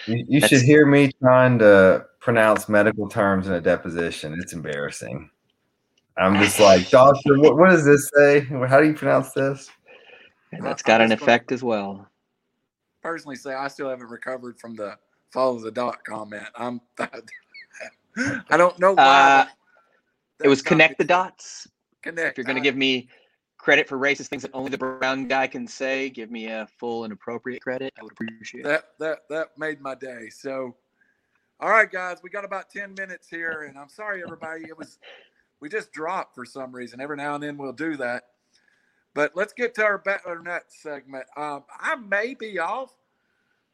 You, 0.05 0.25
you 0.27 0.41
should 0.41 0.61
hear 0.61 0.85
me 0.85 1.11
trying 1.21 1.59
to 1.59 2.05
pronounce 2.19 2.69
medical 2.69 3.09
terms 3.09 3.47
in 3.47 3.53
a 3.53 3.61
deposition. 3.61 4.37
It's 4.39 4.53
embarrassing. 4.53 5.29
I'm 6.17 6.37
just 6.41 6.59
like, 6.59 6.89
doctor, 6.91 7.39
what, 7.39 7.57
what 7.57 7.69
does 7.69 7.85
this 7.85 8.09
say? 8.15 8.41
How 8.41 8.79
do 8.79 8.87
you 8.87 8.93
pronounce 8.93 9.31
this? 9.31 9.69
and 10.51 10.63
I- 10.63 10.69
that's 10.69 10.83
I'm 10.83 10.87
got 10.87 11.01
an 11.01 11.11
effect 11.11 11.51
as 11.51 11.63
well. 11.63 12.07
Personally, 13.01 13.37
say 13.37 13.53
I 13.53 13.69
still 13.69 13.89
haven't 13.89 14.09
recovered 14.09 14.59
from 14.59 14.75
the 14.75 14.97
follow 15.31 15.57
the 15.59 15.71
dot 15.71 16.03
comment. 16.03 16.43
I'm. 16.55 16.81
I 18.49 18.57
don't 18.57 18.77
know 18.77 18.93
why. 18.93 19.03
Uh, 19.03 19.45
It 20.43 20.49
was 20.49 20.61
connect 20.61 20.97
the 20.97 21.05
dots. 21.05 21.69
Connect. 22.03 22.31
If 22.31 22.37
you're 22.37 22.45
going 22.45 22.57
to 22.57 22.61
give 22.61 22.75
me 22.75 23.07
credit 23.69 23.87
for 23.87 23.99
racist 23.99 24.29
things 24.29 24.41
that 24.41 24.49
only 24.55 24.71
the 24.71 24.77
brown 24.79 25.27
guy 25.27 25.45
can 25.45 25.67
say, 25.67 26.09
give 26.09 26.31
me 26.31 26.47
a 26.47 26.67
full 26.79 27.03
and 27.03 27.13
appropriate 27.13 27.61
credit. 27.61 27.93
I 27.99 28.01
would 28.01 28.13
appreciate 28.13 28.61
it. 28.61 28.63
that 28.63 28.85
that 28.97 29.19
that 29.29 29.49
made 29.59 29.79
my 29.79 29.93
day. 29.93 30.29
So, 30.31 30.75
all 31.59 31.69
right, 31.69 31.91
guys, 31.91 32.17
we 32.23 32.31
got 32.31 32.43
about 32.43 32.71
ten 32.71 32.95
minutes 32.95 33.27
here, 33.29 33.67
and 33.69 33.77
I'm 33.77 33.89
sorry, 33.89 34.23
everybody. 34.23 34.63
It 34.63 34.75
was 34.75 34.97
we 35.59 35.69
just 35.69 35.91
dropped 35.91 36.33
for 36.33 36.45
some 36.45 36.71
reason. 36.71 36.99
Every 36.99 37.15
now 37.15 37.35
and 37.35 37.43
then 37.43 37.57
we'll 37.59 37.71
do 37.71 37.95
that. 37.97 38.23
But 39.13 39.33
let's 39.35 39.53
get 39.53 39.75
to 39.75 39.83
our 39.83 39.99
bet 39.99 40.21
or 40.25 40.39
nuts 40.39 40.81
segment. 40.81 41.25
Um, 41.37 41.63
I 41.79 41.95
may 41.95 42.33
be 42.33 42.57
off, 42.57 42.89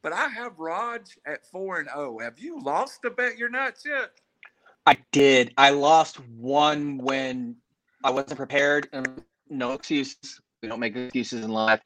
but 0.02 0.12
I 0.12 0.28
have 0.28 0.60
Raj 0.60 1.18
at 1.26 1.46
four 1.46 1.80
and 1.80 1.88
zero. 1.88 2.20
Have 2.20 2.38
you 2.38 2.60
lost 2.60 3.06
a 3.06 3.12
bet 3.12 3.38
your 3.38 3.50
nuts 3.50 3.86
yet? 3.86 4.12
I 4.86 4.98
did. 5.14 5.54
I 5.58 5.70
lost 5.70 6.20
one 6.28 6.98
when 6.98 7.56
I 8.04 8.10
wasn't 8.10 8.36
prepared. 8.36 8.90
And 8.92 9.24
no 9.50 9.74
excuses. 9.74 10.40
We 10.62 10.70
don't 10.70 10.80
make 10.80 10.96
excuses 10.96 11.44
in 11.46 11.52
life. 11.52 11.82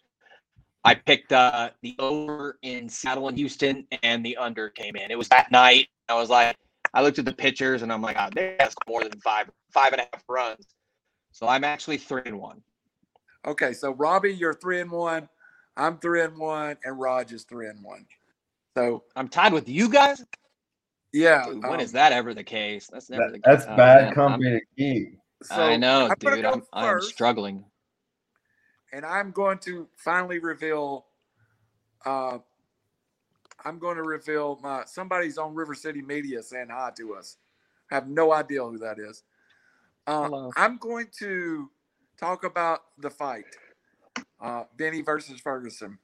I 0.85 0.95
picked 0.95 1.33
uh, 1.33 1.71
the 1.81 1.95
over 1.99 2.57
in 2.61 2.87
Seattle 2.87 3.27
and 3.27 3.37
Houston, 3.37 3.85
and 4.03 4.25
the 4.25 4.37
under 4.37 4.69
came 4.69 4.95
in. 4.95 5.11
It 5.11 5.17
was 5.17 5.27
that 5.29 5.51
night. 5.51 5.87
I 6.07 6.15
was 6.15 6.29
like, 6.29 6.55
I 6.93 7.01
looked 7.01 7.19
at 7.19 7.25
the 7.25 7.33
pitchers, 7.33 7.81
and 7.81 7.91
I'm 7.91 8.01
like, 8.01 8.15
oh, 8.17 8.29
they 8.33 8.55
has 8.59 8.73
more 8.87 9.03
than 9.03 9.19
five, 9.19 9.49
five 9.73 9.91
and 9.91 10.01
a 10.01 10.07
half 10.13 10.23
runs. 10.29 10.65
So 11.31 11.47
I'm 11.47 11.63
actually 11.63 11.97
three 11.97 12.21
and 12.25 12.39
one. 12.39 12.61
Okay, 13.45 13.73
so 13.73 13.91
Robbie, 13.93 14.33
you're 14.33 14.53
three 14.53 14.79
and 14.79 14.89
one. 14.91 15.27
I'm 15.77 15.97
three 15.99 16.21
and 16.21 16.37
one, 16.37 16.77
and 16.83 16.99
Raj 16.99 17.31
is 17.33 17.43
three 17.43 17.67
and 17.67 17.83
one. 17.83 18.05
So 18.77 19.03
I'm 19.15 19.27
tied 19.27 19.53
with 19.53 19.67
you 19.69 19.89
guys. 19.89 20.23
yeah, 21.13 21.45
Dude, 21.45 21.63
when 21.63 21.75
um, 21.75 21.79
is 21.79 21.91
that 21.91 22.11
ever 22.13 22.33
the 22.33 22.43
case? 22.43 22.87
That's 22.91 23.09
never 23.09 23.23
That- 23.25 23.31
the 23.33 23.39
case. 23.39 23.43
that's 23.45 23.65
Oh, 23.69 23.75
bad 23.75 24.05
man, 24.05 24.13
company 24.13 24.59
to 24.59 24.61
keep. 24.77 25.18
So 25.43 25.55
I 25.55 25.77
know, 25.77 26.07
I'm 26.07 26.15
dude. 26.19 26.41
go 26.41 26.51
I'm, 26.51 26.63
I'm 26.73 27.01
struggling. 27.01 27.63
and 28.91 29.05
I'm 29.05 29.31
going 29.31 29.57
to 29.59 29.87
finally 29.95 30.39
reveal. 30.39 31.05
Uh, 32.05 32.39
I'm 33.63 33.79
going 33.79 33.97
to 33.97 34.03
reveal 34.03 34.59
my 34.61 34.83
somebody's 34.85 35.37
on 35.37 35.53
River 35.53 35.75
City 35.75 36.01
Media 36.01 36.43
saying 36.43 36.67
hi 36.69 36.91
to 36.97 37.15
us. 37.15 37.37
I 37.91 37.95
have 37.95 38.07
no 38.07 38.33
idea 38.33 38.63
who 38.63 38.77
that 38.79 38.99
is. 38.99 39.23
Uh, 40.07 40.23
Hello. 40.23 40.51
I'm 40.57 40.77
going 40.77 41.07
to 41.19 41.69
talk 42.17 42.43
about 42.43 42.81
the 42.97 43.09
fight, 43.09 43.45
uh, 44.41 44.63
Benny 44.77 45.01
versus 45.01 45.39
Ferguson. 45.39 45.97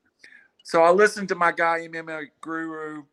So 0.63 0.81
I 0.81 0.91
listened 0.91 1.29
to 1.29 1.35
my 1.35 1.51
guy 1.51 1.87
MMA 1.87 2.27
Guru. 2.41 3.03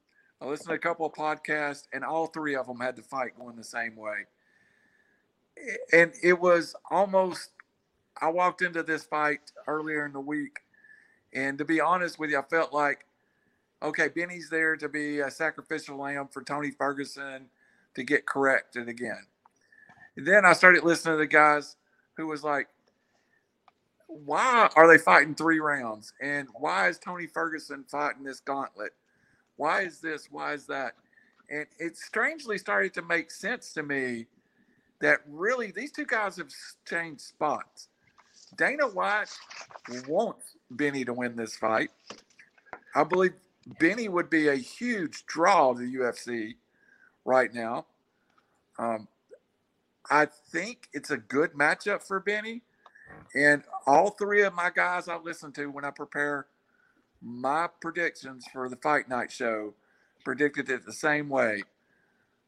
I 0.41 0.47
listened 0.47 0.69
to 0.71 0.75
a 0.75 0.79
couple 0.79 1.07
of 1.07 1.13
podcasts, 1.13 1.85
and 1.93 2.05
all 2.05 2.27
three 2.27 2.57
of 2.57 2.67
them 2.67 2.81
had 2.81 2.97
the 2.97 3.03
fight 3.03 3.37
going 3.39 3.57
the 3.57 3.65
same 3.65 3.95
way. 3.97 4.27
And 5.93 6.13
it 6.23 6.39
was 6.39 6.75
almost 6.91 7.51
I 8.21 8.29
walked 8.29 8.63
into 8.63 8.83
this 8.83 9.05
fight 9.05 9.41
earlier 9.67 10.07
in 10.07 10.13
the 10.13 10.21
week, 10.21 10.61
and 11.35 11.59
to 11.59 11.65
be 11.65 11.81
honest 11.81 12.19
with 12.19 12.31
you, 12.31 12.39
I 12.39 12.43
felt 12.43 12.73
like, 12.73 13.07
okay, 13.83 14.09
Benny's 14.09 14.49
there 14.49 14.77
to 14.77 14.89
be 14.89 15.21
a 15.21 15.31
sacrificial 15.31 15.99
lamb 15.99 16.29
for 16.31 16.43
Tony 16.43 16.71
Ferguson 16.71 17.47
to 17.95 18.05
get 18.05 18.27
corrected 18.27 18.89
again. 18.89 19.27
And 20.17 20.27
then 20.27 20.45
I 20.45 20.53
started 20.53 20.85
listening 20.85 21.15
to 21.15 21.19
the 21.19 21.27
guys 21.27 21.77
who 22.17 22.27
was 22.27 22.45
like, 22.45 22.69
why 24.07 24.69
are 24.77 24.87
they 24.87 24.99
fighting 25.03 25.35
three 25.35 25.59
rounds? 25.59 26.13
And 26.21 26.49
why 26.55 26.89
is 26.89 26.99
Tony 26.99 27.27
Ferguson 27.27 27.85
fighting 27.89 28.25
this 28.25 28.41
gauntlet? 28.41 28.93
Why 29.57 29.83
is 29.83 30.01
this? 30.01 30.29
Why 30.31 30.53
is 30.53 30.67
that? 30.67 30.93
And 31.51 31.67
it 31.79 31.97
strangely 31.97 32.59
started 32.59 32.95
to 32.95 33.03
make 33.03 33.31
sense 33.31 33.73
to 33.73 33.83
me 33.83 34.27
that 35.03 35.19
really 35.29 35.73
these 35.73 35.91
two 35.91 36.07
guys 36.07 36.37
have 36.37 36.49
changed 36.89 37.21
spots. 37.21 37.89
Dana 38.57 38.87
White 38.87 39.29
wants 40.07 40.57
Benny 40.71 41.05
to 41.05 41.13
win 41.13 41.35
this 41.37 41.57
fight. 41.57 41.91
I 42.95 43.03
believe 43.03 43.33
Benny 43.81 44.09
would 44.09 44.31
be 44.31 44.49
a 44.49 44.55
huge 44.55 45.27
draw 45.27 45.75
to 45.75 45.81
the 45.81 45.95
UFC 45.97 46.55
right 47.25 47.53
now. 47.53 47.87
Um, 48.79 49.09
I 50.09 50.27
think 50.51 50.89
it's 50.93 51.11
a 51.11 51.17
good 51.17 51.53
matchup 51.53 52.03
for 52.03 52.21
Benny. 52.21 52.63
And 53.35 53.65
all 53.87 54.11
three 54.11 54.43
of 54.43 54.55
my 54.55 54.71
guys 54.71 55.09
I 55.09 55.17
listen 55.17 55.53
to 55.53 55.67
when 55.67 55.85
I 55.85 55.91
prepare 55.91 56.47
my 57.21 57.69
predictions 57.81 58.47
for 58.53 58.69
the 58.69 58.77
fight 58.77 59.09
night 59.09 59.33
show 59.33 59.75
predicted 60.25 60.71
it 60.71 60.87
the 60.87 60.93
same 60.93 61.29
way 61.29 61.63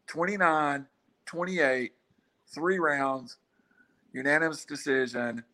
29, 0.06 0.86
28, 1.26 1.93
three 2.49 2.79
rounds, 2.79 3.37
unanimous 4.12 4.65
decision, 4.65 5.45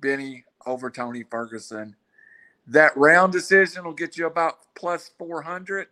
Benny 0.00 0.44
over 0.66 0.90
Tony 0.90 1.22
Ferguson. 1.22 1.96
That 2.66 2.96
round 2.96 3.32
decision 3.32 3.84
will 3.84 3.94
get 3.94 4.16
you 4.16 4.26
about 4.26 4.74
plus 4.74 5.10
400. 5.18 5.88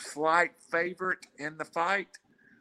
Slight 0.00 0.52
favorite 0.70 1.26
in 1.38 1.58
the 1.58 1.64
fight. 1.64 2.08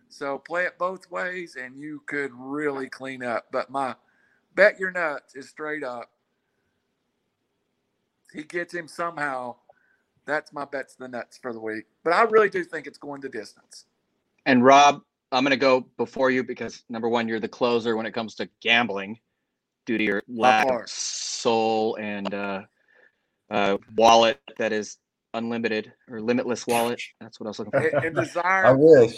So 0.10 0.38
play 0.38 0.64
it 0.64 0.78
both 0.78 1.10
ways 1.12 1.56
and 1.62 1.78
you 1.78 2.02
could 2.06 2.32
really 2.34 2.90
clean 2.90 3.24
up. 3.24 3.48
But 3.52 3.70
my 3.70 3.96
bet 4.56 4.80
your 4.80 4.92
nuts 4.92 5.36
is 5.36 5.50
straight 5.50 5.84
up. 5.84 6.10
He 8.34 8.44
gets 8.44 8.74
him 8.74 8.88
somehow. 8.88 9.56
That's 10.26 10.52
my 10.52 10.66
bets 10.66 10.96
the 10.96 11.08
nuts 11.08 11.38
for 11.38 11.54
the 11.54 11.60
week. 11.60 11.86
But 12.04 12.14
I 12.14 12.24
really 12.24 12.50
do 12.50 12.64
think 12.64 12.86
it's 12.86 12.98
going 12.98 13.22
the 13.22 13.30
distance. 13.30 13.86
And 14.46 14.64
Rob, 14.64 15.04
I'm 15.32 15.44
going 15.44 15.52
to 15.52 15.58
go 15.58 15.86
before 15.98 16.32
you 16.32 16.44
because 16.44 16.84
number 16.90 17.10
one, 17.10 17.28
you're 17.28 17.40
the 17.40 17.48
closer 17.48 17.98
when 17.98 18.06
it 18.06 18.14
comes 18.14 18.36
to 18.36 18.50
gambling 18.62 19.20
due 19.86 19.98
to 19.98 20.04
your 20.04 20.24
lack 20.28 20.70
of 20.70 20.88
soul 20.90 21.96
and 21.96 22.34
uh, 22.34 22.62
uh, 23.50 23.78
wallet 23.96 24.40
that 24.58 24.72
is 24.72 24.98
unlimited 25.34 25.92
or 26.10 26.22
limitless 26.22 26.66
wallet. 26.66 27.02
That's 27.20 27.40
what 27.40 27.48
I 27.48 27.50
was 27.50 27.60
looking 27.60 27.72
for. 27.72 27.88
And, 27.88 28.06
and 28.06 28.16
desire. 28.16 28.66
I 28.68 28.72
wish. 28.74 29.16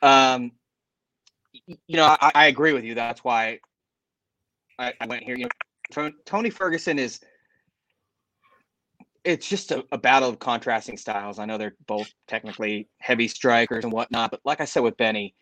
Um, 0.00 0.52
you 1.66 1.96
know, 1.96 2.16
I, 2.20 2.30
I, 2.34 2.46
agree 2.46 2.72
with 2.72 2.84
you. 2.84 2.94
That's 2.94 3.24
why 3.24 3.58
I, 4.78 4.92
I, 5.00 5.06
went 5.06 5.24
here. 5.24 5.36
You 5.36 5.48
know, 5.96 6.12
Tony 6.24 6.50
Ferguson 6.50 6.98
is. 6.98 7.20
It's 9.28 9.46
just 9.46 9.72
a, 9.72 9.84
a, 9.92 9.98
battle 9.98 10.30
of 10.30 10.38
contrasting 10.38 10.96
styles. 10.96 11.38
I 11.38 11.44
know 11.44 11.58
they're 11.58 11.76
both 11.86 12.10
technically 12.26 12.88
heavy 12.98 13.28
strikers 13.28 13.84
and 13.84 13.92
whatnot, 13.92 14.30
but 14.30 14.40
like 14.42 14.62
I 14.62 14.64
said 14.64 14.82
with 14.82 14.96
Benny, 14.96 15.34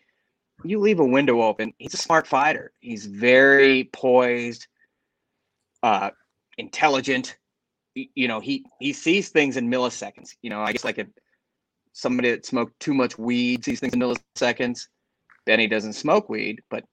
you 0.65 0.79
leave 0.79 0.99
a 0.99 1.05
window 1.05 1.41
open. 1.41 1.73
He's 1.77 1.93
a 1.93 1.97
smart 1.97 2.27
fighter. 2.27 2.73
He's 2.81 3.05
very 3.05 3.89
poised, 3.93 4.67
uh, 5.83 6.09
intelligent. 6.57 7.37
You 7.95 8.27
know, 8.27 8.41
he 8.41 8.65
he 8.79 8.91
sees 8.91 9.29
things 9.29 9.55
in 9.55 9.69
milliseconds. 9.69 10.31
You 10.41 10.49
know, 10.49 10.61
I 10.61 10.73
guess 10.73 10.83
like 10.83 10.97
if 10.97 11.07
somebody 11.93 12.31
that 12.31 12.45
smoked 12.45 12.77
too 12.81 12.93
much 12.93 13.17
weed 13.17 13.63
sees 13.63 13.79
things 13.79 13.93
in 13.93 13.99
milliseconds. 13.99 14.87
Benny 15.45 15.67
doesn't 15.67 15.93
smoke 15.93 16.27
weed, 16.27 16.61
but 16.69 16.83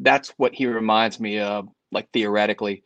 that's 0.00 0.30
what 0.36 0.52
he 0.52 0.66
reminds 0.66 1.20
me 1.20 1.38
of, 1.38 1.68
like 1.92 2.08
theoretically. 2.12 2.82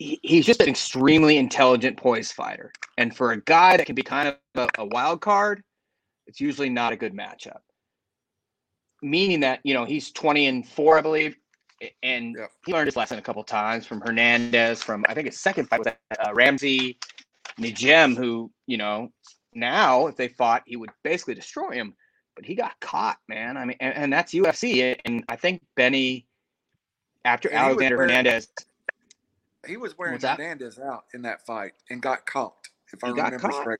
He, 0.00 0.18
he's 0.22 0.46
just 0.46 0.62
an 0.62 0.68
extremely 0.68 1.36
intelligent 1.36 1.98
poise 1.98 2.32
fighter. 2.32 2.72
And 2.96 3.14
for 3.14 3.32
a 3.32 3.40
guy 3.42 3.76
that 3.76 3.84
can 3.84 3.94
be 3.94 4.02
kind 4.02 4.28
of 4.28 4.36
a, 4.54 4.68
a 4.78 4.86
wild 4.86 5.20
card, 5.20 5.62
it's 6.26 6.40
usually 6.40 6.70
not 6.70 6.94
a 6.94 6.96
good 6.96 7.14
matchup. 7.14 7.58
Meaning 9.02 9.40
that, 9.40 9.60
you 9.62 9.74
know, 9.74 9.84
he's 9.84 10.10
20 10.10 10.46
and 10.46 10.66
4, 10.66 10.98
I 10.98 11.00
believe. 11.02 11.36
And 12.02 12.34
yeah. 12.38 12.46
he 12.64 12.72
learned 12.72 12.86
his 12.86 12.96
lesson 12.96 13.18
a 13.18 13.22
couple 13.22 13.44
times 13.44 13.84
from 13.84 14.00
Hernandez, 14.00 14.82
from 14.82 15.04
I 15.06 15.12
think 15.12 15.26
his 15.26 15.38
second 15.38 15.66
fight 15.66 15.80
was 15.80 15.88
uh, 15.88 16.32
Ramsey 16.32 16.98
Nijem, 17.58 18.16
who, 18.16 18.50
you 18.66 18.78
know, 18.78 19.10
now 19.54 20.06
if 20.06 20.16
they 20.16 20.28
fought, 20.28 20.62
he 20.64 20.76
would 20.76 20.90
basically 21.04 21.34
destroy 21.34 21.72
him. 21.72 21.94
But 22.36 22.46
he 22.46 22.54
got 22.54 22.72
caught, 22.80 23.18
man. 23.28 23.58
I 23.58 23.66
mean, 23.66 23.76
and, 23.80 23.94
and 23.94 24.12
that's 24.12 24.32
UFC. 24.32 24.98
And 25.04 25.24
I 25.28 25.36
think 25.36 25.62
Benny, 25.76 26.26
after 27.26 27.50
and 27.50 27.58
Alexander 27.58 27.98
Hernandez, 27.98 28.48
he 29.66 29.76
was 29.76 29.96
wearing 29.98 30.20
Hernandez 30.20 30.78
out 30.78 31.04
in 31.14 31.22
that 31.22 31.44
fight 31.46 31.72
and 31.90 32.00
got 32.00 32.26
caught. 32.26 32.68
If 32.92 33.04
I 33.04 33.08
he 33.08 33.12
remember 33.12 33.38
correctly. 33.38 33.76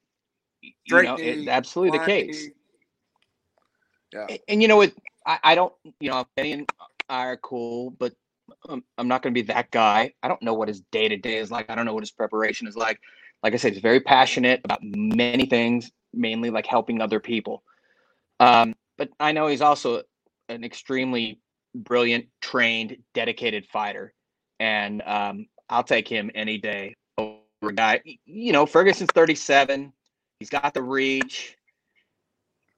You 0.62 1.02
know, 1.02 1.16
it's 1.18 1.48
absolutely 1.48 1.98
the 1.98 2.04
case. 2.04 2.48
Yeah. 4.12 4.26
And, 4.28 4.38
and, 4.48 4.62
you 4.62 4.68
know 4.68 4.76
what? 4.76 4.92
I, 5.26 5.38
I 5.42 5.54
don't. 5.54 5.72
You 6.00 6.10
know, 6.10 6.26
Benny 6.36 6.52
and 6.52 6.68
I 7.08 7.26
are 7.26 7.36
cool, 7.38 7.90
but 7.90 8.12
um, 8.68 8.84
I'm 8.98 9.08
not 9.08 9.22
going 9.22 9.32
to 9.34 9.40
be 9.40 9.46
that 9.46 9.70
guy. 9.70 10.12
I 10.22 10.28
don't 10.28 10.42
know 10.42 10.54
what 10.54 10.68
his 10.68 10.80
day 10.92 11.08
to 11.08 11.16
day 11.16 11.38
is 11.38 11.50
like. 11.50 11.70
I 11.70 11.74
don't 11.74 11.86
know 11.86 11.94
what 11.94 12.02
his 12.02 12.10
preparation 12.10 12.66
is 12.66 12.76
like 12.76 13.00
like 13.42 13.54
I 13.54 13.56
said, 13.56 13.72
he's 13.72 13.82
very 13.82 14.00
passionate 14.00 14.60
about 14.64 14.80
many 14.82 15.46
things, 15.46 15.90
mainly 16.12 16.50
like 16.50 16.66
helping 16.66 17.00
other 17.00 17.20
people. 17.20 17.62
Um, 18.38 18.74
but 18.98 19.10
I 19.18 19.32
know 19.32 19.46
he's 19.46 19.62
also 19.62 20.02
an 20.48 20.64
extremely 20.64 21.40
brilliant, 21.74 22.26
trained, 22.42 22.96
dedicated 23.14 23.66
fighter, 23.66 24.12
and 24.58 25.02
um, 25.02 25.46
I'll 25.70 25.84
take 25.84 26.08
him 26.08 26.30
any 26.34 26.58
day 26.58 26.96
over 27.16 27.72
guy. 27.72 28.02
You 28.26 28.52
know, 28.52 28.66
Ferguson's 28.66 29.10
37. 29.14 29.92
He's 30.40 30.50
got 30.50 30.74
the 30.74 30.82
reach. 30.82 31.56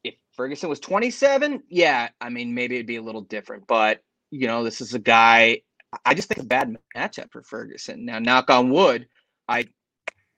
If 0.04 0.14
Ferguson 0.36 0.68
was 0.68 0.78
27, 0.80 1.62
yeah, 1.68 2.10
I 2.20 2.28
mean 2.28 2.54
maybe 2.54 2.76
it'd 2.76 2.86
be 2.86 2.96
a 2.96 3.02
little 3.02 3.22
different. 3.22 3.66
But 3.66 4.00
you 4.30 4.46
know, 4.46 4.62
this 4.62 4.80
is 4.80 4.94
a 4.94 4.98
guy. 4.98 5.62
I 6.04 6.14
just 6.14 6.28
think 6.28 6.40
a 6.40 6.46
bad 6.46 6.76
matchup 6.96 7.30
for 7.30 7.42
Ferguson. 7.42 8.04
Now, 8.04 8.18
knock 8.18 8.50
on 8.50 8.70
wood, 8.70 9.08
I 9.48 9.66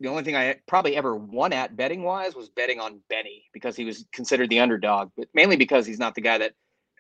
the 0.01 0.09
only 0.09 0.23
thing 0.23 0.37
I 0.37 0.57
probably 0.67 0.97
ever 0.97 1.17
won 1.17 1.53
at 1.53 1.77
betting 1.77 2.03
wise 2.03 2.35
was 2.35 2.49
betting 2.49 2.81
on 2.81 3.01
Benny 3.09 3.45
because 3.53 3.77
he 3.77 3.85
was 3.85 4.05
considered 4.13 4.51
the 4.51 4.61
underdog, 4.61 5.11
but 5.17 5.29
mainly 5.35 5.57
because 5.57 5.87
he's 5.87 6.01
not 6.01 6.15
the 6.15 6.21
guy 6.21 6.39
that 6.39 6.53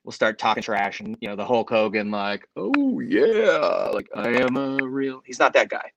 will 0.05 0.13
start 0.13 0.39
talking 0.39 0.63
trash 0.63 1.01
and 1.01 1.17
you 1.21 1.29
know 1.29 1.37
the 1.37 1.45
Hulk 1.45 1.71
Hogan 1.71 2.11
like, 2.11 2.47
oh 2.57 3.01
yeah, 3.01 3.91
like 3.93 4.09
I 4.15 4.29
am 4.41 4.57
a 4.57 4.77
real. 4.87 5.23
He's 5.25 5.39
not 5.39 5.55
that 5.55 5.69
guy. 5.69 5.91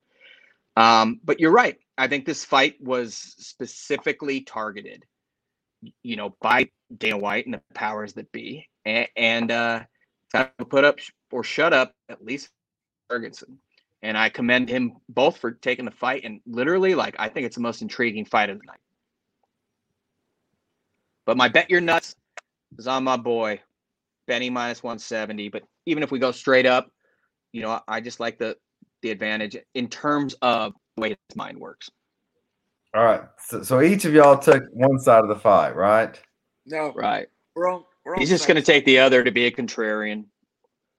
Um, 0.76 1.20
but 1.24 1.40
you're 1.40 1.52
right. 1.52 1.78
I 1.98 2.08
think 2.08 2.26
this 2.26 2.46
fight 2.46 2.76
was 2.80 3.16
specifically 3.16 4.42
targeted, 4.42 5.06
you 6.04 6.16
know, 6.16 6.36
by 6.40 6.70
Dana 6.96 7.18
White 7.18 7.46
and 7.46 7.56
the 7.56 7.62
powers 7.74 8.14
that 8.14 8.32
be, 8.32 8.68
and, 8.86 9.08
and 9.16 9.52
uh, 9.52 9.84
put 10.70 10.86
up 10.86 11.00
or 11.32 11.44
shut 11.44 11.74
up 11.74 11.94
at 12.10 12.24
least 12.24 12.50
Ferguson 13.10 13.60
and 14.02 14.18
I 14.18 14.30
commend 14.30 14.70
him 14.70 14.94
both 15.10 15.38
for 15.38 15.52
taking 15.52 15.86
the 15.86 15.92
fight. 15.92 16.24
And 16.24 16.42
literally, 16.46 16.96
like, 16.96 17.16
I 17.20 17.30
think 17.30 17.46
it's 17.46 17.56
the 17.56 17.62
most 17.62 17.82
intriguing 17.82 18.26
fight 18.26 18.50
of 18.50 18.60
the 18.60 18.66
night. 18.66 18.80
But 21.26 21.38
my 21.38 21.50
bet 21.50 21.70
your 21.70 21.82
nuts 21.82 22.16
is 22.78 22.88
on 22.88 23.04
my 23.04 23.18
boy, 23.18 23.62
Benny 24.28 24.50
minus 24.50 24.84
170. 24.84 25.50
But 25.50 25.64
even 25.86 26.04
if 26.04 26.12
we 26.12 26.20
go 26.20 26.32
straight 26.32 26.66
up, 26.66 26.90
you 27.54 27.62
know, 27.62 27.80
I 27.88 28.02
just 28.02 28.20
like 28.20 28.38
the 28.38 28.58
the 29.02 29.12
advantage 29.12 29.56
in 29.76 29.88
terms 29.88 30.36
of 30.42 30.74
the 30.96 31.02
way 31.02 31.10
his 31.10 31.36
mind 31.36 31.58
works. 31.58 31.90
All 32.94 33.04
right. 33.04 33.22
So, 33.40 33.62
so 33.62 33.82
each 33.82 34.06
of 34.06 34.14
y'all 34.14 34.38
took 34.38 34.64
one 34.72 35.00
side 35.00 35.22
of 35.22 35.30
the 35.30 35.36
fight, 35.36 35.76
right? 35.76 36.20
No. 36.66 36.94
Right. 36.94 37.28
We're 37.56 37.72
on. 37.72 37.84
We're 38.06 38.16
on 38.16 38.20
He's 38.20 38.30
just 38.30 38.48
going 38.48 38.56
to 38.56 38.64
take 38.64 38.86
the 38.86 39.00
other 39.00 39.24
to 39.24 39.32
be 39.32 39.46
a 39.46 39.52
contrarian. 39.52 40.26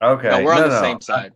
Okay. 0.01 0.29
No, 0.29 0.43
we're 0.43 0.53
on 0.53 0.61
no, 0.61 0.69
the 0.69 0.75
no. 0.75 0.81
same 0.81 1.01
side. 1.01 1.33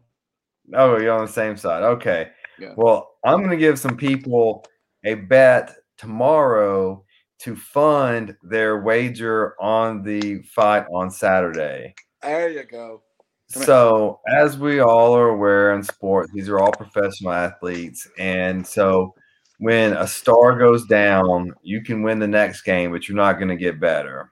Oh, 0.74 0.98
you're 0.98 1.11
on 1.11 1.26
the 1.26 1.32
same 1.32 1.57
side. 1.57 1.84
Okay. 1.84 2.30
Yeah. 2.60 2.74
Well, 2.78 3.15
I'm 3.26 3.40
going 3.40 3.49
to 3.49 3.57
give 3.57 3.80
some 3.80 3.98
people 3.98 4.64
a 5.03 5.15
bet 5.15 5.76
tomorrow 5.98 7.02
to 7.44 7.56
fund 7.56 8.36
their 8.41 8.80
wager 8.80 9.61
on 9.61 10.02
the 10.02 10.41
fight 10.44 10.86
on 10.94 11.11
Saturday. 11.11 11.94
There 12.22 12.49
you 12.49 12.64
go. 12.64 13.02
So, 13.48 14.22
as 14.28 14.57
we 14.57 14.80
all 14.80 15.15
are 15.15 15.30
aware 15.30 15.76
in 15.76 15.84
sports, 15.84 16.32
these 16.34 16.49
are 16.49 16.60
all 16.60 16.72
professional 16.72 17.34
athletes. 17.34 18.07
And 18.18 18.65
so, 18.65 19.14
when 19.60 19.94
a 19.94 20.07
star 20.07 20.57
goes 20.57 20.86
down, 20.86 21.53
you 21.61 21.84
can 21.84 22.02
win 22.02 22.20
the 22.20 22.28
next 22.28 22.61
game, 22.61 22.91
but 22.91 23.07
you're 23.07 23.18
not 23.18 23.34
going 23.34 23.49
to 23.49 23.57
get 23.57 23.80
better. 23.80 24.32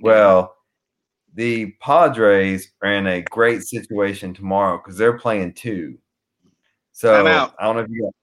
Well, 0.00 0.56
the 1.34 1.72
Padres 1.80 2.72
are 2.82 2.92
in 2.92 3.06
a 3.06 3.22
great 3.22 3.62
situation 3.62 4.34
tomorrow 4.34 4.78
because 4.78 4.98
they're 4.98 5.18
playing 5.18 5.54
two. 5.54 5.98
So 6.92 7.14
I'm 7.14 7.26
out. 7.26 7.54
I 7.58 7.64
don't 7.64 7.76
know 7.76 7.82
if 7.82 7.88
you 7.88 8.02
got. 8.02 8.14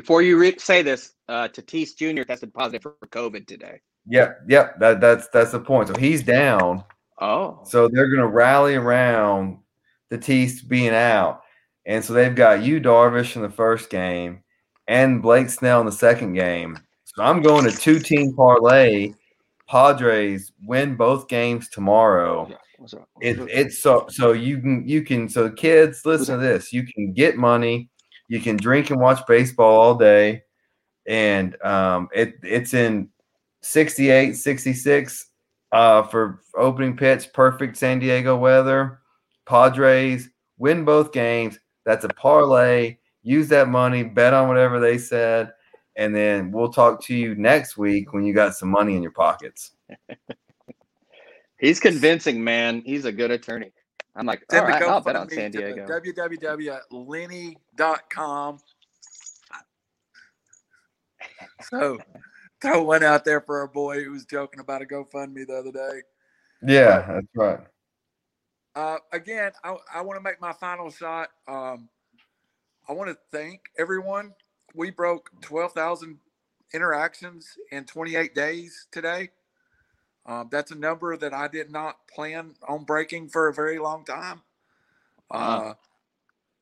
Before 0.00 0.22
Yu 0.22 0.38
re- 0.38 0.58
say 0.58 0.82
this, 0.82 1.14
uh, 1.28 1.48
Tatis 1.48 1.96
Jr. 1.96 2.22
tested 2.22 2.54
positive 2.54 2.82
for 2.82 2.96
COVID 3.08 3.46
today. 3.46 3.80
Yep, 4.06 4.42
yep. 4.48 4.78
That 4.78 5.00
that's 5.00 5.28
that's 5.28 5.50
the 5.50 5.60
point. 5.60 5.88
So 5.88 5.94
he's 5.98 6.22
down. 6.22 6.84
Oh. 7.20 7.60
So 7.64 7.88
they're 7.88 8.08
going 8.08 8.20
to 8.20 8.28
rally 8.28 8.76
around 8.76 9.58
Tatis 10.10 10.66
being 10.66 10.94
out. 10.94 11.42
And 11.84 12.04
so 12.04 12.12
they've 12.12 12.34
got 12.34 12.62
you, 12.62 12.80
Darvish, 12.80 13.34
in 13.34 13.42
the 13.42 13.50
first 13.50 13.90
game 13.90 14.44
and 14.86 15.20
Blake 15.20 15.50
Snell 15.50 15.80
in 15.80 15.86
the 15.86 15.92
second 15.92 16.34
game. 16.34 16.78
So 17.04 17.22
I'm 17.22 17.42
going 17.42 17.64
to 17.64 17.76
two 17.76 17.98
team 17.98 18.34
parlay. 18.34 19.14
Padres 19.66 20.52
win 20.64 20.94
both 20.94 21.28
games 21.28 21.68
tomorrow. 21.68 22.48
It, 23.20 23.38
it's 23.50 23.82
so 23.82 24.06
so 24.08 24.32
you 24.32 24.60
can 24.60 24.88
you 24.88 25.02
can 25.02 25.28
so 25.28 25.50
kids 25.50 26.06
listen 26.06 26.38
to 26.38 26.44
this. 26.44 26.72
You 26.72 26.84
can 26.84 27.12
get 27.12 27.36
money, 27.36 27.90
you 28.28 28.40
can 28.40 28.56
drink 28.56 28.90
and 28.90 29.00
watch 29.00 29.26
baseball 29.26 29.80
all 29.80 29.94
day, 29.94 30.42
and 31.06 31.60
um, 31.62 32.08
it 32.14 32.34
it's 32.42 32.74
in 32.74 33.08
68, 33.62 34.36
66 34.36 35.26
uh, 35.72 36.02
for 36.02 36.40
opening 36.56 36.96
pitch. 36.96 37.32
Perfect 37.32 37.76
San 37.76 37.98
Diego 37.98 38.36
weather. 38.36 39.00
Padres 39.46 40.28
win 40.58 40.84
both 40.84 41.12
games. 41.12 41.58
That's 41.84 42.04
a 42.04 42.08
parlay. 42.08 42.98
Use 43.22 43.48
that 43.48 43.68
money, 43.68 44.04
bet 44.04 44.34
on 44.34 44.48
whatever 44.48 44.78
they 44.78 44.98
said, 44.98 45.52
and 45.96 46.14
then 46.14 46.52
we'll 46.52 46.72
talk 46.72 47.02
to 47.04 47.14
you 47.14 47.34
next 47.34 47.76
week 47.76 48.12
when 48.12 48.24
you 48.24 48.32
got 48.32 48.54
some 48.54 48.70
money 48.70 48.94
in 48.94 49.02
your 49.02 49.12
pockets. 49.12 49.72
He's 51.58 51.80
convincing, 51.80 52.42
man. 52.42 52.82
He's 52.86 53.04
a 53.04 53.12
good 53.12 53.30
attorney. 53.30 53.72
I'm 54.18 54.26
like, 54.26 54.44
all 54.52 54.62
right, 54.62 54.82
I'll 54.82 55.00
bet 55.00 55.14
on 55.14 55.30
San 55.30 55.52
Diego. 55.52 55.86
www.lenny.com. 55.86 58.58
So 61.62 61.98
throw 62.60 62.82
one 62.82 63.04
out 63.04 63.24
there 63.24 63.40
for 63.40 63.60
our 63.60 63.68
boy 63.68 64.02
who 64.02 64.10
was 64.10 64.24
joking 64.24 64.58
about 64.58 64.82
a 64.82 64.86
GoFundMe 64.86 65.46
the 65.46 65.54
other 65.54 65.70
day. 65.70 66.02
Yeah, 66.66 67.06
that's 67.06 67.28
right. 67.36 67.60
Uh, 68.74 68.96
again, 69.12 69.52
I, 69.62 69.76
I 69.94 70.02
want 70.02 70.18
to 70.18 70.22
make 70.22 70.40
my 70.40 70.52
final 70.52 70.90
shot. 70.90 71.28
Um, 71.46 71.88
I 72.88 72.92
want 72.92 73.10
to 73.10 73.18
thank 73.30 73.60
everyone. 73.78 74.34
We 74.74 74.90
broke 74.90 75.30
12,000 75.42 76.18
interactions 76.74 77.56
in 77.70 77.84
28 77.84 78.34
days 78.34 78.88
today. 78.90 79.30
Uh, 80.28 80.44
that's 80.50 80.70
a 80.70 80.74
number 80.74 81.16
that 81.16 81.32
I 81.32 81.48
did 81.48 81.70
not 81.70 82.06
plan 82.06 82.54
on 82.68 82.84
breaking 82.84 83.30
for 83.30 83.48
a 83.48 83.54
very 83.54 83.78
long 83.78 84.04
time. 84.04 84.42
Uh-huh. 85.30 85.70
Uh, 85.70 85.74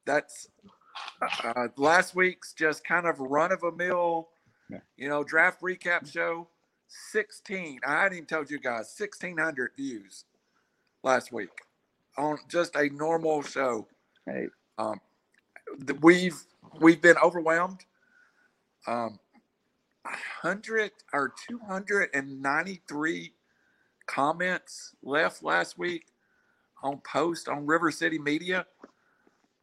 that's 0.04 0.48
uh, 1.20 1.48
uh, 1.48 1.68
last 1.76 2.14
week's 2.14 2.52
just 2.52 2.84
kind 2.84 3.06
of 3.06 3.18
run 3.18 3.50
of 3.50 3.64
a 3.64 3.72
mill, 3.72 4.28
you 4.96 5.08
know, 5.08 5.24
draft 5.24 5.60
recap 5.62 6.10
show. 6.10 6.46
16, 7.10 7.80
I 7.84 8.02
hadn't 8.02 8.12
even 8.18 8.26
told 8.26 8.48
you 8.48 8.60
guys, 8.60 8.94
1600 8.96 9.72
views 9.76 10.24
last 11.02 11.32
week 11.32 11.50
on 12.16 12.38
just 12.48 12.76
a 12.76 12.88
normal 12.90 13.42
show. 13.42 13.88
Hey. 14.24 14.46
Um, 14.78 15.00
we've 16.00 16.40
we've 16.80 17.02
been 17.02 17.16
overwhelmed. 17.20 17.84
Um, 18.86 19.18
100 20.04 20.92
or 21.12 21.32
293 21.48 23.32
comments 24.06 24.94
left 25.02 25.42
last 25.42 25.78
week 25.78 26.06
on 26.82 27.00
post 27.00 27.48
on 27.48 27.66
River 27.66 27.90
City 27.90 28.18
Media. 28.18 28.66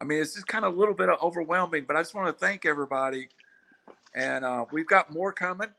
I 0.02 0.06
mean, 0.06 0.22
it's 0.22 0.34
just 0.34 0.48
kind 0.48 0.66
of 0.66 0.76
a 0.76 0.78
little 0.78 0.94
bit 0.94 1.10
of 1.10 1.22
overwhelming, 1.22 1.86
but 1.88 1.96
I 1.96 2.02
just 2.02 2.14
want 2.14 2.28
to 2.28 2.46
thank 2.46 2.66
everybody. 2.66 3.30
And 4.16 4.44
uh, 4.44 4.66
we've 4.72 4.88
got 4.88 5.14
more 5.14 5.32
coming. 5.32 5.70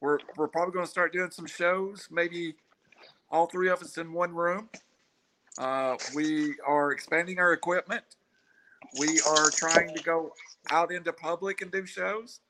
We're, 0.00 0.18
we're 0.36 0.48
probably 0.48 0.74
going 0.74 0.84
to 0.84 0.90
start 0.90 1.12
doing 1.12 1.30
some 1.30 1.46
shows, 1.46 2.08
maybe 2.10 2.56
all 3.30 3.46
three 3.46 3.68
of 3.68 3.80
us 3.82 3.96
in 3.98 4.12
one 4.12 4.34
room. 4.34 4.68
Uh, 5.58 5.96
we 6.14 6.54
are 6.66 6.92
expanding 6.92 7.38
our 7.38 7.52
equipment. 7.52 8.02
We 8.98 9.20
are 9.28 9.50
trying 9.50 9.94
to 9.94 10.02
go 10.02 10.32
out 10.70 10.92
into 10.92 11.12
public 11.12 11.62
and 11.62 11.70
do 11.70 11.86
shows. 11.86 12.40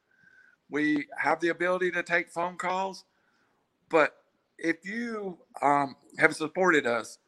We 0.70 1.06
have 1.18 1.40
the 1.40 1.48
ability 1.48 1.90
to 1.92 2.02
take 2.02 2.30
phone 2.30 2.56
calls. 2.56 3.04
But 3.88 4.16
if 4.62 4.84
you 4.84 5.38
um, 5.60 5.96
have 6.18 6.34
supported 6.34 6.86
us 6.86 7.18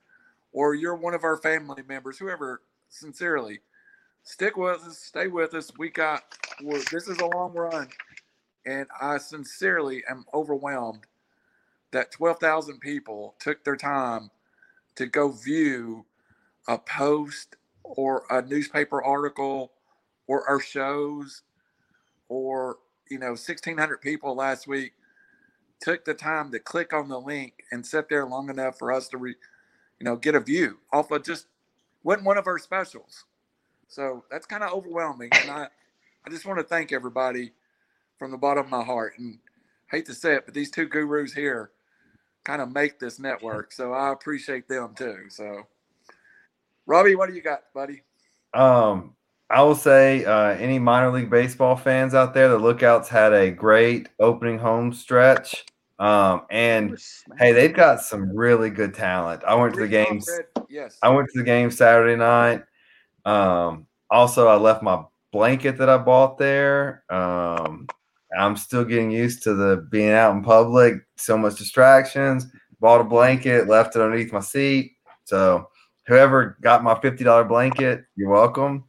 or 0.52 0.74
you're 0.74 0.94
one 0.94 1.14
of 1.14 1.24
our 1.24 1.36
family 1.36 1.82
members, 1.86 2.16
whoever, 2.16 2.62
sincerely, 2.88 3.60
stick 4.22 4.56
with 4.56 4.82
us, 4.82 4.98
stay 4.98 5.26
with 5.26 5.52
us. 5.54 5.70
We 5.76 5.90
got, 5.90 6.22
this 6.90 7.08
is 7.08 7.18
a 7.18 7.26
long 7.26 7.52
run. 7.52 7.88
And 8.64 8.86
I 9.00 9.18
sincerely 9.18 10.04
am 10.08 10.24
overwhelmed 10.32 11.04
that 11.90 12.12
12,000 12.12 12.78
people 12.80 13.34
took 13.40 13.64
their 13.64 13.76
time 13.76 14.30
to 14.94 15.06
go 15.06 15.30
view 15.30 16.06
a 16.68 16.78
post 16.78 17.56
or 17.82 18.24
a 18.30 18.42
newspaper 18.42 19.02
article 19.02 19.72
or 20.26 20.48
our 20.48 20.60
shows 20.60 21.42
or 22.28 22.78
you 23.10 23.18
know 23.18 23.30
1600 23.30 24.00
people 24.00 24.34
last 24.34 24.66
week 24.66 24.92
took 25.80 26.04
the 26.04 26.14
time 26.14 26.50
to 26.52 26.58
click 26.58 26.92
on 26.92 27.08
the 27.08 27.20
link 27.20 27.64
and 27.72 27.84
sit 27.86 28.08
there 28.08 28.26
long 28.26 28.50
enough 28.50 28.78
for 28.78 28.92
us 28.92 29.08
to 29.08 29.18
re, 29.18 29.34
you 29.98 30.04
know 30.04 30.16
get 30.16 30.34
a 30.34 30.40
view 30.40 30.78
off 30.92 31.10
of 31.10 31.24
just 31.24 31.46
wasn't 32.02 32.26
one 32.26 32.38
of 32.38 32.46
our 32.46 32.58
specials. 32.58 33.24
So 33.88 34.24
that's 34.30 34.46
kind 34.46 34.62
of 34.64 34.72
overwhelming 34.72 35.30
and 35.32 35.50
i 35.50 35.68
i 36.26 36.30
just 36.30 36.46
want 36.46 36.58
to 36.58 36.64
thank 36.64 36.92
everybody 36.92 37.52
from 38.18 38.30
the 38.30 38.36
bottom 38.38 38.64
of 38.64 38.70
my 38.70 38.82
heart 38.82 39.14
and 39.18 39.38
hate 39.90 40.06
to 40.06 40.14
say 40.14 40.34
it 40.34 40.44
but 40.46 40.54
these 40.54 40.70
two 40.70 40.86
gurus 40.86 41.32
here 41.32 41.70
kind 42.44 42.60
of 42.60 42.72
make 42.72 42.98
this 42.98 43.18
network 43.18 43.72
so 43.72 43.92
i 43.92 44.12
appreciate 44.12 44.68
them 44.68 44.94
too 44.96 45.24
so. 45.28 45.66
Robbie 46.86 47.14
what 47.14 47.28
do 47.28 47.34
you 47.36 47.42
got 47.42 47.72
buddy? 47.72 48.02
Um 48.52 49.14
I 49.54 49.62
will 49.62 49.76
say, 49.76 50.24
uh, 50.24 50.56
any 50.56 50.80
minor 50.80 51.12
league 51.12 51.30
baseball 51.30 51.76
fans 51.76 52.12
out 52.12 52.34
there, 52.34 52.48
the 52.48 52.58
Lookouts 52.58 53.08
had 53.08 53.32
a 53.32 53.52
great 53.52 54.08
opening 54.18 54.58
home 54.58 54.92
stretch. 54.92 55.64
Um, 56.00 56.42
and 56.50 56.98
hey, 57.38 57.52
they've 57.52 57.72
got 57.72 58.00
some 58.00 58.36
really 58.36 58.68
good 58.68 58.94
talent. 58.94 59.44
I 59.44 59.54
went 59.54 59.74
to 59.74 59.80
the 59.80 59.86
games. 59.86 60.28
Yes. 60.68 60.98
I 61.04 61.10
went 61.10 61.28
to 61.28 61.38
the 61.38 61.44
game 61.44 61.70
Saturday 61.70 62.16
night. 62.16 62.64
Um, 63.24 63.86
also, 64.10 64.48
I 64.48 64.56
left 64.56 64.82
my 64.82 65.04
blanket 65.30 65.78
that 65.78 65.88
I 65.88 65.98
bought 65.98 66.36
there. 66.36 67.04
Um, 67.08 67.86
I'm 68.36 68.56
still 68.56 68.84
getting 68.84 69.12
used 69.12 69.44
to 69.44 69.54
the 69.54 69.86
being 69.88 70.10
out 70.10 70.34
in 70.34 70.42
public, 70.42 70.94
so 71.16 71.38
much 71.38 71.54
distractions. 71.54 72.48
Bought 72.80 73.02
a 73.02 73.04
blanket, 73.04 73.68
left 73.68 73.94
it 73.94 74.02
underneath 74.02 74.32
my 74.32 74.40
seat. 74.40 74.96
So, 75.26 75.68
whoever 76.08 76.58
got 76.60 76.82
my 76.82 76.94
$50 76.94 77.46
blanket, 77.46 78.04
you're 78.16 78.30
welcome. 78.30 78.88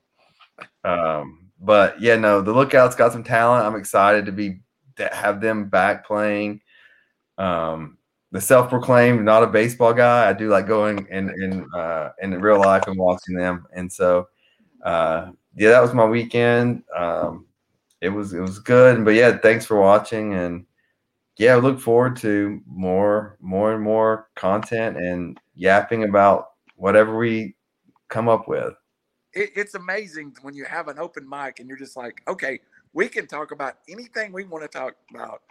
Um, 0.83 1.49
but 1.59 1.99
yeah, 2.01 2.15
no, 2.15 2.41
the 2.41 2.53
Lookouts 2.53 2.95
got 2.95 3.11
some 3.11 3.23
talent. 3.23 3.65
I'm 3.65 3.75
excited 3.79 4.25
to 4.25 4.31
be 4.31 4.59
to 4.97 5.09
have 5.13 5.41
them 5.41 5.69
back 5.69 6.05
playing. 6.05 6.61
Um, 7.37 7.97
the 8.31 8.41
self-proclaimed 8.41 9.23
not 9.23 9.43
a 9.43 9.47
baseball 9.47 9.93
guy. 9.93 10.29
I 10.29 10.33
do 10.33 10.49
like 10.49 10.67
going 10.67 11.07
in 11.09 11.29
in 11.41 11.67
uh, 11.75 12.09
in 12.21 12.39
real 12.41 12.59
life 12.59 12.83
and 12.87 12.97
watching 12.97 13.35
them, 13.35 13.65
and 13.73 13.91
so 13.91 14.27
uh, 14.83 15.31
yeah, 15.55 15.69
that 15.69 15.81
was 15.81 15.93
my 15.93 16.05
weekend. 16.05 16.83
Um, 16.95 17.45
it 18.01 18.09
was 18.09 18.33
it 18.33 18.41
was 18.41 18.59
good, 18.59 19.03
but 19.05 19.15
yeah, 19.15 19.37
thanks 19.37 19.65
for 19.65 19.79
watching, 19.79 20.33
and 20.33 20.65
yeah, 21.37 21.53
I 21.55 21.57
look 21.57 21.79
forward 21.79 22.17
to 22.17 22.61
more 22.67 23.37
more 23.41 23.73
and 23.73 23.83
more 23.83 24.29
content 24.35 24.97
and 24.97 25.39
yapping 25.55 26.03
about 26.03 26.49
whatever 26.75 27.17
we 27.17 27.55
come 28.09 28.27
up 28.29 28.47
with 28.47 28.73
it, 29.35 29.51
it's 29.55 29.75
amazing 29.75 30.35
when 30.41 30.55
you 30.55 30.65
have 30.65 30.87
an 30.87 30.97
open 30.97 31.27
mic 31.27 31.59
and 31.59 31.67
you're 31.67 31.77
just 31.77 31.97
like, 31.97 32.21
okay, 32.27 32.59
we 32.93 33.09
can 33.09 33.27
talk 33.27 33.51
about 33.51 33.75
anything 33.89 34.31
we 34.31 34.45
want 34.45 34.63
to 34.63 34.67
talk 34.69 34.95
about, 35.13 35.41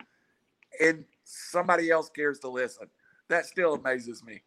and 0.80 1.04
somebody 1.24 1.90
else 1.90 2.08
cares 2.08 2.38
to 2.40 2.48
listen. 2.48 2.88
That 3.28 3.46
still 3.46 3.74
amazes 3.74 4.24
me. 4.24 4.42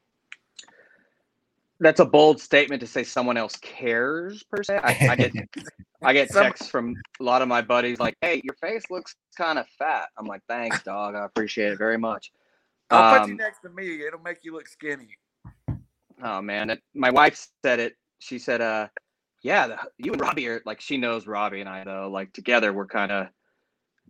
That's 1.80 2.00
a 2.00 2.06
bold 2.06 2.42
statement 2.42 2.82
to 2.82 2.88
say 2.88 3.04
someone 3.04 3.38
else 3.38 3.56
cares 3.58 4.42
per 4.44 4.64
se. 4.64 4.80
I, 4.84 5.08
I 5.10 5.16
get 5.16 5.32
I 6.04 6.14
get 6.14 6.32
texts 6.32 6.68
from 6.68 6.96
a 7.20 7.24
lot 7.24 7.42
of 7.42 7.48
my 7.48 7.62
buddies 7.62 8.00
like, 8.00 8.16
"Hey, 8.22 8.42
your 8.44 8.56
face 8.56 8.84
looks 8.90 9.16
kind 9.36 9.60
of 9.60 9.68
fat." 9.78 10.10
I'm 10.18 10.26
like, 10.26 10.42
"Thanks, 10.48 10.82
dog. 10.84 11.16
I 11.16 11.26
appreciate 11.26 11.72
it 11.72 11.78
very 11.78 11.98
much." 11.98 12.32
I'll 12.90 13.14
um, 13.14 13.20
put 13.20 13.28
you 13.28 13.34
um, 13.34 13.38
next 13.38 13.60
to 13.62 13.70
me. 13.70 14.02
It'll 14.06 14.20
make 14.20 14.40
you 14.44 14.54
look 14.54 14.68
skinny. 14.68 15.18
Oh 16.24 16.42
man, 16.42 16.72
it, 16.72 16.82
my 16.96 17.12
wife 17.12 17.48
said 17.64 17.80
it. 17.80 17.96
She 18.20 18.40
said, 18.40 18.62
"Uh, 18.62 18.88
yeah, 19.48 19.68
the, 19.68 19.78
you 19.98 20.12
and 20.12 20.20
Robbie 20.20 20.50
are 20.50 20.62
like 20.66 20.82
she 20.82 20.98
knows 20.98 21.26
Robbie 21.26 21.62
and 21.62 21.70
I 21.70 21.86
though. 21.86 22.10
Like 22.12 22.34
together, 22.34 22.74
we're 22.74 22.86
kind 22.86 23.14
of 23.14 23.28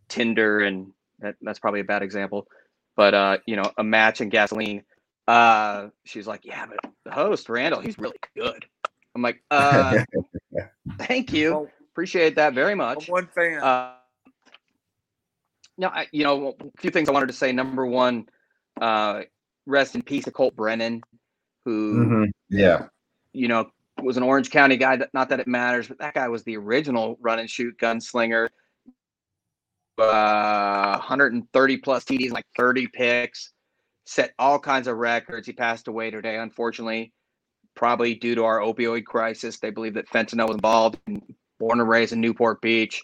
Tinder, 0.09 0.61
and 0.61 0.91
that, 1.19 1.35
that's 1.43 1.59
probably 1.59 1.81
a 1.81 1.83
bad 1.83 2.01
example, 2.01 2.47
but 2.95 3.13
uh, 3.13 3.37
you 3.45 3.55
know, 3.55 3.71
a 3.77 3.83
match 3.83 4.19
and 4.19 4.31
gasoline. 4.31 4.81
Uh, 5.27 5.89
she's 6.05 6.25
like, 6.25 6.43
yeah, 6.43 6.65
but 6.65 6.91
the 7.05 7.11
host 7.11 7.49
Randall, 7.49 7.81
he's 7.81 7.99
really 7.99 8.17
good. 8.35 8.65
I'm 9.13 9.21
like, 9.21 9.43
uh, 9.51 9.99
thank 10.97 11.31
you, 11.31 11.69
appreciate 11.91 12.35
that 12.37 12.55
very 12.55 12.73
much. 12.73 13.07
I'm 13.07 13.11
one 13.11 13.27
fan. 13.27 13.61
Uh, 13.61 13.93
no, 15.77 15.89
I, 15.89 16.07
you 16.11 16.23
know, 16.23 16.55
a 16.59 16.81
few 16.81 16.89
things 16.89 17.09
I 17.09 17.11
wanted 17.11 17.27
to 17.27 17.33
say. 17.33 17.51
Number 17.51 17.85
one, 17.85 18.27
uh, 18.81 19.21
rest 19.67 19.93
in 19.93 20.01
peace 20.01 20.23
to 20.23 20.31
Colt 20.31 20.55
Brennan, 20.55 21.03
who, 21.63 21.93
mm-hmm. 21.93 22.23
yeah, 22.49 22.87
you 23.33 23.47
know, 23.47 23.69
was 24.03 24.17
an 24.17 24.23
Orange 24.23 24.49
County 24.49 24.77
guy. 24.77 24.99
Not 25.13 25.29
that 25.29 25.39
it 25.39 25.47
matters, 25.47 25.87
but 25.87 25.99
that 25.99 26.13
guy 26.13 26.27
was 26.27 26.43
the 26.43 26.57
original 26.57 27.17
run 27.21 27.39
and 27.39 27.49
shoot 27.49 27.77
gunslinger. 27.77 28.49
Uh, 29.97 30.97
130 30.97 31.77
plus 31.77 32.03
TDs, 32.03 32.31
like 32.31 32.45
30 32.55 32.87
picks, 32.87 33.51
set 34.05 34.33
all 34.37 34.59
kinds 34.59 34.87
of 34.87 34.97
records. 34.97 35.47
He 35.47 35.53
passed 35.53 35.87
away 35.87 36.11
today, 36.11 36.37
unfortunately, 36.37 37.11
probably 37.75 38.13
due 38.13 38.35
to 38.35 38.43
our 38.43 38.59
opioid 38.59 39.05
crisis. 39.05 39.59
They 39.59 39.71
believe 39.71 39.95
that 39.95 40.09
fentanyl 40.09 40.47
was 40.47 40.55
involved. 40.55 40.99
Born 41.59 41.79
and 41.79 41.89
raised 41.89 42.13
in 42.13 42.21
Newport 42.21 42.61
Beach. 42.61 43.03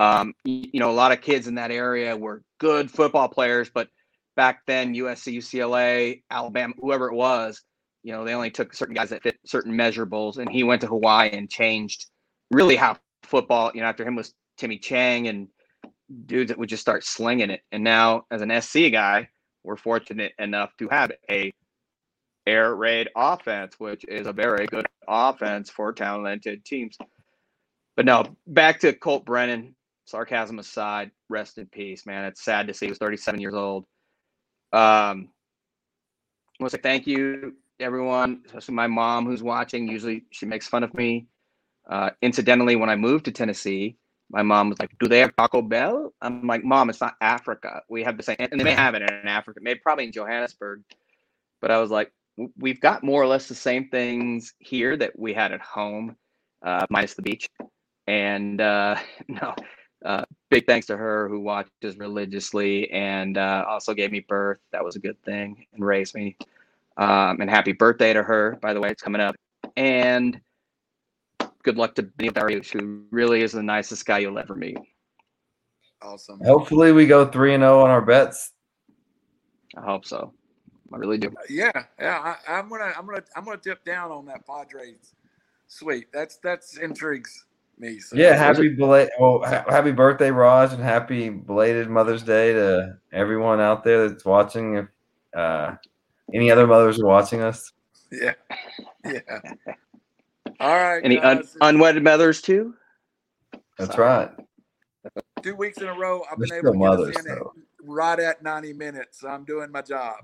Um, 0.00 0.34
you 0.44 0.80
know, 0.80 0.90
a 0.90 0.92
lot 0.92 1.12
of 1.12 1.20
kids 1.20 1.46
in 1.46 1.54
that 1.54 1.70
area 1.70 2.16
were 2.16 2.42
good 2.58 2.90
football 2.90 3.28
players, 3.28 3.70
but 3.72 3.88
back 4.34 4.60
then, 4.66 4.94
USC, 4.94 5.36
UCLA, 5.36 6.22
Alabama, 6.30 6.74
whoever 6.78 7.08
it 7.08 7.14
was, 7.14 7.62
you 8.06 8.12
know, 8.12 8.24
they 8.24 8.34
only 8.34 8.52
took 8.52 8.72
certain 8.72 8.94
guys 8.94 9.10
that 9.10 9.24
fit 9.24 9.36
certain 9.44 9.72
measurables. 9.72 10.38
And 10.38 10.48
he 10.48 10.62
went 10.62 10.80
to 10.82 10.86
Hawaii 10.86 11.28
and 11.32 11.50
changed 11.50 12.06
really 12.52 12.76
how 12.76 12.98
football, 13.24 13.72
you 13.74 13.80
know, 13.80 13.88
after 13.88 14.06
him 14.06 14.14
was 14.14 14.32
Timmy 14.56 14.78
Chang 14.78 15.26
and 15.26 15.48
dudes 16.26 16.50
that 16.50 16.56
would 16.56 16.68
just 16.68 16.82
start 16.82 17.02
slinging 17.02 17.50
it. 17.50 17.62
And 17.72 17.82
now, 17.82 18.24
as 18.30 18.42
an 18.42 18.62
SC 18.62 18.92
guy, 18.92 19.28
we're 19.64 19.76
fortunate 19.76 20.34
enough 20.38 20.70
to 20.78 20.88
have 20.88 21.10
a 21.28 21.52
air 22.46 22.76
raid 22.76 23.08
offense, 23.16 23.74
which 23.78 24.04
is 24.04 24.28
a 24.28 24.32
very 24.32 24.68
good 24.68 24.86
offense 25.08 25.68
for 25.68 25.92
talented 25.92 26.64
teams. 26.64 26.96
But 27.96 28.06
no, 28.06 28.36
back 28.46 28.78
to 28.80 28.92
Colt 28.92 29.24
Brennan. 29.24 29.74
Sarcasm 30.04 30.60
aside, 30.60 31.10
rest 31.28 31.58
in 31.58 31.66
peace, 31.66 32.06
man. 32.06 32.26
It's 32.26 32.44
sad 32.44 32.68
to 32.68 32.74
see 32.74 32.86
he 32.86 32.90
was 32.90 32.98
37 32.98 33.40
years 33.40 33.54
old. 33.54 33.82
Um, 34.72 35.30
I 36.60 36.62
want 36.62 36.70
to 36.70 36.76
say 36.76 36.82
thank 36.82 37.08
you, 37.08 37.56
everyone, 37.80 38.42
especially 38.46 38.74
my 38.74 38.86
mom 38.86 39.26
who's 39.26 39.42
watching. 39.42 39.88
Usually 39.88 40.24
she 40.30 40.46
makes 40.46 40.68
fun 40.68 40.82
of 40.82 40.92
me. 40.94 41.26
Uh, 41.88 42.10
incidentally, 42.22 42.76
when 42.76 42.90
I 42.90 42.96
moved 42.96 43.24
to 43.26 43.32
Tennessee, 43.32 43.96
my 44.30 44.42
mom 44.42 44.70
was 44.70 44.78
like, 44.80 44.90
"Do 44.98 45.08
they 45.08 45.20
have 45.20 45.36
Taco 45.36 45.62
Bell?" 45.62 46.12
I'm 46.20 46.46
like, 46.46 46.64
"Mom, 46.64 46.90
it's 46.90 47.00
not 47.00 47.14
Africa. 47.20 47.82
We 47.88 48.02
have 48.02 48.16
the 48.16 48.22
same, 48.22 48.36
and 48.38 48.58
they 48.58 48.64
may 48.64 48.72
have 48.72 48.94
it 48.94 49.02
in 49.02 49.28
Africa, 49.28 49.60
maybe 49.62 49.80
probably 49.80 50.04
in 50.04 50.12
Johannesburg." 50.12 50.82
But 51.60 51.70
I 51.70 51.78
was 51.78 51.90
like, 51.90 52.12
"We've 52.58 52.80
got 52.80 53.04
more 53.04 53.22
or 53.22 53.26
less 53.26 53.48
the 53.48 53.54
same 53.54 53.88
things 53.88 54.54
here 54.58 54.96
that 54.96 55.18
we 55.18 55.32
had 55.32 55.52
at 55.52 55.60
home, 55.60 56.16
uh, 56.62 56.86
minus 56.90 57.14
the 57.14 57.22
beach." 57.22 57.48
And 58.08 58.60
uh, 58.60 58.96
no, 59.28 59.54
uh, 60.04 60.24
big 60.50 60.66
thanks 60.66 60.86
to 60.86 60.96
her 60.96 61.28
who 61.28 61.40
watches 61.40 61.96
religiously 61.96 62.90
and 62.90 63.38
uh, 63.38 63.64
also 63.68 63.94
gave 63.94 64.10
me 64.10 64.20
birth. 64.20 64.58
That 64.72 64.84
was 64.84 64.96
a 64.96 65.00
good 65.00 65.22
thing 65.22 65.66
and 65.72 65.84
raised 65.84 66.14
me. 66.14 66.36
Um, 66.98 67.40
and 67.40 67.50
happy 67.50 67.72
birthday 67.72 68.12
to 68.12 68.22
her, 68.22 68.58
by 68.62 68.72
the 68.72 68.80
way, 68.80 68.90
it's 68.90 69.02
coming 69.02 69.20
up. 69.20 69.36
And 69.76 70.40
good 71.62 71.76
luck 71.76 71.94
to 71.96 72.02
Benny 72.02 72.30
Dariush, 72.30 72.72
who 72.72 73.04
really 73.10 73.42
is 73.42 73.52
the 73.52 73.62
nicest 73.62 74.06
guy 74.06 74.18
you'll 74.18 74.38
ever 74.38 74.54
meet. 74.54 74.78
Awesome. 76.00 76.40
Hopefully, 76.44 76.92
we 76.92 77.06
go 77.06 77.26
three 77.26 77.54
and 77.54 77.62
zero 77.62 77.82
on 77.82 77.90
our 77.90 78.02
bets. 78.02 78.52
I 79.76 79.82
hope 79.82 80.06
so. 80.06 80.32
I 80.92 80.96
really 80.96 81.18
do. 81.18 81.32
Yeah, 81.50 81.70
yeah. 81.98 82.36
I, 82.48 82.58
am 82.58 82.68
gonna, 82.68 82.92
I'm 82.96 83.06
gonna, 83.06 83.22
I'm 83.34 83.44
gonna 83.44 83.60
dip 83.62 83.84
down 83.84 84.10
on 84.10 84.24
that 84.26 84.46
Padres. 84.46 85.14
Sweet. 85.68 86.06
That's 86.12 86.38
that's 86.38 86.78
intrigues 86.78 87.44
me. 87.78 87.98
So 87.98 88.16
yeah, 88.16 88.34
happy 88.34 88.68
belated, 88.68 89.12
well, 89.18 89.40
ha- 89.44 89.64
happy 89.68 89.92
birthday, 89.92 90.30
Raj, 90.30 90.72
and 90.72 90.82
happy 90.82 91.28
belated 91.28 91.88
Mother's 91.88 92.22
Day 92.22 92.52
to 92.52 92.98
everyone 93.12 93.60
out 93.60 93.84
there 93.84 94.08
that's 94.08 94.24
watching. 94.24 94.76
If 94.76 94.86
uh, 95.34 95.74
any 96.34 96.50
other 96.50 96.66
mothers 96.66 97.00
are 97.00 97.06
watching 97.06 97.42
us, 97.42 97.72
yeah, 98.10 98.34
yeah. 99.04 99.20
All 100.60 100.74
right. 100.74 101.04
Any 101.04 101.18
un- 101.18 101.46
unwedded 101.60 102.02
mothers 102.02 102.40
too? 102.40 102.74
That's 103.78 103.94
so, 103.94 104.02
right. 104.02 104.30
Two 105.42 105.54
weeks 105.54 105.78
in 105.78 105.88
a 105.88 105.94
row, 105.94 106.22
I've 106.30 106.38
been 106.38 106.52
able 106.52 106.72
to 106.72 106.78
mothers, 106.78 107.16
get 107.16 107.26
us 107.26 107.26
in 107.26 107.62
right 107.86 108.18
at 108.18 108.42
90 108.42 108.72
minutes. 108.72 109.22
I'm 109.24 109.44
doing 109.44 109.70
my 109.70 109.82
job. 109.82 110.16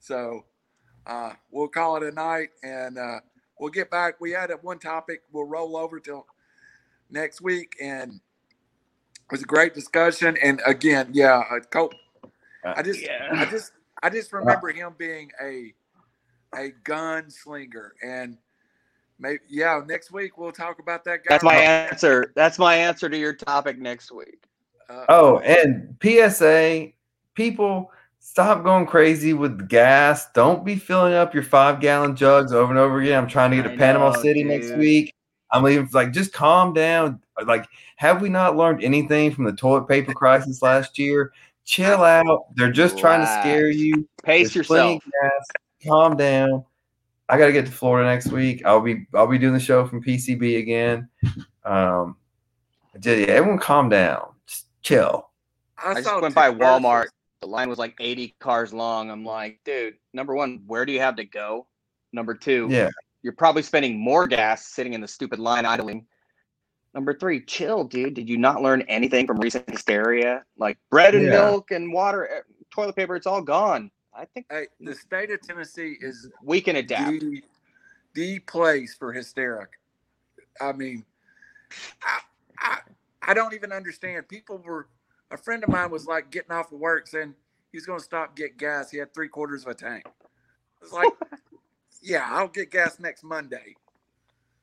So 0.00 0.44
uh, 1.06 1.32
we'll 1.50 1.68
call 1.68 1.96
it 1.96 2.02
a 2.02 2.10
night 2.10 2.50
and 2.62 2.98
uh, 2.98 3.20
we'll 3.58 3.70
get 3.70 3.90
back. 3.90 4.20
We 4.20 4.32
had 4.32 4.50
one 4.62 4.78
topic. 4.78 5.22
We'll 5.32 5.44
roll 5.44 5.76
over 5.76 6.00
till 6.00 6.26
next 7.10 7.40
week. 7.40 7.76
And 7.80 8.14
it 8.14 9.30
was 9.30 9.42
a 9.42 9.46
great 9.46 9.74
discussion. 9.74 10.36
And 10.42 10.60
again, 10.66 11.10
yeah, 11.12 11.42
uh, 11.50 11.60
Colt, 11.70 11.94
I 12.64 12.82
just, 12.82 13.02
yeah. 13.02 13.28
I 13.32 13.44
just, 13.44 13.72
I 14.04 14.10
just 14.10 14.34
remember 14.34 14.70
him 14.70 14.94
being 14.98 15.30
a, 15.42 15.72
a 16.54 16.72
gunslinger 16.84 17.92
and 18.04 18.36
maybe, 19.18 19.38
yeah, 19.48 19.80
next 19.86 20.12
week 20.12 20.36
we'll 20.36 20.52
talk 20.52 20.78
about 20.78 21.04
that 21.04 21.24
guy. 21.24 21.30
That's 21.30 21.42
my 21.42 21.54
answer. 21.54 22.30
That's 22.36 22.58
my 22.58 22.74
answer 22.74 23.08
to 23.08 23.16
your 23.16 23.32
topic 23.32 23.78
next 23.78 24.12
week. 24.12 24.44
Uh, 24.90 25.06
oh, 25.08 25.38
and 25.38 25.96
PSA 26.02 26.88
people 27.34 27.90
stop 28.18 28.62
going 28.62 28.84
crazy 28.84 29.32
with 29.32 29.70
gas. 29.70 30.30
Don't 30.34 30.66
be 30.66 30.76
filling 30.76 31.14
up 31.14 31.32
your 31.32 31.42
five 31.42 31.80
gallon 31.80 32.14
jugs 32.14 32.52
over 32.52 32.70
and 32.70 32.78
over 32.78 33.00
again. 33.00 33.22
I'm 33.22 33.28
trying 33.28 33.52
to 33.52 33.56
get 33.56 33.62
to 33.62 33.72
I 33.72 33.76
Panama 33.78 34.10
know, 34.10 34.20
City 34.20 34.42
dude. 34.42 34.50
next 34.50 34.76
week. 34.76 35.14
I'm 35.50 35.62
leaving. 35.62 35.88
Like, 35.94 36.12
just 36.12 36.34
calm 36.34 36.74
down. 36.74 37.22
Like, 37.46 37.66
have 37.96 38.20
we 38.20 38.28
not 38.28 38.54
learned 38.54 38.84
anything 38.84 39.30
from 39.30 39.44
the 39.44 39.52
toilet 39.52 39.88
paper 39.88 40.12
crisis 40.12 40.60
last 40.60 40.98
year? 40.98 41.32
Chill 41.64 42.02
out. 42.02 42.54
They're 42.54 42.72
just 42.72 42.98
trying 42.98 43.20
to 43.20 43.40
scare 43.40 43.70
you. 43.70 44.08
Pace 44.22 44.52
There's 44.52 44.68
yourself. 44.68 45.02
Calm 45.86 46.16
down. 46.16 46.64
I 47.28 47.38
got 47.38 47.46
to 47.46 47.52
get 47.52 47.66
to 47.66 47.72
Florida 47.72 48.08
next 48.08 48.28
week. 48.28 48.64
I'll 48.66 48.80
be 48.80 49.06
I'll 49.14 49.26
be 49.26 49.38
doing 49.38 49.54
the 49.54 49.60
show 49.60 49.86
from 49.86 50.02
PCB 50.02 50.58
again. 50.58 51.08
Um, 51.64 52.16
just, 53.00 53.20
yeah, 53.20 53.34
everyone, 53.34 53.58
calm 53.58 53.88
down. 53.88 54.34
Just 54.46 54.66
chill. 54.82 55.30
I, 55.82 55.92
I 55.92 56.02
just 56.02 56.20
went 56.22 56.34
by 56.34 56.50
Walmart. 56.50 57.06
The 57.40 57.46
line 57.46 57.68
was 57.70 57.78
like 57.78 57.94
80 57.98 58.34
cars 58.38 58.72
long. 58.72 59.10
I'm 59.10 59.24
like, 59.24 59.60
dude, 59.64 59.94
number 60.12 60.34
one, 60.34 60.62
where 60.66 60.84
do 60.84 60.92
you 60.92 61.00
have 61.00 61.16
to 61.16 61.24
go? 61.24 61.66
Number 62.12 62.34
two, 62.34 62.68
yeah, 62.70 62.90
you're 63.22 63.32
probably 63.32 63.62
spending 63.62 63.98
more 63.98 64.26
gas 64.26 64.66
sitting 64.66 64.92
in 64.92 65.00
the 65.00 65.08
stupid 65.08 65.38
line 65.38 65.64
idling. 65.64 66.06
Number 66.94 67.12
three, 67.12 67.40
chill, 67.40 67.84
dude. 67.84 68.14
Did 68.14 68.28
you 68.28 68.38
not 68.38 68.62
learn 68.62 68.82
anything 68.82 69.26
from 69.26 69.38
recent 69.38 69.68
hysteria? 69.68 70.44
Like 70.56 70.78
bread 70.90 71.14
and 71.14 71.24
yeah. 71.24 71.30
milk 71.30 71.72
and 71.72 71.92
water, 71.92 72.28
eh, 72.28 72.40
toilet 72.70 72.94
paper, 72.94 73.16
it's 73.16 73.26
all 73.26 73.42
gone. 73.42 73.90
I 74.16 74.26
think 74.26 74.46
hey, 74.48 74.66
the 74.80 74.94
state 74.94 75.32
of 75.32 75.40
Tennessee 75.40 75.96
is 76.00 76.30
we 76.42 76.60
can 76.60 76.76
adapt. 76.76 77.20
The, 77.20 77.42
the 78.14 78.38
place 78.40 78.94
for 78.94 79.12
hysteric. 79.12 79.70
I 80.60 80.72
mean, 80.72 81.04
I, 82.00 82.20
I 82.58 82.78
I 83.22 83.34
don't 83.34 83.54
even 83.54 83.72
understand. 83.72 84.28
People 84.28 84.58
were 84.58 84.86
a 85.32 85.36
friend 85.36 85.64
of 85.64 85.70
mine 85.70 85.90
was 85.90 86.06
like 86.06 86.30
getting 86.30 86.52
off 86.52 86.70
of 86.70 86.78
work 86.78 87.08
saying 87.08 87.34
he's 87.72 87.86
going 87.86 87.98
to 87.98 88.04
stop 88.04 88.36
get 88.36 88.56
gas. 88.56 88.92
He 88.92 88.98
had 88.98 89.12
three 89.12 89.28
quarters 89.28 89.62
of 89.62 89.68
a 89.68 89.74
tank. 89.74 90.04
It's 90.80 90.92
like 90.92 91.12
yeah, 92.02 92.28
I'll 92.30 92.46
get 92.46 92.70
gas 92.70 93.00
next 93.00 93.24
Monday. 93.24 93.74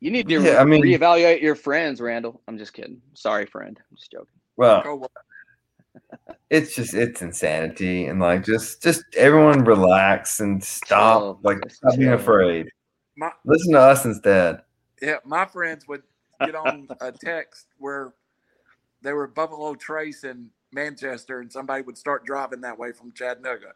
You 0.02 0.10
need 0.10 0.28
to 0.30 0.42
yeah, 0.42 0.54
re- 0.54 0.58
I 0.58 0.64
mean, 0.66 0.84
reevaluate 0.84 1.42
your 1.42 1.54
friends, 1.54 2.02
Randall. 2.02 2.42
I'm 2.48 2.58
just 2.58 2.74
kidding. 2.74 3.02
Sorry, 3.14 3.46
friend. 3.46 3.80
I'm 3.80 3.96
just 3.96 4.12
joking. 4.12 4.28
Well, 4.58 5.08
it's 6.50 6.76
just 6.76 6.96
it's 6.96 7.22
insanity, 7.22 8.08
and 8.08 8.20
like 8.20 8.44
just 8.44 8.82
just 8.82 9.04
everyone 9.16 9.64
relax 9.64 10.40
and 10.40 10.62
stop, 10.64 11.22
chill, 11.22 11.40
like 11.44 11.58
stop 11.70 11.96
being 11.98 12.14
afraid. 12.14 12.68
My, 13.16 13.32
Listen 13.46 13.74
to 13.74 13.80
us 13.80 14.04
instead. 14.04 14.64
Yeah, 15.04 15.18
my 15.24 15.46
friends 15.46 15.88
would 15.88 16.02
get 16.44 16.56
on 16.56 16.88
a 17.00 17.12
text 17.12 17.68
where 17.78 18.14
they 19.04 19.14
were 19.14 19.28
Buffalo 19.28 19.76
Trace 19.76 20.24
in 20.24 20.50
Manchester, 20.74 21.42
and 21.42 21.52
somebody 21.52 21.84
would 21.84 21.98
start 21.98 22.26
driving 22.26 22.62
that 22.62 22.78
way 22.78 22.92
from 22.92 23.12
Chattanooga. 23.12 23.74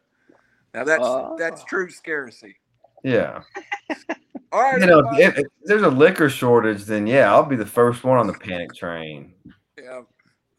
Now 0.73 0.85
that's 0.85 1.03
uh, 1.03 1.35
that's 1.37 1.63
true 1.65 1.91
scarcity. 1.91 2.55
Yeah. 3.03 3.43
All 4.55 4.61
right. 4.61 4.79
You 4.79 4.87
know, 4.87 5.03
if, 5.17 5.37
if, 5.37 5.47
there's 5.65 5.81
a 5.81 5.89
liquor 5.89 6.29
shortage, 6.29 6.85
then 6.85 7.05
yeah, 7.05 7.29
I'll 7.29 7.43
be 7.43 7.57
the 7.57 7.65
first 7.65 8.05
one 8.05 8.17
on 8.17 8.25
the 8.25 8.31
panic 8.31 8.73
train. 8.73 9.33
Yeah. 9.77 10.03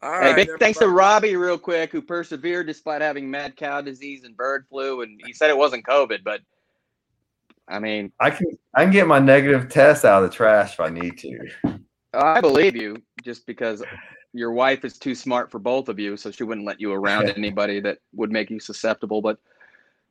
All 0.03 0.11
right. 0.11 0.37
Hey, 0.37 0.45
big 0.45 0.59
thanks 0.59 0.77
to 0.77 0.87
Robbie, 0.87 1.35
real 1.35 1.57
quick, 1.57 1.91
who 1.91 2.03
persevered 2.03 2.67
despite 2.67 3.01
having 3.01 3.27
mad 3.27 3.55
cow 3.55 3.81
disease 3.81 4.23
and 4.23 4.37
bird 4.37 4.67
flu, 4.69 5.01
and 5.01 5.19
he 5.25 5.33
said 5.33 5.49
it 5.49 5.57
wasn't 5.57 5.83
COVID, 5.83 6.23
but 6.23 6.41
I 7.67 7.79
mean, 7.79 8.11
I 8.19 8.29
can 8.29 8.45
I 8.75 8.83
can 8.83 8.91
get 8.91 9.07
my 9.07 9.17
negative 9.17 9.67
test 9.67 10.05
out 10.05 10.23
of 10.23 10.29
the 10.29 10.35
trash 10.35 10.73
if 10.73 10.79
I 10.79 10.89
need 10.89 11.17
to. 11.17 11.49
I 12.13 12.39
believe 12.39 12.75
you, 12.75 13.01
just 13.23 13.47
because 13.47 13.81
your 14.31 14.51
wife 14.51 14.85
is 14.85 14.99
too 14.99 15.15
smart 15.15 15.49
for 15.49 15.57
both 15.57 15.89
of 15.89 15.97
you, 15.97 16.17
so 16.17 16.29
she 16.29 16.43
wouldn't 16.43 16.67
let 16.67 16.79
you 16.79 16.93
around 16.93 17.29
anybody 17.35 17.79
that 17.79 17.97
would 18.13 18.31
make 18.31 18.51
you 18.51 18.59
susceptible. 18.59 19.23
But 19.23 19.39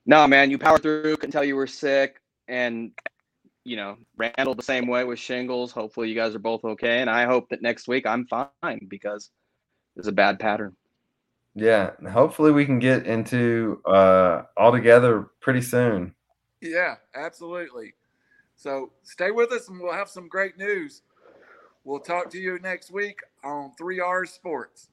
no, 0.06 0.26
man, 0.26 0.50
you 0.50 0.58
powered 0.58 0.82
through. 0.82 1.18
Couldn't 1.18 1.30
tell 1.30 1.44
you 1.44 1.54
were 1.54 1.68
sick 1.68 2.20
and 2.48 2.90
you 3.66 3.76
know, 3.76 3.96
Randall 4.16 4.54
the 4.54 4.62
same 4.62 4.86
way 4.86 5.02
with 5.02 5.18
shingles. 5.18 5.72
Hopefully, 5.72 6.08
you 6.08 6.14
guys 6.14 6.34
are 6.34 6.40
both 6.40 6.64
okay, 6.64 7.00
and 7.00 7.10
I 7.10 7.24
hope 7.24 7.48
that 7.48 7.62
next 7.62 7.88
week 7.88 8.06
I'm 8.06 8.24
fine 8.26 8.86
because 8.88 9.30
it's 9.96 10.06
a 10.06 10.12
bad 10.12 10.38
pattern. 10.38 10.76
Yeah, 11.56 11.90
hopefully 12.12 12.52
we 12.52 12.64
can 12.64 12.78
get 12.78 13.06
into 13.06 13.80
uh 13.84 14.42
all 14.56 14.70
together 14.70 15.30
pretty 15.40 15.62
soon. 15.62 16.14
Yeah, 16.60 16.94
absolutely. 17.14 17.94
So 18.54 18.92
stay 19.02 19.32
with 19.32 19.50
us 19.52 19.68
and 19.68 19.80
we'll 19.80 19.92
have 19.92 20.08
some 20.08 20.28
great 20.28 20.56
news. 20.56 21.02
We'll 21.84 22.00
talk 22.00 22.30
to 22.30 22.38
you 22.38 22.58
next 22.60 22.90
week 22.90 23.18
on 23.44 23.72
3R 23.80 24.28
Sports. 24.28 24.88